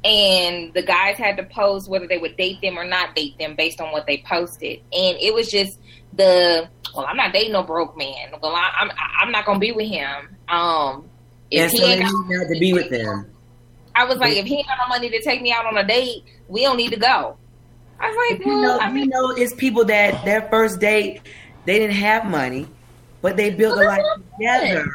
and 0.03 0.73
the 0.73 0.81
guys 0.83 1.17
had 1.17 1.37
to 1.37 1.43
post 1.43 1.89
whether 1.89 2.07
they 2.07 2.17
would 2.17 2.37
date 2.37 2.61
them 2.61 2.77
or 2.77 2.83
not 2.85 3.15
date 3.15 3.37
them 3.39 3.55
based 3.55 3.81
on 3.81 3.91
what 3.91 4.05
they 4.05 4.23
posted 4.27 4.79
and 4.93 5.17
it 5.19 5.33
was 5.33 5.49
just 5.49 5.79
the 6.13 6.67
well 6.95 7.05
i'm 7.07 7.17
not 7.17 7.33
dating 7.33 7.51
no 7.53 7.63
broke 7.63 7.97
man 7.97 8.29
well 8.41 8.55
I, 8.55 8.69
i'm 8.79 8.91
i'm 9.19 9.31
not 9.31 9.45
gonna 9.45 9.59
be 9.59 9.71
with 9.71 9.87
him 9.87 10.37
um 10.49 11.09
And 11.51 11.63
if 11.65 11.71
so 11.71 11.77
he 11.85 11.91
ain't 11.93 12.01
got, 12.01 12.11
not 12.29 12.47
to 12.53 12.59
be 12.59 12.73
with 12.73 12.89
them. 12.89 13.31
i 13.95 14.05
was 14.05 14.17
like 14.17 14.35
if 14.37 14.45
he 14.45 14.57
ain't 14.57 14.67
got 14.67 14.77
no 14.77 14.87
money 14.87 15.09
to 15.09 15.21
take 15.21 15.41
me 15.41 15.51
out 15.51 15.65
on 15.65 15.77
a 15.77 15.85
date 15.85 16.23
we 16.47 16.61
don't 16.61 16.77
need 16.77 16.91
to 16.91 16.99
go 16.99 17.35
i 17.99 18.07
was 18.09 18.31
like 18.31 18.39
You 18.39 18.45
well 18.47 18.61
know, 18.61 18.79
i 18.79 18.91
you 18.93 19.07
know, 19.07 19.31
it's 19.31 19.53
people 19.55 19.83
that 19.85 20.23
their 20.25 20.47
first 20.49 20.79
date 20.79 21.21
they 21.65 21.79
didn't 21.79 21.97
have 21.97 22.23
money, 22.25 22.65
but 23.21 23.35
they 23.35 23.49
built 23.49 23.75
Well, 23.75 23.83
a 23.85 23.87
life 23.87 24.01
what 24.03 24.19
I'm 24.19 24.23
saying. 24.39 24.75
together. 24.77 24.91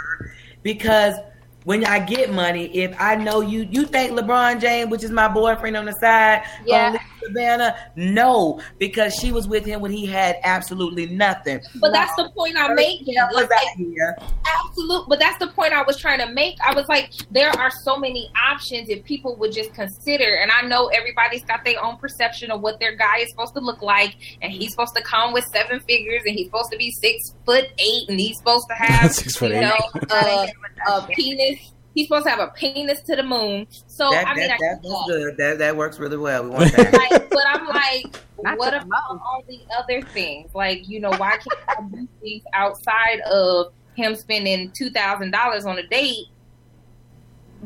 Because 0.63 1.17
when 1.65 1.85
I 1.85 1.99
get 1.99 2.33
money, 2.33 2.67
if 2.77 2.95
I 2.99 3.17
know 3.17 3.41
you, 3.41 3.69
you 3.71 3.85
think 3.85 4.13
LeBron 4.13 4.61
James, 4.61 4.91
which 4.91 5.05
is 5.05 5.11
my 5.11 5.29
boyfriend 5.29 5.77
on 5.77 5.85
the 5.85 5.93
side, 5.93 6.45
Yeah. 6.65 6.97
Gonna 7.23 7.35
leave 7.35 7.37
Savannah? 7.37 7.77
No, 7.97 8.61
because 8.79 9.15
she 9.15 9.33
was 9.33 9.49
with 9.49 9.65
him 9.65 9.81
when 9.81 9.91
he 9.93 10.07
had 10.07 10.37
absolutely 10.45 11.07
nothing. 11.07 11.61
but 11.81 11.93
that's 11.93 12.15
the 12.17 12.31
point 12.31 12.57
i'm 12.57 12.75
making 12.75 13.15
That 13.15 13.33
was 13.33 13.49
Like. 13.49 14.07
Absolute, 14.45 15.09
but 15.09 15.19
that's 15.19 15.39
the 15.39 15.49
point 15.49 15.73
I 15.73 15.83
was 15.83 15.97
trying 15.99 16.19
to 16.21 16.33
make. 16.33 16.57
I 16.65 16.75
was 16.75 16.87
like, 16.89 17.13
there 17.31 17.51
are 17.51 17.71
so 17.85 17.97
many 17.97 18.31
options 18.51 18.89
if 18.89 19.05
people 19.05 19.37
would 19.37 19.53
just 19.53 19.75
consider. 19.75 20.37
And 20.37 20.51
I 20.51 20.67
know 20.67 20.89
everybody's 20.89 21.45
got 21.45 21.65
their 21.65 21.83
own 21.83 21.97
perception 21.99 22.51
of 22.51 22.61
what 22.61 22.81
their 22.81 22.97
guy 22.97 23.19
is 23.19 23.31
supposed 23.31 23.55
to 23.55 23.61
look 23.61 23.83
like, 23.83 24.15
and 24.41 24.53
he's 24.53 24.71
supposed 24.71 24.95
to 24.97 25.03
come 25.03 25.33
with 25.33 25.45
seven 25.53 25.81
figures, 25.81 26.23
and 26.27 26.35
he's 26.35 26.47
supposed 26.47 26.71
to 26.73 26.79
be 26.79 26.91
six 26.91 27.35
foot 27.45 27.67
eight, 27.79 28.09
and 28.09 28.19
he's 28.21 28.39
supposed 28.39 28.67
to 28.69 28.75
have, 28.75 29.13
Six 29.23 29.37
foot 29.37 29.51
you 29.51 29.57
eight. 29.59 29.61
know, 29.63 29.77
a, 30.11 30.49
a 30.89 31.07
penis. 31.09 31.72
He's 31.95 32.07
supposed 32.07 32.25
to 32.25 32.31
have 32.31 32.41
a 32.41 32.49
penis 32.53 33.01
to 33.03 33.17
the 33.17 33.23
moon. 33.23 33.67
So 33.87 34.11
That, 34.11 34.27
I 34.27 34.35
mean, 34.35 34.49
that, 34.49 34.55
I 34.55 34.57
that, 34.59 34.83
that's 34.83 34.89
that. 34.89 35.05
good. 35.09 35.37
That 35.37 35.59
that 35.59 35.77
works 35.77 35.99
really 35.99 36.17
well. 36.17 36.45
We 36.45 36.51
want 36.57 36.73
that. 36.73 36.93
Like, 36.93 37.29
but 37.31 37.43
I'm 37.47 37.67
like, 37.67 38.21
Not 38.43 38.59
what 38.59 38.75
about 38.75 38.89
promote. 39.09 39.21
all 39.27 39.45
the 39.47 39.61
other 39.79 40.01
things? 40.09 40.55
Like, 40.55 40.89
you 40.89 41.01
know, 41.01 41.11
why 41.11 41.33
can't 41.33 41.69
I 41.69 41.83
do 41.95 42.09
things 42.21 42.43
outside 42.55 43.21
of 43.31 43.73
him 43.95 44.15
spending 44.17 44.71
two 44.71 44.91
thousand 44.91 45.33
dollars 45.33 45.67
on 45.67 45.79
a 45.79 45.87
date? 45.87 46.27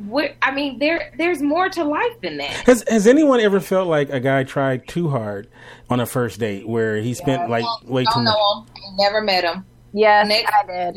What 0.07 0.35
I 0.43 0.51
mean, 0.51 0.79
there 0.79 1.13
there's 1.17 1.41
more 1.41 1.71
to 1.71 1.83
life 1.85 2.21
than 2.21 2.37
that. 2.37 2.51
Has 2.67 2.85
Has 2.89 3.07
anyone 3.07 3.41
ever 3.41 3.61
felt 3.61 3.89
like 3.89 4.11
a 4.11 4.21
guy 4.21 4.45
tried 4.45 4.87
too 4.87 5.09
hard 5.09 5.49
on 5.89 6.01
a 6.01 6.07
first 6.07 6.39
date 6.39 6.69
where 6.69 6.99
he 6.99 7.15
spent 7.15 7.49
like 7.49 7.65
Well, 7.65 7.81
way 7.85 8.05
don't 8.05 8.13
too 8.13 8.21
much? 8.23 8.35
know 8.35 8.61
him. 8.61 8.67
I 8.77 9.03
never 9.05 9.23
met 9.23 9.45
him. 9.45 9.65
Yes, 9.95 10.29
Next. 10.29 10.53
I 10.53 10.67
did. 10.93 10.97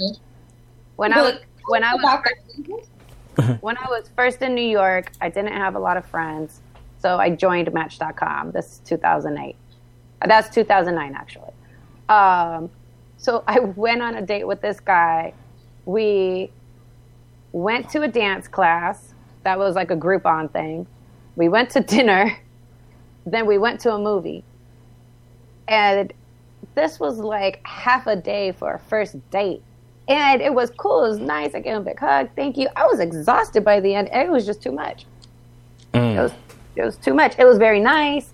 When 0.97 1.13
I 1.13 1.21
was 1.21 1.39
when 1.69 1.83
I 1.85 1.93
was 1.93 2.01
about 2.03 2.25
that. 2.25 2.88
when 3.61 3.77
I 3.77 3.85
was 3.89 4.09
first 4.15 4.41
in 4.41 4.55
New 4.55 4.67
York, 4.67 5.11
I 5.21 5.29
didn't 5.29 5.53
have 5.53 5.75
a 5.75 5.79
lot 5.79 5.97
of 5.97 6.05
friends, 6.05 6.61
so 6.99 7.17
I 7.17 7.29
joined 7.29 7.71
Match.com. 7.73 8.51
This 8.51 8.73
is 8.73 8.77
2008. 8.85 9.55
Uh, 10.21 10.27
That's 10.27 10.53
2009, 10.53 11.15
actually. 11.15 11.53
Um, 12.09 12.69
so 13.17 13.43
I 13.47 13.59
went 13.59 14.01
on 14.01 14.15
a 14.15 14.21
date 14.21 14.45
with 14.45 14.61
this 14.61 14.79
guy. 14.79 15.33
We 15.85 16.51
went 17.51 17.89
to 17.91 18.01
a 18.01 18.07
dance 18.07 18.47
class. 18.47 19.13
That 19.43 19.57
was 19.57 19.75
like 19.75 19.91
a 19.91 19.95
Groupon 19.95 20.51
thing. 20.51 20.87
We 21.35 21.49
went 21.49 21.69
to 21.71 21.79
dinner. 21.81 22.37
Then 23.25 23.45
we 23.45 23.59
went 23.59 23.81
to 23.81 23.93
a 23.93 23.99
movie. 23.99 24.43
And 25.67 26.11
this 26.73 26.99
was 26.99 27.19
like 27.19 27.59
half 27.63 28.07
a 28.07 28.15
day 28.15 28.53
for 28.53 28.73
a 28.73 28.79
first 28.79 29.17
date. 29.29 29.61
And 30.09 30.41
it 30.41 30.53
was 30.53 30.71
cool. 30.71 31.05
It 31.05 31.09
was 31.09 31.19
nice. 31.19 31.53
I 31.53 31.59
gave 31.59 31.75
him 31.75 31.83
a 31.83 31.85
big 31.85 31.99
hug. 31.99 32.29
Thank 32.35 32.57
you. 32.57 32.67
I 32.75 32.87
was 32.87 32.99
exhausted 32.99 33.63
by 33.63 33.79
the 33.79 33.93
end. 33.93 34.09
It 34.11 34.29
was 34.29 34.45
just 34.45 34.61
too 34.61 34.71
much. 34.71 35.05
Mm. 35.93 36.15
It 36.15 36.19
was 36.19 36.33
it 36.75 36.83
was 36.83 36.97
too 36.97 37.13
much. 37.13 37.37
It 37.37 37.45
was 37.45 37.57
very 37.57 37.79
nice. 37.79 38.33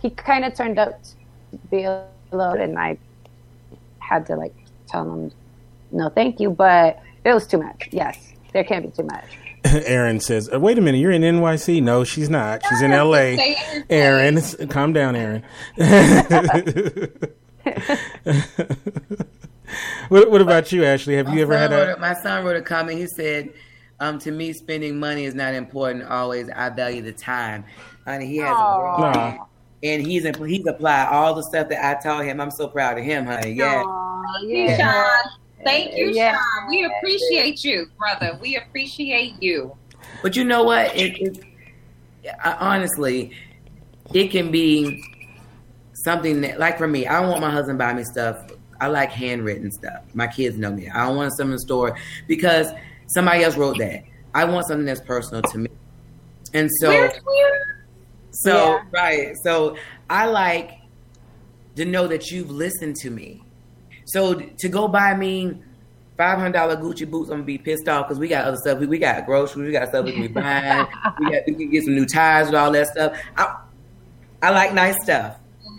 He 0.00 0.10
kind 0.10 0.44
of 0.44 0.54
turned 0.54 0.78
out 0.78 1.04
to 1.04 1.58
be 1.70 1.82
a 1.82 2.06
little, 2.32 2.54
and 2.54 2.78
I 2.78 2.98
had 3.98 4.24
to 4.26 4.36
like 4.36 4.54
tell 4.88 5.04
him 5.04 5.32
no, 5.92 6.08
thank 6.08 6.40
you. 6.40 6.50
But 6.50 7.00
it 7.24 7.32
was 7.32 7.46
too 7.46 7.58
much. 7.58 7.88
Yes, 7.92 8.32
there 8.52 8.64
can't 8.64 8.84
be 8.84 8.90
too 8.90 9.04
much. 9.04 9.24
Aaron 9.64 10.20
says, 10.20 10.48
uh, 10.52 10.58
"Wait 10.58 10.78
a 10.78 10.80
minute, 10.80 10.98
you're 10.98 11.12
in 11.12 11.22
NYC? 11.22 11.82
No, 11.82 12.04
she's 12.04 12.30
not. 12.30 12.62
She's 12.68 12.80
in 12.80 12.90
LA." 12.92 13.36
Aaron, 13.90 14.40
calm 14.68 14.92
down, 14.92 15.14
Aaron. 15.14 15.42
what, 20.08 20.30
what 20.30 20.40
about 20.40 20.72
you, 20.72 20.84
Ashley? 20.84 21.16
Have 21.16 21.28
you 21.34 21.42
ever 21.42 21.56
had 21.56 21.72
a? 21.72 21.96
a, 21.96 21.98
my 21.98 22.14
son 22.14 22.44
wrote 22.44 22.56
a 22.56 22.62
comment. 22.62 22.98
He 22.98 23.06
said, 23.06 23.52
um, 24.00 24.18
"To 24.20 24.30
me, 24.30 24.52
spending 24.52 24.98
money 24.98 25.24
is 25.24 25.34
not 25.34 25.54
important. 25.54 26.04
Always, 26.04 26.48
I 26.50 26.68
value 26.70 27.02
the 27.02 27.12
time." 27.12 27.64
Honey, 28.04 28.26
he 28.26 28.36
has, 28.38 28.50
a 28.50 28.52
Nah. 28.52 29.38
and 29.82 30.06
he's 30.06 30.24
he's 30.24 30.66
applied 30.66 31.08
all 31.08 31.34
the 31.34 31.42
stuff 31.42 31.68
that 31.70 31.84
I 31.84 32.00
taught 32.00 32.24
him. 32.24 32.40
I'm 32.40 32.50
so 32.50 32.68
proud 32.68 32.98
of 32.98 33.04
him, 33.04 33.26
honey. 33.26 33.52
Yeah, 33.52 33.82
Aw, 33.84 34.22
Thank 34.40 34.48
you, 34.50 34.76
Sean. 34.76 35.18
Thank 35.64 35.96
you, 35.96 36.10
Yeah. 36.10 36.32
Sean. 36.34 36.68
We 36.70 36.84
appreciate 36.84 37.64
you, 37.64 37.86
brother. 37.98 38.38
We 38.40 38.56
appreciate 38.56 39.42
you. 39.42 39.76
but 40.22 40.36
you 40.36 40.44
know 40.44 40.62
what? 40.62 40.94
It, 40.96 41.20
it 41.20 41.44
I, 42.44 42.52
honestly, 42.54 43.32
it 44.14 44.28
can 44.30 44.50
be 44.50 45.02
something 45.94 46.40
that, 46.42 46.58
like 46.60 46.78
for 46.78 46.86
me, 46.86 47.06
I 47.06 47.20
don't 47.20 47.30
want 47.30 47.40
my 47.40 47.50
husband 47.50 47.78
to 47.78 47.84
buy 47.84 47.92
me 47.92 48.04
stuff. 48.04 48.38
I 48.80 48.88
like 48.88 49.10
handwritten 49.10 49.70
stuff. 49.70 50.02
My 50.14 50.26
kids 50.26 50.56
know 50.58 50.72
me. 50.72 50.88
I 50.88 51.06
don't 51.06 51.16
want 51.16 51.32
something 51.32 51.50
in 51.52 51.56
the 51.56 51.58
store 51.60 51.96
because 52.26 52.68
somebody 53.08 53.44
else 53.44 53.56
wrote 53.56 53.78
that. 53.78 54.04
I 54.34 54.44
want 54.44 54.66
something 54.66 54.84
that's 54.86 55.00
personal 55.00 55.42
to 55.42 55.58
me. 55.58 55.68
And 56.52 56.70
so, 56.80 56.90
We're 56.90 57.12
so 58.30 58.54
Yeah. 58.54 58.82
right. 58.92 59.32
So 59.42 59.76
I 60.10 60.26
like 60.26 60.72
to 61.76 61.84
know 61.84 62.06
that 62.06 62.30
you've 62.30 62.50
listened 62.50 62.96
to 62.96 63.10
me. 63.10 63.42
So 64.06 64.34
to 64.34 64.68
go 64.68 64.88
buy 64.88 65.14
me 65.14 65.62
five 66.16 66.38
hundred 66.38 66.52
dollar 66.52 66.76
Gucci 66.76 67.10
boots, 67.10 67.28
I'm 67.30 67.36
gonna 67.38 67.44
be 67.44 67.58
pissed 67.58 67.88
off 67.88 68.06
because 68.06 68.18
we 68.18 68.28
got 68.28 68.44
other 68.46 68.56
stuff. 68.58 68.78
We, 68.78 68.86
we 68.86 68.98
got 68.98 69.26
groceries. 69.26 69.66
We 69.66 69.72
got 69.72 69.88
stuff 69.88 70.04
we 70.04 70.12
can 70.12 70.22
be 70.22 70.28
buying. 70.40 70.86
we 71.18 71.30
got 71.30 71.42
we 71.46 71.54
can 71.54 71.70
get 71.70 71.84
some 71.84 71.94
new 71.94 72.06
tires 72.06 72.48
and 72.48 72.56
all 72.56 72.70
that 72.72 72.86
stuff. 72.88 73.18
I 73.36 73.56
I 74.42 74.50
like 74.50 74.74
nice 74.74 74.96
stuff. 75.02 75.36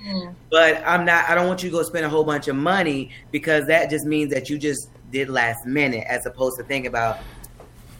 But 0.49 0.81
I'm 0.87 1.05
not. 1.05 1.29
I 1.29 1.35
don't 1.35 1.47
want 1.47 1.61
you 1.63 1.69
to 1.69 1.75
go 1.75 1.83
spend 1.83 2.05
a 2.05 2.09
whole 2.09 2.23
bunch 2.23 2.47
of 2.47 2.55
money 2.55 3.11
because 3.31 3.67
that 3.67 3.89
just 3.89 4.05
means 4.05 4.33
that 4.33 4.49
you 4.49 4.57
just 4.57 4.89
did 5.11 5.29
last 5.29 5.65
minute, 5.65 6.05
as 6.07 6.25
opposed 6.25 6.57
to 6.57 6.63
think 6.63 6.85
about. 6.85 7.19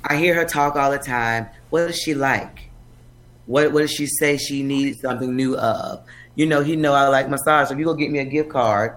I 0.04 0.16
hear 0.16 0.34
her 0.36 0.46
talk 0.46 0.76
all 0.76 0.92
the 0.92 0.98
time. 0.98 1.48
What 1.70 1.88
does 1.88 1.98
she 1.98 2.14
like? 2.14 2.70
What 3.46 3.74
What 3.74 3.82
does 3.82 3.92
she 3.92 4.08
say 4.08 4.38
she 4.38 4.64
needs 4.64 5.02
something 5.02 5.36
new 5.36 5.58
of? 5.58 6.06
You 6.36 6.46
know, 6.46 6.62
he 6.62 6.76
know 6.76 6.94
I 6.94 7.08
like 7.08 7.30
massage. 7.30 7.68
So 7.68 7.74
if 7.74 7.80
you 7.80 7.86
go 7.86 7.94
get 7.94 8.12
me 8.12 8.20
a 8.20 8.26
gift 8.26 8.50
card 8.50 8.96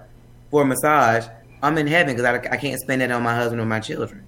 for 0.51 0.63
a 0.63 0.65
massage, 0.65 1.27
I'm 1.63 1.77
in 1.79 1.87
heaven 1.87 2.15
because 2.15 2.25
I, 2.25 2.35
I 2.53 2.57
can't 2.57 2.81
spend 2.81 3.03
it 3.03 3.11
on 3.11 3.23
my 3.23 3.35
husband 3.35 3.61
or 3.61 3.67
my 3.67 3.81
children. 3.81 4.25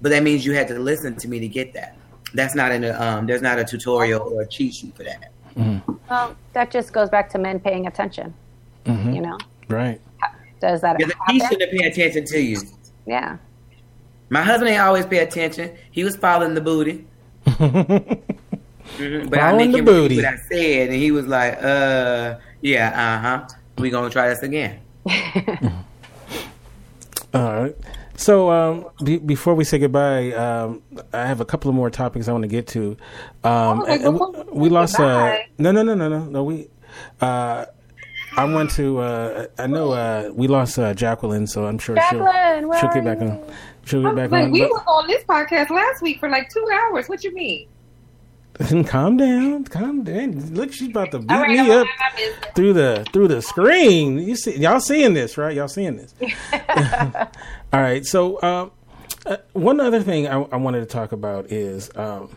But 0.00 0.10
that 0.10 0.22
means 0.22 0.44
you 0.44 0.52
had 0.52 0.68
to 0.68 0.78
listen 0.78 1.16
to 1.16 1.28
me 1.28 1.38
to 1.40 1.48
get 1.48 1.72
that. 1.74 1.96
That's 2.34 2.54
not 2.54 2.72
in 2.72 2.84
a 2.84 2.92
um. 2.92 3.26
There's 3.26 3.42
not 3.42 3.58
a 3.58 3.64
tutorial 3.64 4.22
or 4.22 4.42
a 4.42 4.46
cheat 4.46 4.74
sheet 4.74 4.96
for 4.96 5.04
that. 5.04 5.30
Well, 6.10 6.36
that 6.52 6.70
just 6.70 6.92
goes 6.92 7.08
back 7.10 7.28
to 7.30 7.38
men 7.38 7.58
paying 7.60 7.86
attention. 7.86 8.34
You 8.86 9.20
know, 9.20 9.36
Right. 9.68 10.00
does 10.60 10.80
that 10.82 11.00
Yeah, 11.00 11.06
he 11.28 11.38
happen? 11.40 11.48
should 11.58 11.60
have 11.60 11.70
paid 11.70 11.86
attention 11.92 12.24
to 12.26 12.40
you. 12.40 12.60
Yeah. 13.04 13.36
My 14.30 14.42
husband 14.42 14.70
ain't 14.70 14.80
always 14.80 15.04
pay 15.06 15.18
attention. 15.18 15.72
He 15.90 16.04
was 16.04 16.14
following 16.16 16.54
the 16.54 16.60
booty. 16.60 17.04
But 18.98 19.40
I 19.40 19.50
Following 19.50 19.56
make 19.58 19.72
the 19.72 19.78
him 19.78 19.84
booty. 19.84 20.16
what 20.16 20.24
I 20.24 20.36
said, 20.50 20.88
and 20.90 20.94
he 20.96 21.10
was 21.10 21.26
like, 21.26 21.58
"Uh, 21.62 22.36
yeah, 22.62 22.88
uh 22.88 23.18
huh. 23.20 23.48
We 23.78 23.90
gonna 23.90 24.08
try 24.08 24.28
this 24.28 24.42
again." 24.42 24.78
All 27.34 27.52
right. 27.62 27.76
So 28.16 28.50
um, 28.50 28.86
be, 29.04 29.18
before 29.18 29.54
we 29.54 29.64
say 29.64 29.78
goodbye, 29.78 30.32
um, 30.32 30.82
I 31.12 31.26
have 31.26 31.40
a 31.40 31.44
couple 31.44 31.68
of 31.68 31.74
more 31.74 31.90
topics 31.90 32.28
I 32.28 32.32
want 32.32 32.42
to 32.42 32.48
get 32.48 32.66
to. 32.68 32.96
Um, 33.44 33.82
okay, 33.82 33.94
and 34.04 34.18
go 34.18 34.46
we, 34.52 34.68
lost. 34.70 34.98
Uh, 34.98 35.36
no, 35.58 35.70
no, 35.70 35.82
no, 35.82 35.94
no, 35.94 36.08
no, 36.08 36.24
no. 36.24 36.44
We. 36.44 36.68
Uh, 37.20 37.66
I 38.36 38.44
want 38.44 38.70
to. 38.72 38.98
Uh, 38.98 39.46
I 39.58 39.66
know 39.66 39.92
uh, 39.92 40.30
we 40.34 40.46
lost 40.48 40.78
uh, 40.78 40.94
Jacqueline, 40.94 41.46
so 41.46 41.66
I'm 41.66 41.78
sure 41.78 41.94
Jacqueline, 41.96 42.62
she'll 42.62 42.80
she'll 42.80 42.90
get 42.94 43.04
back 43.04 43.20
you? 43.20 43.26
on. 43.28 43.52
She'll 43.84 44.02
get 44.02 44.16
back 44.16 44.30
Like 44.30 44.44
on. 44.44 44.50
we 44.50 44.60
but- 44.62 44.70
were 44.70 44.80
on 44.88 45.06
this 45.06 45.22
podcast 45.24 45.70
last 45.70 46.02
week 46.02 46.18
for 46.18 46.28
like 46.30 46.48
two 46.50 46.66
hours. 46.72 47.08
What 47.08 47.22
you 47.22 47.34
mean? 47.34 47.68
calm 48.86 49.18
down, 49.18 49.64
calm 49.64 50.02
down. 50.02 50.54
Look, 50.54 50.72
she's 50.72 50.88
about 50.88 51.10
to 51.10 51.18
beat 51.18 51.28
right, 51.30 51.50
me 51.50 51.58
up 51.60 51.68
mind 51.68 51.88
my 52.00 52.16
business. 52.16 52.46
through 52.54 52.72
the 52.72 53.06
through 53.12 53.28
the 53.28 53.42
screen. 53.42 54.18
You 54.18 54.34
see, 54.34 54.56
y'all 54.56 54.80
seeing 54.80 55.12
this, 55.12 55.36
right? 55.36 55.54
Y'all 55.54 55.68
seeing 55.68 55.96
this? 55.98 56.14
All 57.76 57.82
right. 57.82 58.06
So, 58.06 58.40
um, 58.42 58.70
uh, 59.26 59.36
one 59.52 59.80
other 59.80 60.00
thing 60.00 60.26
I, 60.26 60.40
I 60.40 60.56
wanted 60.56 60.80
to 60.80 60.86
talk 60.86 61.12
about 61.12 61.52
is, 61.52 61.94
um, 61.94 62.34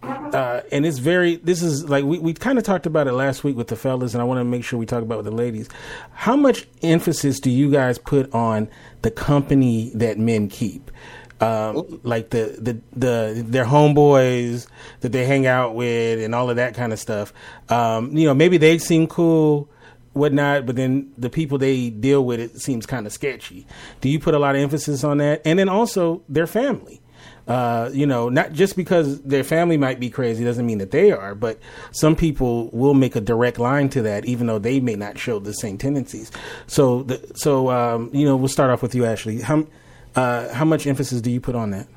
uh, 0.00 0.60
and 0.70 0.86
it's 0.86 0.98
very. 0.98 1.36
This 1.36 1.60
is 1.60 1.88
like 1.88 2.04
we 2.04 2.20
we 2.20 2.34
kind 2.34 2.56
of 2.56 2.62
talked 2.62 2.86
about 2.86 3.08
it 3.08 3.12
last 3.12 3.42
week 3.42 3.56
with 3.56 3.66
the 3.66 3.74
fellas, 3.74 4.14
and 4.14 4.22
I 4.22 4.24
want 4.24 4.38
to 4.38 4.44
make 4.44 4.62
sure 4.62 4.78
we 4.78 4.86
talk 4.86 5.02
about 5.02 5.14
it 5.16 5.24
with 5.24 5.26
the 5.26 5.32
ladies. 5.32 5.68
How 6.12 6.36
much 6.36 6.68
emphasis 6.82 7.40
do 7.40 7.50
you 7.50 7.68
guys 7.68 7.98
put 7.98 8.32
on 8.32 8.68
the 9.02 9.10
company 9.10 9.90
that 9.96 10.18
men 10.18 10.46
keep? 10.48 10.92
Um, 11.40 12.00
like 12.04 12.30
the, 12.30 12.56
the 12.60 12.80
the 12.96 13.42
their 13.44 13.64
homeboys 13.64 14.68
that 15.00 15.10
they 15.10 15.26
hang 15.26 15.48
out 15.48 15.74
with 15.74 16.22
and 16.22 16.32
all 16.32 16.48
of 16.48 16.54
that 16.56 16.74
kind 16.74 16.92
of 16.92 17.00
stuff. 17.00 17.32
Um, 17.70 18.16
you 18.16 18.26
know, 18.26 18.34
maybe 18.34 18.56
they 18.56 18.78
seem 18.78 19.08
cool, 19.08 19.68
whatnot, 20.12 20.66
but 20.66 20.76
then 20.76 21.12
the 21.16 21.30
people 21.30 21.58
they 21.58 21.90
deal 21.90 22.24
with 22.24 22.40
it 22.40 22.60
seems 22.60 22.86
kind 22.86 23.06
of 23.06 23.12
sketchy. 23.12 23.66
Do 24.00 24.08
you 24.08 24.18
put 24.18 24.34
a 24.34 24.38
lot 24.38 24.54
of 24.54 24.60
emphasis 24.60 25.04
on 25.04 25.18
that? 25.18 25.42
And 25.44 25.58
then 25.58 25.68
also 25.68 26.22
their 26.28 26.46
family. 26.46 27.00
Uh, 27.48 27.90
you 27.92 28.06
know, 28.06 28.28
not 28.28 28.52
just 28.52 28.76
because 28.76 29.20
their 29.22 29.42
family 29.42 29.76
might 29.76 29.98
be 29.98 30.08
crazy 30.08 30.44
doesn't 30.44 30.66
mean 30.66 30.78
that 30.78 30.92
they 30.92 31.10
are, 31.10 31.34
but 31.34 31.58
some 31.90 32.14
people 32.14 32.68
will 32.68 32.94
make 32.94 33.16
a 33.16 33.20
direct 33.20 33.58
line 33.58 33.88
to 33.88 34.02
that, 34.02 34.24
even 34.24 34.46
though 34.46 34.58
they 34.58 34.78
may 34.78 34.94
not 34.94 35.18
show 35.18 35.40
the 35.40 35.52
same 35.52 35.76
tendencies. 35.76 36.30
So, 36.68 37.02
the, 37.02 37.32
so 37.34 37.68
um, 37.70 38.10
you 38.12 38.24
know, 38.24 38.36
we'll 38.36 38.48
start 38.48 38.70
off 38.70 38.82
with 38.82 38.94
you, 38.94 39.04
Ashley. 39.04 39.40
How 39.40 39.66
uh, 40.14 40.52
how 40.52 40.64
much 40.64 40.86
emphasis 40.86 41.20
do 41.20 41.30
you 41.30 41.40
put 41.40 41.56
on 41.56 41.70
that? 41.70 41.88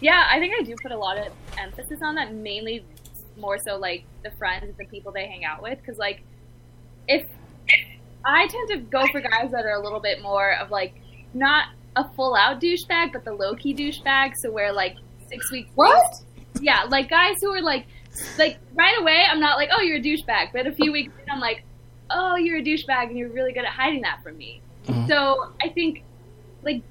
Yeah, 0.00 0.26
I 0.28 0.40
think 0.40 0.54
I 0.58 0.64
do 0.64 0.74
put 0.82 0.90
a 0.90 0.98
lot 0.98 1.18
of 1.18 1.32
emphasis 1.58 2.00
on 2.02 2.16
that, 2.16 2.34
mainly 2.34 2.84
more 3.36 3.58
so 3.64 3.76
like 3.76 4.04
the 4.24 4.32
friends, 4.32 4.76
the 4.76 4.86
people 4.86 5.12
they 5.12 5.28
hang 5.28 5.44
out 5.44 5.62
with. 5.62 5.78
Because, 5.78 5.98
like, 5.98 6.22
if 7.08 7.26
I 8.24 8.46
tend 8.46 8.68
to 8.70 8.76
go 8.78 9.06
for 9.08 9.20
guys 9.20 9.50
that 9.50 9.64
are 9.64 9.74
a 9.74 9.82
little 9.82 10.00
bit 10.00 10.22
more 10.22 10.54
of 10.54 10.70
like 10.70 10.94
not 11.34 11.66
a 11.96 12.08
full 12.10 12.34
out 12.34 12.60
douchebag, 12.60 13.12
but 13.12 13.24
the 13.24 13.32
low 13.32 13.54
key 13.54 13.74
douchebag. 13.74 14.36
So, 14.36 14.50
where 14.50 14.72
like 14.72 14.96
six 15.28 15.50
weeks. 15.50 15.70
What? 15.74 16.02
Yeah, 16.60 16.84
like 16.88 17.08
guys 17.08 17.36
who 17.40 17.52
are 17.52 17.62
like, 17.62 17.86
like 18.38 18.58
right 18.74 18.98
away, 19.00 19.24
I'm 19.28 19.40
not 19.40 19.56
like, 19.56 19.70
oh, 19.72 19.80
you're 19.80 19.98
a 19.98 20.02
douchebag. 20.02 20.52
But 20.52 20.66
a 20.66 20.72
few 20.72 20.92
weeks 20.92 21.12
in, 21.22 21.30
I'm 21.30 21.40
like, 21.40 21.64
oh, 22.10 22.36
you're 22.36 22.58
a 22.58 22.62
douchebag 22.62 23.08
and 23.08 23.18
you're 23.18 23.30
really 23.30 23.52
good 23.52 23.64
at 23.64 23.72
hiding 23.72 24.02
that 24.02 24.22
from 24.22 24.36
me. 24.36 24.60
Mm-hmm. 24.86 25.08
So 25.08 25.52
I 25.62 25.68
think, 25.68 26.02
like, 26.62 26.82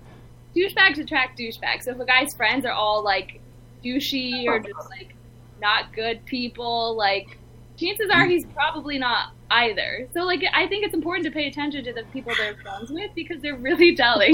douchebags 0.55 0.99
attract 0.99 1.37
douchebags. 1.39 1.83
So 1.83 1.91
if 1.91 1.99
a 1.99 2.05
guy's 2.05 2.33
friends 2.35 2.65
are 2.65 2.71
all 2.71 3.03
like 3.03 3.39
douchey 3.83 4.45
or 4.47 4.59
just 4.59 4.89
like 4.89 5.15
not 5.61 5.93
good 5.93 6.25
people, 6.25 6.95
like 6.95 7.37
chances 7.77 8.09
are 8.11 8.25
he's 8.25 8.45
probably 8.47 8.97
not 8.97 9.31
either. 9.51 10.07
So 10.13 10.23
like 10.23 10.43
I 10.53 10.67
think 10.67 10.85
it's 10.85 10.93
important 10.93 11.25
to 11.25 11.31
pay 11.31 11.47
attention 11.47 11.83
to 11.83 11.93
the 11.93 12.03
people 12.13 12.33
they're 12.37 12.55
friends 12.55 12.89
with 12.91 13.11
because 13.15 13.41
they're 13.41 13.57
really 13.57 13.95
telling. 13.95 14.33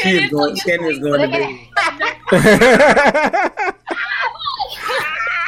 She 0.00 0.10
is 0.10 0.30
going, 0.30 0.56
Shannon 0.56 0.90
is 0.90 0.98
going 0.98 1.30
to 1.30 1.36
be. 1.36 1.68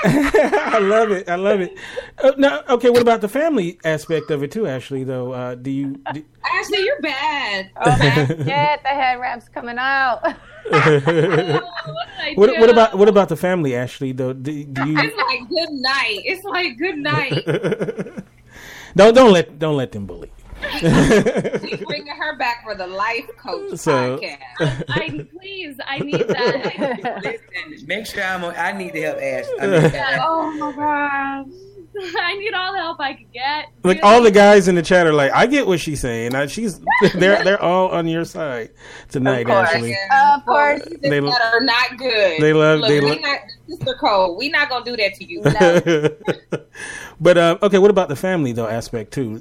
I 0.06 0.78
love 0.80 1.12
it. 1.12 1.30
I 1.30 1.36
love 1.36 1.60
it. 1.60 1.78
Uh, 2.18 2.32
now, 2.36 2.62
okay, 2.68 2.90
what 2.90 3.00
about 3.00 3.22
the 3.22 3.28
family 3.28 3.78
aspect 3.84 4.30
of 4.30 4.42
it 4.42 4.50
too, 4.50 4.66
Ashley? 4.66 5.02
Though, 5.02 5.32
uh, 5.32 5.54
do 5.54 5.70
you? 5.70 5.98
Do, 6.12 6.22
Ashley, 6.44 6.80
you're 6.80 7.00
bad. 7.00 7.70
Get 8.44 8.82
the 8.82 8.88
head 8.88 9.18
wraps 9.18 9.48
coming 9.48 9.78
out. 9.78 10.22
what, 12.34 12.58
what 12.58 12.68
about 12.68 12.98
what 12.98 13.08
about 13.08 13.30
the 13.30 13.36
family, 13.36 13.74
Ashley? 13.74 14.12
Though, 14.12 14.34
do, 14.34 14.64
do 14.64 14.88
you? 14.90 14.98
It's 14.98 15.16
like 15.16 15.48
good 15.48 15.70
night. 15.70 16.20
It's 16.24 16.44
like 16.44 16.76
good 16.76 16.98
night. 16.98 18.24
Don't 18.96 19.14
don't 19.14 19.32
let 19.32 19.58
don't 19.58 19.76
let 19.76 19.92
them 19.92 20.06
bully. 20.06 20.30
we 20.82 21.76
bringing 21.86 22.14
her 22.16 22.36
back 22.38 22.62
for 22.64 22.74
the 22.74 22.86
life 22.86 23.28
coach 23.36 23.78
So- 23.78 24.18
podcast. 24.18 24.84
I 24.88 25.26
please, 25.38 25.76
I 25.86 25.98
need 25.98 26.20
that. 26.28 27.20
Listen, 27.22 27.86
make 27.86 28.06
sure 28.06 28.22
I'm. 28.24 28.44
On, 28.44 28.54
I 28.56 28.72
need 28.72 28.92
to 28.94 29.02
help 29.02 29.18
Ash. 29.20 29.44
I 29.60 29.66
mean, 29.66 29.92
oh 30.22 30.50
my 30.58 30.72
gosh. 30.72 31.54
I 32.18 32.36
need 32.36 32.52
all 32.54 32.72
the 32.72 32.78
help 32.78 33.00
I 33.00 33.14
could 33.14 33.32
get. 33.32 33.66
Like 33.82 34.00
all 34.02 34.22
the 34.22 34.30
guys 34.30 34.68
in 34.68 34.74
the 34.74 34.82
chat 34.82 35.06
are 35.06 35.12
like, 35.12 35.32
I 35.32 35.46
get 35.46 35.66
what 35.66 35.80
she's 35.80 36.00
saying. 36.00 36.34
I, 36.34 36.46
she's 36.46 36.80
they're 37.14 37.42
they're 37.44 37.62
all 37.62 37.88
on 37.88 38.06
your 38.08 38.24
side 38.24 38.70
tonight, 39.10 39.48
Ashley. 39.48 39.96
of 40.12 40.44
course. 40.44 40.82
They- 41.00 41.20
that 41.20 41.50
are 41.52 41.60
not 41.60 41.96
good. 41.98 42.40
they 42.40 42.52
love- 42.52 42.80
Look, 42.80 42.88
they 42.88 43.00
we 43.00 43.10
lo- 43.10 43.14
not, 43.16 43.38
Sister 43.68 43.94
Cole, 43.94 44.36
we 44.36 44.48
not 44.48 44.68
gonna 44.68 44.84
do 44.84 44.96
that 44.96 45.14
to 45.14 45.24
you. 45.24 45.42
but 47.20 47.38
uh, 47.38 47.58
okay, 47.62 47.78
what 47.78 47.90
about 47.90 48.08
the 48.08 48.16
family 48.16 48.52
though 48.52 48.66
aspect 48.68 49.12
too? 49.12 49.40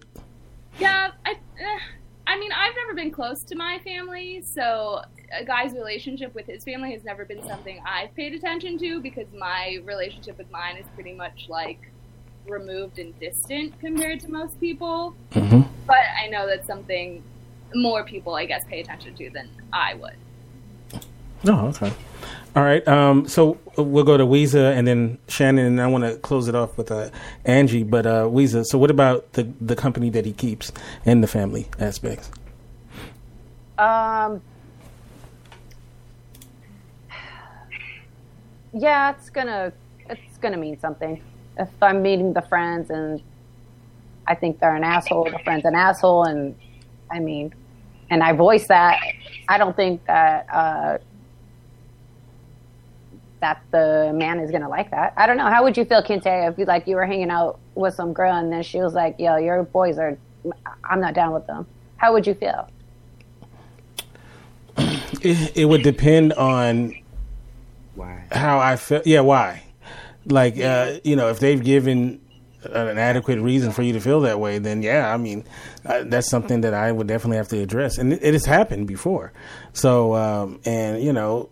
Yeah, 0.79 1.11
I, 1.25 1.31
eh, 1.31 1.79
I 2.27 2.39
mean, 2.39 2.51
I've 2.51 2.75
never 2.75 2.93
been 2.95 3.11
close 3.11 3.43
to 3.43 3.55
my 3.55 3.79
family, 3.83 4.41
so 4.41 5.01
a 5.37 5.43
guy's 5.43 5.73
relationship 5.73 6.33
with 6.35 6.45
his 6.45 6.63
family 6.63 6.91
has 6.93 7.03
never 7.03 7.25
been 7.25 7.45
something 7.47 7.81
I've 7.85 8.13
paid 8.15 8.33
attention 8.33 8.77
to 8.79 9.01
because 9.01 9.27
my 9.37 9.79
relationship 9.83 10.37
with 10.37 10.49
mine 10.51 10.77
is 10.77 10.85
pretty 10.95 11.13
much 11.13 11.45
like 11.49 11.79
removed 12.47 12.99
and 12.99 13.17
distant 13.19 13.79
compared 13.79 14.19
to 14.21 14.31
most 14.31 14.59
people. 14.59 15.15
Mm-hmm. 15.31 15.61
But 15.87 15.97
I 16.21 16.27
know 16.27 16.47
that's 16.47 16.67
something 16.67 17.23
more 17.75 18.03
people, 18.03 18.35
I 18.35 18.45
guess, 18.45 18.63
pay 18.65 18.81
attention 18.81 19.15
to 19.15 19.29
than 19.29 19.49
I 19.71 19.95
would. 19.95 20.15
Oh, 21.45 21.67
okay. 21.67 21.91
All 22.55 22.63
right. 22.63 22.87
Um, 22.87 23.27
so 23.27 23.57
we'll 23.77 24.03
go 24.03 24.15
to 24.15 24.25
Weeza 24.25 24.77
and 24.77 24.87
then 24.87 25.17
Shannon, 25.27 25.65
and 25.65 25.81
I 25.81 25.87
want 25.87 26.03
to 26.03 26.15
close 26.17 26.47
it 26.47 26.55
off 26.55 26.77
with 26.77 26.91
uh, 26.91 27.09
Angie. 27.45 27.83
But 27.83 28.05
uh, 28.05 28.25
Weeza, 28.25 28.65
so 28.65 28.77
what 28.77 28.91
about 28.91 29.33
the 29.33 29.51
the 29.59 29.75
company 29.75 30.09
that 30.11 30.25
he 30.25 30.33
keeps 30.33 30.71
and 31.05 31.23
the 31.23 31.27
family 31.27 31.67
aspects? 31.79 32.31
Um. 33.77 34.41
Yeah, 38.71 39.11
it's 39.11 39.29
gonna 39.29 39.73
it's 40.09 40.37
gonna 40.37 40.57
mean 40.57 40.79
something. 40.79 41.21
If 41.57 41.69
I'm 41.81 42.01
meeting 42.01 42.33
the 42.33 42.41
friends 42.41 42.89
and 42.89 43.21
I 44.27 44.35
think 44.35 44.59
they're 44.59 44.75
an 44.75 44.83
asshole, 44.83 45.25
the 45.25 45.39
friend's 45.39 45.65
an 45.65 45.75
asshole, 45.75 46.23
and 46.23 46.55
I 47.11 47.19
mean, 47.19 47.53
and 48.09 48.23
I 48.23 48.33
voice 48.33 48.67
that, 48.67 48.99
I 49.47 49.57
don't 49.57 49.75
think 49.75 50.05
that 50.05 50.47
uh, 50.51 50.97
that 53.41 53.61
the 53.71 54.11
man 54.15 54.39
is 54.39 54.51
gonna 54.51 54.69
like 54.69 54.89
that. 54.91 55.13
I 55.17 55.27
don't 55.27 55.37
know. 55.37 55.47
How 55.47 55.63
would 55.63 55.75
you 55.75 55.83
feel, 55.83 56.01
Kinte, 56.01 56.49
if 56.49 56.57
you 56.57 56.65
like 56.65 56.87
you 56.87 56.95
were 56.95 57.05
hanging 57.05 57.29
out 57.29 57.59
with 57.75 57.93
some 57.93 58.13
girl 58.13 58.33
and 58.35 58.51
then 58.51 58.63
she 58.63 58.79
was 58.79 58.93
like, 58.93 59.19
"Yo, 59.19 59.35
your 59.35 59.63
boys 59.63 59.97
are, 59.97 60.17
I'm 60.89 61.01
not 61.01 61.13
down 61.13 61.33
with 61.33 61.45
them." 61.45 61.67
How 61.97 62.13
would 62.13 62.25
you 62.25 62.33
feel? 62.33 62.69
It, 65.21 65.57
it 65.57 65.65
would 65.65 65.83
depend 65.83 66.33
on 66.33 66.95
why? 67.95 68.23
how 68.31 68.59
I 68.59 68.75
feel. 68.75 69.01
Yeah, 69.05 69.21
why? 69.21 69.63
Like, 70.25 70.59
uh, 70.59 70.99
you 71.03 71.15
know, 71.15 71.29
if 71.29 71.39
they've 71.39 71.61
given 71.63 72.21
an 72.63 72.97
adequate 72.97 73.39
reason 73.39 73.71
for 73.71 73.81
you 73.81 73.93
to 73.93 73.99
feel 73.99 74.21
that 74.21 74.39
way, 74.39 74.57
then 74.57 74.81
yeah, 74.81 75.13
I 75.13 75.17
mean, 75.17 75.43
uh, 75.85 76.03
that's 76.05 76.29
something 76.29 76.61
that 76.61 76.73
I 76.73 76.91
would 76.91 77.07
definitely 77.07 77.37
have 77.37 77.49
to 77.49 77.59
address, 77.59 77.97
and 77.97 78.13
it, 78.13 78.23
it 78.23 78.33
has 78.33 78.45
happened 78.45 78.87
before. 78.87 79.33
So, 79.73 80.15
um, 80.15 80.61
and 80.65 81.03
you 81.03 81.11
know, 81.11 81.49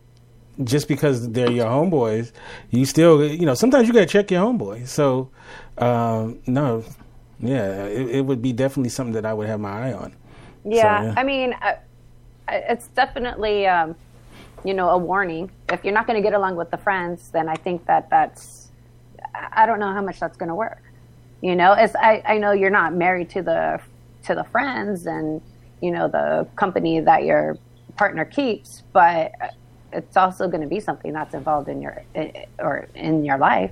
just 0.64 0.88
because 0.88 1.30
they're 1.30 1.52
your 1.52 1.68
homeboys, 1.68 2.32
you 2.70 2.86
still, 2.86 3.26
you 3.26 3.46
know, 3.46 3.56
sometimes 3.56 3.88
you 3.88 3.94
got 3.94 4.02
to 4.02 4.06
check 4.06 4.32
your 4.32 4.46
homeboy. 4.46 4.88
So, 4.88 5.30
um, 5.78 6.40
no, 6.46 6.84
yeah, 7.40 7.86
it, 7.86 8.10
it 8.16 8.22
would 8.22 8.42
be 8.42 8.54
definitely 8.54 8.90
something 8.90 9.14
that 9.14 9.26
I 9.26 9.34
would 9.34 9.48
have 9.48 9.60
my 9.60 9.90
eye 9.90 9.94
on. 9.94 10.16
Yeah, 10.64 11.00
So, 11.00 11.06
yeah. 11.08 11.14
I 11.18 11.24
mean, 11.24 11.54
uh, 11.62 11.74
it's 12.48 12.88
definitely, 12.88 13.68
um, 13.68 13.96
you 14.64 14.74
know, 14.74 14.90
a 14.90 14.98
warning. 14.98 15.52
If 15.70 15.84
you're 15.84 15.94
not 15.94 16.06
going 16.06 16.22
to 16.22 16.24
get 16.24 16.34
along 16.34 16.56
with 16.56 16.70
the 16.70 16.78
friends, 16.78 17.30
then 17.32 17.50
I 17.50 17.56
think 17.56 17.86
that 17.88 18.10
that's, 18.10 18.61
I 19.34 19.66
don't 19.66 19.80
know 19.80 19.92
how 19.94 20.02
much 20.02 20.20
that's 20.20 20.38
going 20.38 20.50
to 20.50 20.56
work. 20.56 20.82
You 21.42 21.56
know, 21.56 21.74
as 21.74 21.96
I, 21.96 22.22
I 22.26 22.38
know 22.38 22.52
you're 22.52 22.70
not 22.70 22.94
married 22.94 23.30
to 23.32 23.42
the 23.42 23.80
to 24.26 24.36
the 24.36 24.44
friends 24.46 25.08
and 25.08 25.42
you 25.82 25.90
know 25.92 26.08
the 26.08 26.48
company 26.56 27.00
that 27.00 27.24
your 27.24 27.58
partner 27.98 28.26
keeps, 28.26 28.84
but 28.94 29.32
it's 29.92 30.16
also 30.16 30.48
going 30.48 30.62
to 30.62 30.68
be 30.68 30.80
something 30.80 31.12
that's 31.14 31.34
involved 31.34 31.68
in 31.68 31.82
your 31.82 32.04
or 32.60 32.88
in 32.96 33.26
your 33.26 33.38
life. 33.38 33.72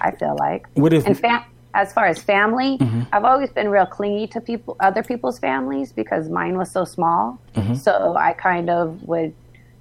I 0.00 0.10
feel 0.12 0.36
like. 0.38 0.66
What 0.74 0.92
if- 0.92 1.06
and 1.06 1.18
fam- 1.18 1.44
as 1.74 1.92
far 1.92 2.06
as 2.06 2.22
family, 2.22 2.78
Mm-hmm. 2.78 3.02
I've 3.12 3.24
always 3.24 3.50
been 3.50 3.68
real 3.68 3.86
clingy 3.86 4.28
to 4.28 4.40
people, 4.40 4.76
other 4.78 5.02
people's 5.02 5.40
families, 5.40 5.92
because 5.92 6.28
mine 6.28 6.56
was 6.56 6.70
so 6.70 6.84
small. 6.84 7.40
Mm-hmm. 7.56 7.74
So 7.74 8.14
I 8.16 8.32
kind 8.32 8.70
of 8.70 9.02
would 9.02 9.34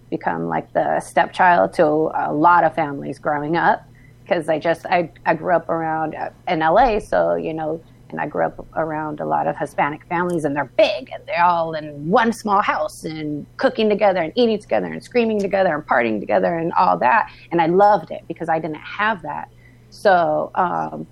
become 0.09 0.47
like 0.47 0.73
the 0.73 0.99
stepchild 0.99 1.73
to 1.73 1.85
a 1.85 2.33
lot 2.33 2.63
of 2.63 2.73
families 2.73 3.19
growing 3.19 3.57
up, 3.57 3.87
because 4.23 4.49
I 4.49 4.59
just 4.59 4.85
I 4.87 5.11
I 5.25 5.33
grew 5.35 5.55
up 5.55 5.69
around 5.69 6.15
uh, 6.15 6.29
in 6.47 6.59
LA, 6.59 6.99
so 6.99 7.35
you 7.35 7.53
know. 7.53 7.81
And 8.09 8.21
I 8.21 8.27
grew 8.27 8.45
up 8.45 8.63
around 8.75 9.21
a 9.21 9.25
lot 9.25 9.47
of 9.47 9.57
Hispanic 9.57 10.05
families, 10.05 10.45
and 10.45 10.55
they're 10.55 10.69
big, 10.77 11.09
and 11.11 11.25
they're 11.25 11.43
all 11.43 11.73
in 11.73 12.07
one 12.07 12.31
small 12.31 12.61
house, 12.61 13.05
and 13.05 13.43
cooking 13.57 13.89
together, 13.89 14.21
and 14.21 14.31
eating 14.35 14.59
together, 14.59 14.85
and 14.85 15.03
screaming 15.03 15.39
together, 15.39 15.73
and 15.73 15.83
partying 15.83 16.19
together, 16.19 16.55
and 16.55 16.73
all 16.73 16.95
that. 16.99 17.31
And 17.51 17.59
I 17.59 17.65
loved 17.65 18.11
it 18.11 18.21
because 18.27 18.49
I 18.49 18.59
didn't 18.59 18.75
have 18.75 19.23
that. 19.23 19.49
So, 19.89 20.51
um, 20.53 21.07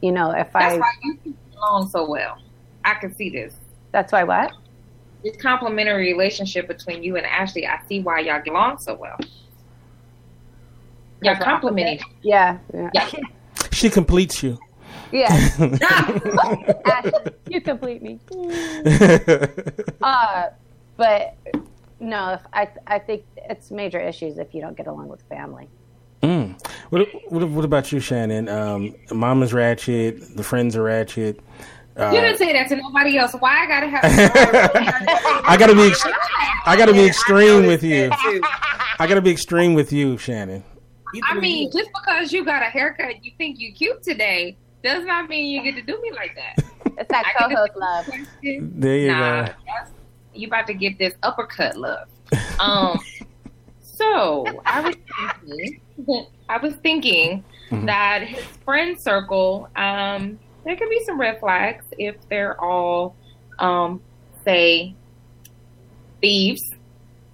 you 0.00 0.10
know, 0.10 0.30
if 0.30 0.50
That's 0.54 0.76
I 0.76 0.78
why 0.78 0.90
you 1.02 1.18
get 1.22 1.34
along 1.58 1.88
so 1.88 2.08
well. 2.08 2.38
I 2.84 2.94
can 2.94 3.14
see 3.14 3.28
this. 3.30 3.54
That's 3.92 4.12
why 4.12 4.24
what? 4.24 4.52
This 5.22 5.36
complementary 5.36 6.12
relationship 6.12 6.68
between 6.68 7.02
you 7.02 7.16
and 7.16 7.26
Ashley, 7.26 7.66
I 7.66 7.80
see 7.88 8.00
why 8.00 8.20
y'all 8.20 8.40
get 8.40 8.52
along 8.52 8.78
so 8.78 8.94
well. 8.94 9.18
You're 11.22 11.36
complimenting. 11.36 12.00
Yeah. 12.22 12.58
Yeah. 12.72 12.90
Yeah. 12.94 13.08
She 13.72 13.90
completes 13.90 14.42
you. 14.42 14.58
yeah. 15.12 15.28
Ashley, 16.86 17.32
you 17.48 17.60
complete 17.60 18.02
me. 18.02 18.18
Uh, 20.02 20.44
but 20.96 21.36
no, 22.00 22.32
if 22.34 22.40
I 22.52 22.68
I 22.86 22.98
think 22.98 23.24
it's 23.36 23.70
major 23.70 24.00
issues 24.00 24.38
if 24.38 24.54
you 24.54 24.60
don't 24.60 24.76
get 24.76 24.86
along 24.86 25.08
with 25.08 25.22
family. 25.28 25.68
Mm. 26.22 26.60
What, 26.90 27.06
what, 27.30 27.48
what 27.48 27.64
about 27.64 27.92
you, 27.92 28.00
Shannon? 28.00 28.48
Um, 28.48 28.94
Mama's 29.10 29.52
ratchet. 29.52 30.36
The 30.36 30.42
friends 30.42 30.74
are 30.76 30.82
ratchet. 30.82 31.40
Uh, 31.96 32.10
you 32.12 32.20
didn't 32.20 32.38
say 32.38 32.52
that 32.52 32.68
to 32.68 32.76
nobody 32.76 33.18
else. 33.18 33.32
Why 33.38 33.64
I 33.64 33.66
gotta 33.66 33.88
have? 33.88 34.00
I 35.44 35.56
gotta 35.58 35.74
be. 35.74 35.88
Ex- 35.88 36.04
I 36.66 36.76
gotta 36.76 36.92
be 36.92 37.04
extreme 37.06 37.66
with 37.66 37.82
you. 37.82 38.10
I 38.12 39.06
gotta 39.06 39.20
be 39.22 39.30
extreme 39.30 39.74
with 39.74 39.92
you, 39.92 40.16
Shannon. 40.18 40.62
You 41.14 41.22
I 41.26 41.34
mean, 41.34 41.62
years. 41.62 41.74
just 41.74 41.90
because 41.92 42.32
you 42.32 42.44
got 42.44 42.62
a 42.62 42.66
haircut, 42.66 43.24
you 43.24 43.32
think 43.38 43.58
you 43.58 43.72
cute 43.72 44.02
today, 44.02 44.56
does 44.84 45.04
not 45.04 45.28
mean 45.28 45.46
you 45.46 45.62
get 45.62 45.74
to 45.76 45.82
do 45.82 46.00
me 46.02 46.10
like 46.12 46.34
that. 46.36 46.64
It's 46.98 47.08
that 47.10 47.24
co-host 47.38 47.72
to- 47.74 47.78
love. 47.78 48.06
There 48.42 48.96
you 48.98 49.06
Nah, 49.08 49.46
go. 49.46 49.52
you 50.34 50.48
about 50.48 50.66
to 50.66 50.74
get 50.74 50.98
this 50.98 51.14
uppercut 51.22 51.76
love. 51.76 52.08
Um, 52.60 52.98
so 53.80 54.60
I 54.66 54.80
was 54.80 54.96
thinking, 55.46 55.80
I 56.48 56.56
was 56.58 56.74
thinking 56.82 57.44
Mhm. 57.70 57.86
that 57.86 58.22
his 58.22 58.44
friend 58.64 59.00
circle, 59.00 59.68
um, 59.76 60.38
there 60.64 60.74
could 60.76 60.90
be 60.90 61.02
some 61.04 61.20
red 61.20 61.38
flags 61.38 61.84
if 61.98 62.16
they're 62.28 62.60
all, 62.60 63.14
um, 63.60 64.00
say, 64.44 64.94
thieves. 66.20 66.62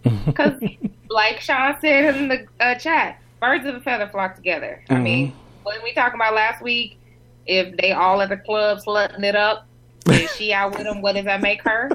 Because, 0.27 0.61
like 1.09 1.41
Sean 1.41 1.75
said 1.81 2.17
in 2.17 2.29
the 2.29 2.47
uh, 2.61 2.75
chat, 2.75 3.19
birds 3.45 3.67
of 3.67 3.75
a 3.75 3.81
feather 3.81 4.09
flock 4.09 4.35
together. 4.35 4.83
I 4.89 4.95
Mhm. 4.95 5.03
mean, 5.03 5.33
what 5.65 5.83
we 5.83 5.93
talking 5.93 6.15
about 6.19 6.35
last 6.35 6.63
week? 6.63 6.99
If 7.47 7.77
they 7.77 7.93
all 7.93 8.23
at 8.23 8.31
the 8.31 8.39
club 8.39 8.79
slutting 8.79 9.23
it 9.23 9.37
up, 9.37 9.67
is 10.11 10.31
she 10.37 10.53
out 10.53 10.73
with 10.73 10.85
them, 10.85 11.03
What 11.03 11.15
does 11.15 11.27
that 11.27 11.43
make 11.43 11.63
her? 11.63 11.91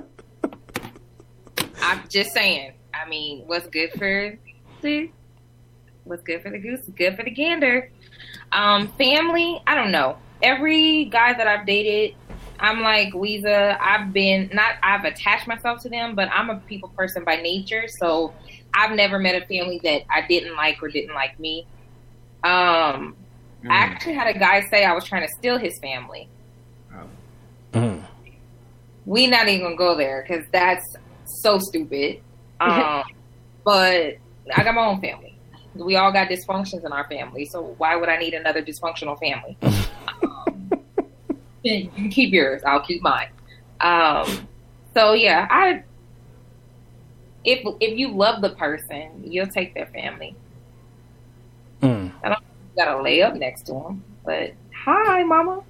I'm 1.81 2.03
just 2.09 2.31
saying. 2.34 2.73
I 2.93 3.07
mean, 3.09 3.43
what's 3.47 3.67
good 3.67 3.91
for 3.97 4.38
the 4.81 5.09
what's 6.03 6.21
good 6.23 6.41
for 6.41 6.49
the 6.49 6.57
goose 6.59 6.81
is 6.81 6.89
good 6.89 7.15
for 7.15 7.23
the 7.23 7.31
gander. 7.31 7.89
Um, 8.51 8.88
family, 8.97 9.61
I 9.65 9.76
don't 9.76 9.91
know. 9.91 10.17
Every 10.41 11.05
guy 11.05 11.34
that 11.34 11.47
I've 11.47 11.65
dated, 11.65 12.15
I'm 12.59 12.81
like 12.81 13.13
Weeza. 13.13 13.77
I've 13.80 14.11
been 14.13 14.49
not. 14.53 14.73
I've 14.84 15.05
attached 15.05 15.47
myself 15.47 15.81
to 15.84 15.89
them, 15.89 16.15
but 16.15 16.30
I'm 16.31 16.49
a 16.49 16.57
people 16.57 16.89
person 16.89 17.23
by 17.23 17.38
nature. 17.38 17.88
So 17.88 18.34
I've 18.73 18.95
never 18.95 19.19
met 19.19 19.35
a 19.41 19.45
family 19.45 19.79
that 19.83 20.03
I 20.09 20.25
didn't 20.27 20.55
like 20.55 20.81
or 20.81 20.87
didn't 20.89 21.15
like 21.15 21.39
me. 21.39 21.65
Um, 22.43 23.15
Mm. 23.63 23.71
I 23.71 23.75
actually 23.75 24.13
had 24.13 24.33
a 24.33 24.39
guy 24.39 24.61
say 24.69 24.85
I 24.85 24.93
was 24.93 25.03
trying 25.03 25.27
to 25.27 25.33
steal 25.33 25.57
his 25.57 25.77
family. 25.79 26.29
Mhm. 27.73 28.03
we 29.05 29.27
not 29.27 29.47
even 29.47 29.63
gonna 29.63 29.75
go 29.75 29.95
there 29.95 30.25
because 30.27 30.45
that's 30.51 30.85
so 31.25 31.59
stupid. 31.59 32.21
Um, 32.61 33.03
but 33.63 34.17
I 34.55 34.63
got 34.63 34.75
my 34.75 34.85
own 34.85 34.99
family. 34.99 35.37
We 35.75 35.95
all 35.95 36.11
got 36.11 36.27
dysfunctions 36.27 36.85
in 36.85 36.91
our 36.91 37.07
family, 37.07 37.45
so 37.45 37.73
why 37.77 37.95
would 37.95 38.09
I 38.09 38.17
need 38.17 38.33
another 38.33 38.61
dysfunctional 38.61 39.17
family? 39.19 39.57
um, 39.61 40.71
you 41.63 41.87
can 41.89 42.09
keep 42.09 42.33
yours. 42.33 42.61
I'll 42.65 42.81
keep 42.81 43.01
mine. 43.01 43.29
Um, 43.79 44.47
so 44.93 45.13
yeah, 45.13 45.47
I 45.49 45.83
if 47.44 47.60
if 47.80 47.98
you 47.98 48.14
love 48.14 48.41
the 48.41 48.49
person, 48.52 49.24
you'll 49.24 49.48
take 49.48 49.74
their 49.74 49.88
family. 49.88 50.36
Mm. 51.82 52.11
I 52.24 52.30
don't 52.30 52.44
gotta 52.76 53.02
lay 53.02 53.22
up 53.22 53.36
next 53.36 53.64
to 53.64 53.74
them, 53.74 54.03
but 54.26 54.53
hi, 54.74 55.24
mama, 55.24 55.64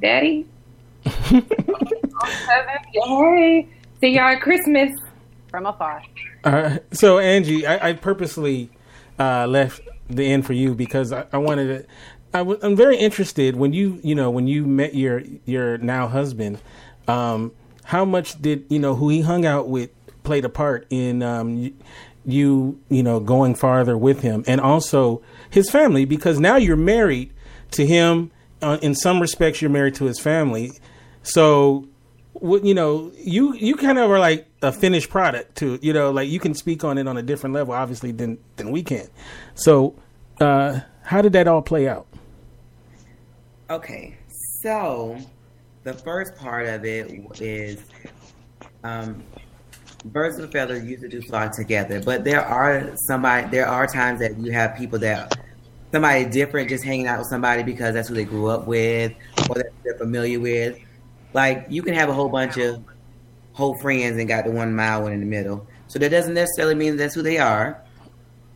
daddy. 0.00 0.46
Yay! 2.94 3.68
See 4.00 4.14
y'all 4.14 4.28
at 4.28 4.40
Christmas. 4.40 4.98
From 5.48 5.66
afar. 5.66 6.02
Uh, 6.44 6.78
so 6.92 7.18
Angie, 7.18 7.66
I, 7.66 7.90
I 7.90 7.92
purposely 7.94 8.70
uh, 9.18 9.46
left 9.46 9.80
the 10.08 10.24
end 10.24 10.46
for 10.46 10.52
you 10.52 10.74
because 10.74 11.12
I, 11.12 11.26
I 11.32 11.38
wanted 11.38 11.66
to. 11.66 11.86
I 12.34 12.38
w- 12.38 12.58
I'm 12.62 12.76
very 12.76 12.98
interested 12.98 13.56
when 13.56 13.72
you 13.72 13.98
you 14.02 14.14
know 14.14 14.30
when 14.30 14.46
you 14.46 14.66
met 14.66 14.94
your 14.94 15.22
your 15.46 15.78
now 15.78 16.06
husband. 16.06 16.58
Um, 17.06 17.52
how 17.84 18.04
much 18.04 18.40
did 18.40 18.66
you 18.68 18.78
know 18.78 18.94
who 18.94 19.08
he 19.08 19.22
hung 19.22 19.46
out 19.46 19.68
with 19.68 19.90
played 20.22 20.44
a 20.44 20.48
part 20.48 20.86
in 20.90 21.22
um, 21.22 21.72
you 22.24 22.80
you 22.88 23.02
know 23.02 23.20
going 23.20 23.54
farther 23.54 23.96
with 23.96 24.20
him 24.22 24.44
and 24.46 24.60
also 24.60 25.22
his 25.50 25.70
family 25.70 26.04
because 26.04 26.38
now 26.38 26.56
you're 26.56 26.76
married 26.76 27.32
to 27.72 27.86
him. 27.86 28.30
Uh, 28.60 28.76
in 28.82 28.92
some 28.94 29.20
respects, 29.20 29.62
you're 29.62 29.70
married 29.70 29.94
to 29.94 30.04
his 30.04 30.18
family. 30.18 30.72
So 31.22 31.86
you 32.42 32.74
know 32.74 33.12
you 33.16 33.54
you 33.54 33.76
kind 33.76 33.98
of 33.98 34.10
are 34.10 34.18
like 34.18 34.46
a 34.62 34.72
finished 34.72 35.10
product 35.10 35.56
to 35.56 35.78
you 35.82 35.92
know 35.92 36.10
like 36.10 36.28
you 36.28 36.38
can 36.38 36.54
speak 36.54 36.84
on 36.84 36.98
it 36.98 37.08
on 37.08 37.16
a 37.16 37.22
different 37.22 37.52
level 37.52 37.74
obviously 37.74 38.12
than 38.12 38.38
than 38.54 38.70
we 38.70 38.80
can 38.80 39.08
so 39.56 39.92
uh 40.40 40.78
how 41.02 41.20
did 41.20 41.32
that 41.32 41.48
all 41.48 41.60
play 41.60 41.88
out 41.88 42.06
Okay, 43.70 44.16
so 44.62 45.18
the 45.82 45.92
first 45.92 46.34
part 46.36 46.66
of 46.66 46.86
it 46.86 47.10
is 47.38 47.84
um, 48.82 49.22
birds 50.04 50.38
of 50.38 50.48
a 50.48 50.52
feather 50.52 50.78
usually 50.78 51.08
do 51.08 51.22
flock 51.22 51.54
together, 51.54 52.00
but 52.02 52.24
there 52.24 52.44
are 52.44 52.92
somebody. 52.96 53.48
There 53.48 53.66
are 53.66 53.86
times 53.86 54.20
that 54.20 54.38
you 54.38 54.52
have 54.52 54.76
people 54.76 54.98
that 55.00 55.38
somebody 55.92 56.24
different 56.24 56.68
just 56.68 56.84
hanging 56.84 57.06
out 57.06 57.18
with 57.18 57.28
somebody 57.28 57.62
because 57.62 57.94
that's 57.94 58.08
who 58.08 58.14
they 58.14 58.24
grew 58.24 58.48
up 58.48 58.66
with 58.66 59.12
or 59.48 59.56
that 59.56 59.72
they're 59.84 59.98
familiar 59.98 60.40
with. 60.40 60.78
Like 61.32 61.66
you 61.68 61.82
can 61.82 61.94
have 61.94 62.08
a 62.08 62.12
whole 62.12 62.28
bunch 62.28 62.56
of 62.58 62.82
whole 63.52 63.76
friends 63.78 64.18
and 64.18 64.28
got 64.28 64.44
the 64.44 64.50
one 64.50 64.74
mile 64.74 65.02
one 65.02 65.12
in 65.12 65.20
the 65.20 65.26
middle. 65.26 65.66
So 65.88 65.98
that 65.98 66.10
doesn't 66.10 66.34
necessarily 66.34 66.74
mean 66.74 66.96
that's 66.96 67.14
who 67.14 67.22
they 67.22 67.38
are. 67.38 67.82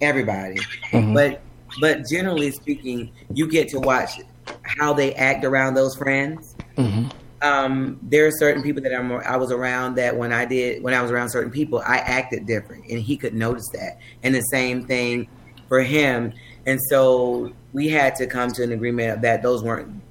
Everybody, 0.00 0.58
mm-hmm. 0.90 1.14
but 1.14 1.42
but 1.80 2.06
generally 2.08 2.50
speaking, 2.50 3.12
you 3.32 3.48
get 3.48 3.68
to 3.68 3.78
watch 3.78 4.20
how 4.64 4.92
they 4.92 5.14
act 5.14 5.44
around 5.44 5.74
those 5.74 5.94
friends. 5.96 6.56
Mm-hmm. 6.76 7.08
Um, 7.42 7.98
there 8.02 8.26
are 8.26 8.30
certain 8.30 8.62
people 8.62 8.82
that 8.82 8.94
I'm, 8.94 9.12
I 9.12 9.36
was 9.36 9.50
around 9.50 9.96
that 9.96 10.16
when 10.16 10.32
I 10.32 10.44
did 10.44 10.82
when 10.82 10.94
I 10.94 11.02
was 11.02 11.10
around 11.10 11.30
certain 11.30 11.50
people, 11.50 11.82
I 11.84 11.98
acted 11.98 12.46
different, 12.46 12.86
and 12.88 13.00
he 13.00 13.16
could 13.16 13.34
notice 13.34 13.68
that. 13.72 13.98
And 14.22 14.34
the 14.34 14.42
same 14.42 14.86
thing 14.86 15.28
for 15.68 15.82
him. 15.82 16.32
And 16.66 16.78
so 16.88 17.52
we 17.72 17.88
had 17.88 18.14
to 18.16 18.26
come 18.26 18.52
to 18.52 18.62
an 18.62 18.72
agreement 18.72 19.22
that 19.22 19.42
those 19.42 19.62
weren't 19.62 20.02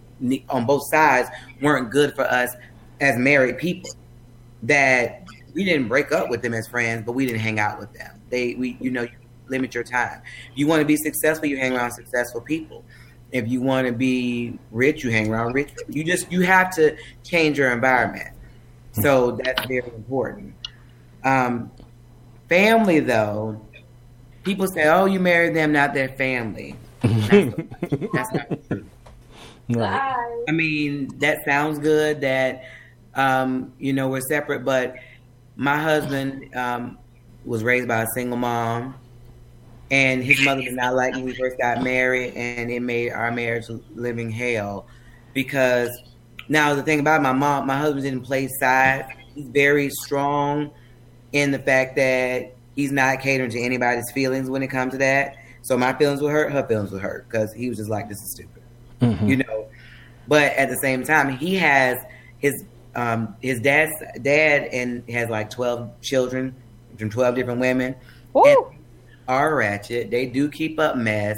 on 0.49 0.65
both 0.65 0.83
sides 0.91 1.29
weren't 1.61 1.89
good 1.89 2.13
for 2.15 2.23
us 2.23 2.53
as 2.99 3.17
married 3.17 3.57
people. 3.57 3.89
That 4.63 5.23
we 5.53 5.63
didn't 5.63 5.87
break 5.87 6.11
up 6.11 6.29
with 6.29 6.41
them 6.41 6.53
as 6.53 6.67
friends, 6.67 7.03
but 7.05 7.13
we 7.13 7.25
didn't 7.25 7.41
hang 7.41 7.59
out 7.59 7.79
with 7.79 7.93
them. 7.93 8.21
They 8.29 8.55
we 8.55 8.77
you 8.81 8.91
know 8.91 9.03
you 9.03 9.09
limit 9.47 9.73
your 9.73 9.83
time. 9.83 10.21
You 10.55 10.67
want 10.67 10.81
to 10.81 10.85
be 10.85 10.97
successful, 10.97 11.47
you 11.47 11.57
hang 11.57 11.75
around 11.75 11.91
successful 11.91 12.41
people 12.41 12.83
if 13.31 13.47
you 13.47 13.61
want 13.61 13.87
to 13.87 13.93
be 13.93 14.57
rich, 14.71 15.03
you 15.03 15.11
hang 15.11 15.31
around 15.31 15.53
rich. 15.53 15.69
You 15.87 16.03
just 16.03 16.31
you 16.31 16.41
have 16.41 16.73
to 16.75 16.97
change 17.23 17.57
your 17.57 17.71
environment. 17.71 18.29
So 18.93 19.39
that's 19.43 19.65
very 19.65 19.87
important. 19.95 20.53
Um, 21.23 21.71
family, 22.49 22.99
though, 22.99 23.61
people 24.43 24.67
say, 24.67 24.87
"Oh, 24.87 25.05
you 25.05 25.19
married 25.19 25.55
them, 25.55 25.71
not 25.71 25.93
their 25.93 26.09
family." 26.09 26.75
That's, 27.01 27.55
that's 28.13 28.33
not 28.33 28.47
true. 28.67 28.85
right 29.69 30.43
I 30.47 30.51
mean, 30.51 31.17
that 31.19 31.43
sounds 31.45 31.79
good. 31.79 32.21
That 32.21 32.65
um, 33.15 33.73
you 33.79 33.93
know 33.93 34.09
we're 34.09 34.21
separate, 34.21 34.65
but 34.65 34.95
my 35.55 35.77
husband 35.77 36.55
um, 36.55 36.97
was 37.45 37.63
raised 37.63 37.87
by 37.87 38.03
a 38.03 38.07
single 38.13 38.37
mom, 38.37 38.95
and 39.91 40.23
his 40.23 40.41
mother 40.43 40.61
did 40.61 40.73
not 40.73 40.95
like 40.95 41.13
when 41.13 41.25
we 41.25 41.35
first 41.35 41.57
got 41.59 41.83
married, 41.83 42.33
and 42.35 42.71
it 42.71 42.79
made 42.79 43.11
our 43.11 43.31
marriage 43.31 43.65
living 43.93 44.31
hell. 44.31 44.87
because 45.33 45.89
now 46.49 46.73
the 46.73 46.83
thing 46.83 46.99
about 46.99 47.21
my 47.21 47.31
mom, 47.31 47.65
my 47.67 47.77
husband 47.77 48.03
didn't 48.03 48.21
play 48.23 48.49
sides. 48.59 49.07
He's 49.35 49.47
very 49.47 49.89
strong 49.89 50.71
in 51.31 51.51
the 51.51 51.59
fact 51.59 51.95
that 51.95 52.53
he's 52.75 52.91
not 52.91 53.21
catering 53.21 53.49
to 53.51 53.61
anybody's 53.61 54.11
feelings 54.11 54.49
when 54.49 54.61
it 54.61 54.67
comes 54.67 54.91
to 54.91 54.97
that. 54.97 55.35
So 55.61 55.77
my 55.77 55.93
feelings 55.93 56.21
were 56.21 56.31
hurt, 56.31 56.51
her 56.51 56.67
feelings 56.67 56.91
were 56.91 56.99
hurt 56.99 57.29
because 57.29 57.53
he 57.53 57.69
was 57.69 57.77
just 57.77 57.89
like, 57.89 58.09
"This 58.09 58.17
is 58.17 58.31
stupid," 58.33 58.63
Mhm. 59.01 59.27
you 59.29 59.37
know. 59.37 59.67
But 60.27 60.53
at 60.57 60.67
the 60.69 60.75
same 60.77 61.03
time, 61.03 61.29
he 61.37 61.55
has 61.55 61.97
his 62.39 62.63
um, 62.95 63.33
his 63.41 63.61
dad's 63.61 63.93
dad 64.21 64.63
and 64.73 65.03
has 65.09 65.29
like 65.29 65.49
twelve 65.49 65.89
children 66.01 66.53
from 66.97 67.09
twelve 67.09 67.35
different 67.35 67.61
women. 67.61 67.95
And 68.35 68.57
are 69.27 69.55
ratchet. 69.55 70.11
They 70.11 70.25
do 70.25 70.49
keep 70.49 70.79
up 70.79 70.97
mess, 70.97 71.37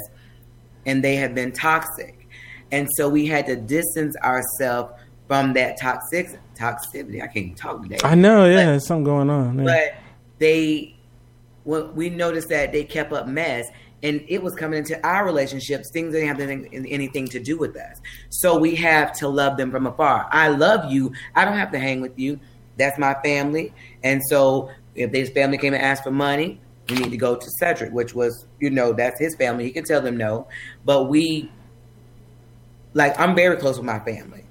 and 0.86 1.02
they 1.02 1.16
have 1.16 1.34
been 1.34 1.52
toxic. 1.52 2.28
And 2.72 2.88
so 2.96 3.08
we 3.08 3.26
had 3.26 3.46
to 3.46 3.56
distance 3.56 4.16
ourselves 4.22 4.92
from 5.28 5.52
that 5.54 5.80
toxic 5.80 6.38
toxicity. 6.54 7.22
I 7.22 7.26
can't 7.26 7.56
talk 7.56 7.82
today. 7.82 7.98
I 8.04 8.14
know, 8.14 8.46
yeah, 8.46 8.66
there's 8.66 8.86
something 8.86 9.04
going 9.04 9.30
on. 9.30 9.58
yeah. 9.58 9.64
But 9.64 9.94
they, 10.38 10.96
well, 11.64 11.88
we 11.88 12.10
noticed 12.10 12.48
that 12.48 12.72
they 12.72 12.84
kept 12.84 13.12
up 13.12 13.26
mess, 13.26 13.66
and 14.02 14.24
it 14.28 14.42
was 14.42 14.54
coming 14.54 14.78
into 14.78 15.04
our 15.06 15.24
relationships. 15.24 15.90
Things 15.92 16.12
that 16.12 16.20
didn't 16.20 16.28
have 16.28 16.40
anything, 16.40 16.86
anything 16.86 17.26
to 17.28 17.40
do 17.40 17.56
with 17.56 17.76
us. 17.76 18.00
So 18.30 18.58
we 18.58 18.74
have 18.76 19.12
to 19.18 19.28
love 19.28 19.56
them 19.56 19.70
from 19.70 19.86
afar. 19.86 20.28
I 20.30 20.48
love 20.48 20.92
you. 20.92 21.12
I 21.34 21.44
don't 21.44 21.56
have 21.56 21.72
to 21.72 21.78
hang 21.78 22.00
with 22.00 22.18
you. 22.18 22.38
That's 22.76 22.98
my 22.98 23.14
family. 23.24 23.72
And 24.02 24.20
so 24.28 24.70
if 24.94 25.12
this 25.12 25.30
family 25.30 25.58
came 25.58 25.74
and 25.74 25.82
asked 25.82 26.02
for 26.04 26.10
money, 26.10 26.60
we 26.88 26.96
need 26.96 27.10
to 27.10 27.16
go 27.16 27.36
to 27.36 27.46
Cedric, 27.58 27.92
which 27.92 28.14
was, 28.14 28.46
you 28.60 28.70
know, 28.70 28.92
that's 28.92 29.18
his 29.18 29.34
family. 29.36 29.64
He 29.64 29.70
can 29.70 29.84
tell 29.84 30.00
them 30.00 30.16
no. 30.16 30.48
But 30.84 31.04
we, 31.04 31.50
like, 32.92 33.18
I'm 33.18 33.34
very 33.34 33.56
close 33.56 33.76
with 33.76 33.86
my 33.86 34.00
family 34.00 34.44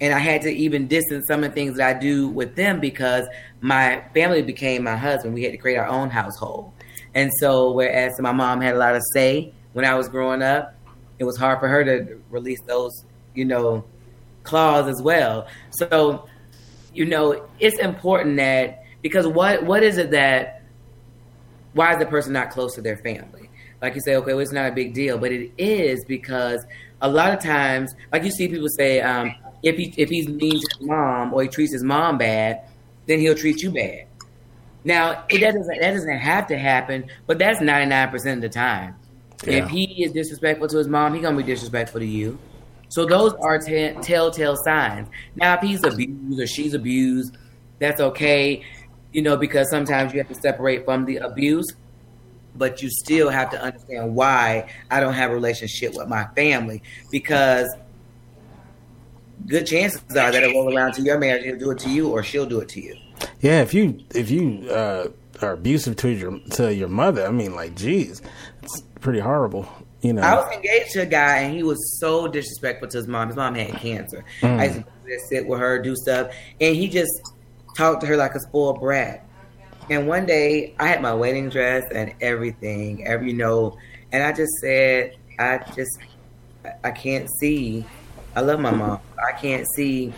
and 0.00 0.12
I 0.12 0.18
had 0.18 0.42
to 0.42 0.50
even 0.50 0.86
distance 0.86 1.26
some 1.26 1.44
of 1.44 1.50
the 1.50 1.54
things 1.54 1.76
that 1.76 1.96
I 1.96 1.98
do 1.98 2.28
with 2.28 2.56
them 2.56 2.80
because 2.80 3.26
my 3.60 4.02
family 4.12 4.42
became 4.42 4.82
my 4.84 4.96
husband. 4.96 5.34
We 5.34 5.44
had 5.44 5.52
to 5.52 5.58
create 5.58 5.76
our 5.76 5.86
own 5.86 6.10
household, 6.10 6.72
and 7.14 7.30
so 7.38 7.72
whereas 7.72 8.20
my 8.20 8.32
mom 8.32 8.60
had 8.60 8.74
a 8.74 8.78
lot 8.78 8.94
of 8.94 9.02
say 9.12 9.52
when 9.72 9.84
I 9.84 9.94
was 9.94 10.08
growing 10.08 10.42
up, 10.42 10.74
it 11.18 11.24
was 11.24 11.36
hard 11.36 11.60
for 11.60 11.68
her 11.68 11.84
to 11.84 12.20
release 12.30 12.60
those, 12.66 13.04
you 13.34 13.44
know, 13.44 13.84
claws 14.42 14.88
as 14.88 15.00
well. 15.00 15.46
So, 15.70 16.28
you 16.92 17.04
know, 17.04 17.46
it's 17.58 17.78
important 17.78 18.36
that 18.36 18.84
because 19.00 19.26
what 19.26 19.64
what 19.64 19.82
is 19.82 19.96
it 19.96 20.10
that 20.10 20.63
why 21.74 21.92
is 21.92 21.98
the 21.98 22.06
person 22.06 22.32
not 22.32 22.50
close 22.50 22.74
to 22.74 22.80
their 22.80 22.96
family? 22.96 23.50
Like 23.82 23.94
you 23.94 24.00
say, 24.00 24.16
okay, 24.16 24.32
well, 24.32 24.40
it's 24.40 24.52
not 24.52 24.72
a 24.72 24.74
big 24.74 24.94
deal, 24.94 25.18
but 25.18 25.30
it 25.30 25.52
is 25.58 26.04
because 26.06 26.64
a 27.02 27.08
lot 27.08 27.34
of 27.34 27.40
times, 27.40 27.94
like 28.12 28.24
you 28.24 28.30
see 28.30 28.48
people 28.48 28.68
say, 28.68 29.00
um, 29.00 29.34
if 29.62 29.76
he 29.76 29.92
if 29.96 30.08
he's 30.08 30.28
mean 30.28 30.52
to 30.52 30.66
his 30.78 30.80
mom 30.80 31.34
or 31.34 31.42
he 31.42 31.48
treats 31.48 31.72
his 31.72 31.82
mom 31.82 32.18
bad, 32.18 32.62
then 33.06 33.18
he'll 33.18 33.34
treat 33.34 33.62
you 33.62 33.70
bad. 33.70 34.06
Now, 34.84 35.24
it 35.28 35.40
that 35.40 35.54
doesn't 35.54 35.80
that 35.80 35.92
doesn't 35.92 36.18
have 36.18 36.46
to 36.48 36.58
happen, 36.58 37.10
but 37.26 37.38
that's 37.38 37.60
ninety 37.60 37.88
nine 37.90 38.10
percent 38.10 38.42
of 38.44 38.50
the 38.50 38.54
time. 38.54 38.94
Yeah. 39.44 39.64
If 39.64 39.70
he 39.70 40.04
is 40.04 40.12
disrespectful 40.12 40.68
to 40.68 40.78
his 40.78 40.88
mom, 40.88 41.14
he's 41.14 41.22
gonna 41.22 41.36
be 41.36 41.42
disrespectful 41.42 42.00
to 42.00 42.06
you. 42.06 42.38
So 42.88 43.06
those 43.06 43.34
are 43.34 43.58
t- 43.58 43.92
telltale 44.02 44.56
signs. 44.56 45.08
Now, 45.34 45.54
if 45.54 45.62
he's 45.62 45.82
abused 45.82 46.40
or 46.40 46.46
she's 46.46 46.74
abused, 46.74 47.36
that's 47.78 48.00
okay, 48.00 48.62
you 49.14 49.22
know, 49.22 49.36
because 49.36 49.70
sometimes 49.70 50.12
you 50.12 50.18
have 50.18 50.28
to 50.28 50.34
separate 50.34 50.84
from 50.84 51.04
the 51.04 51.18
abuse, 51.18 51.66
but 52.56 52.82
you 52.82 52.90
still 52.90 53.30
have 53.30 53.48
to 53.50 53.62
understand 53.62 54.14
why 54.14 54.68
I 54.90 54.98
don't 54.98 55.14
have 55.14 55.30
a 55.30 55.34
relationship 55.34 55.94
with 55.94 56.08
my 56.08 56.26
family 56.34 56.82
because 57.12 57.72
good 59.46 59.66
chances 59.66 60.02
are 60.10 60.32
that 60.32 60.42
it 60.42 60.48
will 60.48 60.64
roll 60.64 60.76
around 60.76 60.94
to 60.94 61.02
your 61.02 61.18
marriage, 61.18 61.44
he'll 61.44 61.58
do 61.58 61.70
it 61.70 61.78
to 61.78 61.90
you 61.90 62.10
or 62.10 62.24
she'll 62.24 62.44
do 62.44 62.58
it 62.60 62.68
to 62.70 62.80
you. 62.80 62.96
Yeah, 63.40 63.62
if 63.62 63.72
you 63.72 64.00
if 64.14 64.30
you 64.32 64.68
uh, 64.68 65.08
are 65.40 65.52
abusive 65.52 65.94
to 65.96 66.08
your 66.08 66.40
to 66.52 66.74
your 66.74 66.88
mother, 66.88 67.24
I 67.24 67.30
mean, 67.30 67.54
like, 67.54 67.76
geez, 67.76 68.20
it's 68.62 68.82
pretty 69.00 69.20
horrible. 69.20 69.68
You 70.02 70.14
know, 70.14 70.22
I 70.22 70.34
was 70.34 70.52
engaged 70.52 70.90
to 70.92 71.02
a 71.02 71.06
guy 71.06 71.38
and 71.38 71.54
he 71.54 71.62
was 71.62 72.00
so 72.00 72.26
disrespectful 72.26 72.88
to 72.88 72.96
his 72.98 73.06
mom. 73.06 73.28
His 73.28 73.36
mom 73.36 73.54
had 73.54 73.74
cancer. 73.76 74.24
Mm. 74.40 74.60
I 74.60 74.64
used 74.66 74.86
to 75.06 75.18
sit 75.28 75.46
with 75.46 75.60
her, 75.60 75.80
do 75.80 75.94
stuff, 75.94 76.34
and 76.60 76.74
he 76.74 76.88
just 76.88 77.33
talked 77.76 78.00
to 78.02 78.06
her 78.06 78.16
like 78.16 78.34
a 78.34 78.40
spoiled 78.40 78.80
brat. 78.80 79.26
And 79.90 80.08
one 80.08 80.24
day, 80.24 80.74
I 80.78 80.86
had 80.86 81.02
my 81.02 81.12
wedding 81.12 81.50
dress 81.50 81.84
and 81.94 82.14
everything, 82.20 83.06
every 83.06 83.30
you 83.30 83.36
know, 83.36 83.76
and 84.12 84.22
I 84.22 84.32
just 84.32 84.52
said, 84.60 85.16
I 85.38 85.58
just, 85.74 85.98
I 86.82 86.90
can't 86.90 87.28
see. 87.38 87.84
I 88.34 88.40
love 88.40 88.60
my 88.60 88.70
mom. 88.70 89.00
I 89.18 89.32
can't 89.32 89.66
see 89.74 90.12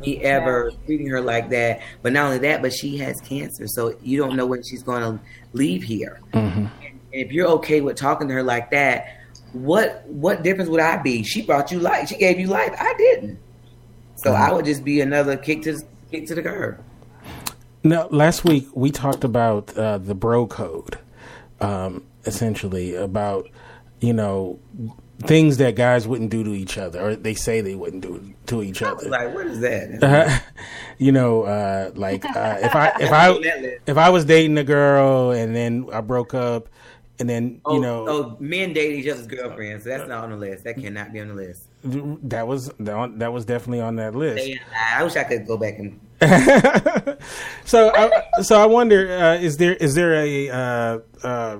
me 0.00 0.22
ever 0.22 0.70
treating 0.86 1.08
her 1.08 1.20
like 1.20 1.50
that. 1.50 1.80
But 2.02 2.12
not 2.12 2.26
only 2.26 2.38
that, 2.38 2.62
but 2.62 2.72
she 2.72 2.96
has 2.98 3.20
cancer, 3.20 3.66
so 3.66 3.96
you 4.02 4.18
don't 4.18 4.36
know 4.36 4.46
when 4.46 4.62
she's 4.62 4.82
going 4.82 5.02
to 5.02 5.18
leave 5.52 5.82
here. 5.82 6.20
Mhm. 6.32 6.70
And 6.82 7.00
if 7.10 7.32
you're 7.32 7.48
okay 7.48 7.80
with 7.80 7.96
talking 7.96 8.28
to 8.28 8.34
her 8.34 8.42
like 8.42 8.70
that, 8.70 9.16
what 9.52 10.04
what 10.06 10.42
difference 10.42 10.70
would 10.70 10.80
I 10.80 10.98
be? 10.98 11.22
She 11.22 11.42
brought 11.42 11.72
you 11.72 11.80
life. 11.80 12.08
She 12.08 12.16
gave 12.16 12.38
you 12.38 12.46
life. 12.46 12.74
I 12.78 12.94
didn't. 12.96 13.38
So 14.16 14.32
I 14.32 14.52
would 14.52 14.64
just 14.64 14.84
be 14.84 15.00
another 15.00 15.36
kick 15.36 15.62
to 15.62 15.80
kick 16.10 16.26
to 16.26 16.34
the 16.34 16.42
curb. 16.42 16.82
Now, 17.84 18.08
last 18.10 18.44
week 18.44 18.66
we 18.74 18.90
talked 18.90 19.24
about 19.24 19.76
uh, 19.76 19.98
the 19.98 20.14
bro 20.14 20.46
code, 20.46 20.98
um, 21.60 22.04
essentially 22.24 22.94
about 22.94 23.48
you 24.00 24.12
know 24.12 24.58
things 25.20 25.56
that 25.56 25.74
guys 25.74 26.06
wouldn't 26.06 26.30
do 26.30 26.44
to 26.44 26.54
each 26.54 26.78
other, 26.78 27.00
or 27.00 27.16
they 27.16 27.34
say 27.34 27.60
they 27.60 27.74
wouldn't 27.74 28.02
do 28.02 28.34
to 28.46 28.62
each 28.62 28.82
other. 28.82 29.08
Like 29.08 29.34
what 29.34 29.46
is 29.46 29.60
that? 29.60 30.02
Uh, 30.02 30.38
you 30.98 31.12
know, 31.12 31.42
uh, 31.42 31.92
like 31.94 32.24
uh, 32.24 32.58
if 32.62 32.74
I 32.74 32.92
if 33.00 33.12
I 33.12 33.30
if 33.86 33.96
I 33.96 34.08
was 34.10 34.24
dating 34.24 34.58
a 34.58 34.64
girl 34.64 35.30
and 35.30 35.54
then 35.54 35.88
I 35.92 36.00
broke 36.00 36.34
up, 36.34 36.68
and 37.20 37.28
then 37.28 37.60
Oh, 37.64 37.74
you 37.74 37.80
know 37.80 38.08
oh, 38.08 38.36
men 38.40 38.72
date 38.72 38.98
each 38.98 39.08
other's 39.08 39.26
girlfriends. 39.26 39.84
That's 39.84 40.08
not 40.08 40.24
on 40.24 40.30
the 40.30 40.36
list. 40.36 40.64
That 40.64 40.76
cannot 40.76 41.12
be 41.12 41.20
on 41.20 41.28
the 41.28 41.34
list. 41.34 41.67
That 41.84 42.46
was 42.48 42.70
that 42.80 43.32
was 43.32 43.44
definitely 43.44 43.80
on 43.80 43.96
that 43.96 44.14
list. 44.14 44.44
They- 44.44 44.60
I 44.94 45.02
wish 45.04 45.16
I 45.16 45.24
could 45.24 45.46
go 45.46 45.56
back 45.56 45.78
and. 45.78 46.00
so 47.64 47.92
I, 47.94 48.42
so 48.42 48.60
I 48.60 48.66
wonder 48.66 49.08
uh, 49.08 49.34
is 49.36 49.56
there 49.58 49.74
is 49.74 49.94
there 49.94 50.14
a 50.14 50.50
uh, 50.50 50.98
uh, 51.22 51.58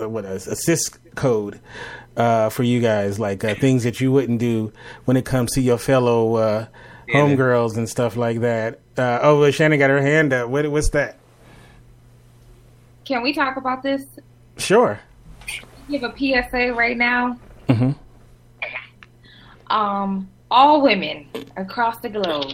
uh, 0.00 0.08
what 0.08 0.24
is 0.24 0.46
a 0.46 0.54
sis 0.54 0.88
code 1.16 1.58
uh, 2.16 2.48
for 2.50 2.62
you 2.62 2.80
guys 2.80 3.18
like 3.18 3.42
uh, 3.42 3.56
things 3.56 3.82
that 3.82 4.00
you 4.00 4.12
wouldn't 4.12 4.38
do 4.38 4.72
when 5.04 5.16
it 5.16 5.24
comes 5.24 5.50
to 5.54 5.60
your 5.60 5.78
fellow 5.78 6.36
uh, 6.36 6.66
homegirls 7.12 7.76
and 7.76 7.88
stuff 7.88 8.16
like 8.16 8.40
that. 8.40 8.78
Uh, 8.96 9.18
oh, 9.22 9.40
well, 9.40 9.50
Shannon 9.50 9.78
got 9.80 9.90
her 9.90 10.00
hand 10.02 10.32
up. 10.32 10.48
What, 10.48 10.68
what's 10.70 10.90
that? 10.90 11.18
Can 13.04 13.22
we 13.22 13.32
talk 13.32 13.56
about 13.56 13.82
this? 13.82 14.04
Sure. 14.58 15.00
Give 15.90 16.02
a 16.02 16.14
PSA 16.16 16.72
right 16.74 16.96
now. 16.96 17.38
hmm 17.68 17.92
Um, 19.70 20.28
all 20.50 20.82
women 20.82 21.28
across 21.56 21.98
the 22.00 22.08
globe, 22.08 22.52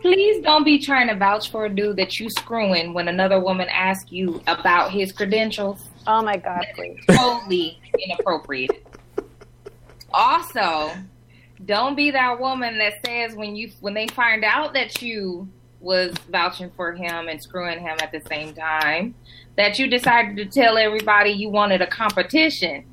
please 0.00 0.42
don't 0.42 0.64
be 0.64 0.78
trying 0.78 1.08
to 1.08 1.14
vouch 1.14 1.50
for 1.50 1.66
a 1.66 1.74
dude 1.74 1.96
that 1.96 2.18
you 2.18 2.30
screwing 2.30 2.94
when 2.94 3.08
another 3.08 3.40
woman 3.40 3.68
asks 3.70 4.10
you 4.10 4.42
about 4.46 4.90
his 4.90 5.12
credentials. 5.12 5.88
Oh 6.06 6.22
my 6.22 6.36
god, 6.36 6.64
please. 6.74 7.00
Totally 7.08 7.80
inappropriate. 8.04 8.86
Also, 10.12 10.92
don't 11.64 11.96
be 11.96 12.10
that 12.10 12.38
woman 12.40 12.78
that 12.78 12.94
says 13.04 13.34
when 13.34 13.56
you 13.56 13.70
when 13.80 13.94
they 13.94 14.06
find 14.08 14.44
out 14.44 14.74
that 14.74 15.02
you 15.02 15.48
was 15.80 16.14
vouching 16.30 16.70
for 16.76 16.92
him 16.92 17.28
and 17.28 17.42
screwing 17.42 17.78
him 17.78 17.96
at 18.00 18.10
the 18.10 18.20
same 18.28 18.54
time 18.54 19.14
that 19.56 19.78
you 19.78 19.88
decided 19.88 20.36
to 20.36 20.46
tell 20.46 20.76
everybody 20.76 21.30
you 21.30 21.48
wanted 21.48 21.80
a 21.80 21.86
competition. 21.86 22.84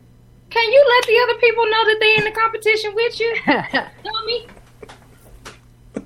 Can 0.54 0.72
you 0.72 0.86
let 0.88 1.08
the 1.08 1.20
other 1.24 1.40
people 1.40 1.66
know 1.66 1.86
that 1.86 1.98
they're 2.00 2.18
in 2.20 2.26
the 2.26 2.32
competition 2.32 2.94
with 2.94 3.20
you? 3.20 3.36
Dummy. 4.04 4.48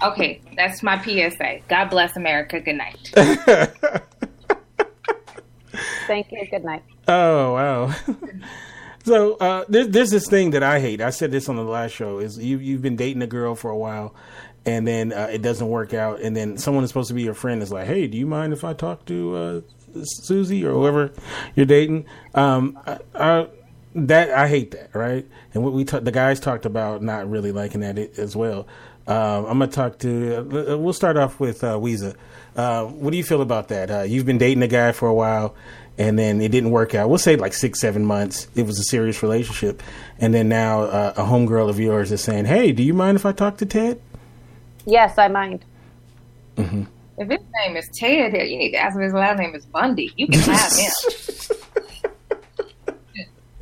Okay, 0.01 0.39
that's 0.55 0.81
my 0.81 0.97
PSA. 1.03 1.59
God 1.67 1.89
bless 1.89 2.15
America. 2.15 2.61
Good 2.61 2.77
night. 2.77 3.11
Thank 6.07 6.31
you. 6.31 6.47
Good 6.49 6.63
night. 6.63 6.83
Oh 7.09 7.53
wow. 7.55 7.93
so 9.03 9.35
uh, 9.35 9.65
there's 9.67 9.89
there's 9.89 10.11
this 10.11 10.29
thing 10.29 10.51
that 10.51 10.63
I 10.63 10.79
hate. 10.79 11.01
I 11.01 11.09
said 11.09 11.29
this 11.31 11.49
on 11.49 11.57
the 11.57 11.63
last 11.63 11.91
show. 11.91 12.19
Is 12.19 12.37
you 12.37 12.59
you've 12.59 12.81
been 12.81 12.95
dating 12.95 13.23
a 13.23 13.27
girl 13.27 13.53
for 13.53 13.69
a 13.69 13.77
while, 13.77 14.15
and 14.65 14.87
then 14.87 15.11
uh, 15.11 15.27
it 15.29 15.41
doesn't 15.41 15.67
work 15.67 15.93
out, 15.93 16.21
and 16.21 16.33
then 16.33 16.57
someone 16.57 16.85
is 16.85 16.89
supposed 16.89 17.09
to 17.09 17.13
be 17.13 17.23
your 17.23 17.33
friend 17.33 17.61
is 17.61 17.69
like, 17.69 17.85
hey, 17.87 18.07
do 18.07 18.17
you 18.17 18.27
mind 18.27 18.53
if 18.53 18.63
I 18.63 18.71
talk 18.73 19.03
to 19.07 19.35
uh, 19.35 19.61
Susie 20.03 20.63
or 20.65 20.71
whoever 20.71 21.11
you're 21.53 21.65
dating? 21.65 22.05
Um, 22.33 22.79
I, 22.87 22.99
I, 23.13 23.47
that 23.97 24.29
I 24.31 24.47
hate 24.47 24.71
that, 24.71 24.93
right? 24.93 25.25
And 25.53 25.63
what 25.63 25.73
we 25.73 25.83
ta- 25.85 25.99
the 25.99 26.11
guys 26.11 26.39
talked 26.39 26.65
about 26.65 27.01
not 27.01 27.29
really 27.29 27.51
liking 27.51 27.81
that 27.81 27.97
i- 27.97 28.09
as 28.17 28.35
well. 28.35 28.67
Um, 29.07 29.45
I'm 29.45 29.59
gonna 29.59 29.67
talk 29.67 29.99
to. 29.99 30.71
Uh, 30.73 30.77
we'll 30.77 30.93
start 30.93 31.17
off 31.17 31.39
with 31.39 31.63
uh, 31.63 31.75
Weeza. 31.77 32.15
Uh, 32.55 32.85
what 32.85 33.11
do 33.11 33.17
you 33.17 33.23
feel 33.23 33.41
about 33.41 33.69
that? 33.69 33.89
Uh, 33.91 34.01
you've 34.01 34.25
been 34.25 34.37
dating 34.37 34.63
a 34.63 34.67
guy 34.67 34.91
for 34.91 35.07
a 35.07 35.13
while, 35.13 35.55
and 35.97 36.19
then 36.19 36.41
it 36.41 36.49
didn't 36.51 36.71
work 36.71 36.93
out. 36.93 37.07
We'll 37.09 37.17
say 37.17 37.35
like 37.37 37.53
six, 37.53 37.79
seven 37.79 38.03
months. 38.05 38.47
It 38.55 38.65
was 38.65 38.77
a 38.79 38.83
serious 38.83 39.23
relationship, 39.23 39.81
and 40.19 40.33
then 40.33 40.49
now 40.49 40.81
uh, 40.81 41.13
a 41.17 41.23
homegirl 41.23 41.69
of 41.69 41.79
yours 41.79 42.11
is 42.11 42.21
saying, 42.21 42.45
"Hey, 42.45 42.71
do 42.73 42.83
you 42.83 42.93
mind 42.93 43.15
if 43.15 43.25
I 43.25 43.31
talk 43.31 43.57
to 43.57 43.65
Ted?" 43.65 44.01
Yes, 44.85 45.17
I 45.17 45.27
mind. 45.29 45.63
Mm-hmm. 46.57 46.83
If 47.19 47.29
his 47.29 47.39
name 47.65 47.77
is 47.77 47.89
Ted, 47.95 48.33
you 48.33 48.57
need 48.57 48.71
to 48.71 48.77
ask 48.77 48.95
him 48.95 49.01
if 49.01 49.05
his 49.05 49.13
last 49.13 49.39
name 49.39 49.55
is 49.55 49.65
Bundy. 49.65 50.11
You 50.17 50.27
can 50.27 50.39
have 50.41 50.71
him. 50.73 50.91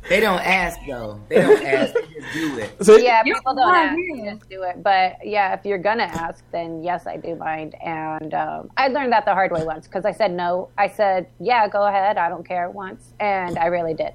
They 0.08 0.20
don't 0.20 0.40
ask 0.40 0.78
though. 0.86 1.20
They 1.28 1.36
don't 1.36 1.64
ask. 1.64 1.94
They 1.94 2.00
just 2.00 2.32
do 2.32 2.58
it. 2.58 2.84
So, 2.84 2.96
yeah, 2.96 3.22
people 3.22 3.54
don't 3.54 3.74
ask, 3.74 3.98
yeah. 3.98 4.24
they 4.24 4.30
just 4.30 4.48
do 4.48 4.62
it. 4.62 4.82
But 4.82 5.16
yeah, 5.24 5.54
if 5.54 5.64
you're 5.64 5.78
gonna 5.78 6.04
ask, 6.04 6.44
then 6.52 6.82
yes, 6.82 7.06
I 7.06 7.16
do 7.16 7.34
mind. 7.34 7.74
And 7.82 8.32
um, 8.34 8.70
I 8.76 8.88
learned 8.88 9.12
that 9.12 9.24
the 9.24 9.34
hard 9.34 9.52
way 9.52 9.64
once 9.64 9.86
because 9.86 10.04
I 10.04 10.12
said 10.12 10.32
no. 10.32 10.68
I 10.78 10.88
said 10.88 11.28
yeah, 11.40 11.68
go 11.68 11.86
ahead, 11.86 12.18
I 12.18 12.28
don't 12.28 12.46
care 12.46 12.70
once, 12.70 13.12
and 13.20 13.58
I 13.58 13.66
really 13.66 13.94
did. 13.94 14.12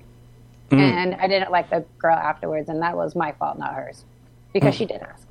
Mm. 0.70 0.80
And 0.80 1.16
I 1.16 1.28
didn't 1.28 1.52
like 1.52 1.70
the 1.70 1.84
girl 1.98 2.16
afterwards, 2.16 2.70
and 2.70 2.82
that 2.82 2.96
was 2.96 3.16
my 3.16 3.34
fault, 3.34 3.60
not 3.60 3.74
hers, 3.74 4.06
because 4.54 4.74
she 4.74 4.86
did 4.86 5.02
ask. 5.02 5.28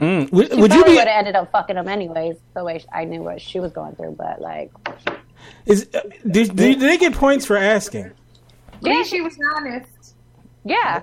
Mm. 0.00 0.32
Would, 0.32 0.48
She 0.50 0.60
would 0.60 0.72
you 0.72 0.78
probably 0.78 0.94
be? 0.94 0.98
would 0.98 1.08
have 1.08 1.18
ended 1.18 1.36
up 1.36 1.52
fucking 1.52 1.76
him 1.76 1.86
anyways, 1.86 2.36
the 2.54 2.64
way 2.64 2.82
I 2.90 3.04
knew 3.04 3.22
what 3.22 3.40
she 3.42 3.60
was 3.60 3.70
going 3.72 3.94
through. 3.96 4.12
But 4.12 4.40
like, 4.40 4.72
Is 5.66 5.88
uh, 5.94 6.00
did, 6.26 6.56
did 6.56 6.80
they 6.80 6.96
get 6.96 7.12
points 7.12 7.44
for 7.44 7.58
asking? 7.58 8.10
At 8.80 8.84
least 8.84 9.10
she 9.10 9.20
was 9.20 9.36
honest. 9.56 10.14
yeah, 10.64 11.02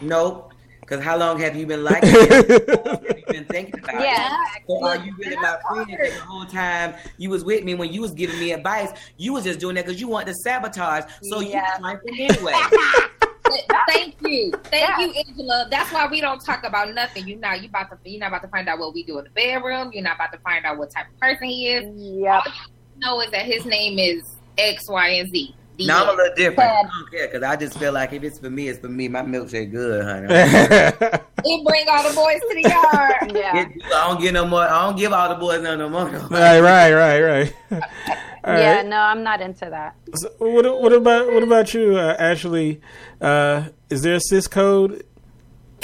Nope. 0.00 0.52
Because 0.80 1.04
how 1.04 1.18
long 1.18 1.38
have 1.40 1.54
you 1.54 1.66
been 1.66 1.84
like 1.84 2.00
this? 2.00 2.66
How 2.66 2.82
long 2.82 3.04
have 3.04 3.18
you 3.18 3.24
been 3.28 3.44
thinking 3.44 3.78
about 3.78 4.00
yeah. 4.00 4.38
it? 4.56 4.62
So 4.66 4.86
are 4.86 4.96
you 4.96 5.14
really 5.18 5.36
my 5.36 5.58
friend? 5.68 5.90
The 5.90 6.20
whole 6.26 6.46
time 6.46 6.94
you 7.18 7.28
was 7.28 7.44
with 7.44 7.62
me 7.62 7.74
when 7.74 7.92
you 7.92 8.00
was 8.00 8.12
giving 8.12 8.38
me 8.38 8.52
advice, 8.52 8.90
you 9.18 9.34
was 9.34 9.44
just 9.44 9.60
doing 9.60 9.74
that 9.74 9.84
because 9.84 10.00
you 10.00 10.08
wanted 10.08 10.28
to 10.28 10.34
sabotage. 10.36 11.04
So 11.24 11.40
Yeah. 11.40 11.48
you 11.48 11.60
was 11.60 11.80
my 11.80 11.96
friend 11.96 12.20
anyway. 12.20 12.52
Thank 13.88 14.16
you, 14.20 14.52
thank 14.64 14.88
Yeah. 14.88 14.98
you, 15.00 15.12
Angela. 15.26 15.68
That's 15.70 15.90
why 15.92 16.06
we 16.06 16.20
don't 16.20 16.42
talk 16.44 16.64
about 16.64 16.92
nothing. 16.94 17.26
You 17.26 17.36
not 17.36 17.62
you 17.62 17.68
about 17.68 17.90
to 17.90 18.10
you're 18.10 18.20
not 18.20 18.28
about 18.28 18.42
to 18.42 18.48
find 18.48 18.68
out 18.68 18.78
what 18.78 18.92
we 18.92 19.04
do 19.04 19.18
in 19.18 19.24
the 19.24 19.30
bedroom. 19.30 19.90
You're 19.92 20.02
not 20.02 20.16
about 20.16 20.32
to 20.32 20.38
find 20.40 20.64
out 20.66 20.76
what 20.78 20.90
type 20.90 21.06
of 21.12 21.18
person 21.18 21.44
he 21.48 21.68
is. 21.68 21.84
Yep. 21.96 22.42
Know 22.98 23.20
is 23.20 23.30
that 23.30 23.46
his 23.46 23.64
name 23.64 23.98
is 23.98 24.36
X, 24.58 24.88
Y, 24.88 25.08
and 25.08 25.30
Z. 25.30 25.54
The 25.78 25.86
now 25.86 26.02
I'm 26.02 26.08
a 26.08 26.12
little 26.12 26.34
different. 26.34 26.70
I 26.70 26.82
don't 26.82 27.10
care 27.10 27.26
because 27.28 27.42
I 27.44 27.56
just 27.56 27.78
feel 27.78 27.92
like 27.92 28.12
if 28.12 28.22
it's 28.24 28.38
for 28.38 28.50
me, 28.50 28.68
it's 28.68 28.80
for 28.80 28.88
me. 28.88 29.06
My 29.08 29.22
milkshake 29.22 29.70
good, 29.70 30.04
honey. 30.04 30.26
It 31.44 31.64
bring 31.64 31.86
all 31.88 32.02
the 32.02 32.14
boys 32.16 32.40
to 32.40 32.54
the 32.54 32.62
yard. 32.68 33.32
Yeah. 33.36 33.60
It- 33.60 33.82
I 33.84 34.08
don't 34.08 34.20
get 34.20 34.34
no 34.34 34.44
more. 34.44 34.62
I 34.62 34.86
don't 34.86 34.96
give 34.96 35.12
all 35.12 35.28
the 35.28 35.36
boys 35.36 35.62
no, 35.62 35.76
no 35.76 35.88
more. 35.88 36.06
right, 36.30 36.60
right, 36.60 36.92
right, 36.92 37.20
right. 37.22 37.54
All 38.44 38.58
yeah, 38.58 38.76
right. 38.76 38.86
no, 38.86 38.96
I'm 38.96 39.22
not 39.22 39.40
into 39.40 39.70
that. 39.70 39.94
So 40.14 40.30
what, 40.38 40.80
what 40.80 40.92
about 40.92 41.32
what 41.32 41.42
about 41.44 41.72
you, 41.74 41.96
uh, 41.96 42.16
Ashley? 42.18 42.80
Uh, 43.20 43.68
is 43.88 44.02
there 44.02 44.14
a 44.16 44.20
sis 44.20 44.48
code? 44.48 45.04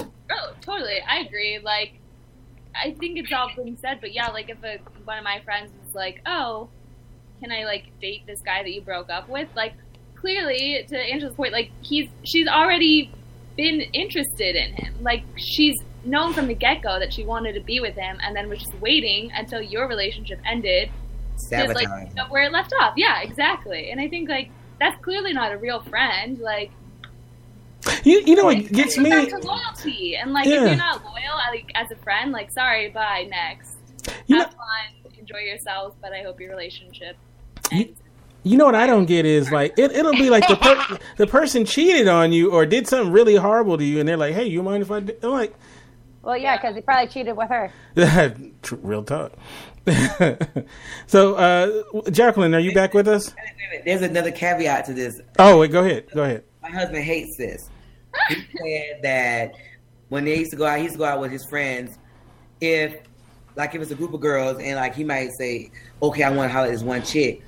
Oh, 0.00 0.52
totally. 0.60 1.00
I 1.08 1.20
agree. 1.20 1.60
Like, 1.62 2.00
I 2.74 2.92
think 2.98 3.18
it's 3.18 3.32
all 3.32 3.50
been 3.54 3.76
said, 3.78 4.00
but 4.00 4.12
yeah, 4.12 4.28
like 4.30 4.48
if 4.50 4.62
a, 4.64 4.78
one 5.04 5.18
of 5.18 5.24
my 5.24 5.40
friends 5.44 5.70
was 5.84 5.94
like, 5.94 6.20
"Oh, 6.26 6.68
can 7.40 7.52
I 7.52 7.64
like 7.64 7.86
date 8.00 8.26
this 8.26 8.40
guy 8.40 8.62
that 8.62 8.72
you 8.72 8.80
broke 8.80 9.10
up 9.10 9.28
with?" 9.28 9.48
Like, 9.54 9.74
clearly, 10.24 10.84
to 10.88 10.98
Angela's 10.98 11.34
point, 11.36 11.52
like 11.52 11.70
he's 11.82 12.08
she's 12.24 12.48
already 12.48 13.10
been 13.56 13.82
interested 13.92 14.56
in 14.56 14.72
him. 14.72 14.94
Like 15.02 15.22
she's 15.36 15.76
known 16.04 16.32
from 16.32 16.46
the 16.48 16.54
get 16.54 16.82
go 16.82 16.98
that 16.98 17.12
she 17.12 17.24
wanted 17.24 17.52
to 17.54 17.60
be 17.60 17.80
with 17.80 17.94
him, 17.94 18.18
and 18.22 18.34
then 18.34 18.48
was 18.48 18.58
just 18.60 18.74
waiting 18.80 19.30
until 19.36 19.60
your 19.60 19.86
relationship 19.86 20.38
ended 20.46 20.88
to 20.88 21.44
Sabotage. 21.48 21.74
like 21.84 22.08
pick 22.08 22.18
up 22.18 22.30
where 22.30 22.44
it 22.44 22.52
left 22.52 22.72
off. 22.80 22.94
Yeah, 22.96 23.20
exactly. 23.20 23.90
And 23.90 24.00
I 24.00 24.08
think 24.08 24.28
like 24.30 24.50
that's 24.80 24.96
clearly 25.04 25.32
not 25.34 25.52
a 25.52 25.58
real 25.58 25.80
friend. 25.82 26.38
Like 26.38 26.70
You 28.02 28.22
you 28.24 28.34
know 28.34 28.44
what 28.44 28.56
like, 28.56 28.72
gets 28.72 28.96
it's 28.96 28.98
me? 28.98 29.10
back 29.10 29.28
to 29.28 29.38
loyalty. 29.46 30.16
And 30.16 30.32
like, 30.32 30.46
Yeah. 30.46 30.62
if 30.62 30.68
you're 30.68 30.76
not 30.76 31.04
loyal, 31.04 31.36
like 31.50 31.70
as 31.74 31.90
a 31.90 31.96
friend, 31.96 32.32
like, 32.32 32.50
sorry, 32.50 32.88
bye, 32.90 33.26
next. 33.28 33.76
You 34.26 34.38
Have 34.38 34.52
know- 34.52 34.56
fun, 34.58 35.12
enjoy 35.18 35.38
yourselves, 35.38 35.94
but 36.00 36.12
I 36.12 36.22
hope 36.22 36.40
your 36.40 36.50
relationship. 36.50 37.16
You- 37.70 37.78
ends. 37.80 38.00
You 38.44 38.58
know 38.58 38.66
what 38.66 38.74
I 38.74 38.86
don't 38.86 39.06
get 39.06 39.24
is 39.24 39.50
like 39.50 39.78
it, 39.78 39.92
it'll 39.92 40.12
be 40.12 40.28
like 40.28 40.46
the 40.46 40.56
per, 40.56 40.98
the 41.16 41.26
person 41.26 41.64
cheated 41.64 42.08
on 42.08 42.30
you 42.30 42.52
or 42.52 42.66
did 42.66 42.86
something 42.86 43.10
really 43.10 43.36
horrible 43.36 43.78
to 43.78 43.84
you, 43.84 44.00
and 44.00 44.08
they're 44.08 44.18
like, 44.18 44.34
"Hey, 44.34 44.44
you 44.46 44.62
mind 44.62 44.82
if 44.82 44.90
I?" 44.90 45.00
Do? 45.00 45.16
I'm 45.22 45.30
like, 45.30 45.54
Well, 46.22 46.36
yeah, 46.36 46.56
because 46.56 46.76
he 46.76 46.82
probably 46.82 47.08
cheated 47.08 47.36
with 47.36 47.48
her. 47.48 47.72
Real 48.82 49.02
talk. 49.02 49.32
so, 51.06 51.34
uh, 51.34 52.10
Jacqueline, 52.10 52.54
are 52.54 52.60
you 52.60 52.72
back 52.72 52.94
with 52.94 53.08
us? 53.08 53.34
There's 53.84 54.02
another 54.02 54.30
caveat 54.30 54.86
to 54.86 54.94
this. 54.94 55.20
Oh, 55.38 55.58
wait, 55.58 55.72
go 55.72 55.84
ahead, 55.84 56.06
go 56.14 56.22
ahead. 56.24 56.44
My 56.62 56.70
husband 56.70 57.04
hates 57.04 57.36
this. 57.36 57.68
He 58.28 58.36
said 58.36 59.02
that 59.02 59.54
when 60.08 60.24
they 60.24 60.38
used 60.38 60.50
to 60.52 60.56
go 60.56 60.66
out, 60.66 60.78
he 60.78 60.84
used 60.84 60.94
to 60.94 60.98
go 60.98 61.04
out 61.04 61.20
with 61.20 61.30
his 61.30 61.44
friends. 61.46 61.98
If, 62.60 62.96
like, 63.56 63.74
if 63.74 63.82
it's 63.82 63.90
a 63.90 63.94
group 63.94 64.14
of 64.14 64.20
girls, 64.20 64.58
and 64.58 64.76
like 64.76 64.94
he 64.94 65.04
might 65.04 65.30
say, 65.38 65.70
"Okay, 66.02 66.22
I 66.22 66.30
want 66.30 66.48
to 66.48 66.52
holler 66.52 66.66
at 66.66 66.72
this 66.72 66.82
one 66.82 67.02
chick." 67.02 67.42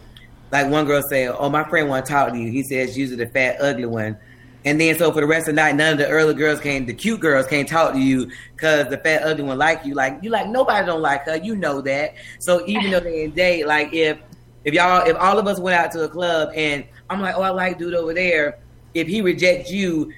Like 0.53 0.71
one 0.71 0.85
girl 0.85 1.03
say, 1.03 1.29
"Oh, 1.29 1.49
my 1.49 1.65
friend 1.65 1.89
want 1.89 2.07
to 2.07 2.13
talk 2.13 2.33
to 2.33 2.39
you." 2.39 2.51
He 2.51 2.63
says, 2.63 2.97
"Usually 2.97 3.17
the 3.17 3.31
fat, 3.31 3.57
ugly 3.61 3.87
one." 3.87 4.17
And 4.65 4.81
then 4.81 4.99
so 4.99 5.13
for 5.13 5.21
the 5.21 5.27
rest 5.27 5.49
of 5.49 5.55
the 5.55 5.63
night, 5.63 5.77
none 5.77 5.93
of 5.93 5.99
the 5.99 6.09
early 6.09 6.35
girls 6.35 6.61
came. 6.61 6.87
The 6.87 6.95
cute 6.95 7.21
girls 7.21 7.47
can't 7.47 7.69
talk 7.69 7.93
to 7.93 8.01
you 8.01 8.31
because 8.55 8.89
the 8.89 8.99
fat, 8.99 9.23
ugly 9.23 9.45
one 9.45 9.59
like 9.59 9.85
you. 9.85 9.95
Like 9.95 10.19
you, 10.23 10.31
like 10.31 10.49
nobody 10.49 10.85
don't 10.85 11.03
like 11.03 11.25
her. 11.27 11.37
You 11.37 11.55
know 11.57 11.81
that. 11.83 12.15
So 12.41 12.67
even 12.67 12.91
though 12.91 13.01
they 13.01 13.25
in 13.25 13.31
date, 13.31 13.67
like 13.67 13.93
if 13.93 14.19
if 14.65 14.75
y'all, 14.75 15.07
if 15.09 15.17
all 15.17 15.39
of 15.39 15.47
us 15.47 15.61
went 15.61 15.79
out 15.79 15.93
to 15.93 16.03
a 16.03 16.09
club 16.09 16.51
and 16.57 16.85
I'm 17.09 17.21
like, 17.21 17.37
oh, 17.37 17.43
I 17.43 17.51
like 17.51 17.79
dude 17.79 17.95
over 17.95 18.13
there. 18.13 18.59
If 18.95 19.07
he 19.07 19.23
rejects 19.23 19.71
you 19.71 20.13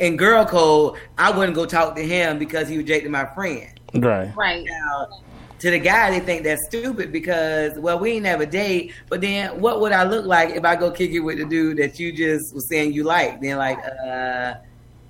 in 0.00 0.16
girl 0.16 0.44
code, 0.44 0.98
I 1.16 1.30
wouldn't 1.30 1.54
go 1.54 1.66
talk 1.66 1.94
to 1.94 2.02
him 2.02 2.38
because 2.38 2.68
he 2.68 2.76
rejected 2.76 3.10
my 3.12 3.26
friend. 3.26 3.68
Right. 3.94 4.34
Right. 4.36 4.64
Now, 4.64 5.08
to 5.58 5.70
the 5.70 5.78
guy, 5.78 6.10
they 6.10 6.20
think 6.20 6.44
that's 6.44 6.64
stupid 6.66 7.12
because, 7.12 7.78
well, 7.78 7.98
we 7.98 8.12
ain't 8.12 8.26
have 8.26 8.40
a 8.40 8.46
date. 8.46 8.92
But 9.08 9.20
then, 9.20 9.60
what 9.60 9.80
would 9.80 9.92
I 9.92 10.04
look 10.04 10.26
like 10.26 10.50
if 10.50 10.64
I 10.64 10.76
go 10.76 10.90
kick 10.90 11.10
it 11.12 11.20
with 11.20 11.38
the 11.38 11.44
dude 11.44 11.78
that 11.78 11.98
you 11.98 12.12
just 12.12 12.54
was 12.54 12.68
saying 12.68 12.92
you 12.92 13.04
like? 13.04 13.40
Then, 13.40 13.56
like, 13.56 13.78
uh, 13.78 14.54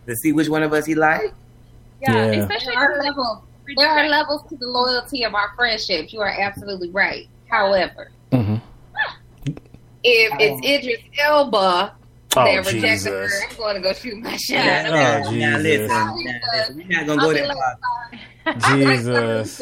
to 0.07 0.15
see 0.23 0.33
which 0.33 0.49
one 0.49 0.63
of 0.63 0.73
us 0.73 0.87
he 0.87 0.95
like. 0.95 1.35
Yeah, 2.01 2.13
Yeah. 2.31 2.43
especially 2.43 2.75
There 2.75 2.85
are 2.85 2.93
for, 2.93 2.99
like, 2.99 3.07
levels. 3.17 3.39
There 3.77 3.89
are 3.89 4.09
levels 4.09 4.43
to 4.49 4.57
the 4.57 4.67
loyalty 4.69 5.25
of 5.25 5.35
our 5.35 5.51
friendships. 5.57 6.13
You 6.13 6.21
are 6.21 6.29
absolutely 6.41 6.91
right. 6.91 7.27
However, 7.49 8.11
Mhm. 8.31 8.61
if 10.05 10.33
it's 10.39 10.67
Idris 10.67 11.03
Elba 11.19 11.95
Oh, 12.37 12.45
that 12.45 12.57
rejected 12.67 12.83
Jesus. 12.83 13.07
her, 13.07 13.49
I'm 13.51 13.57
going 13.57 13.75
to 13.77 13.81
go 13.83 13.93
shoot 13.93 14.17
my 14.19 14.37
shot. 14.37 14.55
Now, 14.65 14.89
Oh, 14.89 15.31
now, 15.31 15.31
Jesus. 15.31 15.63
listen, 15.63 15.89
now, 15.89 16.15
listen, 16.17 16.77
we're 16.77 16.87
not 16.89 17.07
gonna 17.07 17.21
go 17.21 17.29
I'll 17.29 18.77
be 18.77 18.85
like, 18.85 19.01
far. 19.03 19.43
Jesus. 19.43 19.61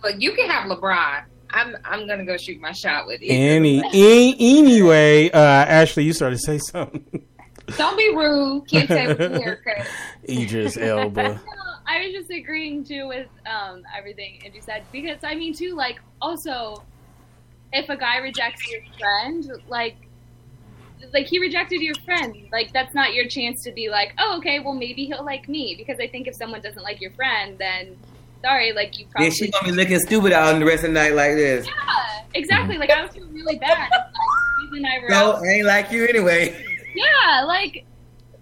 But 0.00 0.20
you 0.22 0.32
can 0.32 0.48
have 0.50 0.70
LeBron. 0.70 1.24
I'm 1.50 1.76
I'm 1.84 2.06
gonna 2.08 2.24
go 2.24 2.36
shoot 2.38 2.60
my 2.60 2.72
shot 2.72 3.06
with 3.06 3.20
Idris. 3.22 3.36
Any, 3.38 3.80
a- 3.92 4.36
anyway, 4.38 5.30
uh, 5.30 5.38
Ashley, 5.38 6.04
you 6.04 6.12
started 6.14 6.36
to 6.36 6.42
say 6.42 6.58
something. 6.58 7.04
Don't 7.76 7.96
be 7.96 8.08
rude. 8.14 8.66
Can't 8.68 8.88
say 8.88 9.06
with 9.06 9.20
your 9.20 9.38
haircut. 9.40 9.86
Idris 10.28 10.76
Elba. 10.78 11.40
I 11.86 12.04
was 12.06 12.12
just 12.12 12.30
agreeing 12.30 12.84
too 12.84 13.08
with 13.08 13.26
um, 13.44 13.82
everything 13.96 14.40
Andrew 14.44 14.62
said 14.62 14.84
because 14.92 15.18
I 15.24 15.34
mean 15.34 15.52
too 15.54 15.74
like 15.74 16.00
also 16.22 16.82
if 17.72 17.88
a 17.90 17.96
guy 17.96 18.16
rejects 18.18 18.70
your 18.70 18.80
friend 18.98 19.44
like 19.68 19.96
like 21.12 21.26
he 21.26 21.38
rejected 21.38 21.80
your 21.80 21.94
friend 22.04 22.34
like 22.52 22.72
that's 22.72 22.94
not 22.94 23.12
your 23.14 23.26
chance 23.26 23.62
to 23.64 23.72
be 23.72 23.88
like 23.90 24.12
oh 24.18 24.36
okay 24.38 24.60
well 24.60 24.72
maybe 24.74 25.04
he'll 25.04 25.24
like 25.24 25.48
me 25.48 25.74
because 25.76 25.98
I 26.00 26.06
think 26.06 26.26
if 26.28 26.34
someone 26.34 26.60
doesn't 26.60 26.82
like 26.82 27.00
your 27.00 27.10
friend 27.12 27.56
then 27.58 27.96
sorry 28.42 28.72
like 28.72 28.98
you 28.98 29.06
probably 29.10 29.28
Then 29.28 29.36
she 29.36 29.50
gonna 29.50 29.64
be 29.66 29.72
looking 29.72 29.98
stupid 30.00 30.32
out 30.32 30.58
the 30.58 30.64
rest 30.64 30.84
of 30.84 30.90
the 30.90 30.94
night 30.94 31.14
like 31.14 31.34
this. 31.34 31.66
yeah 31.66 32.22
exactly 32.34 32.78
like 32.78 32.90
I 32.90 33.02
was 33.02 33.12
feeling 33.12 33.32
really 33.34 33.58
bad 33.58 33.90
like, 33.90 34.72
and 34.72 34.86
I 34.86 34.98
were 35.02 35.08
No, 35.10 35.32
out 35.34 35.42
I 35.42 35.48
ain't 35.48 35.66
like 35.66 35.90
you 35.92 36.06
anyway. 36.06 36.64
yeah 36.94 37.44
like 37.46 37.84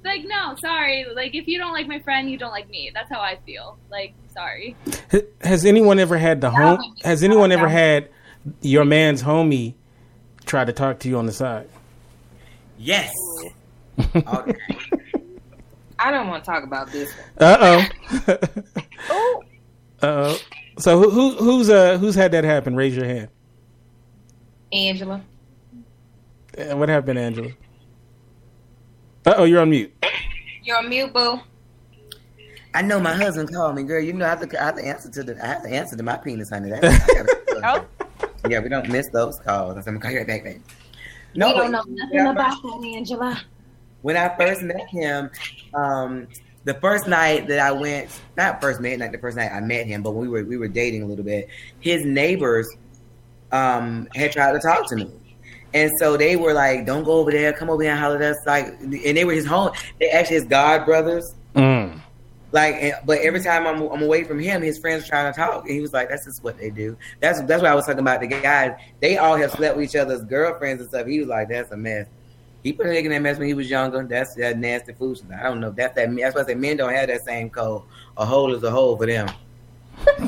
like 0.04 0.22
no 0.26 0.54
sorry 0.60 1.06
like 1.14 1.34
if 1.34 1.46
you 1.48 1.58
don't 1.58 1.72
like 1.72 1.86
my 1.86 1.98
friend 2.00 2.30
you 2.30 2.38
don't 2.38 2.52
like 2.52 2.68
me 2.68 2.90
that's 2.94 3.10
how 3.10 3.20
I 3.20 3.38
feel 3.46 3.78
like 3.90 4.14
sorry 4.32 4.76
Has 5.42 5.64
anyone 5.64 5.98
ever 5.98 6.16
had 6.18 6.40
the 6.40 6.50
home? 6.50 6.78
Has 7.04 7.22
anyone 7.22 7.50
ever 7.52 7.68
had 7.68 8.08
your 8.62 8.84
man's 8.84 9.22
homie 9.22 9.74
try 10.46 10.64
to 10.64 10.72
talk 10.72 10.98
to 11.00 11.08
you 11.08 11.16
on 11.18 11.26
the 11.26 11.32
side? 11.32 11.68
Yes. 12.81 13.15
Okay. 14.16 14.55
I 15.98 16.11
don't 16.11 16.28
want 16.28 16.43
to 16.43 16.51
talk 16.51 16.65
about 16.65 16.90
this. 16.90 17.12
Uh 17.39 17.85
oh. 19.11 19.43
Uh 20.02 20.07
oh. 20.07 20.39
So 20.78 20.98
who, 20.98 21.11
who 21.11 21.31
who's 21.36 21.69
uh 21.69 21.98
who's 21.98 22.15
had 22.15 22.32
that 22.32 22.44
happen? 22.44 22.74
Raise 22.74 22.97
your 22.97 23.05
hand. 23.05 23.28
Angela. 24.73 25.20
Uh, 26.57 26.77
What 26.78 26.89
happened, 26.89 27.19
Angela? 27.19 27.51
Uh 29.27 29.35
oh, 29.36 29.44
you're 29.44 29.61
on 29.61 29.69
mute. 29.69 29.93
You're 30.65 30.78
on 30.78 30.89
mute, 30.89 31.12
boo. 31.12 31.40
I 32.73 32.81
know 32.81 32.98
my 32.98 33.12
husband 33.15 33.52
called 33.52 33.74
me, 33.74 33.82
girl. 33.82 34.02
You 34.02 34.15
know 34.15 34.24
I 34.24 34.28
have 34.31 34.48
to, 34.48 34.61
I 34.62 34.65
have 34.65 34.77
to 34.77 34.85
answer 34.86 35.11
to 35.11 35.23
the, 35.23 35.44
I 35.44 35.47
have 35.48 35.62
to 35.65 35.69
answer 35.69 35.97
to 35.97 36.02
my 36.02 36.16
penis, 36.16 36.48
honey. 36.48 36.70
That, 36.70 36.85
I 36.85 37.15
gotta- 37.15 37.40
Oh. 38.23 38.48
Yeah, 38.48 38.61
we 38.61 38.70
don't 38.70 38.89
miss 38.89 39.09
those 39.09 39.39
calls. 39.40 39.77
I 39.77 39.81
said, 39.81 39.89
I'm 39.90 39.98
gonna 39.98 40.01
call 40.01 40.11
you 40.12 40.19
right 40.19 40.27
back, 40.27 40.44
baby. 40.44 40.61
No, 41.35 41.48
we 41.48 41.55
don't 41.55 41.73
know 41.73 41.85
nothing 41.86 42.20
about 42.20 42.36
first- 42.36 42.62
that, 42.62 42.93
Angela. 42.97 43.43
When 44.02 44.16
I 44.16 44.35
first 44.36 44.62
met 44.62 44.89
him, 44.89 45.31
um, 45.74 46.27
the 46.65 46.74
first 46.74 47.07
night 47.07 47.48
that 47.48 47.59
I 47.59 47.73
went, 47.73 48.11
not 48.36 48.61
first 48.61 48.81
night, 48.81 48.98
not 48.98 49.12
the 49.12 49.19
first 49.19 49.36
night 49.36 49.51
I 49.52 49.61
met 49.61 49.86
him, 49.86 50.02
but 50.02 50.12
we 50.12 50.28
were 50.28 50.44
we 50.44 50.57
were 50.57 50.69
dating 50.69 51.02
a 51.02 51.07
little 51.07 51.24
bit. 51.24 51.48
His 51.81 52.05
neighbors 52.05 52.69
um, 53.52 54.09
had 54.15 54.32
tried 54.32 54.52
to 54.52 54.59
talk 54.59 54.89
to 54.89 54.97
me. 54.97 55.11
And 55.73 55.90
so 55.98 56.16
they 56.16 56.36
were 56.36 56.52
like, 56.52 56.85
"Don't 56.86 57.05
go 57.05 57.12
over 57.12 57.31
there. 57.31 57.52
Come 57.52 57.70
over 57.70 57.82
here 57.82 57.93
and 57.93 58.01
holler 58.01 58.16
at 58.16 58.23
us." 58.23 58.36
Like, 58.47 58.66
and 58.81 59.16
they 59.16 59.24
were 59.24 59.32
his 59.32 59.47
home. 59.47 59.70
They 60.01 60.11
actually 60.11 60.36
his 60.36 60.44
god 60.47 60.85
brothers. 60.85 61.35
Mm. 61.55 62.01
Like, 62.52 62.74
and- 62.77 62.94
but 63.05 63.18
every 63.20 63.40
time 63.40 63.66
I'm, 63.66 63.81
I'm 63.82 64.02
away 64.02 64.24
from 64.24 64.39
him, 64.40 64.62
his 64.62 64.78
friends 64.78 65.06
trying 65.09 65.32
to 65.32 65.39
talk, 65.39 65.62
and 65.66 65.70
he 65.74 65.81
was 65.81 65.93
like, 65.93 66.09
"That's 66.09 66.24
just 66.24 66.43
what 66.43 66.59
they 66.59 66.70
do." 66.70 66.97
That's 67.20 67.40
that's 67.43 67.62
what 67.62 67.70
I 67.70 67.74
was 67.74 67.86
talking 67.86 68.01
about. 68.01 68.20
The 68.20 68.27
guys, 68.27 68.72
they 69.01 69.16
all 69.18 69.36
have 69.36 69.52
slept 69.52 69.77
with 69.77 69.85
each 69.89 69.97
other's 69.97 70.22
girlfriends 70.24 70.81
and 70.81 70.90
stuff. 70.90 71.06
He 71.06 71.20
was 71.20 71.28
like, 71.28 71.48
"That's 71.48 71.70
a 71.72 71.77
mess." 71.77 72.06
He 72.62 72.72
put 72.74 72.86
a 72.86 72.89
nigga 72.90 73.05
in 73.06 73.10
that 73.12 73.22
mess 73.22 73.39
when 73.39 73.48
he 73.48 73.55
was 73.55 73.70
younger. 73.70 74.02
That's 74.02 74.35
that 74.35 74.59
nasty 74.59 74.93
foolishness. 74.93 75.32
I 75.39 75.44
don't 75.44 75.60
know. 75.60 75.70
That's 75.70 75.94
that. 75.94 76.14
That's 76.14 76.35
why 76.35 76.43
I 76.43 76.44
say 76.44 76.55
men 76.55 76.77
don't 76.77 76.93
have 76.93 77.09
that 77.09 77.24
same 77.24 77.48
code. 77.51 77.82
A 78.16 78.24
hole 78.27 78.52
is 78.55 78.62
a 78.62 78.70
hole 78.70 78.97
for 78.97 79.06
them. 79.06 79.31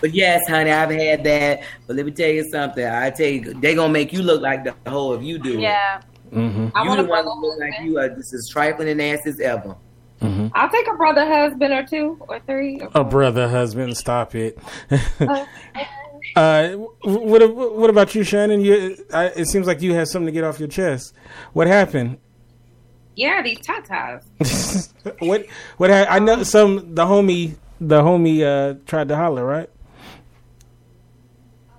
but 0.00 0.12
yes, 0.14 0.46
honey, 0.48 0.70
I've 0.70 0.90
had 0.90 1.24
that. 1.24 1.62
But 1.86 1.96
let 1.96 2.06
me 2.06 2.12
tell 2.12 2.28
you 2.30 2.48
something. 2.50 2.84
I 2.86 3.10
tell 3.10 3.26
you, 3.26 3.54
they 3.54 3.74
gonna 3.74 3.92
make 3.92 4.12
you 4.12 4.22
look 4.22 4.40
like 4.42 4.64
the 4.64 4.74
hole 4.90 5.14
if 5.14 5.22
you 5.22 5.38
do 5.38 5.54
it. 5.54 5.60
Yeah. 5.60 6.00
Mm-hmm. 6.32 6.68
I 6.74 6.82
You 6.82 6.88
want 6.88 7.00
the 7.00 7.06
a 7.06 7.08
one 7.08 7.24
that 7.24 7.34
look 7.34 7.58
like 7.58 7.80
you 7.82 7.98
are 7.98 8.08
just 8.10 8.34
as 8.34 8.48
trifling 8.48 8.88
and 8.88 8.98
nasty 8.98 9.30
as 9.30 9.40
ever. 9.40 9.76
Mm-hmm. 10.20 10.48
I'll 10.54 10.68
take 10.70 10.86
a 10.88 10.94
brother 10.96 11.24
husband 11.26 11.72
or 11.72 11.84
two 11.86 12.16
or 12.28 12.40
three. 12.40 12.80
A 12.94 13.04
brother, 13.04 13.48
husband, 13.48 13.96
stop 13.96 14.34
it. 14.34 14.58
uh, 16.34 16.72
what 17.04 17.54
what 17.54 17.90
about 17.90 18.14
you, 18.14 18.24
Shannon? 18.24 18.60
You, 18.60 18.96
I, 19.12 19.26
it 19.26 19.46
seems 19.48 19.66
like 19.66 19.80
you 19.80 19.94
had 19.94 20.08
something 20.08 20.26
to 20.26 20.32
get 20.32 20.44
off 20.44 20.58
your 20.58 20.68
chest. 20.68 21.14
What 21.52 21.66
happened? 21.68 22.18
Yeah, 23.14 23.42
these 23.42 23.58
tatas. 23.58 24.92
what 25.20 25.46
what 25.76 25.90
ha- 25.90 26.06
I 26.08 26.18
know 26.18 26.42
some 26.42 26.94
the 26.94 27.04
homie 27.04 27.56
the 27.80 28.00
homie 28.02 28.42
uh, 28.42 28.78
tried 28.86 29.08
to 29.08 29.16
holler 29.16 29.44
right. 29.44 29.70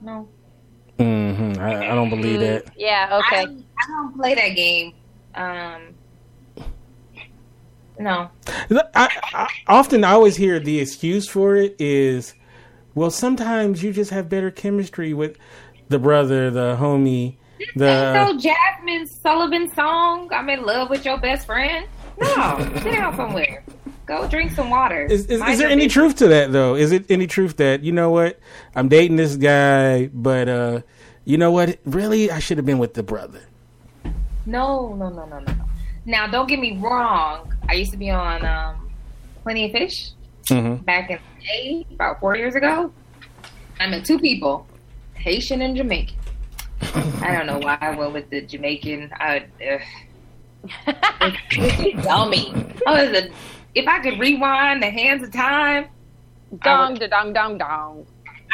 No. 0.01 0.29
hmm 0.97 1.53
I, 1.59 1.91
I 1.91 1.95
don't 1.95 2.09
believe 2.09 2.39
that. 2.39 2.71
Yeah. 2.77 3.21
Okay. 3.27 3.41
I, 3.41 3.43
I 3.43 3.87
don't 3.87 4.15
play 4.15 4.35
that 4.35 4.49
game. 4.55 4.93
Um, 5.35 5.93
no. 7.99 8.29
I, 8.95 9.09
I, 9.33 9.47
often 9.67 10.03
I 10.03 10.11
always 10.11 10.35
hear 10.35 10.59
the 10.59 10.79
excuse 10.79 11.27
for 11.27 11.55
it 11.55 11.75
is, 11.79 12.33
well, 12.95 13.11
sometimes 13.11 13.83
you 13.83 13.93
just 13.93 14.11
have 14.11 14.29
better 14.29 14.49
chemistry 14.51 15.13
with 15.13 15.37
the 15.89 15.99
brother, 15.99 16.49
the 16.49 16.77
homie, 16.79 17.35
the. 17.75 18.13
so 18.13 18.37
Jazmine 18.37 19.07
Sullivan 19.21 19.69
song, 19.73 20.29
I'm 20.33 20.49
in 20.49 20.63
love 20.63 20.89
with 20.89 21.03
your 21.05 21.19
best 21.19 21.45
friend. 21.45 21.85
No, 22.19 22.71
sit 22.81 22.93
down 22.93 23.15
somewhere. 23.15 23.63
Go 24.05 24.27
drink 24.27 24.51
some 24.51 24.69
water. 24.69 25.05
Is, 25.05 25.25
is, 25.27 25.41
is 25.41 25.59
there 25.59 25.67
any 25.67 25.85
business. 25.85 25.93
truth 25.93 26.15
to 26.17 26.27
that 26.29 26.51
though? 26.51 26.75
Is 26.75 26.91
it 26.91 27.05
any 27.09 27.27
truth 27.27 27.57
that 27.57 27.83
you 27.83 27.91
know 27.91 28.09
what 28.09 28.39
I'm 28.75 28.87
dating 28.87 29.17
this 29.17 29.35
guy, 29.35 30.07
but 30.07 30.49
uh, 30.49 30.81
you 31.25 31.37
know 31.37 31.51
what? 31.51 31.77
Really, 31.85 32.31
I 32.31 32.39
should 32.39 32.57
have 32.57 32.65
been 32.65 32.79
with 32.79 32.95
the 32.95 33.03
brother. 33.03 33.41
No, 34.45 34.95
no, 34.95 35.09
no, 35.09 35.25
no, 35.25 35.39
no, 35.39 35.53
no. 35.53 35.68
Now, 36.09 36.25
don't 36.25 36.49
get 36.49 36.59
me 36.59 36.75
wrong. 36.77 37.53
I 37.69 37.73
used 37.73 37.91
to 37.91 37.97
be 37.97 38.09
on 38.09 38.43
um, 38.43 38.89
Plenty 39.43 39.65
of 39.65 39.71
Fish 39.71 40.11
Mm-hmm. 40.49 40.83
back 40.83 41.11
in 41.11 41.19
the 41.37 41.45
day, 41.45 41.85
about 41.91 42.19
four 42.19 42.35
years 42.35 42.55
ago. 42.55 42.91
I 43.79 43.85
met 43.85 44.03
two 44.03 44.17
people, 44.17 44.65
Haitian 45.13 45.61
and 45.61 45.77
Jamaican. 45.77 46.17
I 47.21 47.35
don't 47.37 47.45
know 47.45 47.59
why 47.59 47.77
I 47.79 47.95
went 47.95 48.13
with 48.13 48.31
the 48.31 48.41
Jamaican. 48.41 49.11
I, 49.13 49.45
uh, 50.87 51.31
dummy. 52.01 52.51
I 52.87 53.05
was 53.05 53.15
a, 53.15 53.29
if 53.75 53.87
I 53.87 53.99
could 53.99 54.19
rewind 54.19 54.81
the 54.81 54.89
hands 54.89 55.21
of 55.21 55.31
time, 55.31 55.89
Dong, 56.63 56.95
da, 56.95 57.05
dong, 57.05 57.33
dong, 57.33 57.59
dong. 57.59 58.07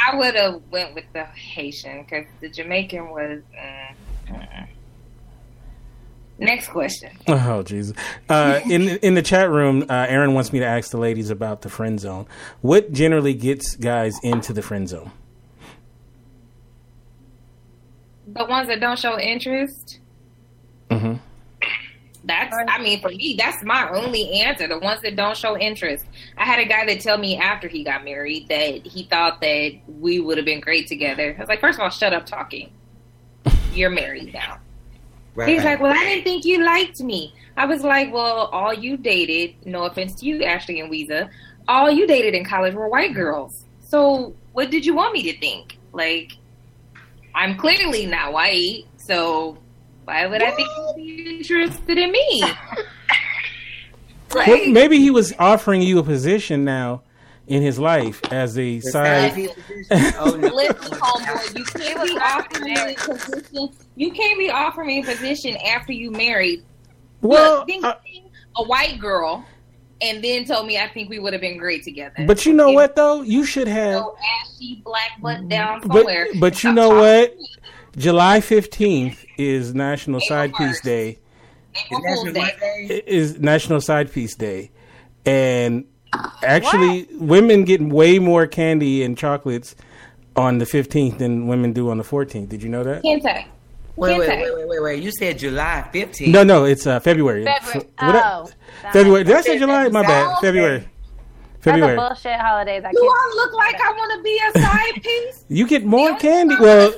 I 0.06 0.18
would 0.18 0.36
have 0.36 0.62
went 0.70 0.94
with 0.96 1.06
the 1.14 1.24
Haitian 1.24 2.04
because 2.04 2.26
the 2.42 2.50
Jamaican 2.50 3.10
was. 3.12 3.42
Uh, 3.58 4.34
uh. 4.34 4.66
Next 6.38 6.68
question. 6.68 7.12
Oh 7.28 7.64
Jesus! 7.64 7.96
Uh, 8.28 8.60
in 8.70 8.90
in 8.98 9.14
the 9.14 9.22
chat 9.22 9.50
room, 9.50 9.86
uh, 9.90 10.06
Aaron 10.10 10.34
wants 10.34 10.52
me 10.52 10.60
to 10.60 10.66
ask 10.66 10.92
the 10.92 10.98
ladies 10.98 11.30
about 11.30 11.62
the 11.62 11.70
friend 11.70 12.00
zone. 12.00 12.28
What 12.62 12.92
generally 12.92 13.34
gets 13.34 13.76
guys 13.78 14.16
into 14.22 14.52
the 14.52 14.62
friend 14.62 14.90
zone? 14.90 15.12
The 18.28 18.46
ones 18.46 18.68
that 18.68 18.82
don't 18.82 19.00
show 19.00 19.18
interest. 19.18 20.00
Mm-hmm. 20.90 21.16
That's, 22.26 22.56
I 22.68 22.82
mean, 22.82 23.02
for 23.02 23.10
me, 23.10 23.36
that's 23.38 23.64
my 23.64 23.88
only 23.90 24.42
answer. 24.42 24.68
The 24.68 24.80
ones 24.80 25.02
that 25.04 25.16
don't 25.16 25.38
show 25.38 25.58
interest. 25.58 26.06
I 26.38 26.44
had 26.44 26.60
a 26.60 26.66
guy 26.66 26.86
that 26.88 27.00
tell 27.00 27.20
me 27.20 27.38
after 27.38 27.68
he 27.68 27.84
got 27.84 28.04
married 28.04 28.48
that 28.50 28.86
he 28.86 29.04
thought 29.04 29.42
that 29.42 29.74
we 29.88 30.20
would 30.20 30.38
have 30.38 30.46
been 30.46 30.60
great 30.60 30.88
together. 30.88 31.36
I 31.38 31.40
was 31.40 31.48
like, 31.48 31.62
first 31.62 31.78
of 31.78 31.84
all, 31.84 31.92
shut 31.92 32.14
up 32.14 32.26
talking. 32.26 32.72
You're 33.74 33.92
married 33.92 34.34
now. 34.34 34.58
Right. 35.36 35.50
He's 35.50 35.64
like, 35.64 35.82
well, 35.82 35.94
I 35.94 36.04
didn't 36.04 36.24
think 36.24 36.46
you 36.46 36.64
liked 36.64 37.02
me. 37.02 37.34
I 37.58 37.66
was 37.66 37.84
like, 37.84 38.14
well, 38.14 38.48
all 38.54 38.74
you 38.74 38.98
dated, 38.98 39.56
no 39.66 39.84
offense 39.84 40.16
to 40.22 40.26
you, 40.26 40.44
Ashley 40.44 40.80
and 40.80 40.90
Weeza, 40.92 41.30
all 41.68 41.90
you 41.90 42.08
dated 42.08 42.34
in 42.34 42.46
college 42.46 42.74
were 42.74 42.88
white 42.88 43.14
girls. 43.14 43.66
So 43.82 44.34
what 44.54 44.72
did 44.72 44.86
you 44.86 44.96
want 44.96 45.14
me 45.14 45.24
to 45.32 45.40
think? 45.40 45.78
Like, 45.92 46.34
I'm 47.34 47.58
clearly 47.58 48.06
not 48.06 48.32
white, 48.34 48.86
so 48.98 49.58
why 50.06 50.26
would 50.28 50.42
I 50.42 50.52
think 50.52 50.70
you'd 50.78 50.96
be 50.96 51.38
interested 51.38 51.98
in 51.98 52.12
me? 52.12 52.44
Like, 54.34 54.48
Well, 54.48 54.68
maybe 54.68 54.98
he 55.00 55.12
was 55.12 55.34
offering 55.40 55.82
you 55.82 55.98
a 55.98 56.04
position 56.04 56.66
now 56.66 57.04
in 57.48 57.62
his 57.62 57.78
life 57.80 58.22
as 58.32 58.58
a 58.58 58.80
side. 58.80 59.34
oh, 60.20 60.36
no. 60.40 60.48
Listen, 60.48 60.76
homeboy, 60.98 61.58
you 61.58 61.64
can't 61.66 62.04
be 62.04 62.18
offering 62.18 62.64
me 62.64 62.76
a 62.76 62.96
position. 62.96 63.70
You 63.96 64.12
can't 64.12 64.40
be 64.40 64.50
offering 64.50 64.88
me 64.88 65.00
a 65.02 65.04
position 65.04 65.56
after 65.58 65.92
you 65.94 66.12
married. 66.12 66.64
Well, 67.22 67.60
Look, 67.60 67.68
then 67.68 67.86
uh, 67.86 67.96
a 68.58 68.64
white 68.64 69.00
girl, 69.00 69.46
and 70.02 70.24
then 70.24 70.46
told 70.46 70.68
me 70.68 70.78
I 70.78 70.88
think 70.88 71.10
we 71.10 71.20
would 71.20 71.34
have 71.34 71.42
been 71.42 71.58
great 71.58 71.84
together. 71.84 72.26
but 72.26 72.46
you 72.46 72.54
know 72.54 72.72
what 72.72 72.96
though? 72.96 73.22
You 73.22 73.46
should 73.46 73.68
have. 73.68 74.00
So 74.00 74.18
ashy 74.44 74.82
black 74.84 75.22
butt 75.22 75.48
down 75.48 75.82
But 75.82 75.98
somewhere. 75.98 76.28
but 76.40 76.64
you 76.64 76.74
know 76.74 76.90
what? 76.90 77.36
July 77.98 78.42
fifteenth 78.42 79.24
is 79.38 79.74
National 79.74 80.20
Side 80.20 80.50
April 80.50 80.68
Piece 80.68 80.82
Day. 80.82 81.20
April 81.86 82.02
Fool's 82.16 82.34
Day. 82.34 82.52
It 82.90 83.08
is 83.08 83.40
National 83.40 83.80
Side 83.82 84.12
Piece 84.12 84.36
Day, 84.36 84.72
and 85.26 85.86
actually, 86.44 87.08
women 87.14 87.64
get 87.64 87.82
way 87.82 88.20
more 88.20 88.48
candy 88.48 89.04
and 89.04 89.18
chocolates 89.18 89.76
on 90.36 90.58
the 90.58 90.66
fifteenth 90.66 91.18
than 91.20 91.48
women 91.48 91.74
do 91.74 91.90
on 91.90 91.98
the 91.98 92.04
fourteenth. 92.04 92.50
Did 92.50 92.62
you 92.64 92.70
know 92.70 92.84
that? 92.84 93.04
Kinte. 93.04 93.46
Wait, 93.98 94.20
wait, 94.20 94.28
wait, 94.28 94.54
wait, 94.56 94.68
wait, 94.68 94.84
wait. 94.84 95.04
You 95.04 95.10
said 95.18 95.40
July 95.40 95.90
15th. 95.94 96.28
No, 96.28 96.44
no, 96.44 96.66
it's 96.66 96.86
uh, 96.86 97.00
February. 97.00 97.46
February. 97.46 97.88
F- 97.98 98.06
what 98.08 98.16
I- 98.18 98.34
Oh, 98.34 98.50
February. 98.92 99.24
Did 99.24 99.36
I 99.38 99.42
say 99.42 99.58
July? 99.58 99.88
My 99.88 100.02
bad. 100.02 100.28
Oh, 100.38 100.42
February. 100.42 100.80
That's 100.80 100.90
a 101.60 101.60
February. 101.64 101.96
bullshit 101.96 102.38
holiday. 102.38 102.82
That 102.82 102.92
Do 102.92 103.00
kids- 103.00 103.14
I 103.16 103.34
look 103.38 103.54
like 103.54 103.80
I 103.80 103.92
want 103.94 104.18
to 104.18 104.22
be 104.22 104.38
a 104.50 104.62
side 104.62 105.02
piece? 105.02 105.46
You 105.48 105.66
get 105.66 105.86
more 105.86 106.14
candy. 106.18 106.56
thing 106.58 106.64
I 106.66 106.68
Well, 106.68 106.94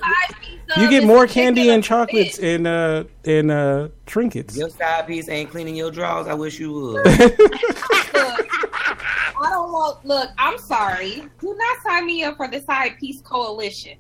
want 0.68 0.80
a 0.80 0.84
side 0.84 0.86
piece 0.86 0.88
of 0.88 0.92
you 0.92 1.00
get 1.00 1.08
more 1.08 1.28
candy 1.28 1.70
and 1.70 1.84
chocolates 1.84 2.38
fish. 2.38 2.46
and 2.46 2.68
uh 2.68 3.04
and 3.26 3.52
uh 3.52 3.88
trinkets. 4.06 4.58
Your 4.58 4.70
side 4.70 5.08
piece 5.08 5.30
ain't 5.30 5.50
cleaning 5.50 5.76
your 5.76 5.92
drawers. 5.92 6.28
I 6.28 6.34
wish 6.34 6.60
you 6.60 6.72
would. 6.74 7.06
Look, 7.06 8.48
I 9.40 9.50
don't 9.50 9.72
want. 9.72 10.06
Look, 10.06 10.30
I'm 10.38 10.58
sorry. 10.58 11.24
Do 11.40 11.56
not 11.56 11.78
sign 11.84 12.06
me 12.06 12.24
up 12.24 12.38
for 12.38 12.48
the 12.48 12.62
side 12.62 12.98
piece 13.00 13.22
coalition. 13.22 13.98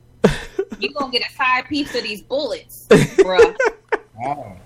You 0.79 0.93
gonna 0.93 1.11
get 1.11 1.23
a 1.29 1.33
side 1.33 1.65
piece 1.67 1.95
of 1.95 2.03
these 2.03 2.21
bullets, 2.21 2.87
bro? 3.17 3.39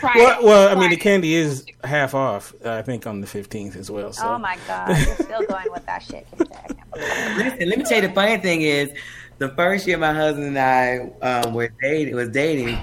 Try 0.00 0.12
Well, 0.14 0.44
well, 0.44 0.76
I 0.76 0.80
mean, 0.80 0.90
the 0.90 0.96
candy 0.96 1.34
is 1.34 1.64
half 1.82 2.14
off. 2.14 2.54
Uh, 2.64 2.72
I 2.72 2.82
think 2.82 3.06
on 3.06 3.20
the 3.20 3.26
fifteenth 3.26 3.74
as 3.76 3.90
well. 3.90 4.12
So. 4.12 4.26
Oh 4.28 4.38
my 4.38 4.56
god, 4.66 4.90
you're 4.90 5.14
still 5.16 5.42
going 5.46 5.66
with 5.72 5.84
that 5.86 6.02
shit. 6.02 6.26
Kinte. 6.30 6.52
I 6.52 6.72
can't 6.72 6.90
believe 6.92 7.08
it. 7.08 7.38
Listen, 7.38 7.68
let 7.68 7.78
me 7.78 7.84
tell 7.84 8.00
you 8.02 8.08
the 8.08 8.14
funny 8.14 8.38
thing 8.38 8.62
is, 8.62 8.92
the 9.38 9.48
first 9.50 9.86
year 9.86 9.96
my 9.98 10.12
husband 10.12 10.56
and 10.56 10.58
I 10.58 11.10
um, 11.22 11.54
were 11.54 11.70
dating, 11.80 12.14
was 12.14 12.28
dating, 12.30 12.78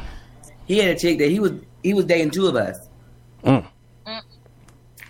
he 0.66 0.78
had 0.80 0.96
a 0.96 1.00
chick 1.00 1.20
that 1.20 1.30
he 1.30 1.40
was 1.40 1.52
he 1.84 1.94
was 1.94 2.06
dating 2.06 2.32
two 2.32 2.48
of 2.48 2.56
us, 2.56 2.78
Mm. 3.44 3.68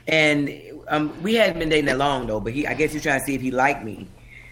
and 0.07 0.61
um, 0.89 1.21
we 1.23 1.35
hadn't 1.35 1.59
been 1.59 1.69
dating 1.69 1.85
that 1.85 1.97
long 1.97 2.27
though. 2.27 2.39
But 2.39 2.53
he, 2.53 2.67
I 2.67 2.73
guess 2.73 2.91
he 2.91 2.97
was 2.97 3.03
trying 3.03 3.19
to 3.21 3.25
see 3.25 3.35
if 3.35 3.41
he 3.41 3.51
liked 3.51 3.83
me, 3.83 4.07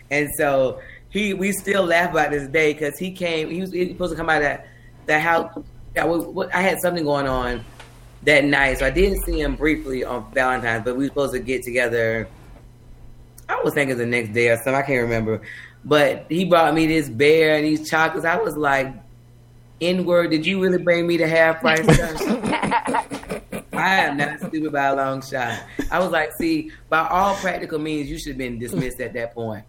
and 0.09 0.29
so 0.37 0.79
he 1.09 1.33
we 1.33 1.51
still 1.51 1.83
laugh 1.83 2.11
about 2.11 2.31
this 2.31 2.47
day 2.47 2.73
because 2.73 2.97
he 2.97 3.11
came. 3.11 3.49
He 3.49 3.61
was, 3.61 3.71
he 3.71 3.79
was 3.79 3.89
supposed 3.89 4.11
to 4.13 4.17
come 4.17 4.29
out 4.29 4.37
of 4.37 4.43
that 4.43 4.67
that 5.07 5.21
house. 5.21 5.51
I, 5.95 6.05
was, 6.05 6.49
I 6.53 6.61
had 6.61 6.79
something 6.81 7.03
going 7.03 7.27
on 7.27 7.63
that 8.23 8.45
night, 8.45 8.79
so 8.79 8.85
I 8.85 8.89
didn't 8.89 9.23
see 9.25 9.41
him 9.41 9.55
briefly 9.55 10.03
on 10.03 10.31
Valentine's, 10.33 10.83
but 10.85 10.95
we 10.95 11.03
were 11.03 11.09
supposed 11.09 11.33
to 11.33 11.39
get 11.39 11.63
together. 11.63 12.27
I 13.49 13.61
was 13.61 13.73
thinking 13.73 13.97
the 13.97 14.05
next 14.05 14.33
day 14.33 14.49
or 14.49 14.55
something. 14.55 14.75
I 14.75 14.81
can't 14.81 15.01
remember. 15.01 15.41
But 15.85 16.25
he 16.29 16.45
brought 16.45 16.73
me 16.73 16.87
this 16.87 17.09
bear 17.09 17.55
and 17.55 17.65
these 17.65 17.89
chocolates. 17.89 18.25
I 18.25 18.37
was 18.37 18.55
like, 18.55 18.93
N 19.81 20.05
word, 20.05 20.31
did 20.31 20.45
you 20.45 20.61
really 20.61 20.81
bring 20.81 21.05
me 21.05 21.17
to 21.17 21.27
half 21.27 21.59
price? 21.59 21.85
I 23.73 23.95
am 23.95 24.17
not 24.17 24.39
stupid 24.39 24.71
by 24.71 24.85
a 24.85 24.95
long 24.95 25.21
shot. 25.21 25.61
I 25.91 25.99
was 25.99 26.11
like, 26.11 26.31
see, 26.33 26.71
by 26.89 27.07
all 27.07 27.35
practical 27.35 27.79
means, 27.79 28.09
you 28.09 28.17
should 28.17 28.29
have 28.29 28.37
been 28.37 28.59
dismissed 28.59 29.01
at 29.01 29.13
that 29.13 29.33
point. 29.33 29.65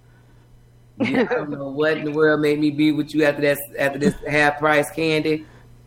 Yeah, 1.01 1.23
I 1.23 1.35
don't 1.35 1.51
know 1.51 1.69
what 1.69 1.97
in 1.97 2.05
the 2.05 2.13
world 2.13 2.41
made 2.41 2.61
me 2.61 2.71
be 2.71 2.93
with 2.93 3.13
you 3.15 3.25
after 3.25 3.43
that 3.43 3.59
after 3.77 3.99
this 3.99 4.15
half 4.29 4.61
price 4.61 4.89
candy, 4.91 5.45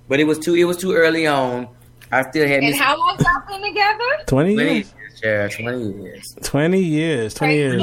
but 0.10 0.20
it 0.20 0.26
was 0.26 0.38
too 0.38 0.56
it 0.56 0.66
was 0.66 0.76
too 0.76 0.91
early 0.91 1.26
on. 1.26 1.70
I 2.12 2.30
still 2.30 2.45
had. 2.45 2.62
And 2.64 2.76
how 2.76 2.98
long 2.98 3.18
y'all 3.20 3.41
been 3.48 3.62
together? 3.62 4.04
Twenty 4.26 4.56
years. 4.56 4.94
Yeah, 5.24 5.48
twenty 5.48 5.91
years. 5.94 6.36
Twenty 6.44 6.80
years. 6.82 7.34
Twenty 7.34 7.56
years. 7.56 7.82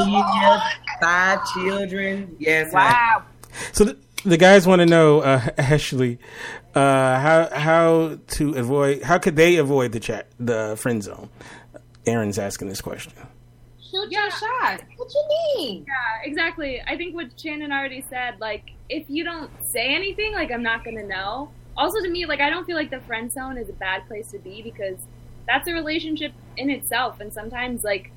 Five 1.05 1.41
children. 1.53 2.35
Yes. 2.39 2.73
Wow. 2.73 3.25
So 3.73 3.85
the, 3.85 3.99
the 4.25 4.39
guys 4.39 4.67
want 4.67 4.81
to 4.81 4.87
know, 4.87 5.21
uh, 5.21 5.47
Ashley, 5.59 6.19
uh, 6.75 7.21
how 7.21 7.49
how 7.53 8.19
to 8.29 8.55
avoid 8.55 9.03
how 9.03 9.19
could 9.19 9.37
they 9.37 9.57
avoid 9.57 9.93
the 9.93 10.01
chat 10.01 10.29
the 10.41 10.77
friend 10.79 11.03
zone? 11.03 11.29
Aaron's 12.07 12.39
asking 12.39 12.69
this 12.69 12.81
question. 12.81 13.13
Shoot 13.91 14.11
your 14.11 14.31
shot. 14.31 14.83
What 14.97 15.13
you 15.15 15.29
mean? 15.57 15.85
Yeah, 15.87 16.29
exactly. 16.29 16.83
I 16.87 16.97
think 16.97 17.15
what 17.15 17.39
Shannon 17.39 17.71
already 17.71 18.05
said, 18.09 18.41
like, 18.41 18.71
if 18.89 19.05
you 19.09 19.25
don't 19.25 19.51
say 19.63 19.95
anything, 19.95 20.33
like, 20.33 20.51
I'm 20.51 20.63
not 20.63 20.85
going 20.85 20.97
to 20.97 21.07
know. 21.07 21.51
Also, 21.77 22.01
to 22.01 22.11
me, 22.11 22.27
like, 22.27 22.41
I 22.41 22.51
don't 22.51 22.67
feel 22.67 22.77
like 22.77 22.91
the 22.91 23.01
friend 23.01 23.31
zone 23.33 23.57
is 23.57 23.69
a 23.69 23.73
bad 23.73 24.07
place 24.09 24.33
to 24.33 24.39
be 24.39 24.63
because 24.63 24.99
that's 25.47 25.69
a 25.69 25.73
relationship 25.73 26.33
in 26.57 26.71
itself. 26.71 27.21
And 27.21 27.33
sometimes, 27.33 27.85
like, 27.85 28.11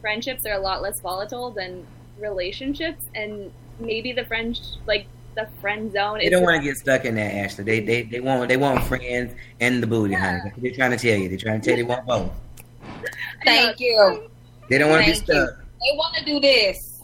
friendships 0.00 0.46
are 0.46 0.54
a 0.54 0.60
lot 0.60 0.80
less 0.82 1.00
volatile 1.00 1.50
than 1.50 1.86
relationships. 2.20 3.04
And 3.14 3.52
maybe 3.78 4.12
the 4.12 4.24
friend, 4.24 4.58
like, 4.86 5.06
the 5.34 5.48
friend 5.60 5.92
zone 5.92 6.18
They 6.18 6.28
don't 6.28 6.42
want 6.42 6.62
to 6.62 6.68
get 6.68 6.76
stuck 6.76 7.04
in 7.04 7.14
that, 7.14 7.34
Ashley. 7.34 7.64
They 7.64 7.80
they 7.80 8.02
they 8.02 8.20
want 8.20 8.48
they 8.48 8.56
want 8.56 8.82
friends 8.84 9.34
and 9.60 9.82
the 9.82 9.86
booty, 9.86 10.14
honey. 10.14 10.52
They're 10.58 10.72
trying 10.72 10.90
to 10.90 10.96
tell 10.96 11.18
you. 11.18 11.28
They're 11.28 11.38
trying 11.38 11.60
to 11.60 11.70
tell 11.70 11.78
you 11.78 11.84
they 11.84 11.88
want 11.88 12.06
both. 12.06 12.30
Thank 13.44 13.80
you. 13.80 14.28
They 14.68 14.78
don't 14.78 14.90
want 14.90 15.04
to 15.04 15.10
be 15.10 15.16
Thank 15.16 15.28
you. 15.28 15.34
stuck. 15.34 15.58
They 15.58 15.96
want 15.96 16.16
to 16.16 16.24
do 16.24 16.40
this. 16.40 17.02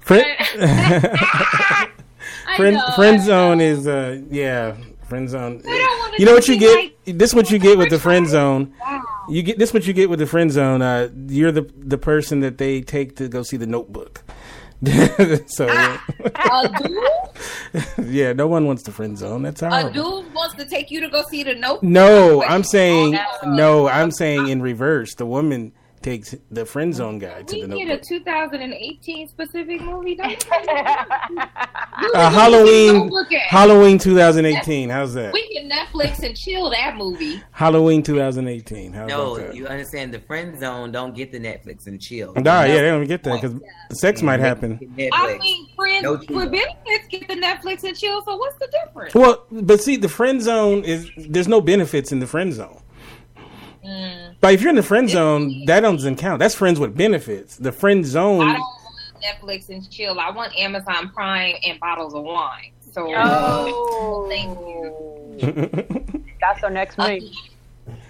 Friend, 0.00 0.24
friend, 2.56 2.76
know, 2.76 2.90
friend 2.94 3.22
zone 3.22 3.60
is 3.60 3.86
uh 3.86 4.22
yeah 4.30 4.76
friend 5.06 5.28
zone. 5.28 5.58
They 5.58 5.70
don't 5.70 5.98
want 5.98 6.14
to 6.14 6.20
You 6.20 6.26
know 6.26 6.34
what 6.34 6.48
you 6.48 6.54
be 6.54 6.94
get? 7.04 7.18
This 7.18 7.34
what 7.34 7.50
you 7.50 7.58
get 7.58 7.78
with 7.78 7.90
the 7.90 7.98
friend 7.98 8.26
zone. 8.26 8.72
Wow. 8.80 9.02
You 9.28 9.42
get 9.42 9.58
this 9.58 9.74
what 9.74 9.86
you 9.86 9.92
get 9.92 10.08
with 10.08 10.20
the 10.20 10.26
friend 10.26 10.52
zone. 10.52 10.82
Uh, 10.82 11.08
you're 11.26 11.52
the 11.52 11.70
the 11.76 11.98
person 11.98 12.40
that 12.40 12.58
they 12.58 12.80
take 12.80 13.16
to 13.16 13.28
go 13.28 13.42
see 13.42 13.56
the 13.56 13.66
Notebook. 13.66 14.22
so 15.46 15.66
A 15.68 16.70
dude, 16.82 18.08
yeah, 18.14 18.32
no 18.32 18.46
one 18.46 18.66
wants 18.66 18.82
the 18.82 18.92
friend 18.92 19.16
zone. 19.16 19.42
That's 19.42 19.60
how 19.62 19.86
a 19.86 19.90
dude 19.90 20.32
wants 20.34 20.54
to 20.56 20.66
take 20.66 20.90
you 20.90 21.00
to 21.00 21.08
go 21.08 21.22
see 21.30 21.42
the 21.42 21.54
note. 21.54 21.82
No, 21.82 22.42
I'm 22.42 22.62
saying 22.62 23.16
Oh, 23.16 23.50
no. 23.50 23.88
I'm 23.88 24.10
saying 24.10 24.48
in 24.48 24.60
reverse. 24.60 25.14
The 25.14 25.26
woman 25.26 25.72
takes 26.06 26.36
the 26.52 26.64
friend 26.64 26.94
zone 26.94 27.18
guy 27.18 27.42
to 27.42 27.56
We 27.56 27.62
the 27.62 27.66
need 27.74 27.90
a 27.90 27.98
2018 27.98 29.26
specific 29.26 29.80
movie. 29.80 30.14
Don't 30.14 30.46
Uh, 32.14 32.30
Halloween, 32.30 33.10
Halloween 33.48 33.98
2018. 33.98 34.88
How's 34.88 35.14
that? 35.14 35.32
we 35.32 35.52
can 35.52 35.68
Netflix 35.68 36.22
and 36.22 36.36
chill 36.36 36.70
that 36.70 36.96
movie. 36.96 37.42
Halloween 37.50 38.04
2018. 38.04 38.92
How's 38.92 39.08
No, 39.08 39.36
that? 39.36 39.56
you 39.56 39.66
understand 39.66 40.14
the 40.14 40.20
friend 40.20 40.56
zone. 40.60 40.92
Don't 40.92 41.12
get 41.12 41.32
the 41.32 41.40
Netflix 41.40 41.88
and 41.88 42.00
chill. 42.00 42.32
Nah, 42.34 42.62
yeah, 42.62 42.76
they 42.76 42.82
don't 42.82 43.04
get 43.08 43.24
that 43.24 43.42
because 43.42 43.60
sex 43.90 44.22
might 44.22 44.38
happen. 44.38 44.78
Netflix. 44.96 45.08
I 45.12 45.38
mean, 45.38 45.68
friends 45.74 46.02
No 46.04 46.18
for 46.18 46.48
benefits 46.48 47.08
get 47.10 47.26
the 47.26 47.34
Netflix 47.34 47.82
and 47.82 47.96
chill. 47.96 48.22
So 48.24 48.36
what's 48.36 48.56
the 48.58 48.68
difference? 48.68 49.12
Well, 49.12 49.44
but 49.50 49.80
see, 49.80 49.96
the 49.96 50.08
friend 50.08 50.40
zone 50.40 50.84
is 50.84 51.10
there's 51.16 51.48
no 51.48 51.60
benefits 51.60 52.12
in 52.12 52.20
the 52.20 52.28
friend 52.28 52.52
zone. 52.52 52.80
Mm. 53.84 54.25
But 54.40 54.54
if 54.54 54.60
you're 54.60 54.70
in 54.70 54.76
the 54.76 54.82
friend 54.82 55.08
zone, 55.08 55.64
that 55.66 55.80
doesn't 55.80 56.16
count. 56.16 56.38
That's 56.38 56.54
friends 56.54 56.78
with 56.78 56.96
benefits. 56.96 57.56
The 57.56 57.72
friend 57.72 58.04
zone. 58.04 58.42
I 58.42 58.52
zone. 58.52 58.54
don't 58.54 58.60
want 58.60 59.24
Netflix 59.24 59.68
and 59.70 59.90
chill. 59.90 60.20
I 60.20 60.30
want 60.30 60.56
Amazon 60.56 61.08
Prime 61.10 61.54
and 61.64 61.80
bottles 61.80 62.14
of 62.14 62.22
wine. 62.22 62.70
So 62.92 63.12
Oh, 63.16 64.26
thank 64.28 64.58
you. 64.58 66.22
that's 66.40 66.62
our 66.64 66.70
next 66.70 66.96
move. 66.98 67.22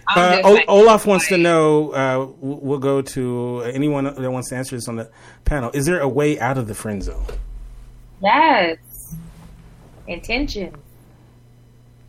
I'm 0.09 0.45
Uh, 0.45 0.49
o- 0.49 0.65
Olaf 0.81 1.07
wants 1.07 1.27
to 1.29 1.37
know. 1.39 1.91
Uh, 1.91 2.29
we'll 2.41 2.79
go 2.79 3.03
to 3.03 3.63
anyone 3.73 4.05
that 4.05 4.31
wants 4.31 4.49
to 4.51 4.57
answer 4.57 4.77
this 4.77 4.89
on 4.89 4.97
the 4.97 5.11
panel. 5.45 5.71
Is 5.75 5.87
there 5.87 6.01
a 6.01 6.09
way 6.09 6.39
out 6.39 6.59
of 6.59 6.69
the 6.69 6.75
friend 6.75 7.03
zone? 7.03 7.25
Yes. 8.23 8.79
Intention. 10.07 10.73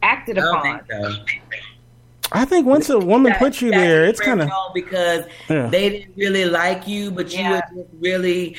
Acted 0.04 0.38
I 0.38 0.42
don't 0.42 0.56
upon. 0.58 1.26
Think 2.30 2.34
so. 2.34 2.40
I 2.42 2.46
think 2.46 2.66
once 2.66 2.90
a 2.90 3.00
woman 3.00 3.34
puts 3.40 3.62
you 3.62 3.72
there, 3.72 4.06
it's 4.06 4.20
kind 4.20 4.42
of 4.42 4.50
because 4.74 5.26
Yeah. 5.50 5.68
they 5.68 5.90
didn't 5.90 6.16
really 6.18 6.46
like 6.46 6.88
you, 6.88 7.12
but 7.12 7.32
you 7.34 7.40
Yeah. 7.40 7.52
were 7.52 7.84
just 7.84 7.90
really 8.00 8.56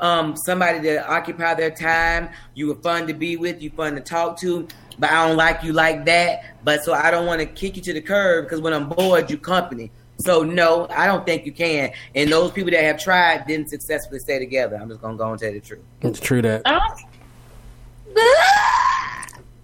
um, 0.00 0.34
somebody 0.34 0.80
to 0.80 1.06
occupy 1.06 1.52
their 1.52 1.70
time. 1.70 2.30
You 2.54 2.68
were 2.68 2.74
fun 2.76 3.06
to 3.06 3.12
be 3.12 3.36
with, 3.36 3.60
you 3.60 3.68
fun 3.68 3.94
to 3.96 4.00
talk 4.00 4.38
to, 4.40 4.66
but 4.98 5.10
I 5.10 5.28
don't 5.28 5.36
like 5.36 5.62
you 5.62 5.74
like 5.74 6.06
that. 6.06 6.42
But 6.64 6.82
so 6.84 6.94
I 6.94 7.10
don't 7.10 7.26
want 7.26 7.40
to 7.40 7.46
kick 7.46 7.76
you 7.76 7.82
to 7.82 7.92
the 7.92 8.00
curb 8.00 8.46
because 8.46 8.62
when 8.62 8.72
I'm 8.72 8.88
bored, 8.88 9.30
you 9.30 9.36
company. 9.36 9.90
So 10.20 10.42
no, 10.42 10.86
I 10.88 11.06
don't 11.06 11.26
think 11.26 11.44
you 11.44 11.52
can. 11.52 11.92
And 12.14 12.32
those 12.32 12.50
people 12.50 12.70
that 12.70 12.82
have 12.82 12.98
tried 12.98 13.46
didn't 13.46 13.68
successfully 13.68 14.20
stay 14.20 14.38
together. 14.38 14.78
I'm 14.80 14.88
just 14.88 15.02
gonna 15.02 15.18
go 15.18 15.30
and 15.32 15.38
tell 15.38 15.52
the 15.52 15.60
truth. 15.60 15.80
it's 16.00 16.18
true 16.20 16.40
that. 16.42 16.62
Oh. 16.64 16.80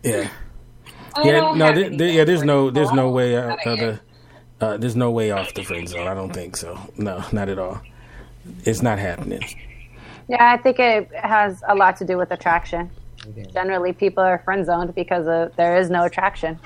Yeah. 0.03 0.29
I 1.17 1.23
Yeah, 1.25 1.33
don't 1.33 1.59
no, 1.59 1.67
have 1.67 1.75
there, 1.77 1.85
any 1.87 1.97
there- 1.97 2.09
yeah. 2.09 2.25
There's 2.25 2.43
no, 2.45 2.71
there's 2.71 2.93
no 2.93 3.11
way 3.11 3.37
out 3.37 3.67
of 3.67 3.79
the. 3.79 4.01
Uh, 4.61 4.77
there's 4.79 4.97
no 4.97 5.11
way 5.11 5.31
off 5.33 5.53
the 5.55 5.63
friend 5.63 5.87
zone. 5.89 6.07
I 6.09 6.15
don't 6.15 6.33
think 6.33 6.57
so. 6.57 6.79
No, 6.97 7.23
not 7.33 7.49
at 7.51 7.59
all. 7.59 7.81
It's 8.65 8.81
not 8.83 8.99
happening. 8.99 9.43
Yeah, 10.29 10.53
I 10.53 10.57
think 10.57 10.79
it 10.79 11.11
has 11.15 11.63
a 11.69 11.75
lot 11.75 11.97
to 11.99 12.05
do 12.05 12.17
with 12.17 12.31
attraction. 12.31 12.91
Generally, 13.53 13.95
people 13.95 14.23
are 14.23 14.39
friend 14.45 14.65
zoned 14.65 14.95
because 14.95 15.27
of, 15.27 15.55
there 15.57 15.77
is 15.77 15.91
no 15.91 16.05
attraction. 16.05 16.59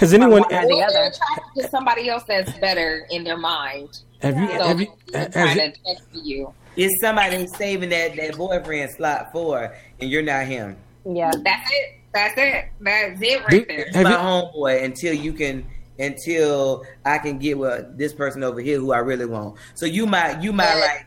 Has 0.00 0.14
anyone 0.14 0.42
one 0.42 0.54
or 0.54 0.58
Or 0.58 0.66
the 0.68 0.80
other. 0.82 0.98
attracted 1.10 1.62
to 1.62 1.68
somebody 1.68 2.08
else 2.08 2.22
that's 2.26 2.56
better 2.60 3.06
in 3.10 3.24
their 3.24 3.36
mind. 3.36 4.00
have 4.22 4.36
you 4.38 4.48
So 4.48 4.64
have 4.68 4.80
you 4.80 4.86
they're 5.08 5.22
has, 5.24 5.32
trying 5.32 5.56
to 5.72 5.78
test 5.84 6.02
you. 6.12 6.54
It's 6.76 7.00
somebody 7.00 7.36
who's 7.38 7.56
saving 7.56 7.88
that, 7.90 8.14
that 8.16 8.36
boyfriend 8.36 8.90
slot 8.92 9.32
for, 9.32 9.74
and 10.00 10.08
you're 10.10 10.22
not 10.22 10.46
him. 10.46 10.76
Yeah. 11.04 11.32
That's 11.42 11.70
it. 11.72 11.97
That's 12.14 12.34
it. 12.36 12.66
That's 12.80 13.20
it 13.20 13.40
right 13.42 13.50
Do- 13.50 13.64
there. 13.66 13.86
have 13.94 14.04
my 14.04 14.10
you- 14.10 14.16
homeboy 14.16 14.82
until 14.84 15.14
you 15.14 15.32
can 15.32 15.66
until 16.00 16.84
I 17.04 17.18
can 17.18 17.38
get 17.38 17.58
with 17.58 17.98
this 17.98 18.12
person 18.12 18.42
over 18.44 18.60
here 18.60 18.78
who 18.78 18.92
I 18.92 18.98
really 18.98 19.26
want. 19.26 19.56
So 19.74 19.84
you 19.86 20.06
might 20.06 20.40
you 20.42 20.52
might 20.52 20.74
Yeah. 20.74 20.80
like 20.80 21.06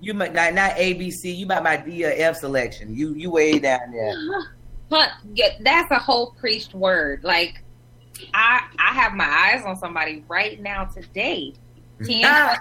you 0.00 0.14
might 0.14 0.32
not 0.34 0.54
not 0.54 0.72
ABC, 0.76 1.36
you 1.36 1.46
might 1.46 1.62
my 1.62 1.76
D 1.76 2.04
or 2.06 2.12
F 2.14 2.36
selection. 2.38 2.94
You 2.96 3.14
you 3.14 3.30
way 3.30 3.58
down 3.58 3.92
there. 3.92 4.14
Hunt, 4.90 5.10
yeah, 5.34 5.50
that's 5.60 5.90
a 5.92 5.98
whole 5.98 6.34
preached 6.40 6.74
word. 6.74 7.22
Like 7.22 7.62
I 8.34 8.62
I 8.78 8.92
have 8.94 9.12
my 9.12 9.24
eyes 9.28 9.64
on 9.64 9.76
somebody 9.76 10.24
right 10.28 10.60
now 10.60 10.84
today. 10.86 11.54
10, 12.04 12.22
Ah. 12.24 12.56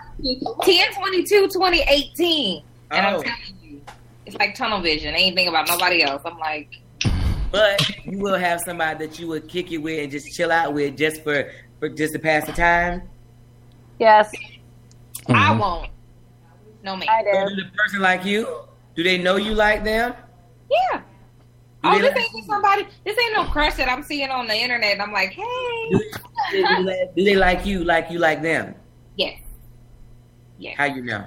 10 0.64 0.94
22, 0.94 1.48
2018. 1.48 2.62
And 2.92 3.06
Oh. 3.06 3.10
I'm 3.18 3.24
telling 3.24 3.38
you, 3.64 3.82
it's 4.26 4.36
like 4.38 4.54
tunnel 4.56 4.82
vision. 4.82 5.16
Ain't 5.16 5.36
think 5.36 5.48
about 5.48 5.68
nobody 5.70 6.04
else. 6.04 6.22
I'm 6.26 6.38
like, 6.38 6.70
But 7.52 8.06
you 8.06 8.20
will 8.20 8.38
have 8.38 8.62
somebody 8.62 9.06
that 9.08 9.20
you 9.20 9.28
would 9.30 9.48
kick 9.48 9.72
it 9.72 9.80
with 9.80 10.00
and 10.00 10.12
just 10.12 10.36
chill 10.36 10.52
out 10.52 10.74
with 10.74 10.98
just 10.98 11.24
for, 11.24 11.52
for 11.80 11.90
just 11.90 12.14
to 12.14 12.20
pass 12.20 12.46
the 12.46 12.52
time. 12.54 13.10
Yes, 14.00 14.32
I 15.28 15.32
mm-hmm. 15.34 15.60
won't. 15.60 15.92
No 16.84 16.96
man. 16.96 17.10
I 17.10 17.24
So 17.24 17.50
do. 17.50 17.56
do 17.56 17.64
the 17.64 17.72
person 17.76 18.02
like 18.02 18.24
you? 18.24 18.48
Do 18.96 19.04
they 19.04 19.18
know 19.18 19.36
you 19.36 19.54
like 19.54 19.84
them? 19.84 20.14
Yeah. 20.70 21.02
Do 21.84 21.90
Oh, 21.90 22.00
this 22.00 22.14
like 22.14 22.24
ain't 22.24 22.36
just 22.36 22.48
somebody. 22.48 22.88
This 23.06 23.18
ain't 23.18 23.34
no 23.34 23.46
crush 23.46 23.76
that 23.76 23.90
I'm 23.90 24.04
seeing 24.04 24.30
on 24.30 24.48
the 24.48 24.56
internet. 24.56 24.94
And 24.94 25.02
I'm 25.02 25.14
like, 25.14 25.32
hey, 25.32 25.90
do, 25.92 26.00
they, 26.52 26.62
do, 26.62 26.84
they, 26.84 27.10
do 27.16 27.24
they 27.24 27.36
like 27.36 27.66
you 27.66 27.84
like 27.84 28.12
you 28.12 28.20
like 28.20 28.42
them? 28.42 28.76
yes, 29.16 29.40
yes. 30.58 30.76
How 30.78 30.86
you 30.86 31.04
know? 31.04 31.26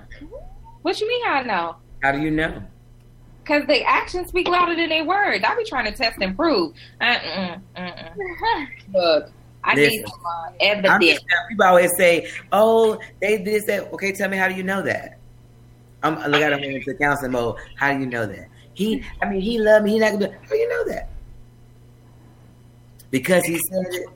What 0.82 1.00
you 1.00 1.08
mean? 1.08 1.24
How 1.24 1.32
I 1.34 1.42
know? 1.42 1.76
How 2.02 2.12
do 2.12 2.20
you 2.20 2.30
know? 2.30 2.62
Because 3.42 3.66
the 3.66 3.82
actions 3.84 4.28
speak 4.28 4.46
louder 4.48 4.76
than 4.76 4.88
their 4.88 5.04
words. 5.04 5.44
I 5.44 5.56
be 5.56 5.64
trying 5.64 5.86
to 5.86 5.92
test 5.92 6.18
and 6.20 6.36
prove. 6.36 6.74
Uh-uh, 7.00 7.58
uh-uh. 7.76 8.66
Look, 8.94 9.32
I 9.64 9.74
need 9.74 9.82
Listen. 10.02 10.06
some 10.06 10.20
uh, 10.26 10.50
evidence. 10.60 11.20
people 11.48 11.64
always 11.64 11.90
say, 11.98 12.30
"Oh, 12.52 12.98
they 13.20 13.38
did 13.38 13.44
this, 13.44 13.64
that." 13.66 13.92
Okay, 13.92 14.12
tell 14.12 14.28
me 14.28 14.36
how 14.36 14.48
do 14.48 14.54
you 14.54 14.62
know 14.62 14.82
that? 14.82 15.18
I'm 16.04 16.16
I 16.18 16.26
look 16.28 16.40
at 16.40 16.52
him 16.52 16.60
into 16.62 16.94
counseling 16.94 17.32
mode. 17.32 17.56
How 17.76 17.92
do 17.92 18.00
you 18.00 18.06
know 18.06 18.26
that? 18.26 18.48
He, 18.74 19.04
I 19.20 19.28
mean, 19.28 19.40
he 19.40 19.58
loved 19.58 19.84
me. 19.84 19.92
He 19.92 19.98
not 19.98 20.12
gonna. 20.12 20.28
do- 20.28 20.34
How 20.42 20.48
do 20.48 20.56
you 20.56 20.68
know 20.68 20.84
that? 20.92 21.08
Because 23.10 23.44
he 23.44 23.58
said 23.70 23.84
it. 23.90 24.06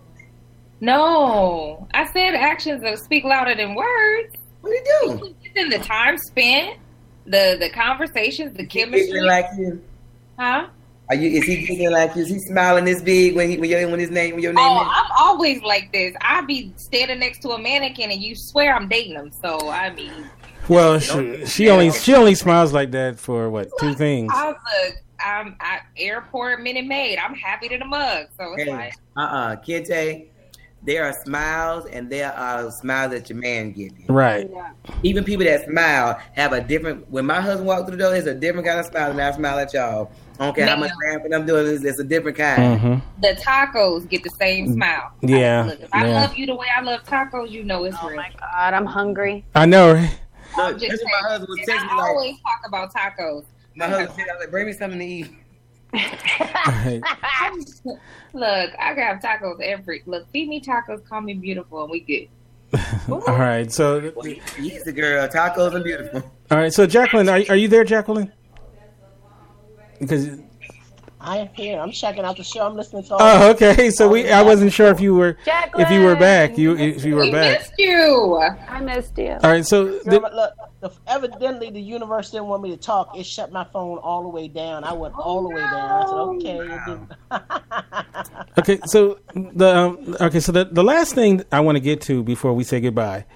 No, 0.81 1.87
I 1.95 2.07
said 2.13 2.35
actions 2.35 2.83
that 2.83 2.99
speak 2.99 3.25
louder 3.25 3.55
than 3.55 3.75
words. 3.75 4.35
What 4.61 4.71
do 4.71 4.77
you 4.77 4.85
do? 5.19 5.35
It's 5.45 5.57
in 5.57 5.69
the 5.71 5.79
time 5.79 6.17
spent, 6.19 6.79
the 7.27 7.57
the 7.61 7.71
conversations, 7.71 8.57
the 8.57 8.63
He 8.63 8.69
chemistry. 8.69 9.21
like 9.23 9.47
you. 9.59 9.83
huh? 10.39 10.69
Are 11.09 11.15
you? 11.15 11.39
Is 11.39 11.45
he 11.45 11.65
getting 11.67 11.91
like? 11.93 12.17
You? 12.17 12.23
Is 12.23 12.29
he 12.29 12.39
smiling 12.41 12.85
this 12.85 13.01
big 13.01 13.37
when 13.37 13.49
he 13.51 13.59
when, 13.59 13.71
your, 13.71 13.89
when 13.89 14.01
his 14.01 14.11
name 14.11 14.35
when 14.35 14.43
your 14.43 14.53
name? 14.53 14.65
Oh, 14.67 14.83
is? 14.83 14.89
I'm 14.91 15.11
always 15.19 15.63
like 15.63 15.93
this. 15.93 16.15
I 16.21 16.41
be 16.43 16.73
standing 16.77 17.21
next 17.21 17.41
to 17.43 17.51
a 17.51 17.59
mannequin 17.59 18.11
and 18.11 18.21
you 18.21 18.35
swear 18.35 18.75
I'm 18.75 18.89
dating 18.89 19.13
him. 19.15 19.31
So 19.31 19.71
I 19.71 19.93
mean, 19.95 20.13
Well, 20.69 20.99
she, 20.99 21.47
she 21.47 21.69
only 21.69 21.93
she 21.93 22.15
only 22.15 22.35
smiles 22.35 22.73
like 22.73 22.91
that 22.91 23.21
for 23.21 23.51
what 23.51 23.69
two 23.79 23.95
things. 23.95 24.33
I 24.35 24.49
look. 24.49 24.95
I'm 25.25 25.57
at 25.61 25.83
airport 25.97 26.61
Minute 26.63 26.87
Maid. 26.87 27.19
I'm 27.19 27.35
happy 27.35 27.69
to 27.69 27.79
the 27.79 27.85
mug. 27.87 28.27
So 28.39 28.53
it's 28.55 28.65
Hey, 28.65 28.71
like 28.71 28.95
uh-uh, 29.17 29.57
Kinte. 29.57 30.27
There 30.87 31.05
are 31.05 31.13
smiles 31.25 31.85
and 31.87 32.09
there 32.09 32.33
are 32.33 32.71
smiles 32.71 33.11
that 33.11 33.29
your 33.29 33.39
man 33.39 33.73
give 33.73 33.99
you. 33.99 34.07
Right. 34.09 34.49
Even 35.03 35.25
people 35.25 35.45
that 35.45 35.65
smile 35.69 36.17
have 36.35 36.53
a 36.53 36.61
different. 36.61 37.11
When 37.11 37.27
my 37.27 37.41
husband 37.41 37.67
walked 37.67 37.89
through 37.89 37.97
the 37.97 38.05
door, 38.05 38.15
it's 38.15 38.29
a 38.29 38.35
different 38.35 38.69
kind 38.69 38.79
of 38.79 38.87
smile 38.87 39.13
than 39.13 39.19
I 39.19 39.33
smile 39.33 39.59
at 39.59 39.75
y'all. 39.75 40.13
I 40.39 40.45
don't 40.45 40.55
care 40.55 40.69
how 40.69 40.77
much 40.77 40.93
laughing 41.05 41.35
I'm 41.35 41.45
doing. 41.45 41.67
It's, 41.67 41.85
it's 41.85 41.99
a 41.99 42.05
different 42.05 42.37
kind. 42.37 42.81
Mm-hmm. 42.81 43.21
the 43.21 43.35
tacos 43.43 44.09
get 44.09 44.23
the 44.23 44.31
same 44.31 44.73
smile. 44.75 45.11
Yeah, 45.23 45.65
Look, 45.65 45.81
if 45.81 45.89
I 45.93 46.07
love 46.09 46.37
you 46.37 46.47
the 46.47 46.55
way 46.55 46.69
I 46.75 46.83
love 46.83 47.03
tacos, 47.03 47.51
you 47.51 47.65
know 47.65 47.83
it's 47.83 47.97
real. 48.05 48.13
Oh 48.13 48.17
my 48.17 48.31
god, 48.39 48.73
I'm 48.75 48.87
hungry. 48.87 49.45
I 49.57 49.67
know. 49.67 49.95
Right? 49.95 50.21
I'm 50.57 50.73
Look, 50.73 50.81
just 50.81 50.91
that's 50.91 51.05
what 51.05 51.23
my 51.23 51.29
husband 51.31 51.49
was 51.49 51.59
texting 51.61 51.83
me 51.83 51.89
I 51.91 51.97
like. 51.97 52.11
always 52.11 52.41
talk 52.43 52.61
about 52.65 52.95
tacos. 52.95 53.45
My 53.75 53.89
husband 53.89 54.13
said, 54.17 54.27
like, 54.39 54.51
bring 54.53 54.67
me 54.67 54.73
something 54.73 55.01
to 55.01 55.05
eat." 55.05 55.31
Look, 55.93 56.05
I 58.79 58.95
can 58.95 58.99
have 58.99 59.21
tacos 59.21 59.61
every. 59.63 60.03
Look, 60.07 60.29
feed 60.31 60.49
me 60.49 60.61
tacos, 60.61 61.05
call 61.09 61.21
me 61.21 61.35
beautiful, 61.35 61.83
and 61.83 61.91
we 61.91 62.01
good. 62.01 62.29
All 63.11 63.21
right. 63.39 63.71
So 63.73 64.13
Well, 64.15 64.25
he- 64.27 64.43
he's 64.59 64.85
the 64.85 64.93
girl. 64.93 65.27
Tacos 65.29 65.75
and 65.75 65.85
beautiful. 65.85 66.23
all 66.51 66.59
right. 66.59 66.73
So 66.73 66.87
Jacqueline, 66.87 67.29
are, 67.29 67.43
are 67.49 67.57
you 67.57 67.69
there, 67.69 67.85
Jacqueline? 67.85 68.33
Because 70.01 70.39
I 71.27 71.39
am 71.39 71.49
here. 71.55 71.81
I'm 71.81 71.91
checking 71.91 72.25
out 72.25 72.37
the 72.37 72.45
show. 72.45 72.65
I'm 72.65 72.77
listening 72.77 73.03
to 73.05 73.15
all 73.15 73.19
oh, 73.21 73.51
okay. 73.51 73.91
So 73.91 74.09
we 74.09 74.31
I 74.31 74.43
wasn't 74.43 74.73
sure 74.73 74.87
if 74.93 75.01
you 75.01 75.13
were 75.13 75.37
if 75.77 75.91
you 75.91 76.03
were 76.05 76.15
back. 76.15 76.57
You 76.57 76.77
if 76.77 77.05
you 77.05 77.17
were 77.17 77.23
We 77.23 77.33
back. 77.33 77.59
missed 77.59 77.73
you. 77.79 78.37
I 78.69 78.81
missed 78.81 79.19
you. 79.19 79.33
All 79.43 79.51
right. 79.51 79.67
So 79.67 79.87
Girl, 79.87 80.03
the, 80.05 80.21
look, 80.21 80.53
the, 80.81 80.93
evidently 81.09 81.71
the 81.71 81.81
universe 81.81 82.31
didn't 82.31 82.47
want 82.47 82.63
me 82.63 82.71
to 82.71 82.77
talk. 82.77 83.19
It 83.19 83.27
shut 83.27 83.51
my 83.51 83.65
phone 83.65 83.99
all 83.99 84.23
the 84.23 84.29
way 84.29 84.47
down. 84.47 84.85
I 84.85 84.93
went 84.93 85.15
all 85.17 85.43
the 85.43 85.49
way 85.49 85.63
down. 85.63 85.75
I 85.75 86.05
said, 86.05 86.15
okay. 86.15 87.01
It 87.33 88.59
okay. 88.59 88.81
So 88.87 89.19
the 89.35 89.77
um, 89.77 90.17
okay. 90.21 90.39
So 90.39 90.53
the 90.53 90.67
the 90.67 90.85
last 90.85 91.17
thing 91.17 91.43
I 91.51 91.59
want 91.59 91.75
to 91.75 91.81
get 91.81 92.03
to 92.03 92.23
before 92.23 92.53
we 92.53 92.63
say 92.63 92.81
goodbye, 92.81 93.27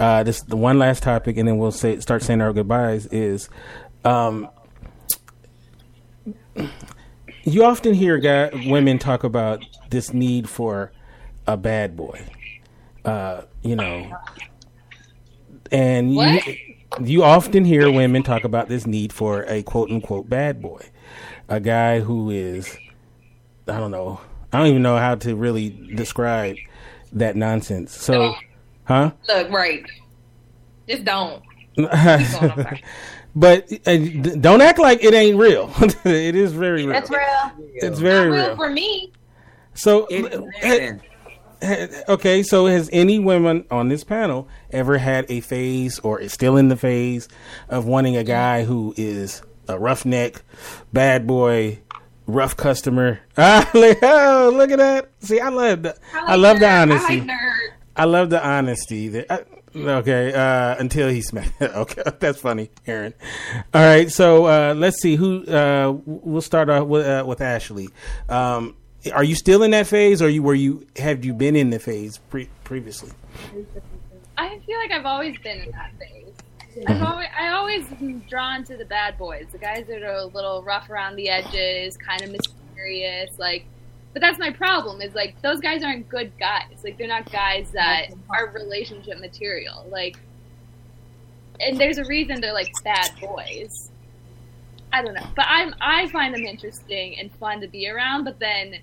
uh, 0.00 0.24
this 0.24 0.42
the 0.42 0.56
one 0.56 0.80
last 0.80 1.04
topic, 1.04 1.36
and 1.36 1.46
then 1.46 1.58
we'll 1.58 1.70
say 1.70 2.00
start 2.00 2.24
saying 2.24 2.40
our 2.40 2.52
goodbyes 2.52 3.06
is. 3.06 3.48
Um, 4.04 4.48
you 7.46 7.64
often 7.64 7.94
hear 7.94 8.18
guy, 8.18 8.50
women 8.66 8.98
talk 8.98 9.24
about 9.24 9.64
this 9.88 10.12
need 10.12 10.48
for 10.48 10.92
a 11.46 11.56
bad 11.56 11.96
boy, 11.96 12.20
uh, 13.04 13.42
you 13.62 13.76
know, 13.76 14.12
and 15.70 16.12
you, 16.12 16.40
you 17.02 17.22
often 17.22 17.64
hear 17.64 17.90
women 17.90 18.24
talk 18.24 18.42
about 18.44 18.68
this 18.68 18.84
need 18.86 19.12
for 19.12 19.44
a 19.44 19.62
quote 19.62 19.90
unquote 19.90 20.28
bad 20.28 20.60
boy, 20.60 20.80
a 21.48 21.60
guy 21.60 22.00
who 22.00 22.30
is, 22.30 22.76
I 23.68 23.78
don't 23.78 23.92
know, 23.92 24.20
I 24.52 24.58
don't 24.58 24.66
even 24.66 24.82
know 24.82 24.96
how 24.96 25.14
to 25.14 25.36
really 25.36 25.70
describe 25.94 26.56
that 27.12 27.36
nonsense. 27.36 27.96
So, 27.96 28.34
huh? 28.84 29.12
Look, 29.28 29.50
right. 29.50 29.84
Just 30.88 31.04
don't. 31.04 31.42
Going, 31.76 31.88
I'm 31.92 32.24
sorry. 32.24 32.82
But 33.36 33.70
uh, 33.86 33.96
don't 34.40 34.60
act 34.62 34.78
like 34.80 35.04
it 35.04 35.14
ain't 35.14 35.38
real. 35.38 35.70
it 36.04 36.34
is 36.34 36.52
very 36.52 36.84
real. 36.86 36.96
It's 36.96 37.10
real. 37.10 37.52
It's 37.74 37.98
very 38.00 38.30
Not 38.30 38.34
real 38.36 38.46
real. 38.48 38.56
for 38.56 38.70
me. 38.70 39.12
So, 39.74 40.06
It- 40.10 41.00
uh, 41.62 41.86
okay, 42.12 42.42
so 42.42 42.66
has 42.66 42.90
any 42.92 43.18
woman 43.18 43.64
on 43.70 43.88
this 43.88 44.04
panel 44.04 44.46
ever 44.70 44.98
had 44.98 45.24
a 45.30 45.40
phase 45.40 45.98
or 46.00 46.20
is 46.20 46.32
still 46.32 46.56
in 46.58 46.68
the 46.68 46.76
phase 46.76 47.28
of 47.70 47.86
wanting 47.86 48.14
a 48.16 48.24
guy 48.24 48.64
who 48.64 48.92
is 48.96 49.40
a 49.68 49.78
roughneck, 49.78 50.42
bad 50.92 51.26
boy, 51.26 51.78
rough 52.26 52.56
customer? 52.56 53.20
Ah, 53.38 53.70
look, 53.74 53.98
oh, 54.02 54.50
look 54.54 54.70
at 54.70 54.78
that! 54.78 55.10
See, 55.20 55.40
I 55.40 55.48
love 55.50 55.82
the, 55.82 55.96
I, 56.14 56.36
like 56.36 56.38
love 56.38 56.60
the 56.60 56.68
honesty. 56.70 57.14
I 57.14 57.18
like 57.18 57.28
nerd. 57.28 57.68
I 57.96 58.04
love 58.04 58.30
the 58.30 58.46
honesty. 58.46 59.08
That- 59.08 59.30
I- 59.32 59.44
okay, 59.76 60.32
uh, 60.32 60.76
until 60.78 61.08
he 61.08 61.20
smacked. 61.20 61.52
okay, 61.62 62.02
that's 62.18 62.40
funny, 62.40 62.70
Aaron. 62.86 63.14
All 63.74 63.82
right, 63.82 64.10
so 64.10 64.46
uh, 64.46 64.74
let's 64.76 65.00
see 65.00 65.16
who. 65.16 65.44
Uh, 65.44 65.96
we'll 66.04 66.42
start 66.42 66.70
off 66.70 66.86
with, 66.86 67.06
uh, 67.06 67.24
with 67.26 67.40
Ashley. 67.40 67.88
Um, 68.28 68.76
are 69.12 69.24
you 69.24 69.34
still 69.34 69.62
in 69.62 69.70
that 69.72 69.86
phase, 69.86 70.20
or 70.20 70.28
you 70.28 70.42
were 70.42 70.54
you 70.54 70.86
have 70.96 71.24
you 71.24 71.32
been 71.34 71.56
in 71.56 71.70
the 71.70 71.78
phase 71.78 72.18
pre- 72.18 72.48
previously? 72.64 73.12
I 74.38 74.58
feel 74.66 74.78
like 74.78 74.90
I've 74.90 75.06
always 75.06 75.38
been 75.38 75.60
in 75.60 75.70
that 75.72 75.92
phase. 75.98 76.34
I've 76.86 77.02
always, 77.02 77.28
I 77.38 77.48
always 77.48 77.86
drawn 78.28 78.64
to 78.64 78.76
the 78.76 78.84
bad 78.84 79.16
boys, 79.16 79.46
the 79.50 79.58
guys 79.58 79.86
that 79.86 80.02
are 80.02 80.16
a 80.16 80.26
little 80.26 80.62
rough 80.62 80.90
around 80.90 81.16
the 81.16 81.28
edges, 81.28 81.96
kind 81.96 82.22
of 82.22 82.30
mysterious, 82.30 83.38
like. 83.38 83.66
But 84.16 84.22
that's 84.22 84.38
my 84.38 84.50
problem. 84.50 85.02
Is 85.02 85.14
like 85.14 85.42
those 85.42 85.60
guys 85.60 85.84
aren't 85.84 86.08
good 86.08 86.32
guys. 86.38 86.82
Like 86.82 86.96
they're 86.96 87.06
not 87.06 87.30
guys 87.30 87.70
that 87.72 88.06
are 88.30 88.46
relationship 88.46 89.20
material. 89.20 89.84
Like, 89.90 90.16
and 91.60 91.78
there's 91.78 91.98
a 91.98 92.04
reason 92.06 92.40
they're 92.40 92.54
like 92.54 92.72
bad 92.82 93.10
boys. 93.20 93.90
I 94.90 95.02
don't 95.02 95.12
know, 95.12 95.26
but 95.36 95.44
I'm 95.46 95.74
I 95.82 96.08
find 96.08 96.32
them 96.32 96.46
interesting 96.46 97.18
and 97.18 97.30
fun 97.32 97.60
to 97.60 97.68
be 97.68 97.90
around. 97.90 98.24
But 98.24 98.38
then, 98.38 98.76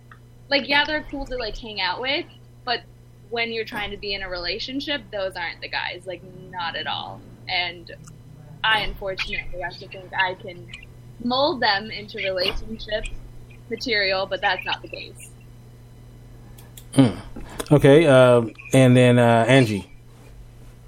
like, 0.49 0.69
yeah, 0.69 0.85
they're 0.85 1.03
cool 1.09 1.25
to 1.25 1.35
like 1.35 1.57
hang 1.57 1.81
out 1.81 1.99
with, 1.99 2.27
but 2.63 2.81
when 3.31 3.51
you're 3.51 3.65
trying 3.65 3.89
to 3.89 3.97
be 3.97 4.13
in 4.13 4.21
a 4.21 4.29
relationship, 4.29 5.01
those 5.11 5.33
aren't 5.35 5.61
the 5.61 5.67
guys. 5.67 6.03
Like, 6.05 6.21
not 6.51 6.75
at 6.75 6.85
all. 6.85 7.19
And 7.49 7.91
I 8.63 8.81
unfortunately 8.81 9.61
have 9.61 9.79
to 9.79 9.87
think 9.87 10.13
I 10.13 10.35
can 10.35 10.67
mold 11.23 11.59
them 11.59 11.89
into 11.89 12.19
relationship 12.19 13.05
material, 13.69 14.25
but 14.25 14.41
that's 14.41 14.65
not 14.65 14.81
the 14.81 14.87
case. 14.87 15.29
Okay, 17.71 18.05
um, 18.05 18.53
and 18.73 18.95
then 18.95 19.17
uh, 19.17 19.45
Angie, 19.47 19.89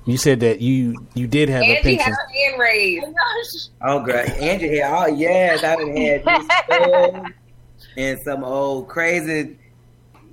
you 0.05 0.17
said 0.17 0.39
that 0.41 0.61
you 0.61 1.07
you 1.15 1.25
did 1.25 1.49
have 1.49 1.63
a 1.63 1.65
Angie 1.65 1.81
pink. 1.81 2.01
had 2.01 2.11
her 2.11 2.29
hand 2.29 2.59
raised. 2.59 3.07
Oh, 3.81 3.99
great. 4.03 4.29
Andrew 4.29 4.69
here. 4.69 4.87
Oh, 4.87 5.07
yes. 5.07 5.63
I 5.63 5.75
done 5.75 5.95
had 5.95 6.23
this 6.23 6.45
stuff 6.65 7.31
and 7.97 8.19
some 8.21 8.43
old 8.43 8.87
crazy 8.87 9.57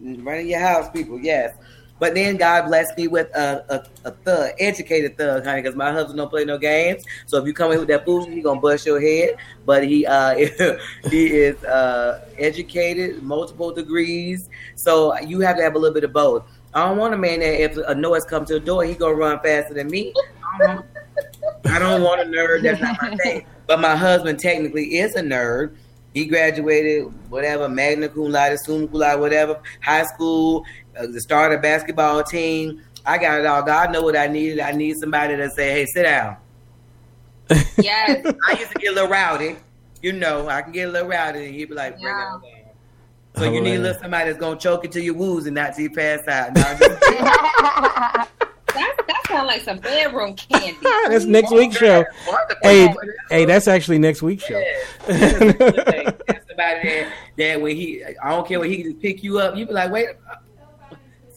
running 0.00 0.48
your 0.48 0.60
house 0.60 0.90
people. 0.90 1.18
Yes. 1.18 1.54
But 2.02 2.16
then 2.16 2.36
God 2.36 2.66
blessed 2.66 2.98
me 2.98 3.06
with 3.06 3.28
a, 3.32 3.64
a, 3.68 4.08
a 4.08 4.10
thug, 4.10 4.50
educated 4.58 5.16
thug, 5.16 5.44
honey, 5.44 5.62
because 5.62 5.76
my 5.76 5.92
husband 5.92 6.18
don't 6.18 6.28
play 6.28 6.44
no 6.44 6.58
games. 6.58 7.04
So 7.26 7.38
if 7.38 7.46
you 7.46 7.54
come 7.54 7.70
in 7.70 7.78
with 7.78 7.86
that 7.90 8.04
food, 8.04 8.28
he 8.28 8.42
gonna 8.42 8.60
bust 8.60 8.84
your 8.84 9.00
head. 9.00 9.36
But 9.64 9.86
he 9.86 10.04
uh, 10.04 10.34
he 11.10 11.26
is 11.28 11.62
uh, 11.62 12.26
educated, 12.38 13.22
multiple 13.22 13.70
degrees. 13.72 14.50
So 14.74 15.16
you 15.20 15.38
have 15.42 15.56
to 15.58 15.62
have 15.62 15.76
a 15.76 15.78
little 15.78 15.94
bit 15.94 16.02
of 16.02 16.12
both. 16.12 16.44
I 16.74 16.88
don't 16.88 16.98
want 16.98 17.14
a 17.14 17.18
man 17.18 17.38
that 17.38 17.62
if 17.62 17.76
a 17.76 17.94
noise 17.94 18.24
comes 18.24 18.48
to 18.48 18.54
the 18.54 18.66
door, 18.66 18.84
he 18.84 18.94
gonna 18.94 19.14
run 19.14 19.38
faster 19.38 19.72
than 19.72 19.86
me. 19.86 20.12
I 20.54 20.58
don't, 20.58 20.86
I 21.66 21.78
don't 21.78 22.02
want 22.02 22.20
a 22.20 22.24
nerd. 22.24 22.64
That's 22.64 22.80
not 22.80 23.00
my 23.00 23.16
thing. 23.18 23.46
But 23.68 23.78
my 23.78 23.94
husband 23.94 24.40
technically 24.40 24.98
is 24.98 25.14
a 25.14 25.22
nerd. 25.22 25.76
He 26.14 26.26
graduated 26.26 27.04
whatever 27.30 27.68
magna 27.68 28.08
cum 28.08 28.30
laude, 28.30 28.58
summa 28.58 28.86
cum 28.86 29.00
laude, 29.00 29.20
whatever, 29.20 29.60
high 29.80 30.04
school, 30.04 30.64
uh, 30.98 31.06
the 31.06 31.20
start 31.20 31.52
of 31.52 31.62
basketball 31.62 32.22
team. 32.22 32.82
I 33.04 33.18
got 33.18 33.40
it 33.40 33.46
all. 33.46 33.62
God 33.62 33.92
know 33.92 34.02
what 34.02 34.16
I 34.16 34.26
needed. 34.28 34.60
I 34.60 34.72
need 34.72 34.96
somebody 34.96 35.36
to 35.36 35.50
say, 35.50 35.72
"Hey, 35.72 35.86
sit 35.86 36.04
down." 36.04 36.36
Yes. 37.78 38.24
I 38.48 38.52
used 38.58 38.70
to 38.72 38.78
get 38.78 38.92
a 38.92 38.94
little 38.94 39.10
rowdy. 39.10 39.56
You 40.00 40.12
know, 40.12 40.48
I 40.48 40.62
can 40.62 40.72
get 40.72 40.88
a 40.88 40.92
little 40.92 41.08
rowdy, 41.08 41.46
and 41.46 41.54
he'd 41.54 41.68
be 41.68 41.74
like, 41.74 42.00
"Bring 42.00 42.14
it 42.14 42.18
on 42.18 42.40
down." 42.40 42.50
So 43.36 43.44
you 43.50 43.60
need 43.60 43.76
a 43.76 43.78
little 43.78 44.00
somebody 44.00 44.26
that's 44.30 44.38
gonna 44.38 44.58
choke 44.58 44.84
it 44.84 44.92
to 44.92 45.02
your 45.02 45.14
woos 45.14 45.46
and 45.46 45.54
not 45.54 45.74
till 45.74 45.84
you 45.84 45.90
pass 45.90 46.26
out. 46.28 46.54
No, 46.54 46.62
just- 46.78 48.28
That, 48.74 48.96
that 49.06 49.22
sounds 49.28 49.46
like 49.48 49.60
some 49.62 49.78
bedroom 49.80 50.34
candy. 50.34 50.78
that's 51.08 51.26
next 51.26 51.50
week's 51.52 51.76
show. 51.76 52.04
Hey, 52.62 52.88
hey, 53.28 53.44
that's 53.44 53.68
actually 53.68 53.98
next 53.98 54.22
week's 54.22 54.44
show. 54.44 54.62
That's 55.06 55.28
somebody 56.48 56.56
that, 56.56 57.12
that 57.36 57.60
when 57.60 57.76
he, 57.76 58.02
I 58.22 58.30
don't 58.30 58.48
care 58.48 58.60
when 58.60 58.70
he 58.70 58.82
just 58.82 59.00
pick 59.00 59.22
you 59.22 59.38
up, 59.40 59.56
you 59.56 59.66
be 59.66 59.72
like, 59.74 59.90
wait, 59.90 60.08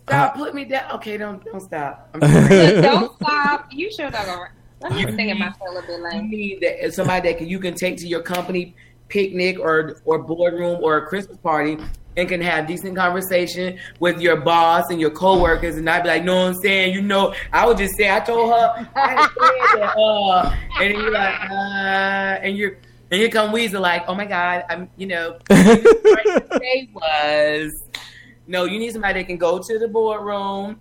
stop, 0.07 0.35
put 0.35 0.55
me 0.55 0.65
down. 0.65 0.91
Okay, 0.93 1.17
don't 1.17 1.43
don't 1.43 1.61
stop. 1.61 2.09
I'm 2.13 2.21
sorry. 2.47 2.81
Don't 2.81 3.15
stop. 3.15 3.71
You 3.71 3.91
sure 3.91 4.09
not 4.09 4.25
gonna. 4.25 4.49
Let 4.81 4.91
me 4.91 5.03
sing 5.03 5.29
in 5.29 5.39
my 5.39 5.51
soul 5.53 5.77
a 5.77 5.81
bit 5.81 5.99
you 6.15 6.21
need 6.23 6.61
that 6.61 6.93
somebody 6.93 7.29
that 7.29 7.39
can, 7.39 7.47
you 7.47 7.59
can 7.59 7.73
take 7.73 7.97
to 7.97 8.07
your 8.07 8.21
company 8.21 8.75
picnic 9.07 9.59
or 9.59 10.01
or 10.05 10.19
boardroom 10.19 10.79
or 10.83 10.97
a 10.97 11.05
Christmas 11.07 11.37
party 11.37 11.77
and 12.17 12.29
can 12.29 12.41
have 12.41 12.67
decent 12.67 12.95
conversation 12.95 13.77
with 13.99 14.21
your 14.21 14.37
boss 14.37 14.89
and 14.89 14.99
your 14.99 15.09
coworkers 15.09 15.75
and 15.75 15.85
not 15.85 16.03
be 16.03 16.09
like, 16.09 16.23
no, 16.23 16.47
I'm 16.47 16.55
saying, 16.55 16.93
you 16.93 17.01
know, 17.01 17.33
I 17.51 17.65
would 17.65 17.77
just 17.77 17.95
say, 17.97 18.09
I 18.09 18.19
told 18.19 18.51
her, 18.51 18.89
I 18.95 19.27
said 19.27 19.81
that, 19.81 19.97
uh, 19.97 20.55
and 20.79 20.93
you're 20.93 21.11
like, 21.11 21.49
uh, 21.49 22.39
and 22.43 22.57
you're 22.57 22.77
And 23.11 23.19
here 23.21 23.29
come 23.29 23.51
Weeza 23.51 23.79
like, 23.79 24.05
oh 24.07 24.15
my 24.15 24.25
God, 24.25 24.63
I'm, 24.69 24.89
you 24.97 25.07
know, 25.07 25.37
day 25.49 26.89
was, 26.93 27.83
no, 28.47 28.65
you 28.65 28.79
need 28.79 28.91
somebody 28.93 29.21
that 29.21 29.27
can 29.27 29.37
go 29.37 29.59
to 29.59 29.79
the 29.79 29.87
boardroom, 29.87 30.79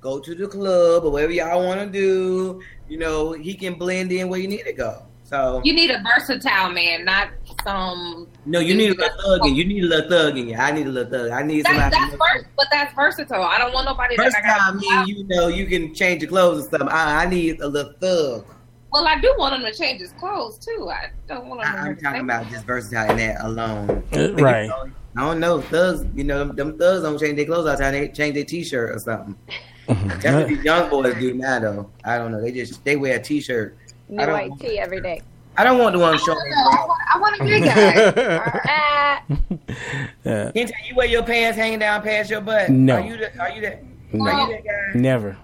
go 0.00 0.18
to 0.18 0.34
the 0.34 0.46
club 0.46 1.04
or 1.04 1.10
whatever 1.10 1.32
y'all 1.32 1.64
want 1.64 1.80
to 1.80 1.86
do. 1.86 2.62
You 2.88 2.98
know, 2.98 3.32
he 3.32 3.54
can 3.54 3.74
blend 3.74 4.12
in 4.12 4.28
where 4.28 4.40
you 4.40 4.48
need 4.48 4.64
to 4.64 4.72
go. 4.72 5.06
So 5.30 5.62
you 5.64 5.72
need 5.72 5.92
a 5.92 6.02
versatile 6.02 6.70
man, 6.70 7.04
not 7.04 7.28
some. 7.62 8.26
No, 8.46 8.58
you 8.58 8.74
need 8.74 8.90
a 8.90 9.00
little 9.00 9.38
thugging. 9.38 9.54
You 9.54 9.64
need 9.64 9.84
a 9.84 9.86
little 9.86 10.10
thugging. 10.10 10.58
I 10.58 10.72
need 10.72 10.88
a 10.88 10.90
little 10.90 11.10
thug. 11.10 11.30
I 11.30 11.42
need 11.44 11.64
somebody. 11.64 11.94
that's 11.94 12.10
vers- 12.16 12.44
but 12.56 12.66
that's 12.72 12.92
versatile. 12.94 13.44
I 13.44 13.58
don't 13.58 13.72
want 13.72 13.86
nobody 13.86 14.16
First 14.16 14.36
that 14.36 14.44
I 14.44 14.58
time, 14.58 14.80
got. 14.80 15.06
me, 15.06 15.12
you 15.14 15.24
know, 15.28 15.46
you 15.46 15.66
can 15.66 15.94
change 15.94 16.22
your 16.22 16.30
clothes 16.30 16.58
and 16.58 16.66
stuff. 16.66 16.88
I, 16.90 17.22
I 17.24 17.28
need 17.28 17.60
a 17.60 17.68
little 17.68 17.92
thug. 18.00 18.44
Well, 18.92 19.06
I 19.06 19.20
do 19.20 19.34
want 19.38 19.54
him 19.54 19.70
to 19.70 19.76
change 19.76 20.00
his 20.00 20.12
clothes 20.12 20.58
too. 20.58 20.88
I 20.90 21.10
don't 21.28 21.46
want 21.46 21.62
him. 21.62 21.68
I, 21.68 21.72
to 21.72 21.78
I'm 21.90 21.96
talking 21.96 22.20
about 22.22 22.48
just 22.48 22.64
versatile 22.64 23.10
in 23.10 23.16
that 23.18 23.40
alone. 23.44 24.02
Uh, 24.12 24.32
right. 24.34 24.70
I 25.16 25.20
don't 25.22 25.40
know. 25.40 25.60
Thugs, 25.60 26.04
you 26.14 26.24
know, 26.24 26.38
them, 26.38 26.56
them 26.56 26.78
thugs 26.78 27.02
don't 27.02 27.18
change 27.18 27.36
their 27.36 27.46
clothes 27.46 27.66
all 27.66 27.76
the 27.76 27.82
time. 27.82 27.92
They 27.92 28.08
change 28.08 28.34
their 28.34 28.44
t-shirt 28.44 28.90
or 28.94 28.98
something. 28.98 29.36
That's 29.88 30.24
what 30.24 30.48
these 30.48 30.62
young 30.64 30.88
boys 30.88 31.14
do 31.14 31.34
now, 31.34 31.58
though. 31.58 31.90
I 32.04 32.16
don't 32.18 32.30
know. 32.32 32.40
They 32.40 32.52
just 32.52 32.84
they 32.84 32.96
wear 32.96 33.16
a 33.16 33.22
t-shirt. 33.22 33.76
New 34.08 34.22
I 34.22 34.26
don't- 34.26 34.34
white 34.50 34.60
tee 34.60 34.78
every 34.78 35.00
day. 35.00 35.22
I 35.56 35.64
don't 35.64 35.78
want 35.78 35.92
the 35.94 35.98
one 35.98 36.16
showing. 36.16 36.38
No, 36.48 36.56
I 36.56 36.86
want, 36.86 37.00
I 37.14 37.18
want 37.18 37.40
a 37.40 37.44
good 37.44 37.64
guy. 37.64 38.60
Ah, 38.68 39.22
Yeah. 40.24 40.52
Can't 40.52 40.72
you 40.88 40.94
wear 40.94 41.06
your 41.06 41.22
pants 41.24 41.58
hanging 41.58 41.80
down 41.80 42.02
past 42.02 42.30
your 42.30 42.40
butt? 42.40 42.70
No. 42.70 42.94
Are 42.96 43.00
you 43.00 43.16
the, 43.16 43.38
are 43.40 43.50
you 43.50 43.60
that? 43.62 43.82
No. 44.12 44.24
Are 44.30 44.46
you 44.48 44.52
that 44.56 44.64
guy? 44.64 44.98
Never. 44.98 45.36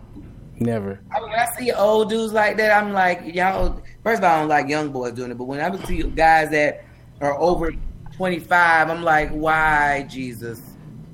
Never. 0.58 1.00
I 1.14 1.20
mean, 1.20 1.30
when 1.30 1.38
I 1.38 1.46
see 1.58 1.72
old 1.72 2.08
dudes 2.08 2.32
like 2.32 2.56
that, 2.56 2.70
I'm 2.82 2.92
like, 2.92 3.34
y'all. 3.34 3.80
First 4.02 4.18
of 4.18 4.24
all, 4.24 4.36
I 4.36 4.38
don't 4.40 4.48
like 4.48 4.68
young 4.68 4.90
boys 4.90 5.12
doing 5.12 5.30
it, 5.30 5.38
but 5.38 5.44
when 5.44 5.60
I 5.60 5.76
see 5.84 6.02
guys 6.02 6.50
that 6.50 6.84
are 7.20 7.38
over 7.38 7.72
25, 8.16 8.88
I'm 8.90 9.02
like, 9.02 9.30
why, 9.30 10.06
Jesus? 10.08 10.60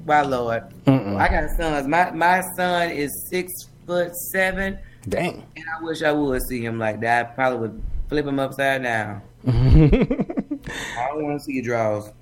Why, 0.04 0.22
Lord? 0.22 0.62
Mm-mm. 0.86 1.16
I 1.16 1.28
got 1.28 1.50
sons. 1.56 1.86
My 1.88 2.10
my 2.12 2.42
son 2.56 2.90
is 2.90 3.26
six 3.30 3.52
foot 3.86 4.14
seven, 4.32 4.78
Dang. 5.08 5.44
and 5.56 5.64
I 5.78 5.82
wish 5.82 6.02
I 6.02 6.12
would 6.12 6.42
see 6.42 6.64
him 6.64 6.78
like 6.78 7.00
that. 7.00 7.26
I 7.26 7.28
probably 7.34 7.58
would 7.60 7.82
flip 8.08 8.26
him 8.26 8.38
upside 8.38 8.82
down. 8.82 9.22
I 9.46 11.08
don't 11.08 11.24
want 11.24 11.38
to 11.40 11.44
see 11.44 11.54
your 11.54 11.64
draws. 11.64 12.12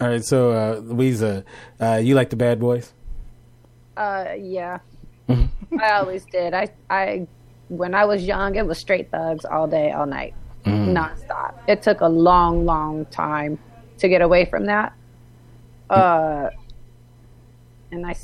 All 0.00 0.08
right, 0.08 0.24
so 0.24 0.50
uh, 0.52 0.80
Louisa, 0.82 1.44
uh, 1.80 1.96
you 2.02 2.14
like 2.14 2.30
the 2.30 2.36
bad 2.36 2.58
boys? 2.60 2.92
uh, 3.96 4.34
yeah. 4.38 4.78
I 5.78 5.92
always 5.92 6.24
did. 6.26 6.54
I, 6.54 6.68
I, 6.88 7.26
when 7.68 7.94
I 7.94 8.04
was 8.04 8.24
young, 8.24 8.56
it 8.56 8.66
was 8.66 8.78
straight 8.78 9.10
thugs 9.10 9.44
all 9.44 9.66
day, 9.66 9.92
all 9.92 10.06
night, 10.06 10.34
nonstop. 10.64 11.54
It 11.68 11.82
took 11.82 12.00
a 12.00 12.08
long, 12.08 12.64
long 12.64 13.06
time 13.06 13.58
to 13.98 14.08
get 14.08 14.22
away 14.22 14.44
from 14.44 14.66
that. 14.66 14.92
Uh, 15.88 16.50
and 17.90 18.06
I 18.06 18.14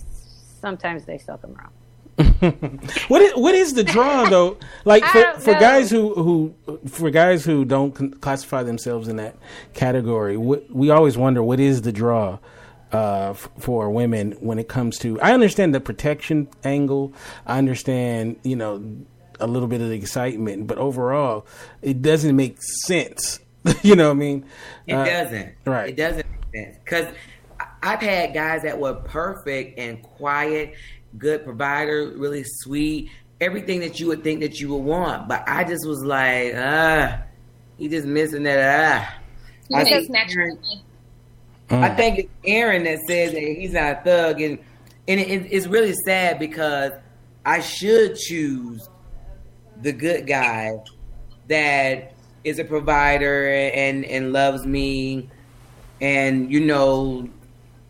sometimes 0.60 1.04
they 1.04 1.18
still 1.18 1.38
come 1.38 1.56
around. 1.56 1.72
What 3.08 3.22
is 3.22 3.32
what 3.34 3.54
is 3.54 3.74
the 3.74 3.84
draw 3.84 4.28
though? 4.28 4.56
Like 4.84 5.04
for, 5.12 5.34
for 5.38 5.52
guys 5.52 5.90
who 5.90 6.14
who 6.14 6.54
for 6.88 7.10
guys 7.10 7.44
who 7.44 7.64
don't 7.64 8.20
classify 8.20 8.62
themselves 8.62 9.08
in 9.08 9.16
that 9.16 9.36
category, 9.74 10.36
what, 10.36 10.70
we 10.70 10.90
always 10.90 11.16
wonder 11.16 11.42
what 11.42 11.60
is 11.60 11.82
the 11.82 11.92
draw 11.92 12.38
uh, 12.96 13.30
f- 13.30 13.50
for 13.58 13.90
women 13.90 14.32
when 14.40 14.58
it 14.58 14.68
comes 14.68 14.98
to. 15.00 15.20
I 15.20 15.32
understand 15.34 15.74
the 15.74 15.80
protection 15.80 16.48
angle. 16.64 17.12
I 17.46 17.58
understand 17.58 18.36
you 18.42 18.56
know 18.56 18.82
a 19.38 19.46
little 19.46 19.68
bit 19.68 19.80
of 19.82 19.88
the 19.88 19.94
excitement, 19.96 20.66
but 20.66 20.78
overall, 20.78 21.46
it 21.82 22.00
doesn't 22.00 22.34
make 22.34 22.56
sense. 22.62 23.38
you 23.82 23.94
know 23.96 24.08
what 24.08 24.16
I 24.16 24.20
mean? 24.26 24.44
It 24.86 24.94
Uh, 24.94 25.04
doesn't. 25.04 25.52
right. 25.66 25.88
It 25.90 25.96
doesn't 25.96 26.26
make 26.52 26.64
sense. 26.64 26.76
Because 26.84 27.06
I've 27.82 28.00
had 28.00 28.32
guys 28.32 28.62
that 28.62 28.78
were 28.78 28.94
perfect 28.94 29.78
and 29.78 30.02
quiet, 30.02 30.74
good 31.18 31.44
provider, 31.44 32.12
really 32.16 32.44
sweet, 32.44 33.10
everything 33.40 33.80
that 33.80 34.00
you 34.00 34.06
would 34.08 34.22
think 34.24 34.40
that 34.40 34.58
you 34.60 34.68
would 34.72 34.84
want. 34.84 35.28
But 35.28 35.44
I 35.46 35.64
just 35.64 35.86
was 35.86 36.02
like, 36.04 36.54
ah, 36.56 37.18
he 37.76 37.88
just 37.88 38.06
missing 38.06 38.44
that 38.44 38.58
ah. 38.58 39.76
I 39.76 39.84
He 39.84 39.90
think, 39.90 40.06
snatched 40.06 40.36
Aaron, 40.36 40.58
me. 41.70 41.78
I 41.78 41.94
think 41.94 42.18
it's 42.18 42.30
Aaron 42.44 42.84
that 42.84 42.98
says 43.08 43.32
that 43.32 43.40
he's 43.40 43.72
not 43.72 43.98
a 43.98 44.00
thug, 44.04 44.40
and 44.40 44.58
and 45.08 45.20
it, 45.20 45.46
it's 45.50 45.66
really 45.66 45.94
sad 46.04 46.38
because 46.38 46.92
I 47.44 47.60
should 47.60 48.16
choose 48.16 48.88
the 49.82 49.92
good 49.92 50.26
guy 50.26 50.78
that 51.48 52.12
is 52.44 52.58
a 52.58 52.64
provider 52.64 53.48
and 53.48 54.04
and 54.04 54.32
loves 54.32 54.66
me 54.66 55.28
and 56.00 56.50
you 56.50 56.60
know 56.60 57.28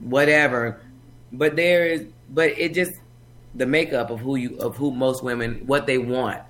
whatever 0.00 0.80
but 1.32 1.56
there 1.56 1.86
is 1.86 2.06
but 2.30 2.50
it 2.58 2.74
just 2.74 2.92
the 3.54 3.66
makeup 3.66 4.10
of 4.10 4.20
who 4.20 4.36
you 4.36 4.56
of 4.58 4.76
who 4.76 4.90
most 4.90 5.22
women 5.22 5.62
what 5.66 5.86
they 5.86 5.98
want 5.98 6.40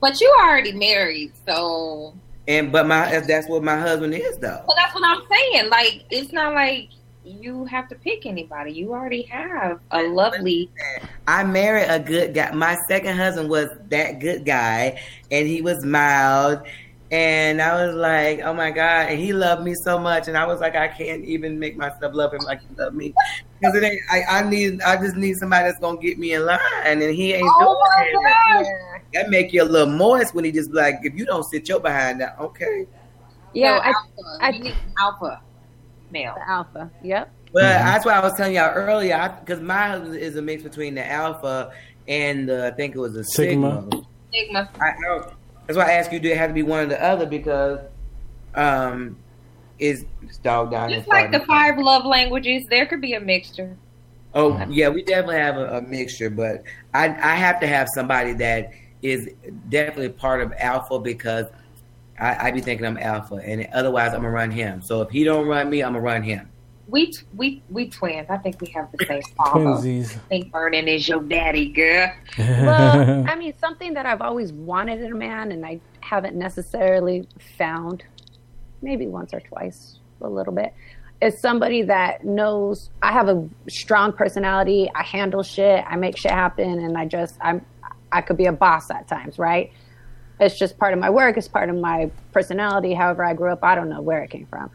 But 0.00 0.20
you 0.20 0.28
are 0.40 0.50
already 0.50 0.72
married, 0.72 1.32
so 1.46 2.14
and 2.48 2.70
but 2.70 2.86
my 2.86 3.20
that's 3.20 3.48
what 3.48 3.62
my 3.62 3.78
husband 3.78 4.14
is 4.14 4.38
though 4.38 4.62
well, 4.66 4.76
that's 4.76 4.94
what 4.94 5.04
I'm 5.04 5.22
saying. 5.30 5.70
Like, 5.70 6.04
it's 6.10 6.32
not 6.32 6.54
like 6.54 6.90
you 7.24 7.64
have 7.64 7.88
to 7.88 7.94
pick 7.94 8.26
anybody. 8.26 8.72
You 8.72 8.92
already 8.92 9.22
have 9.22 9.80
a 9.90 10.02
lovely. 10.02 10.70
I 11.26 11.44
married 11.44 11.88
a 11.88 11.98
good 11.98 12.34
guy. 12.34 12.52
My 12.52 12.76
second 12.88 13.16
husband 13.16 13.50
was 13.50 13.68
that 13.88 14.20
good 14.20 14.44
guy, 14.44 15.00
and 15.30 15.46
he 15.46 15.62
was 15.62 15.84
mild. 15.84 16.60
And 17.10 17.62
I 17.62 17.86
was 17.86 17.94
like, 17.94 18.40
oh 18.40 18.52
my 18.52 18.70
God. 18.72 19.10
And 19.10 19.18
he 19.20 19.32
loved 19.32 19.62
me 19.62 19.74
so 19.84 19.98
much. 19.98 20.26
And 20.26 20.36
I 20.36 20.44
was 20.44 20.60
like, 20.60 20.74
I 20.74 20.88
can't 20.88 21.24
even 21.24 21.58
make 21.58 21.76
myself 21.76 22.14
love 22.14 22.34
him 22.34 22.40
like 22.40 22.60
he 22.60 22.74
loved 22.76 22.96
me. 22.96 23.14
Because 23.60 23.76
it 23.76 23.84
ain't, 23.84 24.00
I, 24.10 24.22
I 24.40 24.48
need, 24.48 24.82
I 24.82 24.96
just 24.96 25.14
need 25.14 25.36
somebody 25.36 25.68
that's 25.68 25.78
going 25.78 25.98
to 25.98 26.02
get 26.02 26.18
me 26.18 26.32
in 26.32 26.44
line. 26.44 26.58
And 26.84 27.00
he 27.00 27.32
ain't 27.34 27.46
Oh 27.46 27.80
my 27.96 28.04
doing 28.10 28.22
that. 28.24 29.02
That 29.14 29.30
make 29.30 29.52
you 29.52 29.62
a 29.62 29.64
little 29.64 29.94
moist 29.94 30.34
when 30.34 30.44
he 30.44 30.50
just 30.50 30.72
like, 30.72 30.96
if 31.02 31.14
you 31.14 31.24
don't 31.24 31.44
sit 31.44 31.68
your 31.68 31.78
behind 31.78 32.18
down, 32.18 32.32
okay. 32.40 32.86
Yeah, 33.54 33.76
so 33.76 33.82
I, 33.82 33.86
alpha. 33.88 34.38
I- 34.40 34.50
you 34.50 34.62
need 34.64 34.74
alpha 34.98 35.40
male. 36.10 36.34
the 36.34 36.50
alpha. 36.50 36.90
Yep. 37.02 37.32
But 37.52 37.62
mm-hmm. 37.62 37.84
that's 37.86 38.04
why 38.04 38.12
I 38.12 38.20
was 38.20 38.34
telling 38.36 38.56
y'all 38.56 38.74
earlier, 38.74 39.36
because 39.40 39.60
my 39.62 39.88
husband 39.90 40.16
is 40.16 40.36
a 40.36 40.42
mix 40.42 40.62
between 40.64 40.96
the 40.96 41.08
alpha 41.08 41.72
and 42.08 42.48
the, 42.48 42.66
I 42.66 42.70
think 42.72 42.96
it 42.96 42.98
was 42.98 43.16
a 43.16 43.24
Sigma. 43.24 43.82
sigma. 43.84 44.06
Stigma. 44.28 44.70
I, 44.80 44.88
I 44.88 44.94
don't, 45.06 45.35
that's 45.66 45.76
why 45.76 45.90
I 45.90 45.92
ask 45.92 46.12
you, 46.12 46.20
do 46.20 46.28
it 46.28 46.36
have 46.36 46.50
to 46.50 46.54
be 46.54 46.62
one 46.62 46.80
or 46.80 46.86
the 46.86 47.02
other? 47.02 47.26
Because 47.26 47.80
um, 48.54 49.16
is 49.78 50.04
it's 50.22 50.38
dog 50.38 50.70
down 50.70 50.90
Just 50.90 51.08
like 51.08 51.30
the 51.30 51.40
five 51.40 51.78
love 51.78 52.04
languages, 52.04 52.66
there 52.66 52.86
could 52.86 53.00
be 53.00 53.14
a 53.14 53.20
mixture. 53.20 53.76
Oh 54.34 54.62
yeah, 54.68 54.88
we 54.88 55.02
definitely 55.02 55.36
have 55.36 55.56
a, 55.56 55.78
a 55.78 55.82
mixture, 55.82 56.30
but 56.30 56.62
I 56.94 57.06
I 57.08 57.34
have 57.34 57.60
to 57.60 57.66
have 57.66 57.88
somebody 57.94 58.32
that 58.34 58.72
is 59.02 59.30
definitely 59.68 60.10
part 60.10 60.40
of 60.42 60.52
alpha 60.58 60.98
because 60.98 61.46
I, 62.18 62.48
I 62.48 62.50
be 62.50 62.60
thinking 62.60 62.86
I'm 62.86 62.98
alpha, 62.98 63.36
and 63.36 63.66
otherwise 63.72 64.12
I'm 64.12 64.20
gonna 64.20 64.30
run 64.30 64.50
him. 64.50 64.82
So 64.82 65.02
if 65.02 65.10
he 65.10 65.24
don't 65.24 65.46
run 65.46 65.70
me, 65.70 65.82
I'm 65.82 65.92
gonna 65.92 66.02
run 66.02 66.22
him. 66.22 66.48
We 66.88 67.12
we 67.34 67.62
we 67.68 67.88
twins. 67.88 68.28
I 68.30 68.36
think 68.38 68.60
we 68.60 68.68
have 68.68 68.90
the 68.92 69.04
same 69.04 69.22
father. 69.36 69.60
Twinsies. 69.60 70.14
I 70.14 70.18
think 70.28 70.52
Vernon 70.52 70.86
is 70.88 71.08
your 71.08 71.22
daddy, 71.22 71.68
girl. 71.72 72.12
Well, 72.38 73.24
I 73.28 73.34
mean, 73.36 73.54
something 73.58 73.94
that 73.94 74.06
I've 74.06 74.20
always 74.20 74.52
wanted 74.52 75.00
in 75.00 75.12
a 75.12 75.16
man, 75.16 75.52
and 75.52 75.64
I 75.66 75.80
haven't 76.00 76.36
necessarily 76.36 77.26
found, 77.58 78.04
maybe 78.82 79.06
once 79.06 79.34
or 79.34 79.40
twice, 79.40 79.98
a 80.20 80.28
little 80.28 80.52
bit, 80.52 80.72
is 81.20 81.40
somebody 81.40 81.82
that 81.82 82.24
knows 82.24 82.90
I 83.02 83.12
have 83.12 83.28
a 83.28 83.48
strong 83.68 84.12
personality. 84.12 84.90
I 84.94 85.02
handle 85.02 85.42
shit. 85.42 85.84
I 85.88 85.96
make 85.96 86.16
shit 86.16 86.30
happen, 86.32 86.78
and 86.78 86.96
I 86.96 87.06
just 87.06 87.36
I'm 87.40 87.64
I 88.12 88.20
could 88.20 88.36
be 88.36 88.46
a 88.46 88.52
boss 88.52 88.90
at 88.90 89.08
times, 89.08 89.38
right? 89.38 89.72
It's 90.38 90.58
just 90.58 90.78
part 90.78 90.92
of 90.92 90.98
my 90.98 91.10
work. 91.10 91.36
It's 91.36 91.48
part 91.48 91.70
of 91.70 91.76
my 91.76 92.10
personality. 92.32 92.94
However, 92.94 93.24
I 93.24 93.34
grew 93.34 93.50
up. 93.50 93.64
I 93.64 93.74
don't 93.74 93.88
know 93.88 94.02
where 94.02 94.22
it 94.22 94.30
came 94.30 94.46
from, 94.46 94.70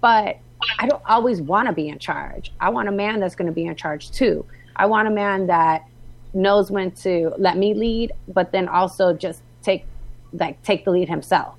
but 0.00 0.38
I 0.78 0.86
don't 0.86 1.02
always 1.06 1.40
want 1.40 1.66
to 1.68 1.72
be 1.72 1.88
in 1.88 1.98
charge. 1.98 2.52
I 2.60 2.70
want 2.70 2.88
a 2.88 2.92
man 2.92 3.20
that's 3.20 3.34
going 3.34 3.46
to 3.46 3.52
be 3.52 3.66
in 3.66 3.76
charge 3.76 4.10
too. 4.10 4.44
I 4.76 4.86
want 4.86 5.08
a 5.08 5.10
man 5.10 5.46
that 5.48 5.86
knows 6.34 6.70
when 6.70 6.90
to 6.92 7.32
let 7.38 7.56
me 7.56 7.74
lead, 7.74 8.12
but 8.28 8.52
then 8.52 8.68
also 8.68 9.12
just 9.12 9.42
take 9.62 9.84
like 10.32 10.62
take 10.62 10.84
the 10.84 10.90
lead 10.90 11.08
himself. 11.08 11.58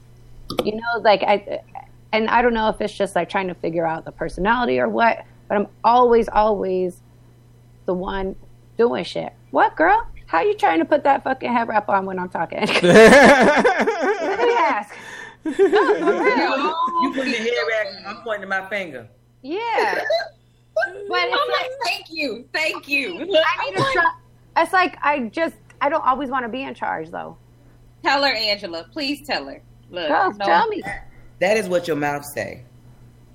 You 0.64 0.76
know, 0.76 1.02
like 1.02 1.24
I 1.24 1.62
and 2.12 2.30
I 2.30 2.42
don't 2.42 2.54
know 2.54 2.70
if 2.70 2.82
it's 2.82 2.94
just 2.94 3.16
like 3.16 3.30
trying 3.30 3.48
to 3.48 3.56
figure 3.56 3.86
out 3.86 4.06
the 4.06 4.12
personality 4.12 4.80
or 4.80 4.90
what, 4.90 5.26
but 5.48 5.56
I'm 5.56 5.68
always 5.84 6.28
always 6.30 7.02
the 7.86 7.94
one 7.94 8.36
doing 8.78 9.04
shit. 9.04 9.34
What 9.52 9.76
girl? 9.76 10.08
How 10.26 10.42
you 10.42 10.56
trying 10.56 10.80
to 10.80 10.86
put 10.86 11.04
that 11.04 11.24
fucking 11.24 11.52
head 11.52 11.68
wrap 11.68 11.90
on 11.90 12.06
when 12.06 12.18
I'm 12.18 12.30
talking? 12.30 12.60
Let 12.82 14.40
me 14.40 14.54
ask. 14.54 14.96
No, 15.46 15.52
for 15.52 16.24
real. 16.24 16.76
You 17.02 17.12
put 17.14 17.26
the 17.26 17.32
head 17.32 17.54
back. 17.70 18.06
I'm 18.06 18.24
pointing 18.24 18.50
my 18.50 18.68
finger. 18.70 19.08
Yeah. 19.42 20.02
But 20.76 20.96
it's 20.96 21.10
I'm 21.10 21.10
like, 21.10 21.62
like, 21.62 21.72
thank 21.84 22.06
you, 22.10 22.48
thank 22.54 22.88
you. 22.88 23.16
I 23.16 23.70
need 23.70 23.78
to 23.78 23.90
try. 23.94 24.14
It's 24.58 24.74
like 24.74 24.98
I 25.04 25.28
just 25.30 25.56
I 25.82 25.90
don't 25.90 26.04
always 26.04 26.30
want 26.30 26.46
to 26.46 26.50
be 26.50 26.64
in 26.64 26.74
charge 26.74 27.12
though. 27.12 27.38
Tell 28.04 28.24
her, 28.24 28.34
Angela. 28.34 28.88
Please 28.92 29.26
tell 29.26 29.46
her. 29.46 29.62
Look, 29.90 30.08
Girl, 30.08 30.34
no, 30.34 30.46
tell 30.46 30.68
me. 30.68 30.84
That 31.40 31.58
is 31.58 31.68
what 31.68 31.88
your 31.88 31.96
mouth 31.98 32.26
say. 32.26 32.64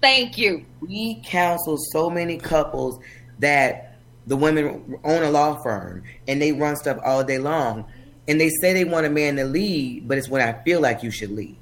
Thank 0.01 0.39
you. 0.39 0.65
We 0.81 1.21
counsel 1.25 1.77
so 1.93 2.11
many 2.11 2.39
couples 2.39 3.01
that 3.39 3.99
the 4.27 4.37
women 4.37 4.99
own 5.05 5.23
a 5.23 5.31
law 5.31 5.61
firm 5.63 6.03
and 6.27 6.41
they 6.41 6.53
run 6.53 6.77
stuff 6.77 6.99
all 7.05 7.25
day 7.25 7.39
long. 7.39 7.87
And 8.29 8.41
they 8.41 8.51
say 8.61 8.75
they 8.75 8.85
want 8.85 9.07
a 9.07 9.11
man 9.11 9.37
to 9.37 9.45
lead, 9.45 10.07
but 10.07 10.19
it's 10.19 10.29
when 10.29 10.43
I 10.43 10.63
feel 10.63 10.81
like 10.81 11.03
you 11.03 11.11
should 11.11 11.31
lead. 11.31 11.57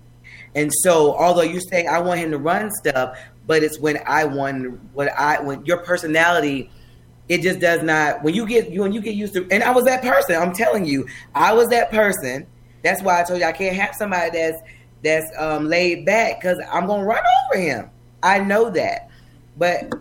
And 0.57 0.73
so, 0.73 1.15
although 1.17 1.43
you 1.43 1.61
say 1.61 1.87
I 1.87 2.01
want 2.01 2.19
him 2.19 2.31
to 2.31 2.39
run 2.39 2.71
stuff, 2.73 3.19
but 3.47 3.63
it's 3.63 3.79
when 3.79 3.99
I 4.07 4.25
want 4.25 4.81
what 4.95 5.13
I 5.13 5.39
when 5.41 5.65
your 5.67 5.79
personality, 5.79 6.71
it 7.29 7.43
just 7.43 7.61
does 7.61 7.83
not. 7.83 8.25
When 8.25 8.35
you 8.35 8.47
get 8.47 8.73
when 8.73 8.93
you 8.93 9.03
get 9.03 9.15
used 9.15 9.35
to, 9.35 9.47
and 9.51 9.63
I 9.63 9.71
was 9.71 9.85
that 9.85 10.03
person. 10.03 10.35
I'm 10.35 10.55
telling 10.55 10.87
you, 10.87 11.07
I 11.35 11.53
was 11.53 11.69
that 11.69 11.91
person. 11.91 12.47
That's 12.83 13.03
why 13.03 13.21
I 13.21 13.25
told 13.25 13.41
you 13.41 13.47
I 13.47 13.53
can't 13.53 13.77
have 13.77 13.95
somebody 13.95 14.31
that's 14.31 14.59
that's 15.05 15.31
um, 15.39 15.69
laid 15.69 16.07
back 16.07 16.41
because 16.41 16.59
I'm 16.73 16.87
gonna 16.87 17.05
run 17.05 17.23
over 17.51 17.61
him. 17.61 17.91
I 18.23 18.39
know 18.39 18.71
that, 18.71 19.11
but 19.59 19.93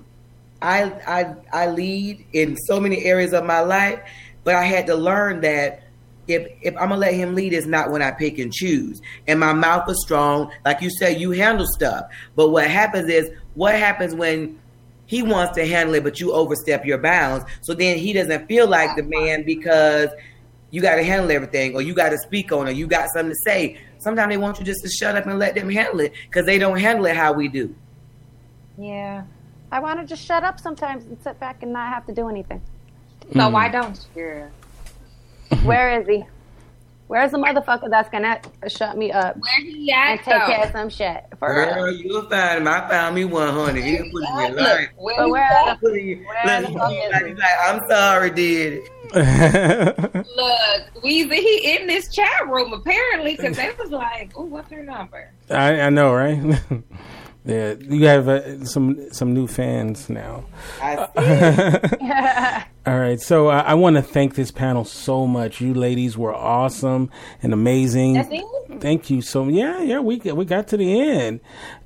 I 0.62 0.84
I 1.06 1.36
I 1.52 1.68
lead 1.68 2.26
in 2.32 2.56
so 2.56 2.80
many 2.80 3.04
areas 3.04 3.34
of 3.34 3.44
my 3.44 3.60
life, 3.60 4.00
but 4.46 4.56
I 4.56 4.64
had 4.64 4.88
to 4.88 4.96
learn 4.96 5.42
that 5.42 5.85
if 6.28 6.48
if 6.62 6.76
I'm 6.76 6.90
gonna 6.90 6.98
let 6.98 7.14
him 7.14 7.36
lead, 7.36 7.54
it's 7.54 7.68
not 7.68 7.92
when 7.92 8.02
I 8.02 8.12
pick 8.12 8.40
and 8.40 8.52
choose. 8.52 9.02
And 9.28 9.40
my 9.40 9.54
mouth 9.54 9.90
is 9.90 10.02
strong, 10.02 10.52
like 10.66 10.82
you 10.82 10.90
said, 10.90 11.20
you 11.20 11.32
handle 11.32 11.68
stuff. 11.68 12.06
But 12.36 12.50
what 12.50 12.68
happens 12.68 13.10
is, 13.10 13.30
what 13.54 13.76
happens 13.76 14.16
when 14.16 14.60
he 15.06 15.22
wants 15.22 15.56
to 15.56 15.68
handle 15.68 15.96
it, 15.96 16.04
but 16.04 16.20
you 16.20 16.32
overstep 16.34 16.86
your 16.86 16.98
bounds? 16.98 17.46
So 17.62 17.74
then 17.74 17.98
he 17.98 18.14
doesn't 18.14 18.48
feel 18.48 18.68
like 18.68 18.96
the 18.96 19.04
man 19.04 19.44
because 19.44 20.10
you 20.72 20.82
got 20.82 20.96
to 20.96 21.04
handle 21.04 21.32
everything, 21.32 21.76
or 21.76 21.82
you 21.82 21.94
got 21.94 22.10
to 22.10 22.18
speak 22.18 22.52
on 22.52 22.68
it, 22.68 22.76
you 22.76 22.88
got 22.88 23.10
something 23.14 23.32
to 23.32 23.40
say. 23.46 23.78
Sometimes 24.00 24.30
they 24.30 24.38
want 24.38 24.60
you 24.60 24.66
just 24.66 24.84
to 24.84 24.90
shut 24.90 25.16
up 25.16 25.26
and 25.26 25.40
let 25.40 25.56
them 25.56 25.70
handle 25.70 26.02
it 26.02 26.14
because 26.28 26.46
they 26.46 26.58
don't 26.58 26.80
handle 26.80 27.06
it 27.06 27.16
how 27.16 27.34
we 27.34 27.48
do. 27.48 27.74
Yeah. 28.78 29.24
I 29.72 29.80
want 29.80 30.00
to 30.00 30.06
just 30.06 30.24
shut 30.26 30.44
up 30.44 30.60
sometimes 30.60 31.06
and 31.06 31.22
sit 31.22 31.40
back 31.40 31.64
and 31.64 31.72
not 31.74 31.90
have 31.94 32.06
to 32.08 32.14
do 32.14 32.30
anything. 32.30 32.62
Hmm. 33.32 33.40
So 33.40 33.50
why 33.50 33.70
don't 33.70 34.08
you? 34.16 34.48
Where 35.64 36.00
is 36.02 36.08
he? 36.08 36.24
Where's 37.08 37.32
the 37.32 37.38
motherfucker 37.38 37.88
that's 37.92 38.10
gonna 38.10 38.42
shut 38.68 38.98
me 38.98 39.12
up 39.12 39.36
Where 39.36 39.62
he 39.64 39.92
and 39.92 40.20
take 40.22 40.26
though? 40.26 40.48
care 40.48 40.66
of 40.66 40.72
some 40.72 40.90
shit? 40.90 41.24
For 41.38 41.54
Girl, 41.54 41.84
real. 41.86 41.92
you'll 41.96 42.28
find 42.28 42.58
him. 42.62 42.68
I 42.68 42.88
found 42.90 43.14
me 43.14 43.26
one, 43.26 43.54
honey. 43.54 43.82
He'll 43.84 44.10
put 44.12 44.24
it 44.24 44.30
in 44.30 44.38
your 44.40 44.50
Look, 44.52 44.60
life. 44.60 44.90
But 44.98 45.26
he 45.26 45.32
where 45.32 45.44
at? 45.44 45.80
the, 45.82 45.88
Put 45.88 45.96
it 45.98 46.00
in 46.04 46.24
where 46.26 46.62
the 46.62 46.68
fuck 46.70 46.92
is 46.92 47.12
like, 47.12 47.38
like, 47.38 47.60
I'm 47.64 47.88
sorry, 47.88 48.32
did 48.32 48.90
Look, 49.14 51.04
Weezy, 51.04 51.34
he 51.36 51.76
in 51.78 51.86
this 51.88 52.12
chat 52.14 52.48
room 52.48 52.74
apparently 52.74 53.36
because 53.36 53.56
they 53.56 53.72
was 53.78 53.92
like, 53.92 54.32
"Oh, 54.36 54.44
what's 54.46 54.72
her 54.72 54.84
number?" 54.84 55.30
I, 55.52 55.82
I 55.82 55.90
know, 55.92 56.12
right? 56.14 56.42
yeah, 57.46 57.76
you 57.80 58.08
have 58.08 58.28
uh, 58.28 58.66
some 58.66 59.12
some 59.12 59.34
new 59.34 59.46
fans 59.46 60.10
now. 60.10 60.46
All 62.88 63.00
right, 63.00 63.20
so 63.20 63.50
uh, 63.50 63.64
I 63.66 63.76
want 63.76 63.96
to 63.98 64.02
thank 64.02 64.36
this 64.36 64.52
panel 64.52 64.84
so 64.84 65.28
much. 65.28 65.62
You 65.62 65.74
ladies 65.74 66.18
were 66.18 66.34
awesome 66.34 67.12
and 67.44 67.54
amazing. 67.54 68.44
Thank 68.80 69.10
you 69.10 69.22
so. 69.22 69.48
Yeah, 69.48 69.82
yeah, 69.82 70.00
we 70.00 70.18
we 70.18 70.46
got 70.46 70.68
to 70.70 70.78
the 70.78 71.02
end, 71.02 71.40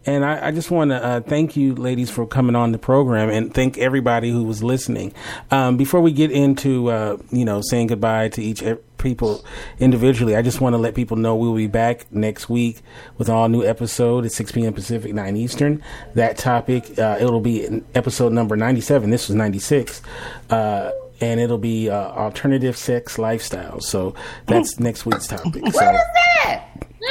and 0.06 0.26
I, 0.26 0.48
I 0.48 0.52
just 0.52 0.72
want 0.72 0.92
to 0.92 1.04
uh, 1.04 1.22
thank 1.22 1.58
you, 1.58 1.76
ladies, 1.76 2.10
for 2.10 2.26
coming 2.26 2.56
on 2.56 2.72
the 2.72 2.80
program, 2.80 3.30
and 3.30 3.54
thank 3.54 3.78
everybody 3.78 4.32
who 4.32 4.44
was 4.44 4.64
listening. 4.64 5.14
Um, 5.52 5.76
before 5.76 6.00
we 6.00 6.12
get 6.12 6.32
into 6.32 6.90
uh, 6.90 7.18
you 7.32 7.44
know 7.44 7.62
saying 7.62 7.88
goodbye 7.88 8.30
to 8.30 8.42
each 8.42 8.64
people 9.00 9.44
individually, 9.80 10.36
I 10.36 10.42
just 10.42 10.62
want 10.62 10.74
to 10.74 10.78
let 10.78 10.94
people 10.94 11.18
know 11.18 11.36
we'll 11.36 11.56
be 11.56 11.68
back 11.68 12.12
next 12.12 12.50
week 12.50 12.82
with 13.18 13.30
an 13.30 13.36
all 13.36 13.50
new 13.50 13.64
episode 13.64 14.26
at 14.26 14.32
6 14.32 14.52
p.m. 14.52 14.74
Pacific, 14.74 15.14
9 15.14 15.36
Eastern. 15.36 15.84
That 16.14 16.38
topic 16.38 17.00
uh, 17.00 17.18
it'll 17.20 17.40
be 17.40 17.66
in 17.66 17.86
episode 17.96 18.34
number 18.34 18.56
97. 18.56 19.10
This 19.10 19.28
was 19.28 19.36
96. 19.36 20.02
Uh, 20.50 20.92
and 21.22 21.40
it'll 21.40 21.58
be 21.58 21.90
uh, 21.90 21.96
alternative 22.12 22.78
sex 22.78 23.18
lifestyles. 23.18 23.84
So 23.84 24.16
that's 24.48 24.80
next 24.80 25.06
week's 25.06 25.28
topic. 25.28 25.64
So, 25.74 25.98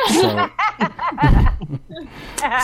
so, 0.08 0.48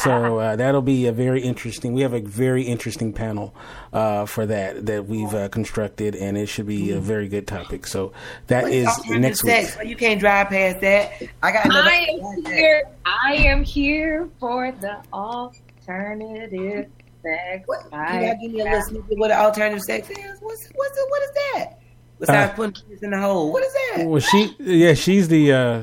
so 0.02 0.38
uh, 0.38 0.56
that'll 0.56 0.82
be 0.82 1.06
a 1.06 1.12
very 1.12 1.42
interesting. 1.42 1.92
We 1.92 2.02
have 2.02 2.14
a 2.14 2.20
very 2.20 2.62
interesting 2.62 3.12
panel 3.12 3.54
uh, 3.92 4.26
for 4.26 4.46
that 4.46 4.86
that 4.86 5.06
we've 5.06 5.32
uh, 5.34 5.48
constructed, 5.48 6.14
and 6.14 6.36
it 6.38 6.46
should 6.46 6.66
be 6.66 6.92
a 6.92 7.00
very 7.00 7.28
good 7.28 7.46
topic. 7.46 7.86
So 7.86 8.12
that 8.46 8.64
is 8.68 8.86
Alternative 8.86 9.20
next 9.20 9.44
week. 9.44 9.52
sex. 9.66 9.76
You 9.84 9.96
can't 9.96 10.20
drive 10.20 10.48
past 10.48 10.80
that. 10.80 11.12
I 11.42 11.52
got 11.52 11.64
another. 11.66 11.90
I 11.90 12.18
am 12.20 12.44
here. 12.44 12.82
I 13.04 13.34
am 13.34 13.62
here 13.64 14.28
for 14.40 14.72
the 14.72 15.02
alternative 15.12 16.88
sex. 17.22 17.62
What? 17.66 17.84
You 17.84 17.90
gotta 17.90 18.38
give 18.40 18.52
me 18.52 18.60
a 18.60 18.64
little 18.64 18.82
snippet 18.82 19.12
of 19.12 19.18
what 19.18 19.30
an 19.30 19.38
alternative 19.38 19.82
sex 19.82 20.10
is. 20.10 20.16
What's 20.40 20.68
what's 20.74 20.98
it, 20.98 21.10
what 21.10 21.22
is 21.22 21.30
that? 21.34 21.78
Besides 22.20 22.52
Uh, 22.52 22.54
putting 22.54 22.72
penis 22.86 23.02
in 23.02 23.10
the 23.10 23.18
hole, 23.20 23.52
what 23.52 23.64
is 23.64 23.72
that? 23.72 24.06
Well, 24.06 24.20
she, 24.20 24.54
yeah, 24.60 24.94
she's 24.94 25.26
the 25.28 25.52
uh, 25.52 25.82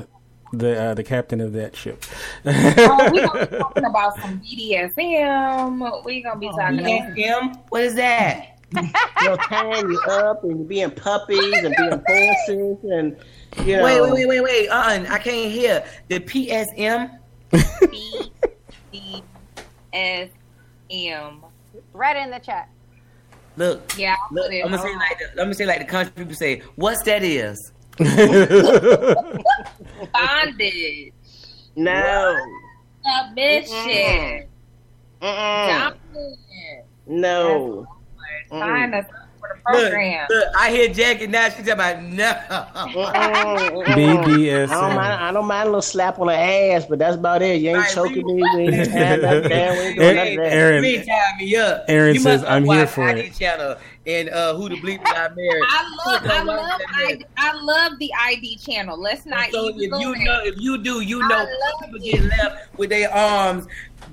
the 0.52 0.80
uh, 0.80 0.94
the 0.94 1.02
captain 1.02 1.40
of 1.40 1.52
that 1.54 1.74
ship. 1.76 2.04
Oh, 2.44 3.10
we 3.10 3.20
gonna 3.20 3.46
be 3.46 3.56
talking 3.58 3.84
about 3.84 4.20
some 4.20 4.40
BDSM. 4.40 6.04
We 6.04 6.22
gonna 6.22 6.38
be 6.38 6.48
talking 6.50 6.78
about 6.78 7.16
BDSM? 7.16 7.62
What 7.70 7.82
is 7.82 7.94
that? 7.96 8.48
You 8.74 8.82
know, 9.28 9.36
tying 9.36 9.90
you 9.90 10.00
up 10.08 10.44
and 10.44 10.66
being 10.66 10.90
puppies 10.90 11.62
and 11.62 11.74
being 11.76 12.02
horses 12.06 12.78
and 12.84 13.16
you 13.66 13.76
know. 13.76 13.84
Wait, 13.84 14.00
wait, 14.00 14.12
wait, 14.12 14.26
wait, 14.26 14.40
wait. 14.40 14.68
Uh, 14.68 15.04
I 15.10 15.18
can't 15.18 15.50
hear 15.52 15.84
the 16.08 16.20
PSM. 16.20 17.18
BDSM. 19.92 21.42
Right 21.92 22.16
in 22.16 22.30
the 22.30 22.38
chat. 22.38 22.68
Look, 23.56 23.98
Yeah, 23.98 24.16
look. 24.30 24.46
put 24.46 24.54
it 24.54 24.64
I'm 24.64 24.70
gonna 24.70 24.82
say 24.82 24.96
like 24.96 25.18
the, 25.18 25.28
I'm 25.32 25.36
gonna 25.36 25.54
say 25.54 25.66
like 25.66 25.80
the 25.80 25.84
country 25.84 26.12
people 26.16 26.34
say. 26.34 26.62
What's 26.76 27.02
that 27.02 27.22
is? 27.22 27.71
Bondage, 30.12 31.12
No. 31.76 32.36
submission, 33.04 34.46
Mm-mm. 35.20 35.68
dominance. 35.68 35.98
No. 37.06 37.86
Sign 38.50 38.94
us 38.94 39.06
for 39.06 39.58
the 39.64 39.72
Look, 39.72 39.82
program. 39.90 40.26
look, 40.30 40.44
I 40.58 40.70
hear 40.70 40.88
Jackie 40.92 41.26
now. 41.26 41.44
She's 41.48 41.54
talking 41.66 41.72
about 41.72 42.02
no. 42.02 42.32
BDSM. 43.94 44.68
I 44.70 44.80
don't, 44.80 44.94
mind, 44.94 45.12
I 45.22 45.32
don't 45.32 45.46
mind 45.46 45.62
a 45.62 45.66
little 45.66 45.82
slap 45.82 46.18
on 46.18 46.26
the 46.28 46.36
ass, 46.36 46.84
but 46.88 46.98
that's 46.98 47.16
about 47.16 47.40
it. 47.42 47.60
You 47.62 47.70
ain't 47.70 47.78
Right, 47.78 47.94
choking 47.94 48.26
me. 48.26 48.34
We 48.34 48.68
ain't 48.68 48.90
tying 48.90 49.20
nothing. 49.22 49.48
We 49.50 49.54
ain't 49.54 49.96
doing 49.98 50.16
none 50.16 50.26
of 50.28 50.36
that. 50.36 50.52
Aaron- 50.52 50.84
you 50.84 50.90
ain't 50.90 51.06
tying 51.06 51.36
me 51.38 51.56
up. 51.56 51.84
Aaron 51.88 52.14
you 52.14 52.20
says, 52.20 52.44
"I'm 52.44 52.64
here 52.64 52.86
for 52.86 53.04
ID 53.08 53.20
it." 53.20 53.34
Channel 53.34 53.76
and 54.06 54.28
uh, 54.30 54.54
who 54.54 54.68
the 54.68 54.76
bleep 54.76 55.02
got 55.04 55.36
married. 55.36 55.62
I 55.68 55.96
love, 56.06 56.22
I 56.24 56.42
love, 56.42 56.78
that 56.80 56.86
I. 56.96 57.20
I 57.38 57.52
love 57.62 57.98
the 57.98 58.10
ID 58.20 58.56
channel. 58.56 58.98
Let's 59.00 59.26
not 59.26 59.50
So 59.50 59.68
even 59.70 59.82
if 59.82 59.90
go 59.90 59.98
you 60.00 60.14
there. 60.14 60.24
know, 60.24 60.40
if 60.44 60.54
you 60.58 60.78
do, 60.78 61.00
you 61.00 61.20
know, 61.28 61.46
people 61.80 61.96
it. 61.96 62.02
get 62.02 62.22
left 62.24 62.78
with 62.78 62.90
their 62.90 63.12
arms 63.12 63.66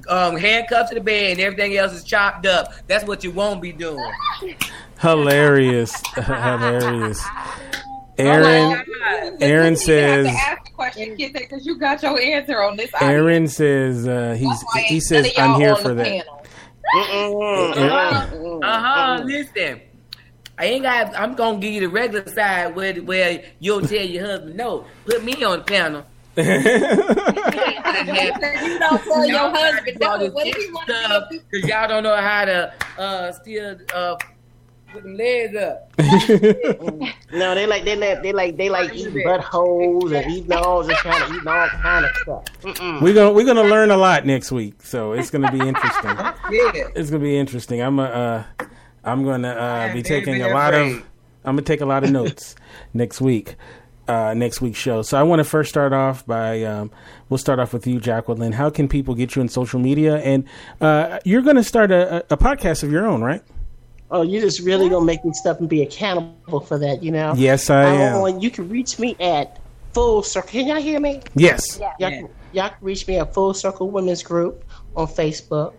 um, 0.07 0.37
handcuffed 0.37 0.89
to 0.89 0.95
the 0.95 1.01
bed 1.01 1.31
and 1.31 1.39
everything 1.39 1.75
else 1.75 1.93
is 1.93 2.03
chopped 2.03 2.45
up. 2.45 2.73
That's 2.87 3.05
what 3.05 3.23
you 3.23 3.31
won't 3.31 3.61
be 3.61 3.71
doing. 3.71 4.03
Hilarious, 5.01 5.93
hilarious. 6.15 7.21
Oh 7.23 8.25
Aaron, 8.25 8.69
my 8.71 8.83
God. 9.31 9.41
Aaron 9.41 9.71
You 9.71 9.77
says- 9.77 10.27
have 10.27 10.35
to 10.35 10.49
ask 10.51 10.65
the 10.65 10.71
question, 10.71 11.15
Kid, 11.17 11.31
because 11.33 11.65
you 11.65 11.79
got 11.79 12.03
your 12.03 12.19
answer 12.19 12.61
on 12.61 12.75
this. 12.75 12.91
Aaron 12.99 13.47
says 13.47 14.05
uh, 14.07 14.35
he's 14.37 14.61
he 14.87 14.99
says 14.99 15.23
none 15.23 15.31
of 15.31 15.37
y'all 15.37 15.55
I'm 15.55 15.61
here 15.61 15.73
on 15.73 15.81
for 15.81 15.93
the 15.93 16.03
that. 16.03 16.25
Uh, 16.91 18.81
Listen, 19.25 19.81
I 20.57 20.65
ain't 20.65 20.83
got. 20.83 21.15
I'm 21.15 21.35
gonna 21.35 21.59
give 21.59 21.73
you 21.73 21.81
the 21.81 21.89
regular 21.89 22.27
side 22.27 22.75
where 22.75 22.95
where 22.95 23.43
you'll 23.59 23.81
tell 23.81 24.05
your 24.05 24.25
husband 24.25 24.55
no. 24.57 24.85
Put 25.05 25.23
me 25.23 25.43
on 25.43 25.59
the 25.59 25.65
panel. 25.65 26.05
you 26.39 26.43
don't 28.79 29.03
tell 29.03 29.25
your 29.25 29.37
Y'all 29.37 29.51
trying 29.51 29.73
to 29.73 29.81
husband 29.81 29.99
no. 29.99 30.29
What 30.29 30.47
if 30.47 30.55
he 30.55 30.63
extra 30.63 30.73
want 30.73 30.87
to 30.87 31.39
Cause 31.51 31.69
y'all 31.69 31.87
don't 31.87 32.03
know 32.03 32.15
how 32.15 32.45
to 32.45 32.73
uh 32.97 33.31
still 33.33 33.77
uh 33.93 34.15
put 34.91 35.03
them 35.03 35.15
legs 35.15 35.55
up. 35.55 35.91
No, 37.31 37.53
they 37.53 37.67
like 37.67 37.85
they 37.85 37.95
like 37.95 38.23
they 38.23 38.33
like 38.33 38.57
they 38.57 38.69
like 38.69 38.93
eating 38.93 39.13
buttholes 39.13 40.17
and 40.17 40.31
eating 40.31 40.51
all 40.51 40.83
this 40.83 40.99
kind 41.01 41.23
of 41.23 41.29
eating 41.31 41.47
all 41.47 41.67
kind 41.67 42.05
of 42.05 42.15
stuff. 42.17 42.43
Mm-mm. 42.61 43.01
we're 43.01 43.13
gonna 43.13 43.31
we're 43.31 43.45
gonna 43.45 43.63
learn 43.63 43.91
a 43.91 43.97
lot 43.97 44.25
next 44.25 44.51
week, 44.51 44.81
so 44.81 45.13
it's 45.13 45.29
gonna 45.29 45.51
be 45.51 45.59
interesting. 45.59 46.17
Yeah. 46.51 46.87
It's 46.95 47.11
gonna 47.11 47.21
be 47.21 47.37
interesting. 47.37 47.79
I'm 47.79 47.99
a, 47.99 48.03
uh, 48.03 48.43
I'm 49.11 49.23
gonna 49.23 49.49
uh, 49.49 49.93
be 49.93 50.01
taking 50.01 50.41
a 50.41 50.47
I'm 50.47 50.53
lot 50.53 50.73
of. 50.73 50.87
I'm 51.43 51.55
gonna 51.55 51.61
take 51.61 51.81
a 51.81 51.85
lot 51.85 52.03
of 52.03 52.11
notes 52.11 52.55
next 52.93 53.21
week. 53.21 53.55
Uh, 54.07 54.33
next 54.33 54.59
week's 54.59 54.79
show. 54.79 55.03
So 55.03 55.19
I 55.19 55.23
want 55.23 55.39
to 55.39 55.43
first 55.43 55.69
start 55.69 55.93
off 55.93 56.25
by 56.25 56.63
um, 56.63 56.89
we'll 57.29 57.37
start 57.37 57.59
off 57.59 57.73
with 57.73 57.85
you, 57.85 57.99
Jacqueline. 57.99 58.53
How 58.53 58.71
can 58.71 58.87
people 58.87 59.13
get 59.13 59.35
you 59.35 59.43
on 59.43 59.49
social 59.49 59.79
media? 59.79 60.17
And 60.17 60.45
uh, 60.81 61.19
you're 61.25 61.43
going 61.43 61.57
to 61.57 61.63
start 61.63 61.91
a, 61.91 62.17
a 62.31 62.33
a 62.33 62.37
podcast 62.37 62.81
of 62.81 62.91
your 62.91 63.05
own, 63.05 63.21
right? 63.21 63.43
Oh, 64.11 64.23
you 64.23 64.41
just 64.41 64.61
really 64.61 64.89
gonna 64.89 65.05
make 65.05 65.23
me 65.23 65.31
stuff 65.33 65.59
and 65.59 65.69
be 65.69 65.83
accountable 65.83 66.59
for 66.61 66.79
that, 66.79 67.03
you 67.03 67.11
know? 67.11 67.33
Yes, 67.37 67.69
I 67.69 67.83
am. 67.85 68.23
And 68.25 68.41
you 68.41 68.49
can 68.49 68.67
reach 68.67 68.97
me 68.97 69.15
at 69.19 69.59
full 69.93 70.23
circle. 70.23 70.49
Can 70.49 70.65
y'all 70.67 70.81
hear 70.81 70.99
me? 70.99 71.21
Yes. 71.35 71.77
Yeah. 71.79 71.93
Y'all 71.99 72.09
can- 72.09 72.29
y'all 72.51 72.69
can 72.69 72.77
reach 72.81 73.07
me 73.07 73.17
at 73.17 73.31
Full 73.35 73.53
Circle 73.53 73.91
Women's 73.91 74.23
Group 74.23 74.63
on 74.95 75.05
Facebook. 75.05 75.73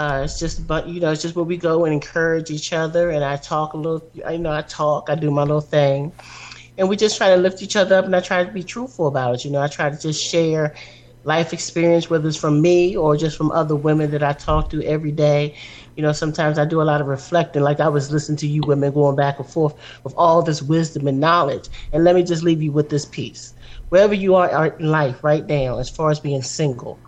Uh, 0.00 0.22
it's 0.24 0.38
just, 0.38 0.66
but 0.66 0.88
you 0.88 0.98
know, 0.98 1.12
it's 1.12 1.20
just 1.20 1.36
where 1.36 1.44
we 1.44 1.58
go 1.58 1.84
and 1.84 1.92
encourage 1.92 2.50
each 2.50 2.72
other. 2.72 3.10
And 3.10 3.22
I 3.22 3.36
talk 3.36 3.74
a 3.74 3.76
little, 3.76 4.02
you 4.14 4.38
know, 4.38 4.50
I 4.50 4.62
talk, 4.62 5.10
I 5.10 5.14
do 5.14 5.30
my 5.30 5.42
little 5.42 5.60
thing, 5.60 6.14
and 6.78 6.88
we 6.88 6.96
just 6.96 7.18
try 7.18 7.28
to 7.28 7.36
lift 7.36 7.62
each 7.62 7.76
other 7.76 7.96
up. 7.96 8.06
And 8.06 8.16
I 8.16 8.20
try 8.20 8.42
to 8.42 8.50
be 8.50 8.62
truthful 8.62 9.08
about 9.08 9.34
it. 9.34 9.44
You 9.44 9.50
know, 9.50 9.60
I 9.60 9.68
try 9.68 9.90
to 9.90 9.98
just 10.00 10.24
share 10.24 10.74
life 11.24 11.52
experience, 11.52 12.08
whether 12.08 12.26
it's 12.26 12.38
from 12.38 12.62
me 12.62 12.96
or 12.96 13.14
just 13.14 13.36
from 13.36 13.52
other 13.52 13.76
women 13.76 14.10
that 14.12 14.22
I 14.22 14.32
talk 14.32 14.70
to 14.70 14.82
every 14.84 15.12
day. 15.12 15.54
You 15.96 16.02
know, 16.02 16.12
sometimes 16.12 16.58
I 16.58 16.64
do 16.64 16.80
a 16.80 16.88
lot 16.90 17.02
of 17.02 17.06
reflecting, 17.06 17.60
like 17.60 17.80
I 17.80 17.88
was 17.88 18.10
listening 18.10 18.38
to 18.38 18.46
you 18.46 18.62
women 18.66 18.94
going 18.94 19.16
back 19.16 19.38
and 19.38 19.46
forth 19.46 19.74
with 20.02 20.14
all 20.16 20.40
this 20.40 20.62
wisdom 20.62 21.08
and 21.08 21.20
knowledge. 21.20 21.68
And 21.92 22.04
let 22.04 22.14
me 22.14 22.22
just 22.22 22.42
leave 22.42 22.62
you 22.62 22.72
with 22.72 22.88
this 22.88 23.04
piece. 23.04 23.52
Wherever 23.90 24.14
you 24.14 24.34
are 24.34 24.68
in 24.68 24.90
life 24.90 25.22
right 25.22 25.46
now, 25.46 25.78
as 25.78 25.90
far 25.90 26.10
as 26.10 26.20
being 26.20 26.40
single, 26.42 27.02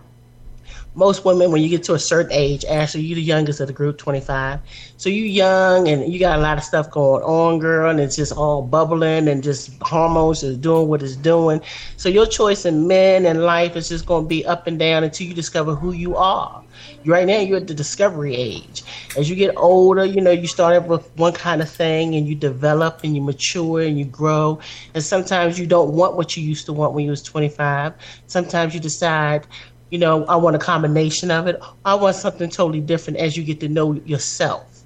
most 0.94 1.24
women, 1.24 1.51
when 1.51 1.62
you 1.62 1.69
get 1.69 1.82
to 1.85 1.94
a 1.94 1.98
certain 1.98 2.32
age, 2.32 2.64
Ashley, 2.66 3.01
you're 3.01 3.16
the 3.16 3.23
youngest 3.23 3.60
of 3.60 3.66
the 3.66 3.73
group, 3.73 3.97
25. 3.97 4.60
So 4.98 5.09
you 5.09 5.24
young 5.24 5.89
and 5.89 6.12
you 6.12 6.19
got 6.19 6.39
a 6.39 6.43
lot 6.43 6.59
of 6.59 6.64
stuff 6.64 6.90
going 6.90 7.23
on, 7.23 7.59
girl, 7.59 7.90
and 7.90 7.98
it's 7.98 8.16
just 8.16 8.32
all 8.32 8.62
bubbling 8.62 9.28
and 9.28 9.43
just 9.43 9.70
hormones 9.82 10.43
is 10.43 10.59
doing 10.59 10.89
what 10.89 11.02
it's 11.02 11.16
doing. 11.16 11.62
So 11.97 12.09
your 12.09 12.27
choice 12.27 12.66
in 12.66 12.86
men 12.86 13.24
and 13.24 13.43
life 13.43 13.74
is 13.74 13.89
just 13.89 14.05
going 14.06 14.24
to 14.24 14.28
be 14.28 14.44
up 14.44 14.66
and 14.66 14.78
down 14.78 15.02
until 15.02 15.27
you 15.27 15.35
discover 15.35 15.74
who 15.74 15.93
you 15.93 16.16
are. 16.16 16.62
Right 17.05 17.27
now, 17.27 17.39
you're 17.39 17.59
at 17.59 17.66
the 17.66 17.74
discovery 17.74 18.36
age. 18.36 18.82
As 19.16 19.28
you 19.28 19.36
get 19.36 19.56
older, 19.56 20.05
you 20.05 20.20
know, 20.20 20.31
you 20.31 20.47
start 20.47 20.74
out 20.74 20.86
with 20.86 21.10
one 21.16 21.32
kind 21.32 21.60
of 21.60 21.69
thing 21.69 22.14
and 22.14 22.27
you 22.27 22.35
develop 22.35 23.01
and 23.02 23.16
you 23.16 23.23
mature 23.23 23.81
and 23.81 23.98
you 23.98 24.05
grow. 24.05 24.59
And 24.94 25.02
sometimes 25.02 25.59
you 25.59 25.66
don't 25.66 25.93
want 25.94 26.16
what 26.16 26.36
you 26.36 26.43
used 26.43 26.66
to 26.66 26.73
want 26.73 26.94
when 26.94 27.05
you 27.05 27.10
was 27.10 27.23
25. 27.23 27.94
Sometimes 28.27 28.74
you 28.74 28.81
decide, 28.81 29.47
you 29.93 29.98
know, 29.98 30.24
I 30.24 30.36
want 30.36 30.56
a 30.56 30.59
combination 30.59 31.31
of 31.31 31.47
it. 31.47 31.60
I 31.85 31.94
want 31.94 32.16
something 32.16 32.48
totally 32.48 32.81
different 32.81 33.19
as 33.19 33.36
you 33.36 33.44
get 33.44 33.60
to 33.60 33.69
know 33.69 33.93
yourself. 34.06 34.85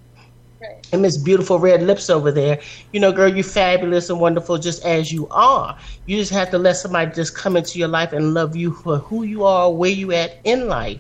Right. 0.61 0.85
And 0.93 1.01
Miss 1.01 1.17
Beautiful 1.17 1.61
Red 1.61 1.85
Lips 1.85 2.11
over 2.11 2.33
there, 2.33 2.61
you 2.93 2.99
know, 2.99 3.13
girl, 3.13 3.33
you're 3.33 3.45
fabulous 3.45 4.11
and 4.11 4.19
wonderful 4.19 4.59
just 4.59 4.85
as 4.85 5.13
you 5.13 5.29
are. 5.31 5.79
You 6.07 6.17
just 6.17 6.33
have 6.33 6.51
to 6.51 6.59
let 6.59 6.77
somebody 6.77 7.13
just 7.13 7.37
come 7.37 7.57
into 7.57 7.79
your 7.79 7.87
life 7.87 8.13
and 8.13 8.35
love 8.35 8.57
you 8.57 8.73
for 8.73 8.99
who 8.99 9.23
you 9.23 9.45
are, 9.45 9.73
where 9.73 9.93
you 9.93 10.11
at 10.11 10.39
in 10.43 10.67
life. 10.67 10.99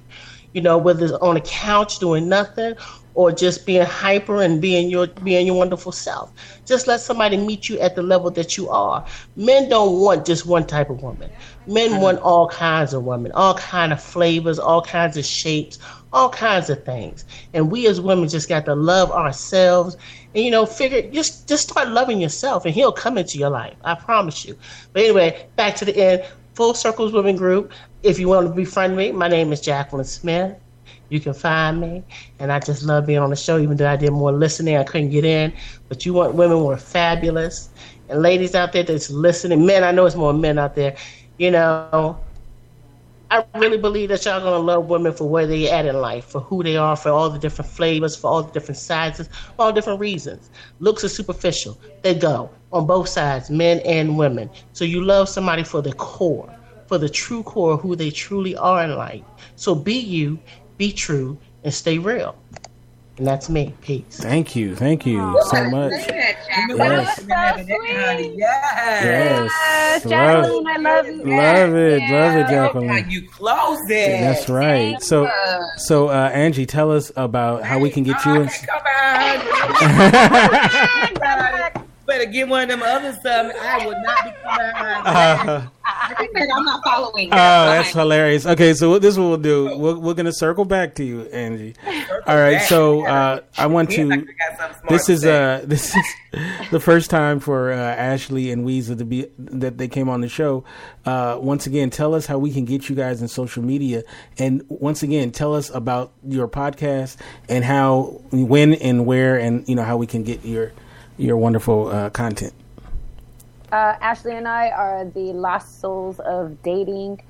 You 0.52 0.62
know, 0.62 0.78
whether 0.78 1.04
it's 1.04 1.14
on 1.14 1.36
a 1.36 1.40
couch 1.40 1.98
doing 1.98 2.28
nothing 2.28 2.76
or 3.16 3.32
just 3.32 3.64
being 3.64 3.84
hyper 3.84 4.42
and 4.42 4.60
being 4.60 4.90
your 4.90 5.06
being 5.06 5.46
your 5.46 5.56
wonderful 5.56 5.90
self. 5.90 6.30
Just 6.66 6.86
let 6.86 7.00
somebody 7.00 7.38
meet 7.38 7.66
you 7.66 7.78
at 7.80 7.96
the 7.96 8.02
level 8.02 8.30
that 8.32 8.58
you 8.58 8.68
are. 8.68 9.04
Men 9.36 9.70
don't 9.70 10.00
want 10.00 10.26
just 10.26 10.44
one 10.44 10.66
type 10.66 10.90
of 10.90 11.02
woman. 11.02 11.30
Men 11.66 11.92
mm-hmm. 11.92 12.02
want 12.02 12.18
all 12.20 12.48
kinds 12.48 12.92
of 12.92 13.04
women, 13.04 13.32
all 13.32 13.54
kind 13.54 13.92
of 13.92 14.02
flavors, 14.02 14.58
all 14.58 14.82
kinds 14.82 15.16
of 15.16 15.24
shapes, 15.24 15.78
all 16.12 16.28
kinds 16.28 16.68
of 16.68 16.84
things. 16.84 17.24
And 17.54 17.70
we 17.70 17.86
as 17.86 18.02
women 18.02 18.28
just 18.28 18.50
got 18.50 18.66
to 18.66 18.74
love 18.74 19.10
ourselves 19.10 19.96
and 20.34 20.44
you 20.44 20.50
know, 20.50 20.66
figure 20.66 21.10
just 21.10 21.48
just 21.48 21.70
start 21.70 21.88
loving 21.88 22.20
yourself 22.20 22.66
and 22.66 22.74
he'll 22.74 22.92
come 22.92 23.16
into 23.16 23.38
your 23.38 23.50
life. 23.50 23.76
I 23.82 23.94
promise 23.94 24.44
you. 24.44 24.58
But 24.92 25.04
anyway, 25.04 25.46
back 25.56 25.74
to 25.76 25.86
the 25.86 25.96
end. 25.96 26.24
Full 26.52 26.74
Circles 26.74 27.12
Women 27.12 27.36
Group. 27.36 27.72
If 28.02 28.18
you 28.18 28.28
want 28.28 28.46
to 28.46 28.52
befriend 28.52 28.94
me, 28.94 29.10
my 29.12 29.28
name 29.28 29.52
is 29.52 29.60
Jacqueline 29.62 30.04
Smith. 30.04 30.56
You 31.08 31.20
can 31.20 31.34
find 31.34 31.80
me, 31.80 32.04
and 32.38 32.50
I 32.52 32.58
just 32.58 32.82
love 32.82 33.06
being 33.06 33.18
on 33.18 33.30
the 33.30 33.36
show. 33.36 33.58
Even 33.58 33.76
though 33.76 33.88
I 33.88 33.96
did 33.96 34.10
more 34.12 34.32
listening, 34.32 34.76
I 34.76 34.84
couldn't 34.84 35.10
get 35.10 35.24
in. 35.24 35.52
But 35.88 36.04
you 36.04 36.12
want 36.14 36.34
women 36.34 36.62
were 36.64 36.76
fabulous, 36.76 37.70
and 38.08 38.22
ladies 38.22 38.54
out 38.54 38.72
there 38.72 38.82
that's 38.84 39.10
listening, 39.10 39.64
men. 39.66 39.84
I 39.84 39.92
know 39.92 40.06
it's 40.06 40.16
more 40.16 40.32
men 40.32 40.58
out 40.58 40.74
there. 40.74 40.96
You 41.38 41.50
know, 41.50 41.78
I 43.30 43.46
really 43.54 43.78
believe 43.78 44.08
that 44.08 44.24
y'all 44.24 44.40
gonna 44.40 44.58
love 44.58 44.86
women 44.88 45.12
for 45.12 45.28
where 45.28 45.46
they 45.46 45.68
at 45.70 45.84
in 45.86 46.00
life, 46.00 46.24
for 46.24 46.40
who 46.40 46.62
they 46.62 46.76
are, 46.76 46.96
for 46.96 47.10
all 47.10 47.28
the 47.30 47.38
different 47.38 47.70
flavors, 47.70 48.16
for 48.16 48.28
all 48.28 48.42
the 48.42 48.52
different 48.52 48.78
sizes, 48.78 49.28
for 49.38 49.62
all 49.64 49.72
different 49.72 49.98
reasons. 50.00 50.50
Looks 50.78 51.02
are 51.04 51.08
superficial. 51.08 51.78
They 52.02 52.14
go 52.14 52.50
on 52.72 52.86
both 52.86 53.08
sides, 53.08 53.50
men 53.50 53.80
and 53.84 54.16
women. 54.16 54.50
So 54.72 54.84
you 54.84 55.02
love 55.04 55.28
somebody 55.28 55.62
for 55.62 55.82
the 55.82 55.92
core, 55.92 56.54
for 56.86 56.98
the 56.98 57.08
true 57.08 57.42
core 57.42 57.72
of 57.74 57.80
who 57.80 57.94
they 57.96 58.10
truly 58.10 58.56
are 58.56 58.82
in 58.84 58.96
life. 58.96 59.24
So 59.56 59.74
be 59.74 59.94
you, 59.94 60.40
be 60.76 60.92
true, 60.92 61.38
and 61.64 61.72
stay 61.72 61.98
real. 61.98 62.36
And 63.18 63.26
that's 63.26 63.48
me. 63.48 63.72
Peace. 63.80 64.20
Thank 64.20 64.54
you. 64.54 64.76
Thank 64.76 65.06
you 65.06 65.22
oh, 65.22 65.40
so 65.50 65.70
much. 65.70 65.90
Yes. 65.92 66.36
yes. 66.76 67.24
Yes. 68.36 70.02
Jacqueline, 70.04 70.64
love, 70.64 70.66
I 70.66 70.76
love 70.76 71.06
you. 71.06 71.24
Love 71.24 71.74
it. 71.74 72.10
Love 72.10 72.36
it, 72.36 72.46
Jacqueline. 72.48 73.08
You 73.08 73.26
close 73.26 73.78
it. 73.88 74.20
That's 74.20 74.50
right. 74.50 75.00
So, 75.02 75.30
so 75.78 76.08
uh, 76.08 76.30
Angie, 76.34 76.66
tell 76.66 76.92
us 76.92 77.10
about 77.16 77.62
how 77.62 77.78
we 77.78 77.88
can 77.88 78.02
get 78.02 78.22
you. 78.26 78.42
In- 78.42 78.48
come 78.48 78.82
on. 81.72 81.82
better 82.06 82.26
get 82.26 82.48
one 82.48 82.62
of 82.62 82.68
them 82.68 82.82
other 82.82 83.12
stuff. 83.12 83.52
I 83.60 83.86
would 83.86 83.96
not 83.98 84.24
be 84.24 84.30
coming 84.42 84.72
out. 84.76 85.06
Uh, 85.06 85.66
I 85.84 86.28
said 86.36 86.48
I'm 86.54 86.64
not 86.64 86.82
following. 86.84 87.28
Oh, 87.32 87.36
that's 87.36 87.90
hilarious. 87.90 88.46
Okay, 88.46 88.74
so 88.74 88.98
this 88.98 89.14
is 89.14 89.18
what 89.18 89.26
we'll 89.28 89.38
do. 89.38 89.78
We're, 89.78 89.98
we're 89.98 90.14
going 90.14 90.26
to 90.26 90.32
circle 90.32 90.64
back 90.64 90.94
to 90.96 91.04
you, 91.04 91.22
Angie. 91.26 91.74
Circle 91.84 92.22
All 92.26 92.36
right. 92.36 92.58
Back. 92.58 92.68
So 92.68 93.04
uh, 93.04 93.40
I 93.56 93.66
want 93.66 93.90
to. 93.92 94.26
This 94.88 95.08
is 95.08 95.24
uh 95.24 95.62
this 95.66 95.94
is 95.94 96.04
the 96.70 96.80
first 96.80 97.10
time 97.10 97.40
for 97.40 97.72
uh, 97.72 97.76
Ashley 97.76 98.50
and 98.50 98.66
Weeza 98.66 98.96
to 98.98 99.04
be 99.04 99.26
that 99.38 99.78
they 99.78 99.88
came 99.88 100.08
on 100.08 100.20
the 100.20 100.28
show. 100.28 100.64
Uh, 101.04 101.38
once 101.40 101.66
again, 101.66 101.90
tell 101.90 102.14
us 102.14 102.26
how 102.26 102.38
we 102.38 102.52
can 102.52 102.64
get 102.64 102.88
you 102.88 102.96
guys 102.96 103.22
in 103.22 103.28
social 103.28 103.62
media, 103.62 104.02
and 104.38 104.64
once 104.68 105.02
again, 105.02 105.30
tell 105.30 105.54
us 105.54 105.70
about 105.70 106.12
your 106.26 106.48
podcast 106.48 107.16
and 107.48 107.64
how, 107.64 108.20
when, 108.30 108.74
and 108.74 109.06
where, 109.06 109.38
and 109.38 109.68
you 109.68 109.74
know 109.74 109.84
how 109.84 109.96
we 109.96 110.06
can 110.06 110.24
get 110.24 110.44
your 110.44 110.72
your 111.18 111.36
wonderful 111.36 111.88
uh, 111.88 112.10
content. 112.10 112.52
Uh, 113.72 113.94
Ashley 114.00 114.36
and 114.36 114.46
I 114.46 114.70
are 114.70 115.04
the 115.04 115.32
Lost 115.32 115.80
Souls 115.80 116.20
of 116.20 116.62
Dating. 116.62 117.20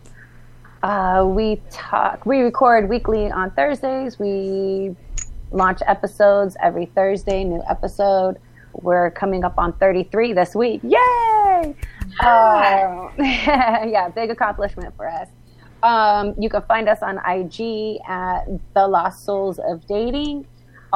Uh, 0.82 1.24
we 1.26 1.60
talk. 1.70 2.26
We 2.26 2.40
record 2.40 2.88
weekly 2.88 3.30
on 3.30 3.50
Thursdays. 3.52 4.18
We 4.18 4.94
launch 5.50 5.80
episodes 5.86 6.56
every 6.62 6.86
Thursday. 6.86 7.44
New 7.44 7.62
episode. 7.68 8.36
We're 8.74 9.10
coming 9.10 9.44
up 9.44 9.58
on 9.58 9.72
33 9.74 10.34
this 10.34 10.54
week. 10.54 10.82
Yay! 10.82 11.74
Uh, 12.20 13.08
yeah, 13.18 14.08
big 14.14 14.30
accomplishment 14.30 14.94
for 14.96 15.08
us. 15.08 15.28
Um, 15.82 16.34
you 16.38 16.48
can 16.48 16.62
find 16.62 16.88
us 16.88 17.02
on 17.02 17.18
IG 17.26 18.00
at 18.06 18.44
The 18.74 18.86
Lost 18.86 19.24
Souls 19.24 19.58
of 19.58 19.86
Dating. 19.86 20.46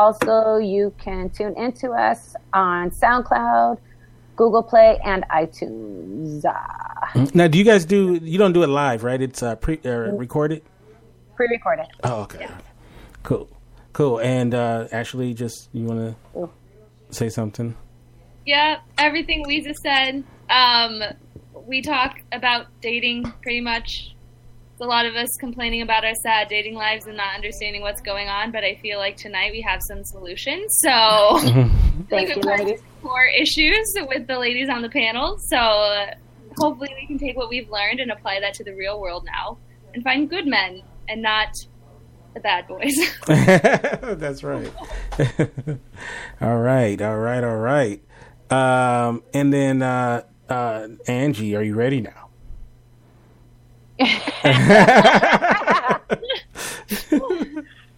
Also, 0.01 0.57
you 0.57 0.95
can 0.97 1.29
tune 1.29 1.55
into 1.59 1.91
us 1.91 2.35
on 2.55 2.91
SoundCloud, 2.91 3.77
Google 4.35 4.63
Play, 4.63 4.99
and 5.05 5.27
iTunes. 5.29 6.43
Now, 7.35 7.49
do 7.49 7.59
you 7.59 7.65
guys 7.65 7.85
do? 7.85 8.15
You 8.15 8.39
don't 8.39 8.55
do 8.55 8.63
it 8.63 8.69
live, 8.69 9.05
right? 9.05 9.21
It's 9.21 9.43
uh, 9.43 9.57
pre 9.57 9.79
uh, 9.85 10.17
recorded. 10.17 10.63
Pre-recorded. 11.37 11.89
Oh, 12.03 12.23
okay. 12.23 12.39
Yeah. 12.41 12.59
Cool, 13.25 13.51
cool. 13.93 14.21
And 14.21 14.55
uh, 14.55 14.89
Ashley, 14.91 15.35
just 15.35 15.69
you 15.75 15.85
want 15.85 16.17
to 16.35 16.49
say 17.11 17.29
something? 17.29 17.77
Yeah, 18.47 18.81
everything 18.97 19.45
Lisa 19.47 19.75
said. 19.75 20.25
Um, 20.49 21.03
we 21.67 21.83
talk 21.83 22.23
about 22.33 22.69
dating 22.81 23.25
pretty 23.43 23.61
much 23.61 24.15
a 24.81 24.87
lot 24.87 25.07
of 25.07 25.15
us 25.15 25.29
complaining 25.39 25.83
about 25.83 26.05
our 26.05 26.15
sad 26.23 26.49
dating 26.49 26.75
lives 26.75 27.07
and 27.07 27.17
not 27.17 27.35
understanding 27.35 27.83
what's 27.83 28.01
going 28.01 28.29
on, 28.29 28.51
but 28.51 28.65
I 28.65 28.77
feel 28.77 28.99
like 28.99 29.17
tonight 29.17 29.53
we 29.53 29.61
have 29.61 29.81
some 29.83 30.05
solutions. 30.05 30.79
So, 30.81 31.39
thank 32.09 32.35
you, 32.35 32.43
ladies. 32.43 32.81
More 33.03 33.25
issues 33.25 33.95
with 34.09 34.27
the 34.27 34.39
ladies 34.39 34.69
on 34.69 34.83
the 34.83 34.89
panel. 34.89 35.39
So, 35.39 36.07
hopefully, 36.57 36.95
we 37.01 37.07
can 37.07 37.19
take 37.19 37.37
what 37.37 37.49
we've 37.49 37.71
learned 37.71 38.01
and 38.01 38.11
apply 38.11 38.41
that 38.41 38.55
to 38.55 38.65
the 38.65 38.75
real 38.75 39.01
world 39.01 39.27
now 39.27 39.59
and 39.95 40.03
find 40.03 40.29
good 40.31 40.47
men 40.47 40.83
and 41.09 41.23
not 41.23 41.55
the 42.35 42.41
bad 42.41 42.67
boys. 42.67 42.95
That's 43.27 44.43
right. 44.43 44.73
all 46.41 46.59
right, 46.59 47.01
all 47.01 47.19
right, 47.19 47.45
all 47.45 47.57
right. 47.57 48.03
Um, 48.51 49.23
and 49.35 49.53
then, 49.53 49.83
uh, 49.83 50.23
uh, 50.49 50.89
Angie, 51.07 51.55
are 51.55 51.63
you 51.63 51.75
ready 51.75 52.01
now? 52.01 52.30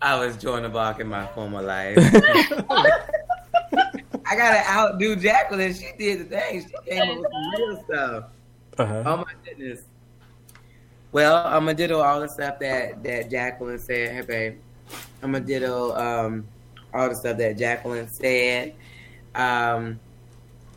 I 0.03 0.19
was 0.19 0.37
Joan 0.37 0.65
of 0.65 0.75
Arc 0.75 0.99
in 0.99 1.07
my 1.07 1.27
former 1.29 1.63
life. 1.63 1.97
I 4.27 4.37
gotta 4.37 4.69
outdo 4.69 5.15
Jacqueline. 5.15 5.73
She 5.75 5.93
did 5.97 6.21
the 6.21 6.25
thing. 6.25 6.63
She 6.63 6.91
came 6.91 7.03
up 7.03 7.19
with 7.19 7.27
some 7.31 7.51
real 7.57 7.85
stuff. 7.85 8.25
Uh-huh. 8.79 9.03
Oh 9.07 9.17
my 9.19 9.33
goodness. 9.45 9.83
Well, 11.13 11.47
I'm 11.47 11.67
gonna 11.67 11.75
ditto 11.75 12.01
all 12.01 12.21
the 12.21 12.29
stuff 12.29 12.59
that 12.59 13.05
that 13.05 13.31
Jacqueline 13.31 13.79
said. 13.79 14.11
Hey, 14.11 14.23
babe. 14.23 14.59
I'm 15.23 15.31
gonna 15.33 15.45
ditto 15.45 15.95
um, 15.97 16.49
all 16.93 17.09
the 17.09 17.15
stuff 17.15 17.39
that 17.39 17.57
Jacqueline 17.57 18.09
said. 18.09 18.75
Um, 19.37 20.01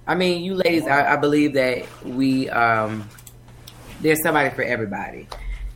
I 0.05 0.13
mean, 0.13 0.43
you 0.43 0.53
ladies, 0.53 0.85
I, 0.85 1.13
I 1.13 1.15
believe 1.15 1.53
that 1.53 1.87
we 2.03 2.47
um, 2.49 3.09
there's 4.01 4.21
somebody 4.21 4.49
for 4.49 4.63
everybody. 4.63 5.27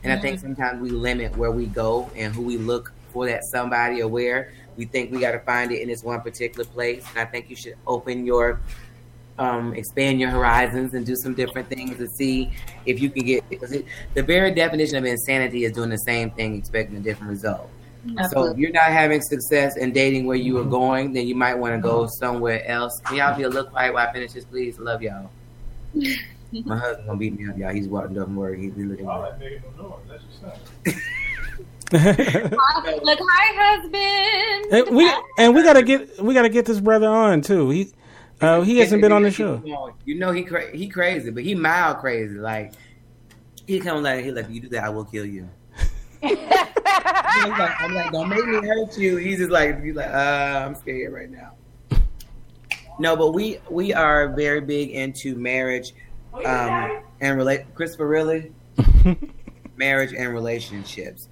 And 0.02 0.12
I 0.12 0.18
think 0.18 0.38
mm-hmm. 0.38 0.54
sometimes 0.54 0.80
we 0.80 0.90
limit 0.90 1.36
where 1.36 1.50
we 1.50 1.66
go 1.66 2.10
and 2.16 2.34
who 2.34 2.42
we 2.42 2.56
look 2.56 2.92
for 3.12 3.26
that 3.26 3.44
somebody 3.44 4.02
or 4.02 4.08
where 4.08 4.52
we 4.76 4.84
think 4.86 5.10
we 5.10 5.20
got 5.20 5.32
to 5.32 5.40
find 5.40 5.72
it 5.72 5.82
in 5.82 5.88
this 5.88 6.02
one 6.02 6.20
particular 6.22 6.64
place. 6.64 7.04
And 7.10 7.18
I 7.18 7.24
think 7.24 7.50
you 7.50 7.56
should 7.56 7.74
open 7.86 8.24
your, 8.24 8.60
um, 9.38 9.74
expand 9.74 10.20
your 10.20 10.30
horizons 10.30 10.94
and 10.94 11.04
do 11.04 11.16
some 11.16 11.34
different 11.34 11.68
things 11.68 11.98
to 11.98 12.08
see 12.08 12.50
if 12.86 13.00
you 13.00 13.10
can 13.10 13.26
get. 13.26 13.48
Because 13.50 13.72
it, 13.72 13.84
the 14.14 14.22
very 14.22 14.52
definition 14.54 14.96
of 14.96 15.04
insanity 15.04 15.64
is 15.64 15.72
doing 15.72 15.90
the 15.90 15.98
same 15.98 16.30
thing, 16.30 16.56
expecting 16.56 16.96
a 16.96 17.00
different 17.00 17.30
result. 17.30 17.68
Absolutely. 18.16 18.30
So 18.30 18.52
if 18.52 18.58
you're 18.58 18.72
not 18.72 18.84
having 18.84 19.20
success 19.20 19.76
in 19.76 19.92
dating 19.92 20.24
where 20.24 20.36
you 20.36 20.56
are 20.56 20.62
mm-hmm. 20.62 20.70
going, 20.70 21.12
then 21.12 21.26
you 21.26 21.34
might 21.34 21.54
want 21.54 21.74
to 21.74 21.80
go 21.80 22.06
somewhere 22.06 22.66
else. 22.66 22.98
Can 23.04 23.16
y'all 23.16 23.36
be 23.36 23.42
a 23.42 23.48
little 23.48 23.70
quiet 23.70 23.92
while 23.92 24.08
I 24.08 24.12
finish 24.12 24.32
this, 24.32 24.44
please? 24.46 24.78
Love 24.78 25.02
y'all. 25.02 25.30
My 26.52 26.76
husband 26.76 27.06
gonna 27.06 27.18
beat 27.18 27.38
me 27.38 27.48
up, 27.48 27.56
y'all. 27.56 27.72
He's 27.72 27.88
walking 27.88 28.14
down 28.14 28.34
work. 28.34 28.58
He's 28.58 28.72
looking. 28.76 29.08
All 29.08 29.22
that 29.22 29.38
nigga 29.38 29.62
no 29.76 29.88
noise. 29.88 30.00
That's 30.08 30.22
what's. 30.40 31.02
Look, 33.02 33.18
hi, 33.20 33.80
husband. 33.82 34.72
and 34.72 34.96
we 34.96 35.12
and 35.38 35.54
we 35.54 35.62
gotta 35.62 35.82
get 35.82 36.22
we 36.22 36.34
gotta 36.34 36.48
get 36.48 36.64
this 36.66 36.80
brother 36.80 37.08
on 37.08 37.40
too. 37.40 37.70
He 37.70 37.92
uh, 38.40 38.62
he 38.62 38.78
hasn't 38.78 39.02
been 39.02 39.12
on 39.12 39.22
the 39.22 39.30
show. 39.30 39.62
You 40.04 40.14
know 40.14 40.32
he 40.32 40.44
cra- 40.44 40.74
he 40.76 40.88
crazy, 40.88 41.30
but 41.30 41.42
he 41.42 41.54
mild 41.54 41.98
crazy. 41.98 42.36
Like 42.36 42.72
he 43.66 43.80
come 43.80 44.02
like 44.02 44.24
he 44.24 44.30
like 44.30 44.48
you 44.48 44.60
do 44.60 44.68
that, 44.70 44.84
I 44.84 44.88
will 44.88 45.04
kill 45.04 45.26
you. 45.26 45.48
Like, 47.40 47.80
I'm 47.80 47.94
like, 47.94 48.12
don't 48.12 48.28
make 48.28 48.44
me 48.44 48.56
hurt 48.66 48.98
you. 48.98 49.16
He's 49.16 49.38
just 49.38 49.50
like, 49.50 49.82
he's 49.82 49.94
like, 49.94 50.10
uh, 50.10 50.64
I'm 50.66 50.74
scared 50.74 51.12
right 51.12 51.30
now. 51.30 51.52
No, 52.98 53.16
but 53.16 53.32
we 53.32 53.58
we 53.70 53.94
are 53.94 54.28
very 54.34 54.60
big 54.60 54.90
into 54.90 55.34
marriage, 55.36 55.94
um, 56.34 57.02
and 57.20 57.36
relate. 57.36 57.74
Christopher, 57.74 58.06
really, 58.06 58.52
marriage 59.76 60.12
and 60.12 60.32
relationships. 60.32 61.28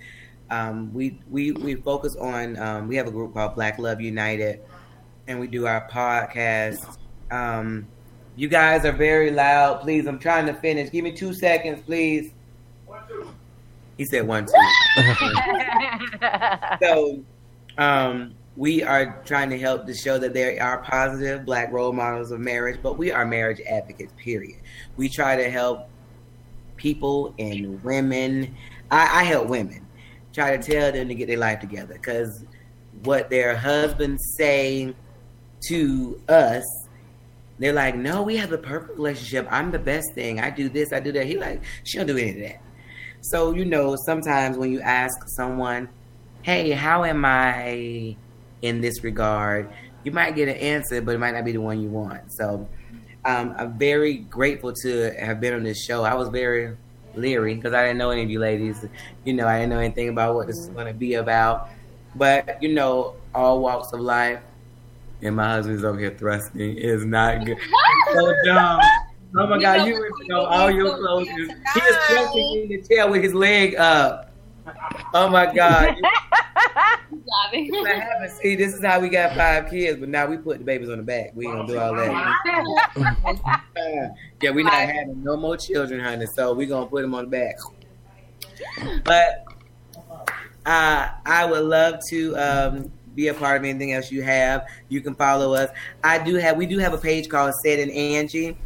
Um, 0.51 0.93
we 0.95 1.21
we 1.31 1.53
we 1.53 1.75
focus 1.75 2.17
on. 2.17 2.59
Um, 2.59 2.89
we 2.89 2.97
have 2.97 3.07
a 3.07 3.11
group 3.11 3.35
called 3.35 3.55
Black 3.55 3.79
Love 3.79 4.01
United, 4.01 4.61
and 5.27 5.39
we 5.39 5.47
do 5.47 5.67
our 5.67 5.89
podcast. 5.89 6.97
Um, 7.31 7.87
you 8.37 8.49
guys 8.49 8.85
are 8.85 8.93
very 8.93 9.31
loud. 9.31 9.81
Please, 9.81 10.07
I'm 10.07 10.19
trying 10.19 10.47
to 10.47 10.55
finish. 10.55 10.91
Give 10.91 11.05
me 11.05 11.13
two 11.13 11.35
seconds, 11.35 11.83
please. 11.85 12.33
One, 12.87 13.03
two. 13.09 13.29
He 13.97 14.05
said 14.05 14.27
one 14.27 14.47
two. 14.47 14.53
so, 16.81 17.25
um, 17.77 18.35
we 18.59 18.83
are 18.83 19.23
trying 19.25 19.49
to 19.51 19.59
help 19.59 19.87
to 19.87 19.95
show 19.95 20.19
that 20.19 20.35
there 20.35 20.61
are 20.61 20.79
positive 20.79 21.47
black 21.47 21.71
role 21.73 21.93
models 21.93 22.33
of 22.33 22.41
marriage, 22.41 22.81
but 22.83 22.99
we 22.99 23.13
are 23.13 23.25
marriage 23.25 23.61
advocates. 23.61 24.13
Period. 24.17 24.59
We 24.97 25.09
try 25.09 25.37
to 25.37 25.49
help 25.49 25.89
people 26.77 27.33
and 27.39 27.81
women. 27.85 28.57
I, 28.91 29.21
I 29.21 29.25
help 29.25 29.47
women 29.47 29.87
try 30.33 30.57
to 30.57 30.73
tell 30.73 30.91
them 30.91 31.07
to 31.07 31.15
get 31.15 31.29
their 31.29 31.39
life 31.39 31.61
together 31.61 31.95
because 31.95 32.45
what 33.05 33.31
their 33.31 33.57
husbands 33.57 34.35
say 34.37 34.93
to 35.69 36.21
us 36.29 36.65
they're 37.61 37.73
like, 37.73 37.97
no, 37.97 38.23
we 38.23 38.37
have 38.37 38.51
the 38.51 38.59
perfect 38.59 38.97
relationship. 38.97 39.49
I'm 39.51 39.73
the 39.73 39.81
best 39.81 40.15
thing. 40.15 40.39
I 40.39 40.49
do 40.49 40.69
this, 40.69 40.93
I 40.93 41.01
do 41.01 41.11
that. 41.11 41.27
He 41.27 41.37
like, 41.37 41.61
she 41.83 41.99
don't 41.99 42.07
do 42.07 42.17
any 42.17 42.31
of 42.31 42.49
that. 42.49 42.63
So 43.21 43.53
you 43.53 43.65
know, 43.65 43.97
sometimes 44.07 44.57
when 44.57 44.71
you 44.71 44.81
ask 44.81 45.17
someone, 45.37 45.89
"Hey, 46.43 46.71
how 46.71 47.03
am 47.03 47.25
I 47.25 48.17
in 48.63 48.81
this 48.81 49.05
regard?" 49.05 49.69
you 50.05 50.13
might 50.13 50.35
get 50.35 50.49
an 50.49 50.57
answer, 50.57 51.01
but 51.03 51.15
it 51.15 51.19
might 51.19 51.35
not 51.35 51.45
be 51.45 51.53
the 51.53 51.61
one 51.61 51.81
you 51.81 51.89
want. 51.89 52.33
So 52.33 52.67
um, 53.25 53.55
I'm 53.59 53.79
very 53.79 54.15
grateful 54.17 54.73
to 54.73 55.13
have 55.19 55.41
been 55.41 55.55
on 55.55 55.63
this 55.63 55.85
show. 55.85 56.05
I 56.05 56.15
was 56.15 56.29
very 56.29 56.77
leery 57.15 57.55
because 57.55 57.75
I 57.75 57.83
didn't 57.85 57.99
know 57.99 58.11
any 58.11 58.23
of 58.23 58.31
you 58.31 58.39
ladies. 58.39 58.87
You 59.25 59.35
know, 59.35 59.47
I 59.47 59.59
didn't 59.59 59.71
know 59.71 59.81
anything 59.81 60.09
about 60.09 60.35
what 60.35 60.47
this 60.47 60.57
is 60.57 60.69
going 60.69 60.87
to 60.87 60.95
be 60.95 61.15
about. 61.15 61.69
But 62.15 62.63
you 62.63 62.73
know, 62.73 63.17
all 63.35 63.61
walks 63.61 63.93
of 63.93 64.01
life. 64.01 64.41
And 65.21 65.37
my 65.37 65.49
husband's 65.49 65.85
over 65.85 65.99
here 65.99 66.15
thrusting 66.17 66.79
is 66.79 67.05
not 67.05 67.45
good. 67.45 67.59
so 68.15 68.35
dumb. 68.45 68.81
Oh 69.37 69.47
my 69.47 69.61
God, 69.61 69.87
you 69.87 70.11
know 70.29 70.47
all 70.47 70.71
your 70.71 70.97
clothes. 70.97 71.29
He 71.29 71.43
is 71.43 71.97
thrusting 72.09 72.63
in 72.63 72.69
the 72.69 72.83
chair 72.89 73.11
with 73.11 73.23
his 73.23 73.35
leg 73.35 73.75
up. 73.77 74.33
Oh 75.13 75.29
my 75.29 75.53
God. 75.53 75.97
I 77.31 78.29
see 78.29 78.57
this 78.57 78.75
is 78.75 78.85
how 78.85 79.01
we 79.01 79.09
got 79.09 79.37
five 79.37 79.69
kids, 79.71 79.99
but 80.01 80.09
now 80.09 80.27
we 80.27 80.37
put 80.37 80.59
the 80.59 80.65
babies 80.65 80.89
on 80.89 80.99
the 80.99 81.03
back. 81.03 81.33
We 81.35 81.47
ain't 81.47 81.57
gonna 81.57 81.69
do 81.69 81.79
all 81.79 81.95
that. 81.95 83.53
yeah, 84.43 84.51
we 84.51 84.63
not 84.63 84.73
having 84.73 85.23
no 85.23 85.37
more 85.37 85.57
children, 85.57 86.01
honey. 86.01 86.27
So 86.27 86.55
we 86.55 86.67
gonna 86.67 86.87
put 86.87 87.03
them 87.03 87.15
on 87.15 87.25
the 87.25 87.31
back. 87.31 87.57
But 89.05 89.45
uh, 90.67 91.09
I 91.25 91.47
would 91.47 91.65
love 91.65 92.01
to 92.11 92.37
um, 92.37 92.93
be 93.15 93.29
a 93.29 93.35
part 93.35 93.59
of 93.59 93.65
anything 93.65 93.93
else 93.93 94.11
you 94.11 94.23
have. 94.23 94.67
You 94.89 95.01
can 95.01 95.15
follow 95.15 95.55
us. 95.55 95.71
I 96.05 96.19
do 96.23 96.37
have. 96.37 96.57
We 96.57 96.67
do 96.67 96.79
have 96.79 96.93
a 96.93 96.99
page 96.99 97.29
called 97.29 97.55
Said 97.63 97.79
and 97.79 97.91
Angie. 97.91 98.57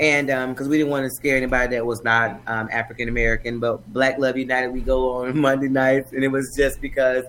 And 0.00 0.28
because 0.28 0.66
um, 0.66 0.70
we 0.70 0.78
didn't 0.78 0.90
want 0.90 1.04
to 1.06 1.10
scare 1.10 1.36
anybody 1.36 1.74
that 1.74 1.84
was 1.84 2.04
not 2.04 2.40
um, 2.46 2.68
African 2.70 3.08
American, 3.08 3.58
but 3.58 3.84
Black 3.92 4.18
Love 4.18 4.36
United, 4.36 4.68
we 4.68 4.80
go 4.80 5.10
on 5.10 5.36
Monday 5.40 5.68
nights, 5.68 6.12
and 6.12 6.22
it 6.22 6.28
was 6.28 6.54
just 6.56 6.80
because 6.80 7.24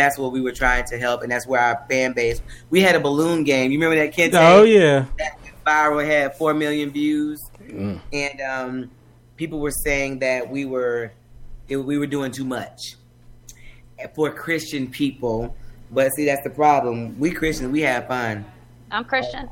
that's 0.00 0.18
what 0.18 0.32
we 0.32 0.40
were 0.40 0.52
trying 0.52 0.84
to 0.86 0.98
help, 0.98 1.22
and 1.22 1.30
that's 1.30 1.46
where 1.46 1.60
our 1.60 1.84
fan 1.88 2.12
base. 2.12 2.40
We 2.70 2.80
had 2.80 2.96
a 2.96 3.00
balloon 3.00 3.44
game. 3.44 3.70
You 3.70 3.78
remember 3.78 4.02
that 4.02 4.14
kid? 4.14 4.34
Oh 4.34 4.62
yeah. 4.62 5.04
That 5.18 5.38
viral 5.66 6.04
had 6.04 6.36
four 6.36 6.54
million 6.54 6.90
views, 6.90 7.38
mm. 7.62 8.00
and 8.12 8.40
um, 8.40 8.90
people 9.36 9.60
were 9.60 9.72
saying 9.84 10.20
that 10.20 10.48
we 10.48 10.64
were 10.64 11.12
it, 11.68 11.76
we 11.76 11.98
were 11.98 12.06
doing 12.06 12.32
too 12.32 12.44
much 12.44 12.96
for 14.14 14.30
Christian 14.30 14.90
people. 14.90 15.54
But 15.90 16.12
see, 16.14 16.24
that's 16.24 16.42
the 16.44 16.50
problem. 16.50 17.18
We 17.18 17.30
Christians, 17.30 17.70
we 17.70 17.82
have 17.82 18.08
fun. 18.08 18.44
I'm 18.90 19.04
Christian. 19.04 19.48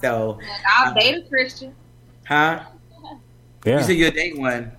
So 0.00 0.38
I'll 0.66 0.94
date 0.94 1.24
a 1.24 1.28
Christian. 1.28 1.74
Huh? 2.26 2.64
Yeah. 3.64 3.78
You 3.78 3.84
said 3.84 3.96
you'll 3.96 4.10
date 4.10 4.38
one. 4.38 4.72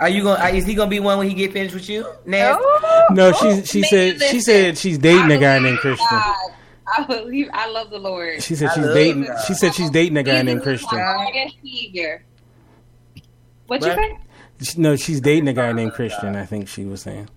Are 0.00 0.08
you 0.08 0.22
gonna? 0.22 0.44
Is 0.50 0.64
he 0.64 0.74
gonna 0.74 0.90
be 0.90 1.00
one 1.00 1.18
when 1.18 1.28
he 1.28 1.34
get 1.34 1.52
finished 1.52 1.74
with 1.74 1.88
you? 1.88 2.06
Nasty? 2.24 2.62
No, 3.10 3.32
she 3.32 3.64
she 3.64 3.82
said 3.82 4.22
she 4.22 4.40
said 4.40 4.78
she's 4.78 4.98
dating 4.98 5.30
a 5.30 5.38
guy 5.38 5.58
named 5.58 5.78
Christian. 5.78 6.06
God. 6.10 6.52
I 6.96 7.04
believe 7.04 7.50
I 7.52 7.68
love 7.70 7.90
the 7.90 7.98
Lord. 7.98 8.42
She 8.42 8.54
said 8.54 8.70
she's 8.74 8.86
dating. 8.86 9.24
God. 9.24 9.44
She 9.46 9.54
said 9.54 9.74
she's 9.74 9.90
dating 9.90 10.16
a 10.16 10.22
guy 10.22 10.42
named 10.42 10.62
Christian. 10.62 10.98
What 13.66 13.82
you 13.82 13.94
say? 13.94 14.18
No, 14.76 14.96
she's 14.96 15.20
dating 15.20 15.48
a 15.48 15.52
guy 15.52 15.72
named 15.72 15.92
Christian. 15.92 16.36
I 16.36 16.46
think 16.46 16.68
she 16.68 16.84
was 16.84 17.02
saying. 17.02 17.28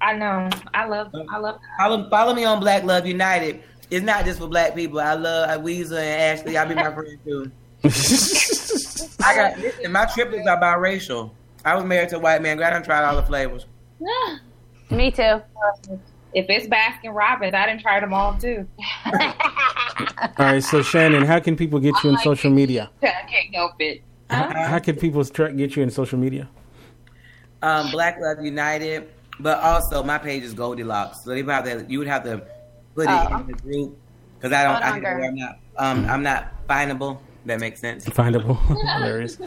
I 0.00 0.14
know. 0.14 0.48
I 0.74 0.86
love. 0.86 1.14
I 1.30 1.38
love. 1.38 1.60
Follow, 1.78 2.08
follow 2.10 2.34
me 2.34 2.44
on 2.44 2.60
Black 2.60 2.84
Love 2.84 3.06
United. 3.06 3.62
It's 3.90 4.04
not 4.04 4.24
just 4.24 4.38
for 4.38 4.46
black 4.46 4.74
people. 4.74 5.00
I 5.00 5.14
love 5.14 5.62
Weeza 5.62 5.98
and 5.98 6.38
Ashley. 6.38 6.56
I'll 6.56 6.68
be 6.68 6.74
my 6.74 6.92
friend 6.92 7.18
too. 7.24 7.50
I 9.20 9.34
got 9.34 9.58
listen, 9.58 9.92
my 9.92 10.06
triplets 10.06 10.46
are 10.46 10.60
biracial. 10.60 11.30
I 11.64 11.74
was 11.74 11.84
married 11.84 12.08
to 12.10 12.16
a 12.16 12.20
white 12.20 12.42
man. 12.42 12.56
Go 12.56 12.64
I 12.64 12.80
tried 12.80 13.04
all 13.04 13.16
the 13.16 13.22
flavors. 13.22 13.66
Me 14.90 15.10
too. 15.10 15.42
If 16.34 16.46
it's 16.48 16.66
Baskin 16.66 17.14
Robbins, 17.14 17.54
I 17.54 17.66
didn't 17.66 17.80
try 17.80 18.00
them 18.00 18.12
all 18.14 18.36
too. 18.38 18.66
all 19.06 19.12
right, 20.38 20.62
so 20.62 20.82
Shannon, 20.82 21.24
how 21.24 21.40
can 21.40 21.56
people 21.56 21.78
get 21.78 21.94
you 22.04 22.10
in 22.10 22.18
social 22.18 22.50
media? 22.50 22.90
I 23.02 23.06
can't 23.28 23.54
help 23.54 23.72
it. 23.80 24.02
How, 24.30 24.52
how 24.66 24.78
can 24.78 24.96
people 24.96 25.24
get 25.24 25.76
you 25.76 25.82
in 25.82 25.90
social 25.90 26.18
media? 26.18 26.48
Um, 27.62 27.90
Black 27.90 28.20
Love 28.20 28.44
United, 28.44 29.08
but 29.40 29.58
also 29.58 30.02
my 30.02 30.18
page 30.18 30.42
is 30.42 30.54
Goldilocks. 30.54 31.24
So 31.24 31.32
you 31.32 31.44
would 31.44 31.52
have 31.52 31.64
to, 31.64 31.86
you 31.88 31.98
would 31.98 32.08
have 32.08 32.24
to 32.24 32.42
put 32.94 33.04
it 33.04 33.10
Oh. 33.10 33.38
in 33.38 33.46
the 33.46 33.52
group 33.54 33.98
because 34.38 34.52
I 34.52 34.64
don't. 34.64 34.82
I 34.82 34.92
think 34.92 35.06
I'm 35.06 35.36
not. 35.36 35.58
Um, 35.76 36.04
I'm 36.06 36.22
not 36.22 36.52
findable. 36.68 37.18
That 37.46 37.60
makes 37.60 37.80
sense. 37.80 38.04
Findable, 38.06 38.58
hilarious. 38.98 39.38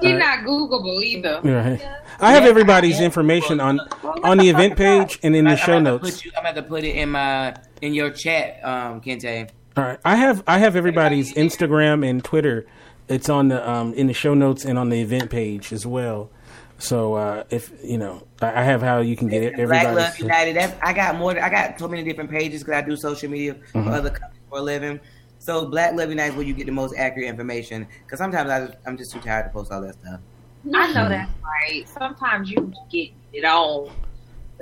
He's 0.00 0.18
not 0.18 0.40
Googleable 0.40 1.02
either. 1.02 1.40
Right. 1.42 1.80
I 2.20 2.32
have 2.32 2.44
everybody's 2.44 3.00
information 3.00 3.60
on 3.60 3.78
on 4.24 4.38
the 4.38 4.48
event 4.48 4.76
page 4.76 5.18
and 5.22 5.36
in 5.36 5.44
the 5.44 5.52
I'm 5.52 5.56
show 5.56 5.66
gonna 5.74 5.82
notes. 5.82 6.10
Put 6.16 6.24
you, 6.24 6.32
I'm 6.36 6.40
about 6.46 6.54
to 6.56 6.62
put 6.62 6.84
it 6.84 6.96
in 6.96 7.10
my 7.10 7.54
in 7.80 7.94
your 7.94 8.10
chat, 8.10 8.58
um, 8.64 9.00
Kinte. 9.00 9.50
All 9.76 9.84
right, 9.84 9.98
I 10.04 10.16
have 10.16 10.42
I 10.46 10.58
have 10.58 10.74
everybody's 10.76 11.32
Instagram 11.34 12.08
and 12.08 12.24
Twitter. 12.24 12.66
It's 13.08 13.28
on 13.28 13.48
the 13.48 13.68
um, 13.70 13.92
in 13.94 14.06
the 14.08 14.14
show 14.14 14.34
notes 14.34 14.64
and 14.64 14.78
on 14.78 14.88
the 14.88 15.00
event 15.00 15.30
page 15.30 15.72
as 15.72 15.86
well. 15.86 16.30
So 16.78 17.14
uh, 17.14 17.44
if 17.50 17.70
you 17.84 17.98
know, 17.98 18.26
I 18.42 18.60
I 18.60 18.62
have 18.64 18.82
how 18.82 19.00
you 19.00 19.16
can 19.16 19.28
get 19.28 19.42
it. 19.42 19.54
Black 19.68 19.94
Love. 19.94 20.18
United. 20.18 20.56
I 20.82 20.92
got 20.92 21.16
more. 21.16 21.38
I 21.40 21.48
got 21.50 21.78
so 21.78 21.86
many 21.86 22.02
different 22.02 22.30
pages 22.30 22.64
because 22.64 22.82
I 22.82 22.86
do 22.86 22.96
social 22.96 23.30
media 23.30 23.54
for 23.72 23.78
Mhm. 23.82 23.92
other 23.92 24.10
companies 24.10 24.40
for 24.48 24.58
a 24.58 24.62
living. 24.62 24.98
So 25.44 25.66
Black 25.66 25.92
Love 25.94 26.08
United 26.08 26.30
is 26.30 26.36
where 26.36 26.46
you 26.46 26.54
get 26.54 26.64
the 26.64 26.72
most 26.72 26.94
accurate 26.96 27.28
information. 27.28 27.86
Because 28.02 28.18
sometimes 28.18 28.48
I, 28.48 28.74
I'm 28.88 28.96
just 28.96 29.12
too 29.12 29.20
tired 29.20 29.42
to 29.44 29.50
post 29.50 29.70
all 29.70 29.82
that 29.82 29.94
stuff. 30.00 30.18
I 30.74 30.90
know 30.94 31.06
that's 31.06 31.30
right. 31.42 31.86
Sometimes 31.86 32.50
you 32.50 32.72
get 32.90 33.10
it 33.34 33.44
all. 33.44 33.90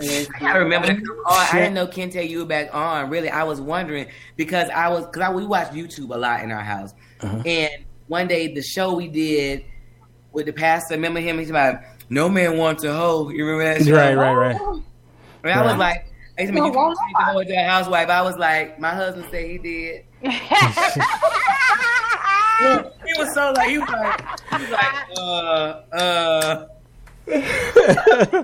I 0.01 0.27
gotta 0.41 0.59
remember 0.59 0.89
to 0.89 0.95
come 0.95 1.19
on. 1.27 1.47
I 1.53 1.59
didn't 1.61 1.75
know 1.75 1.87
Kinte 1.87 2.29
you 2.29 2.41
were 2.41 2.45
back 2.47 2.75
on. 2.75 3.11
Really, 3.11 3.31
I 3.31 3.45
was 3.45 3.61
wondering 3.61 4.09
because 4.37 4.69
I 4.71 4.89
was 4.89 5.07
because 5.07 5.23
I, 5.23 5.33
we 5.33 5.47
watch 5.47 5.69
YouTube 5.69 6.13
a 6.13 6.19
lot 6.19 6.43
in 6.43 6.51
our 6.51 6.63
house, 6.65 6.95
Uh-huh. 7.21 7.43
and 7.47 7.71
one 8.09 8.27
day 8.27 8.53
the 8.53 8.63
show 8.63 8.95
we 8.95 9.07
did 9.07 9.65
with 10.33 10.47
the 10.47 10.53
pastor. 10.53 10.95
Remember 10.95 11.21
him? 11.21 11.39
He's 11.39 11.51
about 11.51 11.77
no 12.09 12.29
man 12.29 12.57
wants 12.59 12.83
a 12.83 12.93
hoe. 12.93 13.29
You 13.29 13.45
remember 13.47 13.79
that? 13.79 13.87
Show? 13.87 13.95
Right, 13.95 14.15
right, 14.17 14.35
right. 14.35 14.83
And 15.45 15.53
I 15.53 15.65
was 15.65 15.77
like, 15.77 16.07
I 16.37 16.43
used 16.43 16.55
to 16.55 16.61
make 16.61 16.73
you 16.73 16.95
take 17.07 17.17
the 17.17 17.25
hoe 17.25 17.45
to 17.45 17.53
a 17.53 17.63
housewife. 17.69 18.09
I 18.09 18.23
was 18.23 18.37
like, 18.37 18.81
my 18.81 18.91
husband 18.91 19.27
said 19.31 19.45
he 19.49 19.59
did. 19.59 20.05
he 23.05 23.13
was 23.19 23.35
so 23.35 23.53
like, 23.57 23.69
he 23.71 23.79
was 23.79 23.89
like, 23.89 24.21
he 24.51 24.57
was 24.57 24.71
like, 24.71 24.95
uh, 25.19 25.81
uh. 25.93 26.67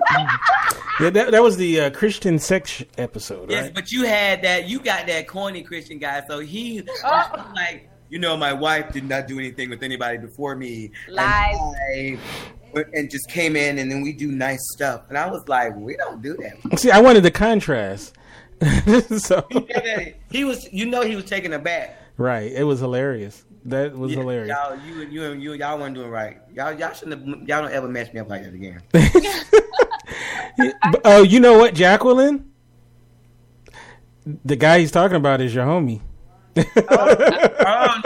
Yeah, 1.01 1.09
that, 1.11 1.31
that 1.31 1.41
was 1.41 1.55
the 1.55 1.79
uh, 1.79 1.89
Christian 1.91 2.37
sex 2.39 2.83
episode, 2.97 3.49
Yes, 3.49 3.63
right? 3.63 3.73
but 3.73 3.89
you 3.89 4.03
had 4.03 4.41
that. 4.41 4.67
You 4.67 4.79
got 4.81 5.07
that 5.07 5.29
corny 5.29 5.63
Christian 5.63 5.97
guy. 5.97 6.21
So 6.27 6.39
he 6.39 6.81
was 6.81 7.53
like, 7.55 7.89
you 8.09 8.19
know, 8.19 8.35
my 8.35 8.51
wife 8.51 8.91
did 8.91 9.05
not 9.07 9.25
do 9.25 9.39
anything 9.39 9.69
with 9.69 9.81
anybody 9.81 10.17
before 10.17 10.57
me. 10.57 10.91
And 11.07 11.15
Lies. 11.15 11.55
I- 11.55 12.17
And 12.93 13.09
just 13.09 13.29
came 13.29 13.55
in, 13.55 13.79
and 13.79 13.89
then 13.89 14.01
we 14.01 14.11
do 14.11 14.27
nice 14.31 14.59
stuff. 14.73 15.03
And 15.07 15.17
I 15.17 15.27
was 15.29 15.41
like, 15.47 15.73
we 15.77 15.95
don't 15.95 16.21
do 16.21 16.35
that. 16.37 16.77
See, 16.79 16.91
I 16.91 16.99
wanted 16.99 17.23
the 17.23 17.31
contrast. 17.31 18.13
so 19.17 19.47
he 20.31 20.43
was, 20.43 20.71
you 20.71 20.85
know, 20.85 21.01
he 21.01 21.15
was 21.15 21.25
taken 21.25 21.53
aback. 21.53 21.97
right, 22.17 22.51
it 22.51 22.63
was 22.63 22.79
hilarious. 22.79 23.45
That 23.65 23.95
was 23.95 24.13
hilarious. 24.13 24.49
Y'all, 24.49 24.77
you 24.85 25.01
and 25.01 25.13
you 25.13 25.23
and 25.23 25.43
you, 25.43 25.53
y'all 25.53 25.77
weren't 25.77 25.95
doing 25.95 26.09
right. 26.09 26.37
Y'all, 26.53 26.73
y'all 26.73 26.93
shouldn't 26.93 27.19
have. 27.19 27.47
Y'all 27.47 27.61
don't 27.63 27.71
ever 27.71 27.87
match 27.87 28.13
me 28.13 28.19
up 28.19 28.29
like 28.29 28.43
that 28.43 28.53
again. 28.53 28.81
But, 30.57 31.01
oh, 31.05 31.23
you 31.23 31.39
know 31.39 31.57
what, 31.57 31.73
Jacqueline? 31.73 32.51
The 34.43 34.55
guy 34.55 34.79
he's 34.79 34.91
talking 34.91 35.15
about 35.15 35.41
is 35.41 35.55
your 35.55 35.65
homie. 35.65 36.01
oh, 36.57 36.63
oh 36.85 38.01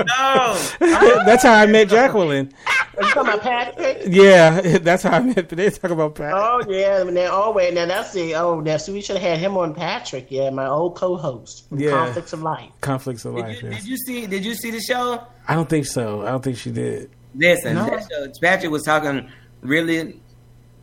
no! 0.79 1.23
that's 1.25 1.43
how 1.43 1.53
I 1.53 1.63
oh, 1.63 1.67
met 1.67 1.89
Jacqueline. 1.89 2.53
You 2.99 3.07
talking 3.09 3.21
about 3.21 3.41
Patrick? 3.41 4.03
Yeah, 4.07 4.61
that's 4.79 5.03
how 5.03 5.17
I 5.17 5.19
met. 5.21 5.49
They 5.49 5.69
talk 5.69 5.91
about 5.91 6.15
Pat. 6.15 6.33
Oh 6.35 6.63
yeah, 6.67 7.03
now 7.03 7.29
oh 7.31 7.51
wait, 7.51 7.73
now 7.73 7.85
that's 7.85 8.13
the 8.13 8.35
oh 8.35 8.59
now 8.59 8.77
so 8.77 8.93
we 8.93 9.01
should 9.01 9.17
have 9.17 9.29
had 9.31 9.39
him 9.39 9.57
on 9.57 9.73
Patrick, 9.73 10.27
yeah, 10.29 10.49
my 10.49 10.67
old 10.67 10.95
co-host 10.95 11.67
from 11.69 11.79
Yeah. 11.79 11.91
Conflicts 11.91 12.33
of 12.33 12.41
Life. 12.43 12.71
Conflicts 12.81 13.25
of 13.25 13.33
life. 13.35 13.61
Did 13.61 13.71
yes. 13.71 13.85
you 13.87 13.97
see? 13.97 14.27
Did 14.27 14.45
you 14.45 14.53
see 14.55 14.71
the 14.71 14.79
show? 14.81 15.25
I 15.47 15.55
don't 15.55 15.69
think 15.69 15.85
so. 15.85 16.21
I 16.21 16.31
don't 16.31 16.43
think 16.43 16.57
she 16.57 16.71
did. 16.71 17.09
Listen, 17.35 17.75
No. 17.75 17.85
that 17.85 18.07
show, 18.11 18.27
Patrick 18.41 18.71
was 18.71 18.83
talking 18.83 19.27
really 19.61 20.19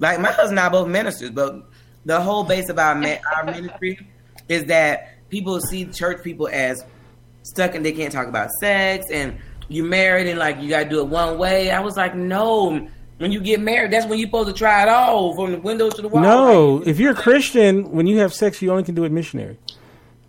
like 0.01 0.19
my 0.21 0.33
husband 0.33 0.59
and 0.59 0.67
I 0.67 0.69
both 0.69 0.89
ministers, 0.89 1.31
but 1.31 1.63
the 2.05 2.21
whole 2.21 2.45
base 2.45 2.69
of 2.69 2.79
our 2.79 2.97
our 3.37 3.45
ministry 3.45 4.07
is 4.49 4.65
that 4.65 5.15
people 5.29 5.61
see 5.61 5.85
church 5.85 6.25
people 6.25 6.49
as 6.49 6.85
stuck 7.43 7.75
and 7.75 7.85
they 7.85 7.93
can't 7.93 8.13
talk 8.13 8.27
about 8.27 8.51
sex 8.61 9.07
and 9.11 9.39
you 9.71 9.85
married 9.85 10.27
and 10.27 10.39
like 10.39 10.61
you 10.61 10.69
gotta 10.69 10.89
do 10.89 11.01
it 11.01 11.07
one 11.07 11.39
way. 11.39 11.71
I 11.71 11.81
was 11.81 11.97
like, 11.97 12.15
no. 12.15 12.89
When 13.19 13.31
you 13.33 13.41
get 13.41 13.61
married, 13.61 13.93
that's 13.93 14.07
when 14.07 14.19
you're 14.19 14.29
supposed 14.29 14.49
to 14.49 14.55
try 14.55 14.83
it 14.83 14.89
all 14.89 15.35
from 15.35 15.53
the 15.53 15.59
window 15.61 15.91
to 15.91 16.03
the 16.03 16.09
wall. 16.09 16.23
No, 16.23 16.83
if 16.87 16.99
you're 16.99 17.13
a 17.13 17.15
Christian, 17.15 17.91
when 17.93 18.07
you 18.07 18.19
have 18.19 18.33
sex, 18.33 18.63
you 18.63 18.71
only 18.71 18.83
can 18.83 18.95
do 18.95 19.05
it 19.05 19.13
missionary. 19.13 19.59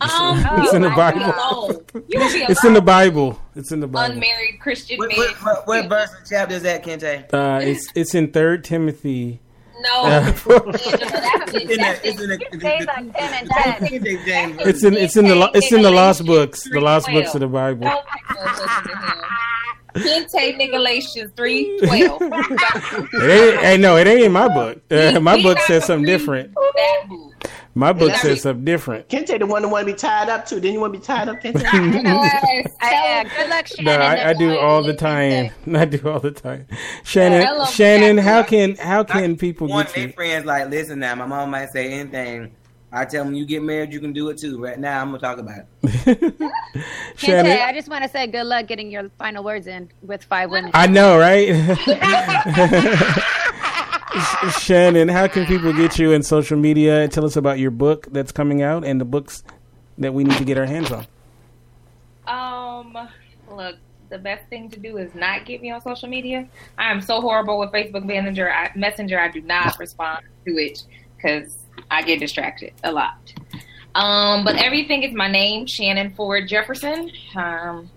Um, 0.02 0.44
It's 0.64 0.74
in 0.74 0.82
the 0.82 0.90
Bible. 0.90 1.22
alone. 1.22 1.86
You 2.10 2.20
will 2.20 2.34
be 2.34 2.40
It's 2.50 2.66
in 2.66 2.74
the. 2.74 2.82
Bible. 2.82 3.40
It's 3.56 3.72
in 3.72 3.80
the 3.80 3.88
Bible. 3.88 4.14
Unmarried 4.16 4.60
Christian 4.60 4.98
What, 4.98 5.10
man. 5.10 5.18
what, 5.20 5.36
what, 5.44 5.68
what 5.68 5.90
verse 5.90 6.10
and 6.18 6.28
chapter 6.28 6.56
is 6.56 6.64
that, 6.64 6.84
Kinte? 6.84 7.32
Uh, 7.34 7.60
it's 7.64 7.88
it's 7.96 8.14
in 8.16 8.32
Third 8.32 8.64
Timothy. 8.64 9.40
No, 9.82 10.06
Angela, 10.06 10.72
that's 10.72 11.54
It's 11.54 11.72
in 11.72 11.78
the, 11.80 12.00
it's 12.04 12.22
in 12.22 12.30
the, 12.30 12.40
You 12.52 12.60
say 12.60 12.80
like 12.86 13.14
10 13.18 13.34
and 13.34 13.50
10. 13.50 13.88
King 13.88 14.04
James 14.26 14.56
version. 14.58 14.94
It's 14.96 15.16
in 15.18 15.26
the 15.28 15.36
lo- 15.36 15.52
it's 15.54 15.72
in 15.72 15.82
the 15.82 15.92
lost 15.92 16.26
books, 16.26 16.64
the 16.70 16.80
lost 16.82 17.08
books 17.12 17.34
of 17.34 17.40
the 17.42 17.48
Bible. 17.48 17.82
Don't 17.84 18.06
listen. 18.30 20.28
Kinte 20.34 20.58
Nicolations 20.58 21.32
three 21.36 21.78
twelve. 21.80 22.22
Hey, 23.12 23.78
no, 23.80 23.98
it 23.98 24.08
ain't 24.08 24.24
in 24.24 24.32
my 24.32 24.48
book. 24.48 24.82
Uh, 24.90 25.20
my 25.20 25.42
book 25.42 25.58
says 25.60 25.86
something 25.86 26.06
different. 26.06 26.54
That 26.54 27.04
book. 27.10 27.31
My 27.74 27.94
book 27.94 28.08
That's- 28.10 28.22
says 28.22 28.42
something 28.42 28.66
different. 28.66 29.08
Kinte 29.08 29.40
the 29.40 29.46
one 29.46 29.62
that 29.62 29.70
want 29.70 29.88
to 29.88 29.94
be 29.94 29.98
tied 29.98 30.28
up 30.28 30.46
too. 30.46 30.56
Didn't 30.56 30.74
you 30.74 30.80
want 30.82 30.94
to 30.94 31.00
be 31.00 31.06
tied 31.06 31.30
up, 31.30 31.42
Kinte? 31.42 31.62
Yes. 32.04 32.74
Yeah, 32.82 33.24
good 33.24 33.50
luck, 33.50 33.68
Shannon. 33.68 33.86
No, 33.86 34.06
I, 34.06 34.30
I 34.30 34.34
do 34.34 34.58
all 34.58 34.84
the 34.84 34.94
time. 34.94 35.52
I 35.76 35.86
do 35.86 36.10
all 36.10 36.20
the 36.20 36.32
time. 36.32 36.68
Shannon, 37.04 37.44
hello, 37.46 37.66
Shannon, 37.66 38.18
Jack. 38.18 38.26
how 38.26 38.44
can 38.44 38.76
how 38.76 39.04
can 39.06 39.38
people 39.38 39.68
One 39.68 39.84
get 39.86 39.90
of 39.90 39.96
their 39.96 40.08
you? 40.08 40.14
friends 40.14 40.46
like, 40.46 40.70
listen 40.70 41.00
now, 41.00 41.16
my 41.16 41.26
mom 41.26 41.52
might 41.52 41.70
say 41.70 41.92
anything. 41.94 42.54
I 42.94 43.06
tell 43.06 43.24
them 43.24 43.34
you 43.34 43.46
get 43.46 43.64
married, 43.64 43.94
you 43.94 44.02
can 44.02 44.12
do 44.12 44.28
it 44.30 44.38
too. 44.38 44.62
Right 44.62 44.78
now, 44.78 45.00
I'm 45.02 45.08
gonna 45.08 45.20
talk 45.20 45.38
about 45.38 45.60
it. 45.60 45.68
Kinte, 46.38 46.84
Shannon, 47.16 47.58
I 47.60 47.72
just 47.72 47.88
want 47.88 48.04
to 48.04 48.10
say 48.10 48.28
good 48.28 48.44
luck 48.44 48.68
getting 48.68 48.92
your 48.92 49.10
final 49.18 49.46
words 49.46 49.68
in 49.68 49.90
with 50.02 50.26
five 50.26 50.52
women. 50.52 50.72
I 50.74 50.88
know, 50.88 51.18
right? 51.18 51.48
Shannon, 54.60 55.08
how 55.08 55.28
can 55.28 55.46
people 55.46 55.72
get 55.74 55.98
you 55.98 56.12
in 56.12 56.24
social 56.24 56.58
media? 56.58 57.08
Tell 57.08 57.26
us 57.26 57.36
about 57.36 57.60
your 57.60 57.72
book 57.72 58.08
that's 58.12 58.32
coming 58.32 58.62
out 58.62 58.84
and 58.84 59.00
the 59.00 59.06
books 59.06 59.44
that 59.98 60.14
we 60.14 60.24
need 60.24 60.38
to 60.38 60.46
get 60.46 60.58
our 60.58 60.66
hands 60.66 60.92
on. 60.92 61.06
Um, 62.28 63.08
look, 63.50 63.76
the 64.10 64.18
best 64.18 64.48
thing 64.50 64.70
to 64.72 64.80
do 64.80 64.98
is 64.98 65.14
not 65.16 65.46
get 65.46 65.62
me 65.62 65.72
on 65.72 65.82
social 65.82 66.10
media. 66.10 66.48
I 66.78 66.92
am 66.92 67.02
so 67.02 67.22
horrible 67.22 67.60
with 67.60 67.72
Facebook 67.72 68.04
Messenger. 68.06 68.52
I, 68.52 68.72
Messenger, 68.76 69.20
I 69.20 69.30
do 69.30 69.42
not 69.42 69.78
respond 69.80 70.26
to 70.46 70.58
it 70.58 70.84
because 71.16 71.58
I 71.90 72.02
get 72.02 72.20
distracted 72.20 72.74
a 72.84 72.92
lot. 72.92 73.34
Um, 73.96 74.44
but 74.44 74.56
everything 74.56 75.04
is 75.04 75.14
my 75.14 75.30
name, 75.30 75.68
Shannon 75.68 76.14
Ford 76.16 76.48
Jefferson. 76.48 77.12
Um, 77.36 77.90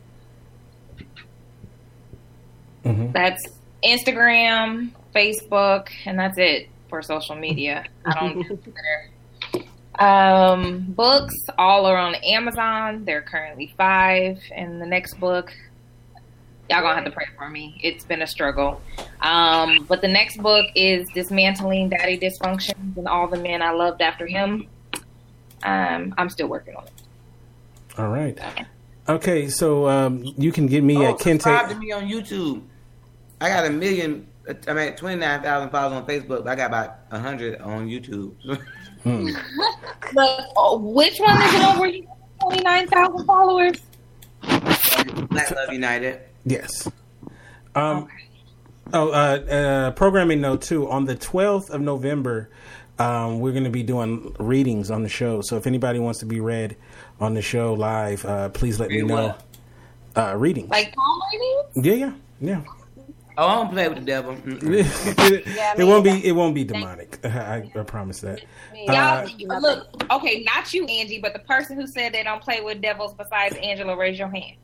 Mhm. 2.84 3.12
that's 3.12 3.48
Instagram, 3.82 4.90
Facebook, 5.14 5.88
and 6.06 6.18
that's 6.18 6.38
it 6.38 6.68
for 6.88 7.02
social 7.02 7.36
media. 7.36 7.84
I 8.04 8.14
don't. 8.14 8.60
Um, 9.96 10.86
books 10.88 11.34
all 11.56 11.86
are 11.86 11.96
on 11.96 12.16
Amazon. 12.16 13.04
There 13.04 13.18
are 13.18 13.22
currently 13.22 13.72
five, 13.78 14.40
and 14.52 14.80
the 14.82 14.86
next 14.86 15.20
book, 15.20 15.52
y'all 16.68 16.82
gonna 16.82 16.96
have 16.96 17.04
to 17.04 17.12
pray 17.12 17.26
for 17.38 17.48
me. 17.48 17.78
It's 17.80 18.04
been 18.04 18.20
a 18.20 18.26
struggle. 18.26 18.82
Um, 19.20 19.86
but 19.88 20.00
the 20.00 20.08
next 20.08 20.38
book 20.38 20.66
is 20.74 21.08
Dismantling 21.14 21.90
Daddy 21.90 22.18
Dysfunctions 22.18 22.96
and 22.96 23.06
All 23.06 23.28
the 23.28 23.36
Men 23.38 23.62
I 23.62 23.70
Loved 23.70 24.02
After 24.02 24.26
Him. 24.26 24.66
Um, 25.62 26.12
I'm 26.18 26.28
still 26.28 26.48
working 26.48 26.74
on 26.74 26.84
it. 26.86 26.92
All 27.96 28.08
right. 28.08 28.36
Okay, 29.08 29.48
so 29.48 29.88
um, 29.88 30.24
you 30.36 30.50
can 30.50 30.66
get 30.66 30.82
me 30.82 30.96
Oh, 30.96 31.12
at 31.12 31.20
subscribe 31.20 31.68
to 31.68 31.76
me 31.76 31.92
on 31.92 32.08
YouTube. 32.08 32.62
I 33.40 33.48
got 33.48 33.64
a 33.66 33.70
million. 33.70 34.26
I 34.68 34.72
mean, 34.72 34.92
twenty 34.96 35.16
nine 35.16 35.42
thousand 35.42 35.70
followers 35.70 35.96
on 36.02 36.06
Facebook. 36.06 36.44
But 36.44 36.48
I 36.48 36.54
got 36.56 36.66
about 36.66 36.96
hundred 37.10 37.60
on 37.60 37.88
YouTube. 37.88 38.34
Hmm. 39.02 39.28
But 40.14 40.46
oh, 40.56 40.78
which 40.78 41.18
one 41.18 41.42
is 41.42 41.54
it 41.54 41.62
on 41.62 41.78
where 41.78 41.88
you 41.88 42.06
29,000 42.40 43.26
followers? 43.26 43.76
Black 44.42 45.50
Love 45.50 45.72
United. 45.72 46.20
Yes. 46.44 46.88
Um, 47.74 48.08
Oh, 48.92 49.10
uh, 49.10 49.12
uh, 49.12 49.90
programming 49.92 50.40
note 50.40 50.62
too. 50.62 50.88
On 50.90 51.06
the 51.06 51.14
twelfth 51.14 51.70
of 51.70 51.80
November, 51.80 52.50
um, 52.98 53.40
we're 53.40 53.52
going 53.52 53.64
to 53.64 53.70
be 53.70 53.82
doing 53.82 54.36
readings 54.38 54.90
on 54.90 55.02
the 55.02 55.08
show. 55.08 55.40
So 55.40 55.56
if 55.56 55.66
anybody 55.66 55.98
wants 55.98 56.20
to 56.20 56.26
be 56.26 56.38
read 56.38 56.76
on 57.18 57.34
the 57.34 57.42
show 57.42 57.72
live, 57.72 58.24
uh, 58.26 58.50
please 58.50 58.78
let 58.78 58.90
me 58.90 59.00
Read 59.00 59.08
know. 59.08 59.34
Uh, 60.14 60.34
readings. 60.36 60.68
Like 60.68 60.94
palm 60.94 61.20
readings? 61.32 61.86
yeah, 61.86 61.94
yeah, 61.94 62.12
yeah. 62.40 62.62
Oh, 63.36 63.46
I 63.48 63.54
don't 63.56 63.70
play 63.72 63.88
with 63.88 63.98
the 63.98 64.04
devil. 64.04 64.34
Mm-mm. 64.36 64.62
it, 65.32 65.78
it 65.80 65.84
won't 65.84 66.04
be. 66.04 66.24
It 66.24 66.32
won't 66.32 66.54
be 66.54 66.62
demonic. 66.64 67.18
I, 67.24 67.68
I 67.74 67.82
promise 67.82 68.20
that. 68.20 68.40
Uh, 68.88 69.26
Y'all, 69.38 69.60
look, 69.60 69.88
okay, 70.12 70.44
not 70.44 70.72
you, 70.72 70.86
Angie, 70.86 71.20
but 71.20 71.32
the 71.32 71.40
person 71.40 71.80
who 71.80 71.86
said 71.86 72.12
they 72.12 72.22
don't 72.22 72.40
play 72.42 72.60
with 72.60 72.80
devils 72.80 73.14
besides 73.14 73.56
Angela, 73.56 73.96
raise 73.96 74.18
your 74.18 74.28
hand. 74.28 74.56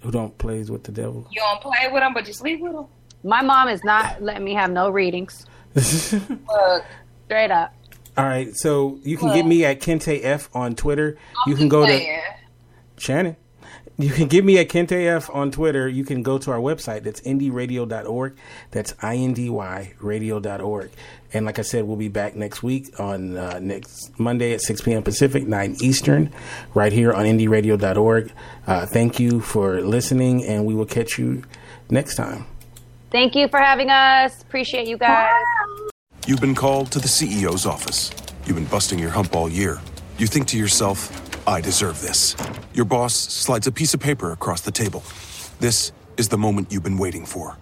who 0.00 0.10
don't 0.10 0.36
plays 0.38 0.70
with 0.70 0.84
the 0.84 0.92
devil? 0.92 1.26
You 1.30 1.40
don't 1.40 1.60
play 1.60 1.88
with 1.92 2.02
them, 2.02 2.14
but 2.14 2.26
you 2.26 2.32
sleep 2.32 2.60
with 2.60 2.72
them. 2.72 2.86
My 3.24 3.42
mom 3.42 3.68
is 3.68 3.84
not 3.84 4.22
letting 4.22 4.44
me 4.44 4.54
have 4.54 4.70
no 4.70 4.88
readings. 4.90 5.44
Look, 5.74 6.84
Straight 7.26 7.50
up. 7.50 7.74
All 8.16 8.24
right, 8.24 8.54
so 8.56 8.98
you 9.02 9.16
can 9.16 9.32
get 9.32 9.46
me 9.46 9.64
at 9.64 9.80
Kinte 9.80 10.20
F 10.22 10.48
on 10.54 10.74
Twitter. 10.74 11.16
You 11.46 11.54
can 11.56 11.68
go 11.68 11.86
to. 11.86 12.20
Shannon. 12.98 13.36
You 13.98 14.10
can 14.10 14.26
get 14.26 14.44
me 14.44 14.58
at 14.58 14.68
Kinte 14.68 15.06
F 15.06 15.28
on 15.32 15.50
Twitter. 15.50 15.86
You 15.88 16.04
can 16.04 16.22
go 16.22 16.38
to 16.38 16.50
our 16.50 16.58
website. 16.58 17.02
That's 17.02 17.20
indyradio.org. 17.20 18.36
That's 18.70 18.94
I-N-D-Y 19.02 19.94
radio.org. 20.00 20.90
And 21.34 21.46
like 21.46 21.58
I 21.58 21.62
said, 21.62 21.84
we'll 21.84 21.96
be 21.96 22.08
back 22.08 22.34
next 22.34 22.62
week 22.62 22.98
on 22.98 23.36
uh, 23.36 23.58
next 23.58 24.18
Monday 24.18 24.54
at 24.54 24.60
6 24.62 24.80
p.m. 24.80 25.02
Pacific, 25.02 25.46
9 25.46 25.76
Eastern, 25.80 26.32
right 26.74 26.92
here 26.92 27.12
on 27.12 27.26
indyradio.org. 27.26 28.32
Uh, 28.66 28.86
thank 28.86 29.20
you 29.20 29.40
for 29.40 29.80
listening, 29.80 30.44
and 30.44 30.66
we 30.66 30.74
will 30.74 30.86
catch 30.86 31.18
you 31.18 31.42
next 31.90 32.16
time. 32.16 32.46
Thank 33.10 33.34
you 33.34 33.48
for 33.48 33.60
having 33.60 33.90
us. 33.90 34.40
Appreciate 34.42 34.88
you 34.88 34.96
guys. 34.96 35.34
You've 36.26 36.40
been 36.40 36.54
called 36.54 36.90
to 36.92 36.98
the 36.98 37.08
CEO's 37.08 37.66
office. 37.66 38.10
You've 38.46 38.56
been 38.56 38.64
busting 38.66 38.98
your 38.98 39.10
hump 39.10 39.36
all 39.36 39.48
year. 39.48 39.80
You 40.18 40.26
think 40.26 40.46
to 40.48 40.58
yourself, 40.58 41.21
I 41.46 41.60
deserve 41.60 42.00
this. 42.00 42.36
Your 42.74 42.84
boss 42.84 43.14
slides 43.14 43.66
a 43.66 43.72
piece 43.72 43.94
of 43.94 44.00
paper 44.00 44.32
across 44.32 44.60
the 44.60 44.70
table. 44.70 45.02
This 45.60 45.92
is 46.16 46.28
the 46.28 46.38
moment 46.38 46.70
you've 46.70 46.82
been 46.82 46.98
waiting 46.98 47.24
for. 47.24 47.56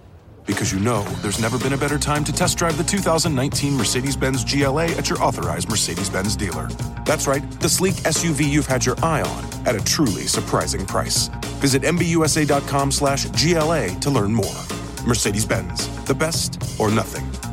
Because 0.46 0.72
you 0.72 0.80
know 0.80 1.02
there's 1.22 1.40
never 1.40 1.58
been 1.58 1.72
a 1.72 1.76
better 1.76 1.98
time 1.98 2.24
to 2.24 2.32
test 2.32 2.58
drive 2.58 2.76
the 2.76 2.84
2019 2.84 3.76
Mercedes 3.76 4.16
Benz 4.16 4.44
GLA 4.44 4.86
at 4.86 5.08
your 5.08 5.22
authorized 5.22 5.68
Mercedes 5.68 6.10
Benz 6.10 6.36
dealer. 6.36 6.68
That's 7.06 7.26
right, 7.26 7.48
the 7.60 7.68
sleek 7.68 7.94
SUV 7.94 8.46
you've 8.48 8.66
had 8.66 8.84
your 8.84 8.96
eye 9.02 9.22
on 9.22 9.44
at 9.66 9.74
a 9.76 9.84
truly 9.84 10.26
surprising 10.26 10.86
price. 10.86 11.28
Visit 11.60 11.82
MBUSA.com 11.82 12.90
slash 12.90 13.26
GLA 13.26 13.88
to 14.00 14.10
learn 14.10 14.32
more. 14.32 14.64
Mercedes 15.06 15.46
Benz, 15.46 15.88
the 16.04 16.14
best 16.14 16.62
or 16.78 16.90
nothing. 16.90 17.49